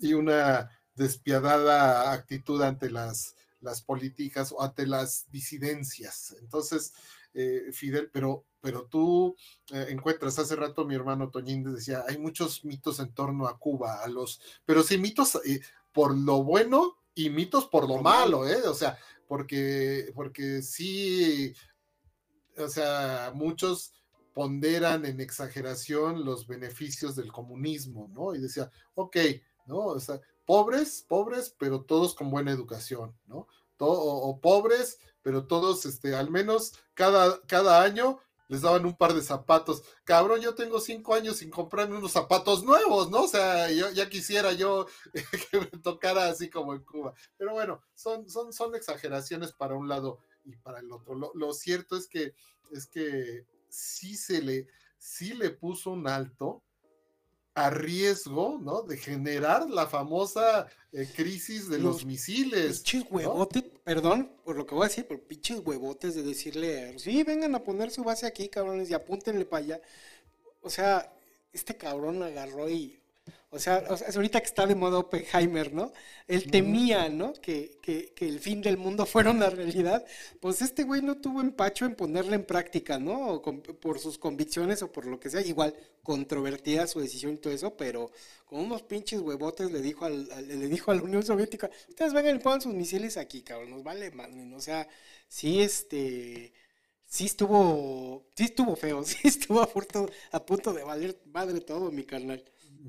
[0.00, 6.34] y una despiadada actitud ante las, las políticas o ante las disidencias.
[6.40, 6.92] Entonces,
[7.34, 9.36] eh, Fidel, pero, pero tú
[9.72, 14.02] eh, encuentras, hace rato mi hermano Toñín decía, hay muchos mitos en torno a Cuba,
[14.02, 15.60] a los, pero sí mitos eh,
[15.92, 18.66] por lo bueno y mitos por lo malo, ¿eh?
[18.66, 21.54] O sea, porque, porque sí,
[22.58, 23.92] o sea, muchos
[24.34, 28.34] ponderan en exageración los beneficios del comunismo, ¿no?
[28.34, 29.16] Y decía, ok,
[29.66, 29.78] ¿no?
[29.78, 33.46] O sea, pobres, pobres, pero todos con buena educación, ¿no?
[33.78, 39.22] o pobres, pero todos, este, al menos cada, cada año les daban un par de
[39.22, 39.82] zapatos.
[40.04, 43.24] Cabrón, yo tengo cinco años sin comprarme unos zapatos nuevos, ¿no?
[43.24, 44.86] O sea, yo ya quisiera yo
[45.50, 47.14] que me tocara así como en Cuba.
[47.36, 51.14] Pero bueno, son, son, son exageraciones para un lado y para el otro.
[51.14, 52.34] Lo, lo cierto es que,
[52.72, 54.68] es que sí se le,
[54.98, 56.62] sí le puso un alto
[57.56, 58.82] a riesgo, ¿no?
[58.82, 62.80] De generar la famosa eh, crisis de los, misiles.
[62.80, 67.22] Pinches huevotes, perdón por lo que voy a decir, por pinches huevotes de decirle, sí,
[67.22, 69.80] vengan a poner su base aquí, cabrones, y apúntenle para allá.
[70.60, 71.12] O sea,
[71.52, 72.98] este cabrón agarró y
[73.50, 75.92] o sea, es ahorita que está de moda Oppenheimer, ¿no?
[76.26, 77.32] Él temía, ¿no?
[77.32, 80.04] Que, que, que, el fin del mundo fuera una realidad.
[80.40, 83.40] Pues este güey no tuvo empacho en ponerla en práctica, ¿no?
[83.80, 85.40] por sus convicciones o por lo que sea.
[85.40, 88.10] Igual, controvertida su decisión y todo eso, pero
[88.44, 92.36] con unos pinches huevotes le dijo, al, le dijo a la Unión Soviética, ustedes vengan
[92.36, 94.28] y pongan sus misiles aquí, cabrón, nos vale más.
[94.54, 94.88] O sea,
[95.28, 96.52] sí, este
[97.06, 101.90] sí estuvo, sí estuvo feo, sí estuvo a punto, a punto de valer madre todo,
[101.90, 102.44] mi carnal.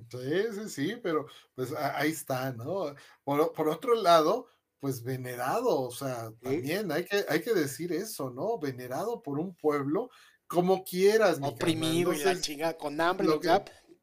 [0.10, 2.96] Sí, sí, sí, pero pues ahí está, ¿no?
[3.24, 4.48] Por, otro lado,
[4.80, 8.58] pues venerado, o sea, también hay que, hay que decir eso, ¿no?
[8.60, 10.10] Venerado por un pueblo
[10.48, 11.40] como quieras.
[11.42, 13.28] Oprimido y la chingada, con hambre,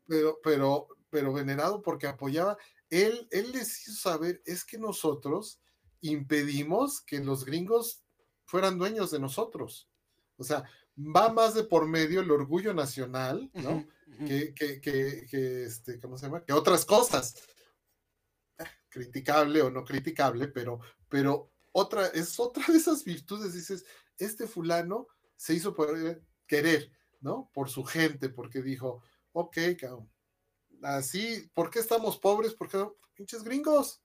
[0.06, 2.58] pero, pero, pero venerado porque apoyaba
[2.90, 5.60] él, él les hizo saber, es que nosotros
[6.00, 8.04] impedimos que los gringos
[8.44, 9.88] fueran dueños de nosotros.
[10.36, 10.64] O sea,
[10.96, 13.84] va más de por medio el orgullo nacional, ¿no?
[14.18, 16.44] Que, que, que, este, ¿cómo se llama?
[16.44, 17.34] Que otras cosas.
[18.88, 23.84] Criticable o no criticable, pero, pero otra, es otra de esas virtudes, dices,
[24.18, 27.50] este fulano se hizo por querer, ¿no?
[27.52, 29.02] Por su gente, porque dijo,
[29.32, 29.58] ok,
[30.82, 32.54] así, ¿por qué estamos pobres?
[32.54, 34.03] Porque pinches gringos,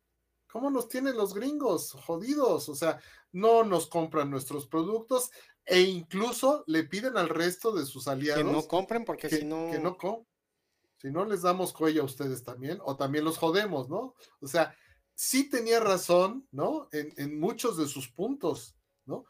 [0.52, 1.94] ¿cómo nos tienen los gringos?
[1.94, 3.00] Jodidos, o sea,
[3.32, 5.32] no nos compran nuestros productos
[5.66, 9.70] e incluso le piden al resto de sus aliados que no compren porque si no...
[9.72, 9.98] Que no
[10.98, 14.16] si no les damos cuello a ustedes también, o también los jodemos, ¿no?
[14.42, 14.76] O sea,
[15.16, 16.90] sí tenía razón, ¿no?
[16.92, 19.26] En, en muchos de sus puntos, ¿no?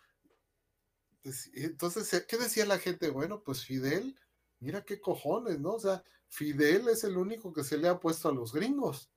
[1.53, 3.11] Entonces, ¿qué decía la gente?
[3.11, 4.17] Bueno, pues Fidel,
[4.59, 5.73] mira qué cojones, ¿no?
[5.73, 9.11] O sea, Fidel es el único que se le ha puesto a los gringos,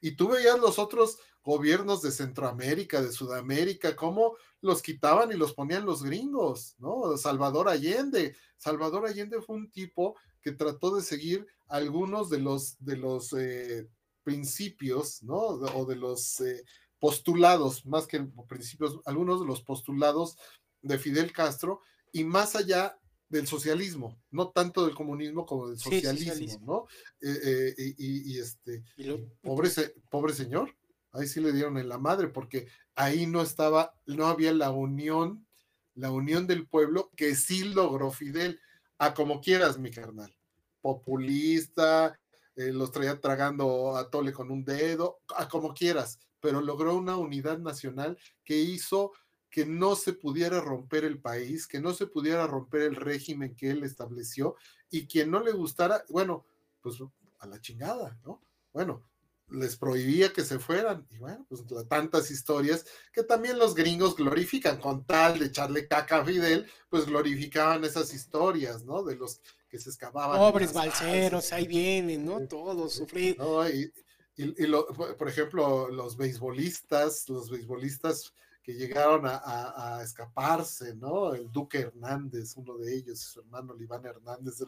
[0.00, 5.54] y tú veías los otros gobiernos de Centroamérica, de Sudamérica, cómo los quitaban y los
[5.54, 7.16] ponían los gringos, ¿no?
[7.16, 8.34] Salvador Allende.
[8.56, 13.88] Salvador Allende fue un tipo que trató de seguir algunos de los, de los eh,
[14.24, 15.36] principios, ¿no?
[15.36, 16.64] O de los eh,
[16.98, 20.36] postulados, más que principios, algunos de los postulados
[20.82, 21.80] de Fidel Castro
[22.12, 22.98] y más allá
[23.28, 26.86] del socialismo, no tanto del comunismo como del socialismo, ¿no?
[27.20, 28.84] Eh, eh, y, este,
[29.40, 29.70] pobre,
[30.10, 30.74] pobre señor,
[31.12, 35.46] ahí sí le dieron en la madre, porque ahí no estaba, no había la unión,
[35.94, 38.60] la unión del pueblo que sí logró Fidel,
[38.98, 40.34] a como quieras, mi carnal,
[40.80, 42.18] populista,
[42.54, 47.16] eh, los traía tragando a tole con un dedo, a como quieras, pero logró una
[47.16, 49.12] unidad nacional que hizo
[49.50, 53.70] que no se pudiera romper el país, que no se pudiera romper el régimen que
[53.70, 54.56] él estableció
[54.90, 56.44] y quien no le gustara, bueno,
[56.80, 56.96] pues
[57.38, 58.42] a la chingada, ¿no?
[58.72, 59.02] Bueno,
[59.48, 64.80] les prohibía que se fueran y bueno, pues tantas historias que también los gringos glorifican
[64.80, 69.04] con tal de echarle caca a Fidel, pues glorificaban esas historias, ¿no?
[69.04, 70.38] De los que se escapaban.
[70.38, 72.46] Pobres balseros, ahí vienen, ¿no?
[72.46, 73.36] Todos sufrir.
[73.72, 73.92] Y,
[74.42, 74.66] y,
[75.16, 78.34] por ejemplo, los beisbolistas, los beisbolistas
[78.66, 81.32] que llegaron a, escaparse, ¿no?
[81.34, 84.58] El Duque Hernández, uno de ellos, y su hermano Liván Hernández,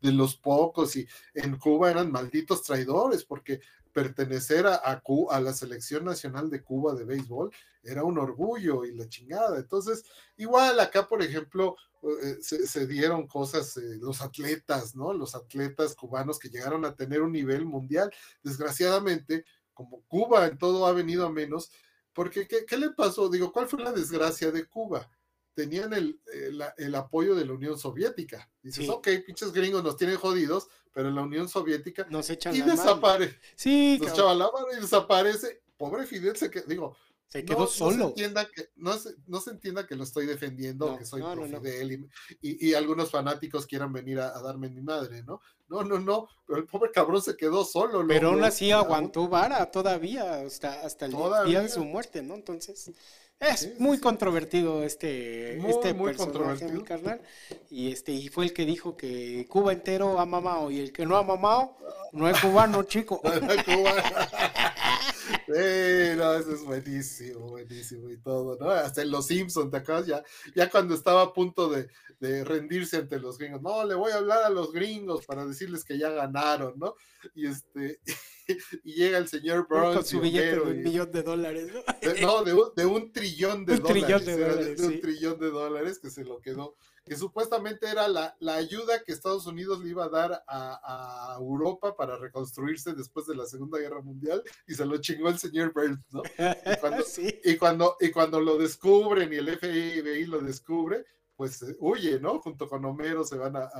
[0.00, 3.60] de, los pocos, y en Cuba eran malditos traidores, porque
[3.92, 7.50] pertenecer a, a, la selección nacional de Cuba de béisbol
[7.82, 9.58] era un orgullo y la chingada.
[9.58, 10.04] Entonces,
[10.36, 11.74] igual acá, por ejemplo,
[12.22, 15.12] eh, se, dieron cosas, eh, los atletas, ¿no?
[15.12, 18.08] Los atletas cubanos que llegaron a tener un nivel mundial.
[18.44, 21.72] Desgraciadamente, como Cuba en todo ha venido a menos,
[22.18, 23.28] porque, ¿qué, le pasó?
[23.28, 25.08] Digo, ¿cuál fue la desgracia de Cuba?
[25.54, 26.20] Tenían el,
[26.76, 28.50] el, apoyo de la Unión Soviética.
[28.60, 32.08] Dices, ok, pinches gringos nos tienen jodidos, pero la Unión Soviética.
[32.10, 33.38] Nos echan y desaparece.
[33.54, 35.62] Sí, nos echaba la mano y desaparece.
[35.76, 36.96] Pobre Fidel se quedó, digo,
[37.28, 37.96] se quedó solo.
[37.96, 38.94] No se, entienda que, no,
[39.26, 42.08] no se entienda que lo estoy defendiendo, que soy pro Fidel
[42.40, 45.40] y, y, algunos fanáticos quieran venir a, darme mi madre, ¿no?
[45.68, 48.06] No, no, no, pero el pobre cabrón se quedó solo.
[48.06, 51.14] Pero aún así aguantó vara todavía, hasta, hasta el
[51.46, 52.34] día de su muerte, ¿no?
[52.34, 52.90] Entonces,
[53.38, 57.20] es muy controvertido este, este muy personaje, mi carnal.
[57.70, 61.04] Y este, y fue el que dijo que Cuba entero ha mamado, y el que
[61.04, 61.76] no ha mamado
[62.12, 63.20] no es cubano, chico.
[65.48, 68.70] Sí, no, eso es buenísimo, buenísimo y todo, ¿no?
[68.70, 70.06] Hasta en Los Simpsons, ¿te acuerdas?
[70.06, 70.22] Ya,
[70.54, 71.88] ya cuando estaba a punto de,
[72.20, 75.84] de, rendirse ante los gringos, no, le voy a hablar a los gringos para decirles
[75.84, 76.94] que ya ganaron, ¿no?
[77.34, 78.00] Y este,
[78.84, 79.96] y llega el señor Burns.
[79.96, 82.12] Con su billete de un millón de dólares, ¿no?
[82.12, 84.04] De, no, de un, de un trillón de un dólares.
[84.04, 86.76] Trillón de, dólares, de, un trillón de dólares que se lo quedó
[87.08, 91.36] que supuestamente era la, la, ayuda que Estados Unidos le iba a dar a, a,
[91.38, 95.72] Europa para reconstruirse después de la Segunda Guerra Mundial y se lo chingó el señor
[95.72, 96.22] Burns, ¿no?
[96.22, 97.04] Y cuando,
[97.44, 101.04] y cuando, y cuando lo descubren y el FBI lo descubre,
[101.38, 102.40] pues eh, huye, ¿no?
[102.40, 103.70] Junto con Homero se van a,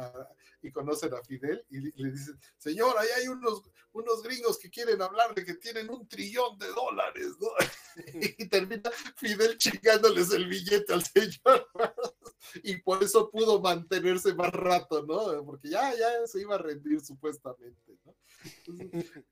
[0.62, 5.02] y conocen a Fidel y, le dicen, señor, ahí hay unos, unos gringos que quieren
[5.02, 7.48] hablar de que tienen un trillón de dólares, ¿no?
[8.38, 11.68] y termina Fidel chingándoles el billete al señor
[12.62, 15.44] y por eso pudo mantenerse más rato, ¿no?
[15.44, 18.14] Porque ya, ya se iba a rendir supuestamente, ¿no?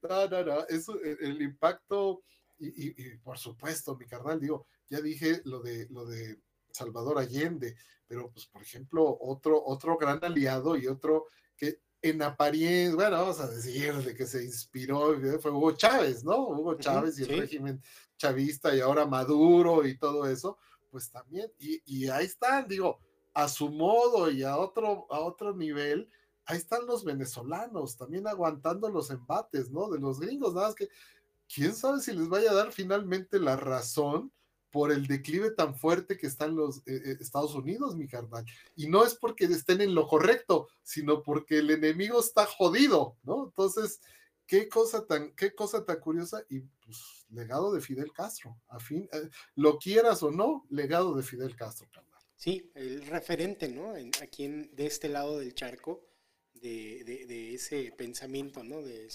[0.03, 2.25] no, no, no, eso, el, impacto
[2.59, 6.41] y, y, por supuesto, mi carnal, digo, ya dije lo de, lo de
[6.77, 12.95] Salvador Allende, pero pues por ejemplo, otro, otro gran aliado y otro que en apariencia,
[12.95, 16.49] bueno, vamos a decir de que se inspiró, fue Hugo Chávez, ¿no?
[16.49, 17.83] Hugo Chávez y el régimen
[18.17, 20.59] chavista y ahora Maduro y todo eso,
[20.91, 23.01] pues también, y, y, ahí están, digo,
[23.35, 26.09] a su modo y a otro, a otro nivel,
[26.47, 29.91] ahí están los venezolanos también aguantando los embates, ¿no?
[29.91, 30.89] De los gringos, nada más que,
[31.53, 34.33] quién sabe si les vaya a dar finalmente la razón
[34.71, 38.45] por el declive tan fuerte que están los eh, eh, Estados Unidos, mi carnal.
[38.75, 43.45] Y no es porque estén en lo correcto, sino porque el enemigo está jodido, ¿no?
[43.47, 44.01] Entonces,
[44.47, 49.09] qué cosa tan, qué cosa tan curiosa y pues legado de Fidel Castro, a fin,
[49.13, 52.21] eh, lo quieras o no, legado de Fidel Castro, carnal.
[52.37, 53.95] Sí, el referente, ¿no?
[54.23, 56.07] aquí en, de este lado del charco,
[56.61, 58.83] de, de, ese pensamiento, ¿no?
[58.83, 59.09] De,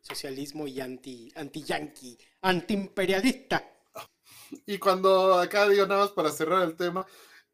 [0.00, 3.68] socialismo y anti, anti-yanqui, anti-imperialista.
[4.66, 7.06] Y cuando acá digo nada más para cerrar el tema,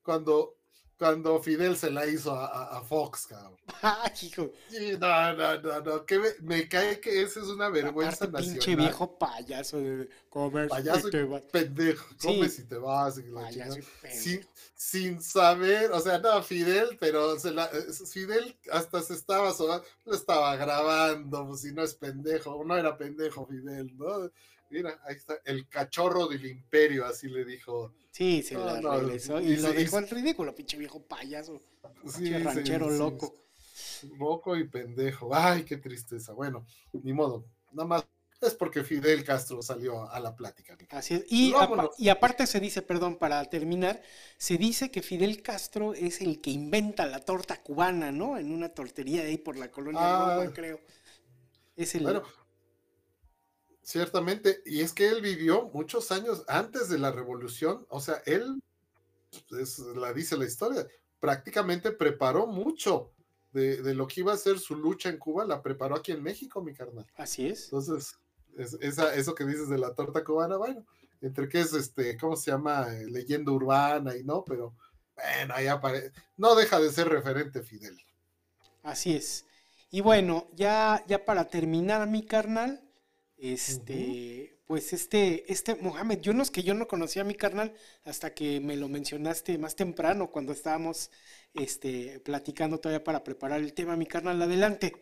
[0.02, 0.58] cuando
[0.98, 3.56] cuando Fidel se la hizo a, Fox, cabrón.
[3.82, 4.50] Ah, hijo.
[4.98, 8.58] no, no, no, no, que me, cae que esa es una vergüenza Aparte, nacional.
[8.58, 10.68] Pinche viejo payaso de comer.
[10.68, 13.20] Payaso y pendejo, come si te vas.
[14.10, 14.44] sin,
[14.74, 17.68] sin, saber, o sea, no, Fidel, pero se la,
[18.10, 19.54] Fidel hasta se estaba,
[20.04, 24.28] lo estaba grabando, pues si no es pendejo, no era pendejo Fidel, ¿no?
[24.70, 27.94] Mira, ahí está, el cachorro del imperio, así le dijo.
[28.12, 31.60] Sí, se la regresó y, lo dejó en ridículo, pinche viejo payaso.
[32.06, 33.34] Sí, ranchero loco.
[34.18, 35.34] Loco y pendejo.
[35.34, 36.32] Ay, qué tristeza.
[36.32, 37.46] Bueno, ni modo.
[37.72, 38.06] Nada más
[38.40, 40.76] es porque Fidel Castro salió a la plática.
[40.90, 41.24] Así es.
[41.28, 41.52] Y,
[41.98, 44.00] y, aparte se dice, perdón, para terminar,
[44.36, 48.38] se dice que Fidel Castro es el que inventa la torta cubana, ¿no?
[48.38, 50.80] En una tortería ahí por la colonia ah, Roma, creo.
[51.76, 52.04] Es el...
[52.04, 52.22] Bueno,
[53.88, 58.62] Ciertamente, y es que él vivió muchos años antes de la revolución, o sea, él,
[59.58, 60.86] es, la dice la historia,
[61.18, 63.14] prácticamente preparó mucho
[63.50, 66.60] de, lo que iba a ser su lucha en Cuba, la preparó aquí en México,
[66.60, 67.06] mi carnal.
[67.16, 67.64] Así es.
[67.64, 68.18] Entonces,
[68.82, 70.84] esa, eso que dices de la torta cubana, bueno,
[71.22, 72.88] entre que es este, ¿cómo se llama?
[72.88, 74.74] leyenda urbana y no, pero
[75.14, 77.98] bueno, ahí aparece, no deja de ser referente Fidel.
[78.82, 79.46] Así es.
[79.90, 82.84] Y bueno, ya, ya para terminar, mi carnal,
[83.38, 87.72] este, pues este, este Mohamed Yunus, que yo no conocía a mi carnal
[88.04, 91.10] hasta que me lo mencionaste más temprano cuando estábamos
[91.54, 95.00] este, platicando todavía para preparar el tema, mi carnal, adelante.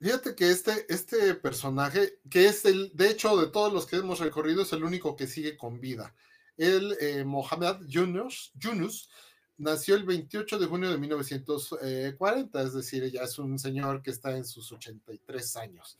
[0.00, 4.20] Fíjate que este, este personaje, que es el, de hecho, de todos los que hemos
[4.20, 6.14] recorrido, es el único que sigue con vida.
[6.56, 9.08] El eh, Mohamed Yunus, Yunus
[9.56, 14.36] nació el 28 de junio de 1940, es decir, ya es un señor que está
[14.36, 15.96] en sus 83 años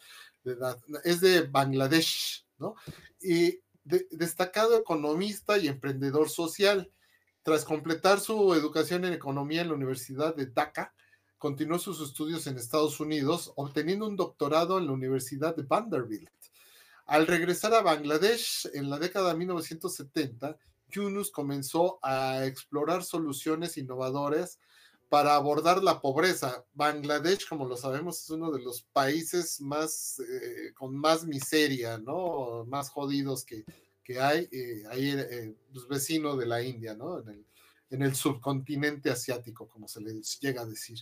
[1.05, 2.74] Es de Bangladesh, ¿no?
[3.20, 6.90] Y destacado economista y emprendedor social.
[7.42, 10.94] Tras completar su educación en economía en la Universidad de Dhaka,
[11.36, 16.31] continuó sus estudios en Estados Unidos, obteniendo un doctorado en la Universidad de Vanderbilt.
[17.06, 20.56] Al regresar a Bangladesh en la década de 1970,
[20.89, 24.58] Yunus comenzó a explorar soluciones innovadoras
[25.15, 26.67] para abordar la pobreza.
[26.73, 32.65] Bangladesh, como lo sabemos, es uno de los países más eh, con más miseria, ¿no?
[32.65, 33.65] Más jodidos que,
[34.20, 37.20] hay, eh, ahí eh, pues, vecino de la India, ¿no?
[37.20, 37.47] En el,
[37.91, 40.99] en el subcontinente asiático, como se le llega a decir.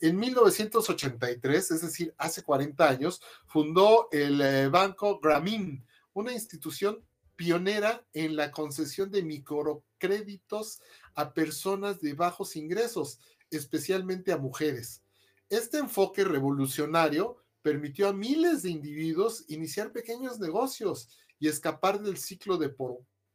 [0.00, 7.04] En 1983, es decir, hace 40 años, fundó el Banco Grameen, una institución
[7.36, 10.80] pionera en la concesión de microcréditos
[11.14, 13.18] a personas de bajos ingresos,
[13.50, 15.02] especialmente a mujeres.
[15.48, 22.56] Este enfoque revolucionario permitió a miles de individuos iniciar pequeños negocios y escapar del ciclo
[22.56, 22.74] de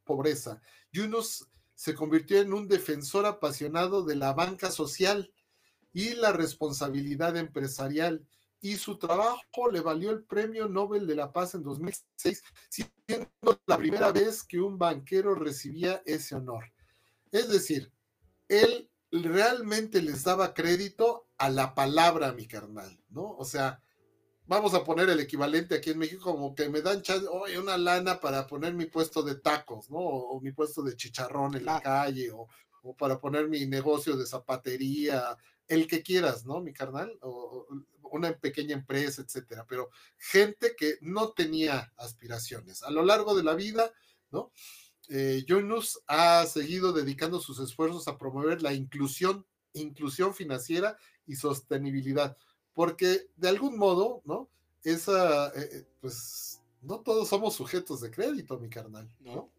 [0.04, 0.60] pobreza.
[0.92, 5.32] Yunus se convirtió en un defensor apasionado de la banca social
[5.92, 8.26] y la responsabilidad empresarial
[8.60, 13.76] y su trabajo le valió el Premio Nobel de la Paz en 2006, siendo la
[13.76, 16.64] primera vez que un banquero recibía ese honor.
[17.30, 17.92] Es decir,
[18.48, 23.36] él realmente les daba crédito a la palabra, mi carnal, ¿no?
[23.36, 23.82] O sea,
[24.46, 28.20] vamos a poner el equivalente aquí en México como que me dan oye, una lana
[28.20, 29.98] para poner mi puesto de tacos, ¿no?
[29.98, 32.48] O, mi puesto de chicharrón en la calle, o,
[32.82, 35.36] o, para poner mi negocio de zapatería,
[35.68, 36.60] el que quieras, ¿no?
[36.60, 37.66] Mi carnal, o,
[38.12, 42.82] una pequeña empresa, etcétera, pero gente que no tenía aspiraciones.
[42.82, 43.92] A lo largo de la vida,
[44.30, 44.52] ¿no?
[45.08, 52.36] Eh, Yunus ha seguido dedicando sus esfuerzos a promover la inclusión, inclusión financiera y sostenibilidad,
[52.74, 54.48] porque de algún modo, ¿no?
[54.82, 59.50] Esa, eh, eh, pues, no todos somos sujetos de crédito, mi carnal, ¿no?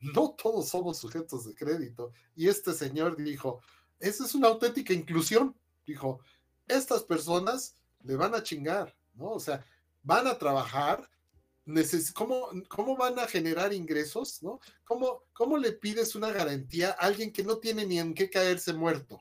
[0.00, 2.12] no todos somos sujetos de crédito.
[2.36, 3.60] Y este señor dijo,
[3.98, 5.56] esa es una auténtica inclusión.
[5.84, 6.20] Dijo,
[6.66, 9.30] estas personas le van a chingar, ¿no?
[9.30, 9.64] O sea,
[10.02, 11.08] van a trabajar,
[12.14, 14.60] ¿cómo, ¿cómo, van a generar ingresos, ¿no?
[14.84, 18.72] ¿Cómo, ¿Cómo le pides una garantía a alguien que no tiene ni en qué caerse
[18.72, 19.20] muerto,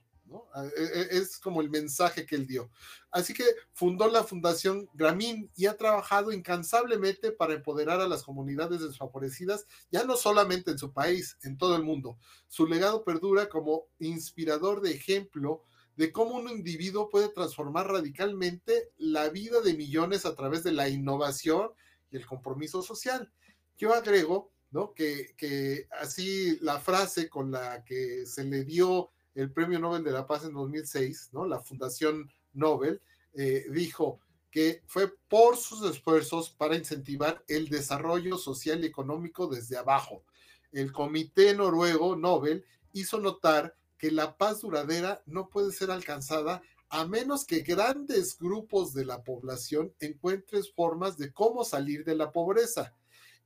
[0.75, 2.69] E, e, es como el mensaje que él dio.
[3.11, 3.43] Así que
[3.73, 10.03] fundó la Fundación Gramín y ha trabajado incansablemente para empoderar a las comunidades desfavorecidas, ya
[10.03, 12.17] no solamente en su país, en todo el mundo.
[12.47, 15.63] Su legado perdura como inspirador de ejemplo
[15.97, 20.89] de cómo un individuo puede transformar radicalmente la vida de millones a través de la
[20.89, 21.71] innovación
[22.11, 23.31] y el compromiso social.
[23.77, 24.93] Yo agrego ¿no?
[24.93, 30.11] que, que así la frase con la que se le dio el Premio Nobel de
[30.11, 31.45] la Paz en 2006, ¿no?
[31.45, 33.01] La Fundación Nobel
[33.33, 34.19] eh, dijo
[34.49, 40.23] que fue por sus esfuerzos para incentivar el desarrollo social y económico desde abajo.
[40.71, 47.05] El Comité Noruego Nobel hizo notar que la paz duradera no puede ser alcanzada a
[47.05, 52.95] menos que grandes grupos de la población encuentren formas de cómo salir de la pobreza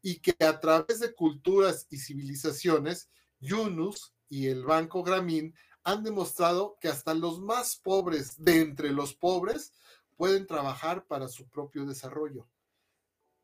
[0.01, 6.77] y que a través de culturas y civilizaciones, Yunus y el Banco Gramín han demostrado
[6.79, 9.73] que hasta los más pobres de entre los pobres
[10.15, 12.47] pueden trabajar para su propio desarrollo.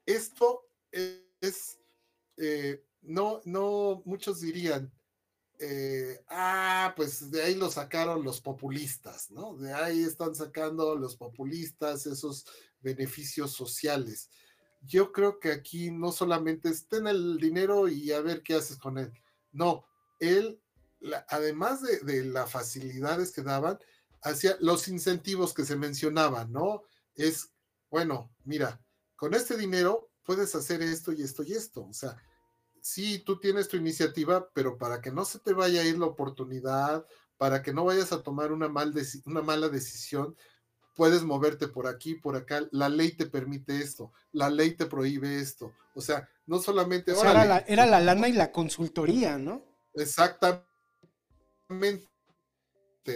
[0.06, 1.80] Esto es,
[2.38, 4.92] eh, no, no, muchos dirían,
[5.60, 9.56] eh, ah, pues de ahí lo sacaron los populistas, ¿no?
[9.58, 12.46] De ahí están sacando los populistas esos
[12.80, 14.30] beneficios sociales.
[14.82, 18.78] Yo creo que aquí no solamente es ten el dinero y a ver qué haces
[18.78, 19.12] con él.
[19.52, 19.86] No,
[20.20, 20.62] él
[21.30, 23.80] además de, las facilidades que daban,
[24.22, 26.84] hacia los incentivos que se mencionaban, ¿no?
[27.16, 27.52] Es,
[27.90, 28.82] bueno, mira,
[29.16, 31.86] con este dinero puedes hacer esto y esto y esto.
[31.86, 32.18] O sea,
[32.88, 36.06] sí, tú tienes tu iniciativa, pero para que no se te vaya a ir la
[36.06, 37.06] oportunidad,
[37.38, 38.94] para que no vayas a tomar una, mal
[39.26, 40.36] una mala decisión,
[40.96, 42.68] puedes moverte por aquí, por acá.
[42.72, 45.74] La ley te permite esto, la ley te prohíbe esto.
[45.96, 47.12] O sea, no solamente...
[47.12, 49.64] O era, la, era la lana y la consultoría, ¿no?
[49.94, 50.58] Exactamente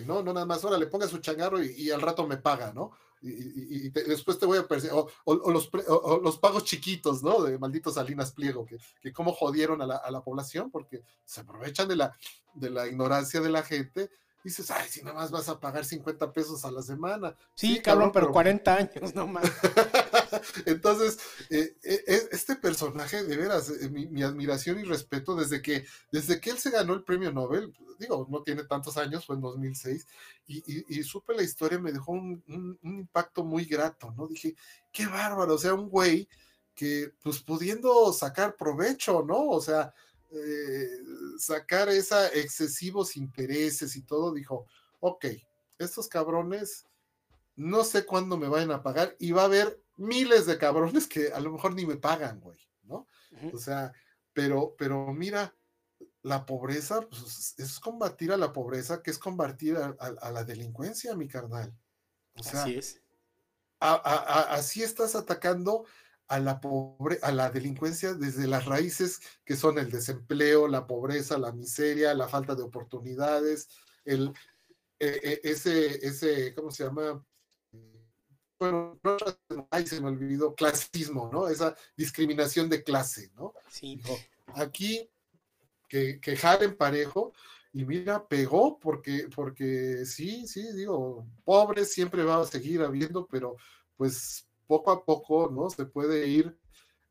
[0.06, 0.24] ¿no?
[0.24, 2.91] No nada más, ahora le ponga su changarro y, al rato me paga, ¿no?
[3.22, 7.43] Y, después te voy a perseguir, o, los, pagos chiquitos, ¿no?
[7.43, 11.95] De malditos Salinas Pliego, que, que cómo jodieron a la, población, porque se aprovechan de
[11.95, 12.16] la,
[12.53, 14.09] de la ignorancia de la gente
[14.43, 17.35] dices, ay, si nada más vas a pagar 50 pesos a la semana.
[17.53, 19.43] Sí, cabrón, pero, 40 años nomás.
[20.66, 26.40] Entonces, eh, eh, eh, este personaje, de veras, mi, admiración y respeto desde que, desde
[26.40, 30.08] que él se ganó el premio Nobel, digo, no tiene tantos años, fue en 2006,
[30.48, 34.28] y, supe la historia, me dejó un, impacto muy grato, ¿no?
[34.28, 34.56] Dije,
[34.92, 36.28] qué bárbaro, o sea, un güey
[36.76, 39.50] que, pues, pudiendo sacar provecho, ¿no?
[39.50, 39.94] O sea,
[40.32, 40.88] eh,
[41.38, 44.66] sacar esa excesivos intereses y todo, dijo,
[45.02, 45.26] ok,
[45.78, 46.86] estos cabrones
[47.56, 51.32] no sé cuándo me vayan a pagar y va a haber miles de cabrones que
[51.32, 53.08] a lo mejor ni me pagan, güey, ¿no?
[53.54, 53.94] O sea,
[54.34, 55.56] pero, pero mira,
[56.24, 61.28] la pobreza pues, es combatir a la pobreza, que es combatir a, la delincuencia, mi
[61.28, 61.74] carnal.
[62.36, 63.02] O sea, así es.
[63.80, 65.86] así estás atacando
[66.28, 71.38] a la, pobre, a la delincuencia desde las raíces que son el desempleo, la pobreza,
[71.38, 73.68] la miseria, la falta de oportunidades,
[74.06, 74.34] el,
[74.98, 75.08] e,
[75.44, 77.26] e, ese, ese, ¿cómo se llama?
[78.61, 79.17] Bueno, no,
[79.72, 81.48] ay, se me olvidó, clasismo, ¿no?
[81.48, 83.56] Esa discriminación de clase, ¿no?
[83.67, 83.99] Sí.
[84.53, 85.09] Aquí,
[85.90, 87.33] que, que jalen parejo,
[87.73, 93.56] y mira, pegó porque, porque sí, sí, digo, pobre siempre va a seguir habiendo, pero
[93.98, 95.72] pues poco a poco, ¿no?
[95.72, 96.56] Se puede ir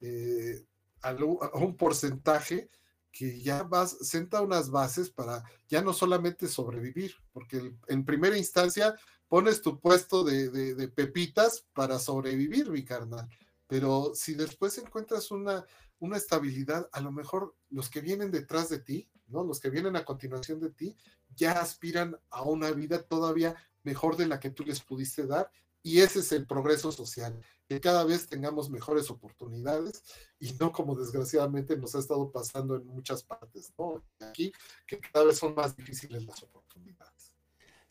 [0.01, 0.65] eh,
[1.03, 1.13] a,
[1.55, 2.71] un porcentaje
[3.11, 8.95] que ya vas, senta unas bases para ya no solamente sobrevivir, porque en primera instancia
[9.31, 13.29] pones tu puesto de, pepitas para sobrevivir, mi carnal.
[13.69, 15.65] Pero si después encuentras una,
[16.01, 19.45] una estabilidad, a lo mejor los que vienen detrás de ti, ¿no?
[19.45, 20.97] Los que vienen a continuación de ti,
[21.37, 25.49] ya aspiran a una vida todavía mejor de la que tú les pudiste dar
[25.81, 30.03] y ese es el progreso social, que cada vez tengamos mejores oportunidades
[30.41, 34.05] y no como desgraciadamente nos ha estado pasando en muchas partes, ¿no?
[34.19, 34.53] Aquí,
[34.89, 37.20] que cada vez son más difíciles las oportunidades.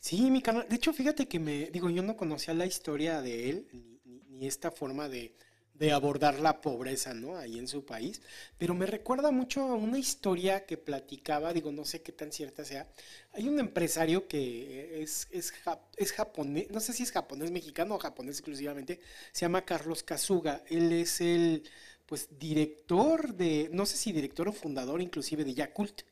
[0.00, 0.66] Sí, mi canal.
[0.68, 3.68] De hecho, fíjate que me, digo, yo no conocía la historia de él,
[4.30, 5.34] ni esta forma de,
[5.74, 7.36] de abordar la pobreza, ¿no?
[7.36, 8.20] Ahí en su país.
[8.58, 12.66] Pero me recuerda mucho a una historia que platicaba, digo, no sé qué tan cierta
[12.66, 12.86] sea.
[13.32, 15.52] Hay un empresario que es, es,
[15.96, 19.00] es japonés, no sé si es japonés mexicano o japonés exclusivamente,
[19.32, 20.62] se llama Carlos Kazuga.
[20.68, 21.62] Él es el,
[22.04, 26.02] pues, director de, no sé si director o fundador inclusive de Yakult,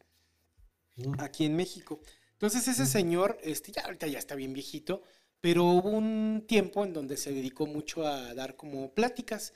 [0.97, 1.15] mm.
[1.18, 2.00] aquí en México.
[2.39, 5.02] Entonces ese señor, este, ya ahorita ya está bien viejito,
[5.41, 9.55] pero hubo un tiempo en donde se dedicó mucho a dar como pláticas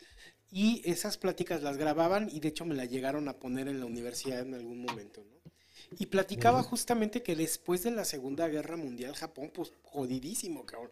[0.51, 3.87] y esas pláticas las grababan y de hecho me las llegaron a poner en la
[3.87, 5.53] universidad en algún momento, ¿no?
[5.97, 10.91] Y platicaba justamente que después de la Segunda Guerra Mundial, Japón, pues jodidísimo, cabrón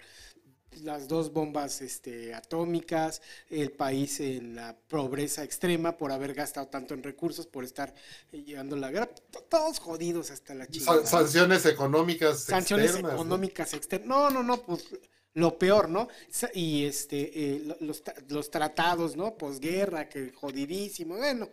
[0.82, 6.94] las dos bombas este, atómicas, el país en la pobreza extrema por haber gastado tanto
[6.94, 7.94] en recursos, por estar
[8.32, 9.10] eh, llevando la guerra,
[9.48, 11.04] todos jodidos hasta la chica.
[11.04, 14.08] Sanciones económicas Sanciones económicas externas.
[14.08, 14.86] No, no, no, pues
[15.34, 16.08] lo peor, ¿no?
[16.54, 19.34] Y este, eh, los, los, tratados, ¿no?
[19.36, 21.48] Posguerra, que jodidísimo, bueno,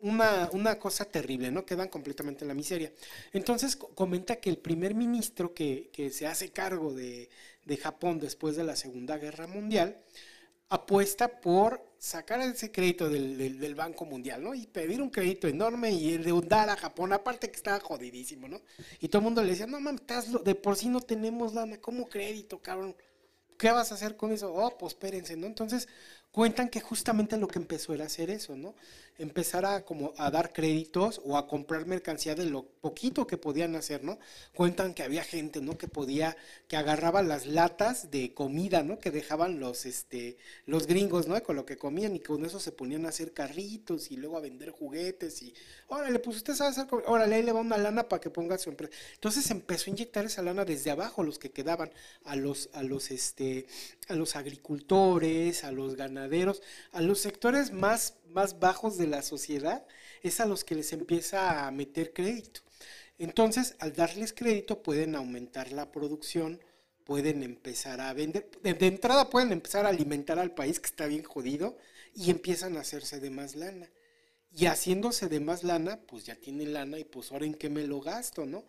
[0.00, 1.66] una, una, cosa terrible, ¿no?
[1.66, 2.92] Quedan completamente en la miseria.
[3.32, 7.28] Entonces comenta que el primer ministro que, que se hace cargo de,
[7.64, 10.02] de Japón después de la Segunda Guerra Mundial,
[10.68, 14.54] apuesta por sacar ese crédito del, Banco Mundial, ¿no?
[14.54, 18.62] Y pedir un crédito enorme y endeudar a Japón, aparte que estaba jodidísimo, ¿no?
[19.00, 20.02] Y todo el mundo le decía, no mames,
[20.44, 22.96] de por sí no tenemos lana, ¿cómo crédito, cabrón?
[23.58, 24.54] ¿Qué vas a hacer con eso?
[24.54, 25.46] Oh, pues espérense, ¿no?
[25.46, 25.88] Entonces
[26.30, 28.74] cuentan que justamente lo que empezó era hacer eso, ¿no?
[29.20, 33.76] Empezar a, como, a dar créditos o a comprar mercancía de lo poquito que podían
[33.76, 34.18] hacer, ¿no?
[34.54, 35.76] Cuentan que había gente, ¿no?
[35.76, 36.36] Que podía,
[36.68, 38.98] que agarraba las latas de comida, ¿no?
[38.98, 41.40] Que dejaban los, este, los gringos, ¿no?
[41.42, 44.40] Con lo que comían y con eso se ponían a hacer carritos y luego a
[44.40, 45.52] vender juguetes y,
[45.88, 48.70] órale, pues usted sabe hacer, órale, ahí le va una lana para que ponga su
[48.70, 48.94] empresa.
[49.14, 51.90] Entonces empezó a inyectar esa lana desde abajo, los que quedaban,
[52.24, 53.66] a los, a los, este,
[54.08, 59.86] a los agricultores, a los ganaderos, a los sectores más más bajos de la sociedad
[60.22, 62.62] es a los que les empieza a meter crédito.
[63.18, 66.58] Entonces, al darles crédito pueden aumentar la producción,
[67.04, 71.24] pueden empezar a vender, de, entrada pueden empezar a alimentar al país que está bien
[71.24, 71.76] jodido
[72.14, 73.90] y empiezan a hacerse de más lana.
[74.52, 77.86] Y haciéndose de más lana, pues ya tienen lana y pues ahora en qué me
[77.86, 78.64] lo gasto, ¿no?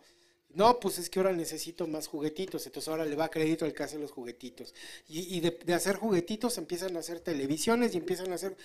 [0.54, 3.84] No, pues es que ahora necesito más juguetitos, entonces ahora le va crédito al que
[3.84, 4.74] hace los juguetitos.
[5.08, 8.56] Y, de, de, hacer juguetitos empiezan a hacer televisiones y empiezan a hacer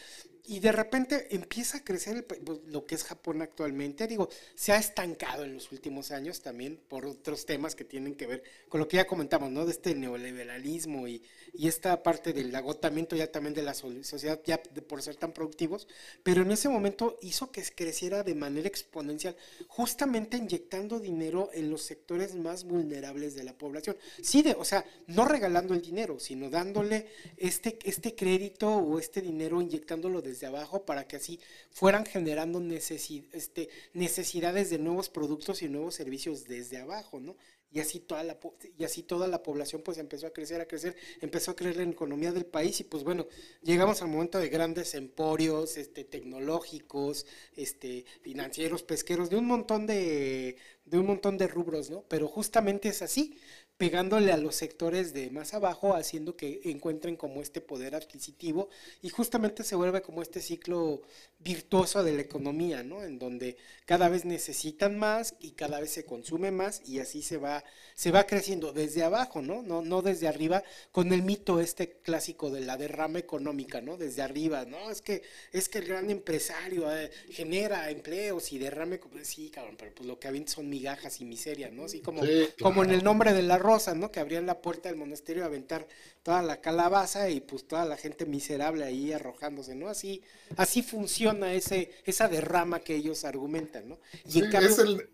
[0.47, 4.07] y de repente empieza a crecer pues, lo que es Japón actualmente.
[4.07, 8.27] Digo, se ha estancado en los últimos años también por otros temas que tienen que
[8.27, 9.65] ver con lo que ya comentamos, ¿no?
[9.65, 11.21] De este neoliberalismo y,
[11.53, 15.85] y esta parte del agotamiento ya también de la sociedad, ya por ser tan productivos.
[16.23, 19.35] Pero en ese momento hizo que creciera de manera exponencial,
[19.67, 23.97] justamente inyectando dinero en los sectores más vulnerables de la población.
[24.21, 29.21] Sí, de, o sea, no regalando el dinero, sino dándole este, este crédito o este
[29.21, 35.61] dinero, inyectándolo desde de abajo para que así fueran generando este, necesidades de nuevos productos
[35.61, 37.35] y nuevos servicios desde abajo, ¿no?
[37.69, 38.37] Y así, toda la,
[38.77, 41.91] y así toda la población pues empezó a crecer, a crecer, empezó a crecer la
[41.91, 43.27] economía del país y pues bueno,
[43.61, 47.25] llegamos al momento de grandes emporios este, tecnológicos,
[47.57, 52.03] este, financieros, pesqueros, de un montón de, de un montón de rubros, ¿no?
[52.07, 53.37] Pero justamente es así,
[53.77, 58.69] pegándole a los sectores de más abajo, haciendo que encuentren como este poder adquisitivo
[59.01, 61.03] y justamente se vuelve como este ciclo
[61.39, 63.03] virtuoso de la economía, ¿no?
[63.03, 67.37] En donde cada vez necesitan más y cada vez se consume más y así se
[67.37, 69.61] va, se va creciendo desde abajo, ¿no?
[69.61, 73.97] No, no desde arriba, con el mito este clásico de la derrama económica, ¿no?
[73.97, 74.89] Desde arriba, ¿no?
[74.89, 79.93] Es que, es que el gran empresario eh, genera empleos y derrame, sí, cabrón, pero
[79.93, 81.85] pues lo que había son migajas y miseria, ¿no?
[81.85, 82.21] Así como,
[82.61, 84.11] como en el nombre de la rosa, ¿no?
[84.11, 85.87] Que abrían la puerta del monasterio a aventar
[86.23, 89.89] toda la calabaza y pues toda la gente miserable ahí arrojándose, ¿no?
[89.89, 90.23] Así,
[90.55, 93.99] así funciona ese, esa derrama que ellos argumentan, ¿no?
[94.25, 95.09] Y es el...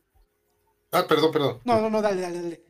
[0.92, 1.62] Ah, perdón, perdón.
[1.66, 2.64] No, no, no, dale, dale, dale.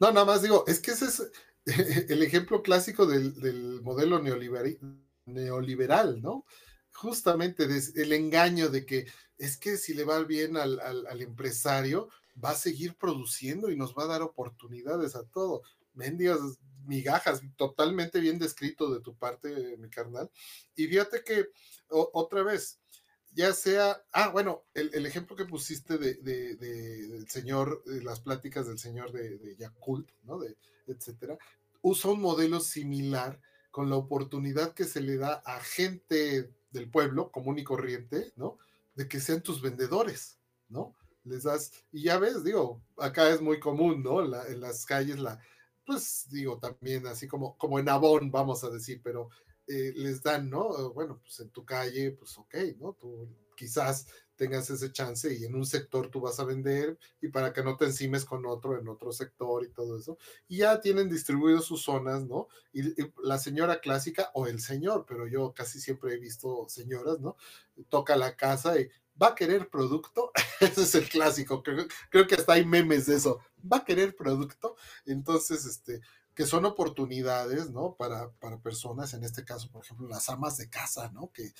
[0.00, 1.22] No, nada más digo, es que ese es
[2.10, 4.76] el ejemplo clásico del, modelo neoliberal,
[5.26, 6.44] neoliberal, ¿no?
[6.92, 9.06] Justamente el engaño de que
[9.38, 12.08] es que si le va bien al, al empresario,
[12.42, 15.62] va a seguir produciendo y nos va a dar oportunidades a todo.
[15.94, 16.40] Mendigas
[16.84, 20.30] migajas, totalmente bien descrito de tu parte, mi carnal.
[20.74, 21.46] Y fíjate que
[21.88, 22.80] otra vez,
[23.32, 28.78] ya sea, ah, bueno, el, ejemplo que pusiste de, del señor, de las pláticas del
[28.78, 30.38] señor de, de Yakult, ¿no?
[30.38, 31.38] De, etcétera,
[31.80, 37.30] usa un modelo similar con la oportunidad que se le da a gente del pueblo
[37.30, 38.58] común y corriente, ¿no?
[38.94, 40.38] De que sean tus vendedores,
[40.68, 40.94] ¿no?
[41.24, 44.22] Les das, y ya ves, digo, acá es muy común, ¿no?
[44.22, 45.40] en las calles, la,
[45.84, 49.30] pues digo, también así como, como en Avon, vamos a decir, pero
[49.66, 50.92] eh, les dan, ¿no?
[50.92, 52.94] Bueno, pues en tu calle, pues ok, ¿no?
[52.94, 57.52] Tú quizás tengas ese chance y en un sector tú vas a vender y para
[57.52, 60.18] que no te encimes con otro en otro sector y todo eso.
[60.48, 62.48] Y ya tienen distribuido sus zonas, ¿no?
[62.72, 67.20] Y, y, la señora clásica o el señor, pero yo casi siempre he visto señoras,
[67.20, 67.36] ¿no?
[67.88, 72.34] Toca la casa y va a querer producto, ese es el clásico, creo, creo, que
[72.34, 74.76] hasta hay memes de eso, va a querer producto,
[75.06, 76.00] entonces, este,
[76.34, 77.94] que son oportunidades, ¿no?
[77.94, 81.30] Para, para, personas, en este caso, por ejemplo, las amas de casa, ¿no?
[81.32, 81.52] Que,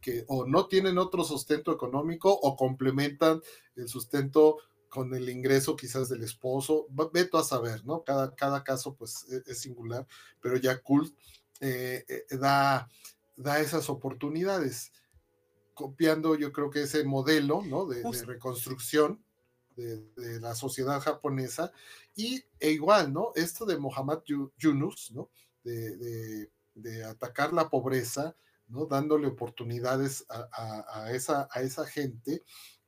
[0.00, 3.42] que, o no tienen otro sustento económico o complementan
[3.76, 4.58] el sustento
[4.88, 8.02] con el ingreso quizás del esposo, veto a saber, ¿no?
[8.02, 10.06] Cada, cada caso pues e, es, singular,
[10.40, 11.14] pero ya Cult
[11.60, 12.88] eh, eh, da,
[13.36, 14.92] da esas oportunidades,
[15.78, 17.86] copiando yo creo que ese modelo, ¿no?
[17.86, 19.22] De, de reconstrucción
[19.76, 21.72] de, la sociedad japonesa.
[22.16, 23.30] Y e igual, ¿no?
[23.36, 24.22] Esto de Mohammad
[24.56, 25.30] Yunus, ¿no?
[25.62, 28.86] De, de, atacar la pobreza, ¿no?
[28.86, 32.42] Dándole oportunidades a, a, esa, a esa gente,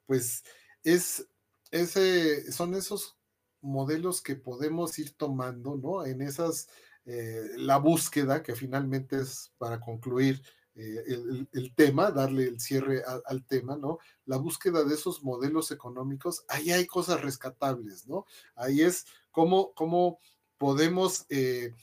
[0.06, 0.42] pues
[0.82, 1.28] es,
[1.70, 3.16] ese, son esos
[3.60, 6.04] modelos que podemos ir tomando, ¿no?
[6.04, 6.68] En esas,
[7.04, 10.42] eh, la búsqueda que finalmente es para concluir
[10.76, 13.98] eh, el, tema, darle el cierre al tema, ¿no?
[14.24, 18.24] La búsqueda de esos modelos económicos, ahí hay cosas rescatables, ¿no?
[18.54, 20.20] Ahí es cómo, cómo
[20.58, 21.74] podemos eh,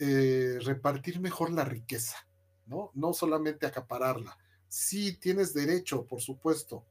[0.00, 2.16] eh, repartir mejor la riqueza,
[2.66, 2.90] ¿no?
[2.94, 4.36] No solamente acapararla.
[4.68, 6.84] Sí, tienes derecho, por supuesto,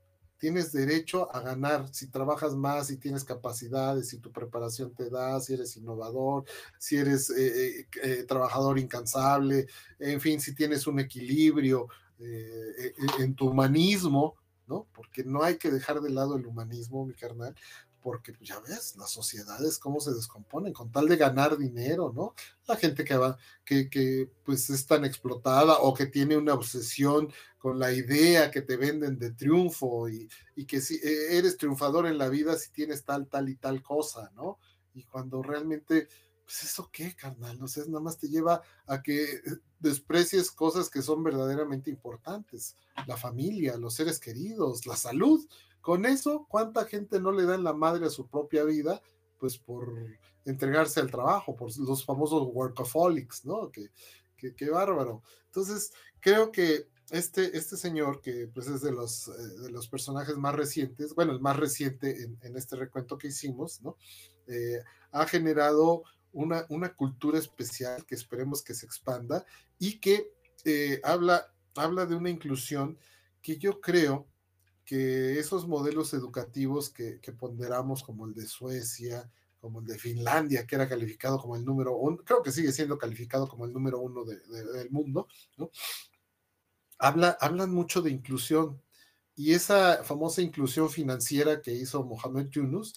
[0.45, 5.40] tienes derecho a ganar si trabajas más, si tienes capacidades, si tu preparación te da,
[5.41, 6.43] si eres innovador,
[6.77, 9.65] si eres eh, eh, eh, trabajador incansable,
[9.98, 11.88] en fin, si tienes un equilibrio
[12.19, 14.35] en tu humanismo,
[14.67, 14.85] ¿no?
[14.93, 17.56] Porque no hay que dejar de lado el humanismo, mi carnal,
[18.06, 22.35] porque pues, ya ves, las sociedades cómo se descomponen con tal de ganar dinero, ¿no?
[22.67, 23.35] La gente que va,
[23.66, 28.61] que, que pues es tan explotada o que tiene una obsesión con la idea que
[28.61, 32.72] te venden de triunfo y, y que si e, eres triunfador en la vida si
[32.72, 34.59] tienes tal, tal y tal cosa, ¿no?
[34.93, 36.08] Y cuando realmente,
[36.43, 39.42] pues eso qué, carnal, no sé, nada más te lleva a que
[39.80, 42.77] desprecies cosas que son verdaderamente importantes,
[43.08, 45.43] la familia, los seres queridos, la salud,
[45.85, 49.03] con eso, ¿cuánta gente no le da en la madre a su propia vida?
[49.38, 49.93] Pues por
[50.43, 53.69] entregarse al trabajo, por los famosos workaholics, ¿no?
[53.72, 53.91] Que,
[54.35, 55.22] que, bárbaro.
[55.45, 60.35] Entonces, creo que este, este señor, que pues es de los, eh, de los personajes
[60.38, 63.95] más recientes, bueno, el más reciente en, este recuento que hicimos, ¿no?
[64.47, 64.81] Eh,
[65.11, 66.01] ha generado
[66.33, 69.45] una, una, cultura especial que esperemos que se expanda
[69.77, 70.31] y que
[70.64, 72.97] eh, habla, habla de una inclusión
[73.43, 74.25] que yo creo
[74.85, 80.75] que esos modelos educativos que, ponderamos como el de Suecia, como el de Finlandia, que
[80.75, 84.23] era calificado como el número uno, creo que sigue siendo calificado como el número uno
[84.23, 85.72] del mundo, ¿no?
[86.99, 88.81] Habla, hablan mucho de inclusión
[89.35, 92.95] y esa famosa inclusión financiera que hizo Mohamed Yunus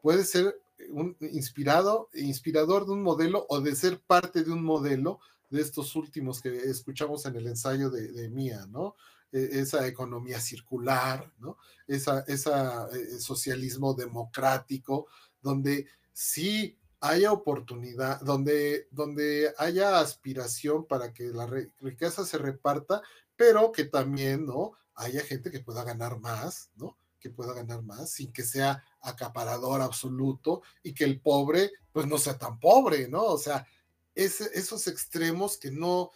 [0.00, 0.58] puede ser
[0.90, 5.94] un inspirado, inspirador de un modelo o de ser parte de un modelo de estos
[5.94, 8.96] últimos que escuchamos en el ensayo de, de Mía, ¿no?
[9.34, 11.58] E, esa economía circular, ¿no?
[11.88, 15.08] Esa, esa eh, socialismo democrático,
[15.42, 21.48] donde sí haya oportunidad, donde, donde haya aspiración para que la
[21.80, 23.02] riqueza se reparta,
[23.34, 24.74] pero que también, ¿no?
[24.94, 26.96] Haya gente que pueda ganar más, ¿no?
[27.18, 32.18] Que pueda ganar más sin que sea acaparador absoluto y que el pobre, pues no
[32.18, 33.24] sea tan pobre, ¿no?
[33.24, 33.66] O sea,
[34.14, 36.12] esos extremos que no,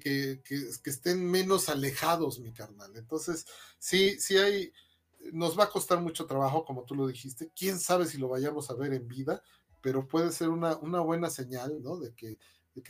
[0.00, 0.42] que,
[0.84, 2.96] estén menos alejados, mi carnal.
[2.96, 3.46] Entonces,
[3.78, 4.72] sí, sí hay,
[5.32, 7.50] nos va a costar mucho trabajo, como tú lo dijiste.
[7.54, 9.42] Quién sabe si lo vayamos a ver en vida,
[9.80, 11.96] pero puede ser una, buena señal, ¿no?
[11.96, 12.38] De que,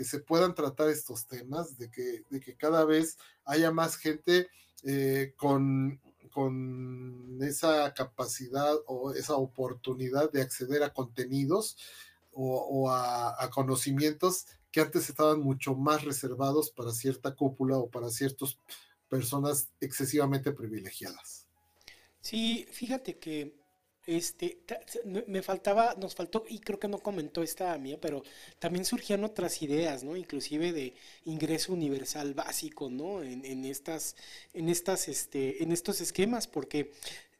[0.05, 4.49] se puedan tratar estos temas, de que, cada vez haya más gente
[4.85, 6.01] eh, con
[7.41, 11.77] esa capacidad o esa oportunidad de acceder a contenidos
[12.33, 18.57] o, a, conocimientos que antes estaban mucho más reservados para cierta cúpula o para ciertas
[19.09, 21.47] personas excesivamente privilegiadas.
[22.21, 23.61] Sí, fíjate que
[24.07, 24.63] este
[25.05, 28.23] me faltaba, nos faltó, y creo que no comentó esta mía, pero
[28.59, 30.17] también surgían otras ideas, ¿no?
[30.17, 33.23] Inclusive de ingreso universal básico, ¿no?
[33.23, 34.17] En, estas,
[34.53, 36.93] en estas, este, en estos esquemas, porque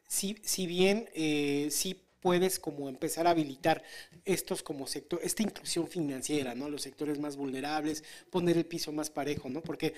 [0.07, 3.83] si, si bien eh, sí puedes como empezar a habilitar
[4.25, 6.69] estos como sector, esta inclusión financiera, ¿no?
[6.69, 9.61] Los sectores más vulnerables, poner el piso más parejo, ¿no?
[9.61, 9.93] Porque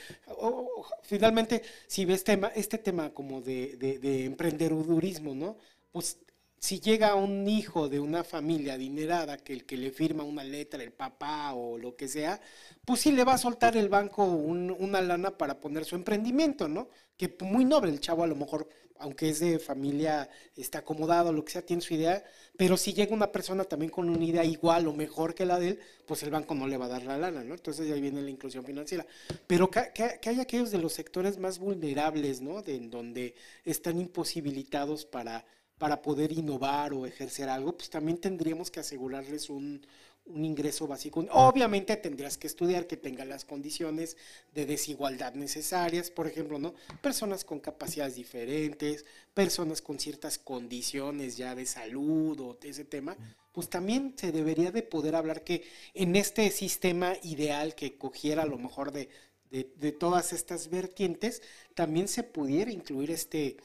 [1.04, 5.58] finalmente, si ves tema, este tema como de, de, de emprendedurismo, ¿no?
[5.92, 6.18] Pues
[6.64, 10.82] si llega un hijo de una familia adinerada que el que le firma una letra,
[10.82, 12.40] el papá o lo que sea,
[12.86, 16.88] pues sí le va a soltar el banco una lana para poner su emprendimiento, ¿no?
[17.18, 18.70] Que muy noble el chavo a lo mejor,
[19.00, 22.24] aunque es de familia, está acomodado, lo que sea, tiene su idea,
[22.56, 25.68] pero si llega una persona también con una idea igual o mejor que la de
[25.68, 27.56] él, pues el banco no le va a dar la lana, ¿no?
[27.56, 29.06] Entonces ahí viene la inclusión financiera.
[29.48, 32.62] Pero que, que, hay aquellos de los sectores más vulnerables, ¿no?
[32.62, 33.36] De, en donde
[33.66, 35.44] están imposibilitados para
[35.84, 39.86] para poder innovar o ejercer algo, pues también tendríamos que asegurarles un,
[40.24, 41.26] un ingreso básico.
[41.32, 44.16] Obviamente tendrías que estudiar que tenga las condiciones
[44.56, 46.74] de desigualdad necesarias, por ejemplo, ¿no?
[47.02, 49.04] Personas con capacidades diferentes,
[49.34, 53.18] personas con ciertas condiciones ya de salud o de ese tema,
[53.52, 58.48] pues también se debería de poder hablar que en este sistema ideal que cogiera a
[58.48, 59.10] lo mejor de,
[59.52, 61.42] de, todas estas vertientes,
[61.76, 63.58] también se pudiera incluir este,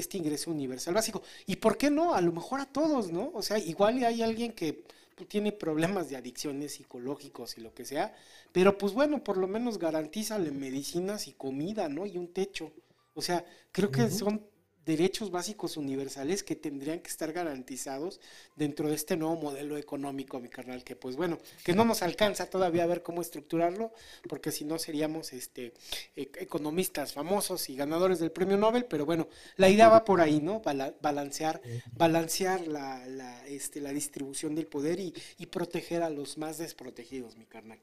[0.00, 1.22] este ingreso universal básico.
[1.46, 2.14] ¿Y por qué no?
[2.14, 3.30] A lo mejor a todos, ¿no?
[3.34, 4.84] O sea, igual hay alguien que
[5.26, 8.14] tiene problemas de adicciones psicológicos y lo que sea,
[8.52, 12.06] pero pues bueno, por lo menos garantízale medicinas y comida, ¿no?
[12.06, 12.72] Y un techo.
[13.14, 14.46] O sea, creo que son
[14.88, 18.20] derechos básicos universales que tendrían que estar garantizados
[18.56, 22.48] dentro de este nuevo modelo económico, mi carnal, que pues bueno, que no nos alcanza
[22.48, 23.92] todavía a ver cómo estructurarlo,
[24.30, 25.74] porque si no seríamos este
[26.16, 30.40] e, economistas famosos y ganadores del premio Nobel, pero bueno, la idea va por ahí,
[30.40, 30.62] ¿no?
[31.02, 31.60] balancear,
[31.92, 37.36] balancear la, la, este, la distribución del poder y, y proteger a los más desprotegidos,
[37.36, 37.78] mi carnal.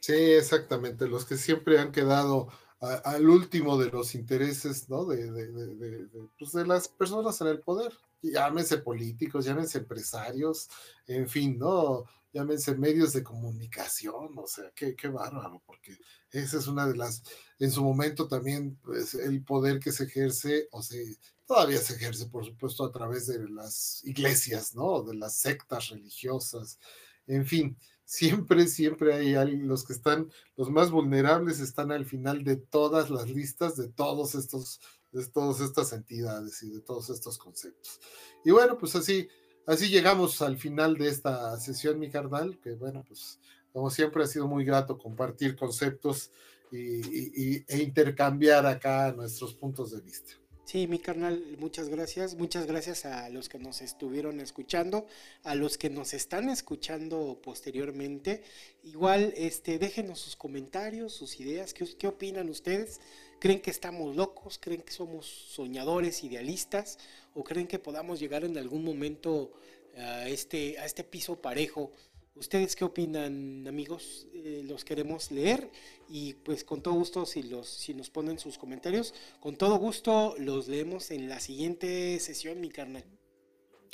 [0.00, 2.48] Sí, exactamente, los que siempre han quedado
[2.80, 5.04] al último de los intereses, ¿no?
[5.04, 6.08] De, de, de,
[6.38, 7.92] pues de, las personas en el poder.
[8.22, 10.68] Llámense políticos, llámense empresarios,
[11.06, 12.04] en fin, ¿no?
[12.32, 15.96] Llámense medios de comunicación, o sea, qué, qué bárbaro, porque
[16.30, 17.22] esa es una de las,
[17.58, 21.00] en su momento también, pues el poder que se ejerce, o sea,
[21.46, 25.02] todavía se ejerce, por supuesto, a través de las iglesias, ¿no?
[25.02, 26.78] De las sectas religiosas,
[27.26, 32.56] en fin, siempre, siempre hay los que están, los más vulnerables están al final de
[32.56, 34.80] todas las listas de todos estos,
[35.12, 38.00] de todas estas entidades y de todos estos conceptos.
[38.46, 39.28] Y bueno, pues así,
[39.66, 43.38] así llegamos al final de esta sesión, mi carnal, que bueno, pues
[43.74, 46.30] como siempre ha sido muy grato compartir conceptos
[46.72, 50.32] y, e intercambiar acá nuestros puntos de vista.
[50.68, 52.34] Sí, mi carnal, muchas gracias.
[52.34, 55.06] Muchas gracias a los que nos estuvieron escuchando,
[55.42, 58.42] a los que nos están escuchando posteriormente.
[58.84, 63.00] Igual, este, déjenos sus comentarios, sus ideas, ¿qué, opinan ustedes?
[63.38, 64.58] ¿Creen que estamos locos?
[64.58, 66.98] ¿Creen que somos soñadores, idealistas?
[67.34, 69.50] ¿O creen que podamos llegar en algún momento
[69.96, 71.92] a este, a este piso parejo
[72.38, 74.28] ¿Ustedes qué opinan, amigos?
[74.32, 75.70] Eh, los queremos leer
[76.08, 80.36] y pues con todo gusto, si, los, si nos ponen sus comentarios, con todo gusto
[80.38, 83.04] los leemos en la siguiente sesión, mi carnal.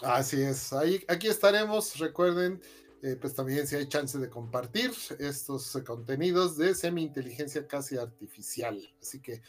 [0.03, 0.73] Así es,
[1.09, 2.61] aquí estaremos, recuerden,
[3.03, 8.79] eh, pues también si hay chance de compartir estos contenidos de semi-inteligencia casi artificial.
[9.01, 9.41] Así que,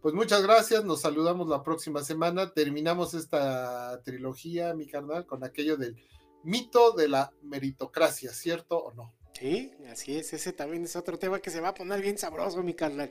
[0.00, 5.76] pues muchas gracias, nos saludamos la próxima semana, terminamos esta trilogía, mi carnal, con aquello
[5.76, 5.96] del
[6.44, 9.14] mito de la meritocracia, ¿cierto o no?
[9.32, 12.62] Sí, así es, ese también es otro tema que se va a poner bien sabroso,
[12.62, 13.10] mi carnal.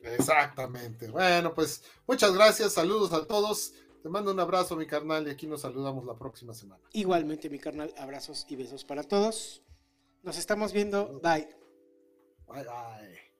[0.00, 1.08] Exactamente.
[1.08, 3.74] Bueno, pues muchas gracias, saludos a todos.
[4.02, 6.82] Te mando un abrazo, mi carnal, y aquí nos saludamos la próxima semana.
[6.92, 9.62] Igualmente, mi carnal, abrazos y besos para todos.
[10.22, 11.20] Nos estamos viendo.
[11.20, 11.48] Bye.
[12.48, 13.32] Bye, bye.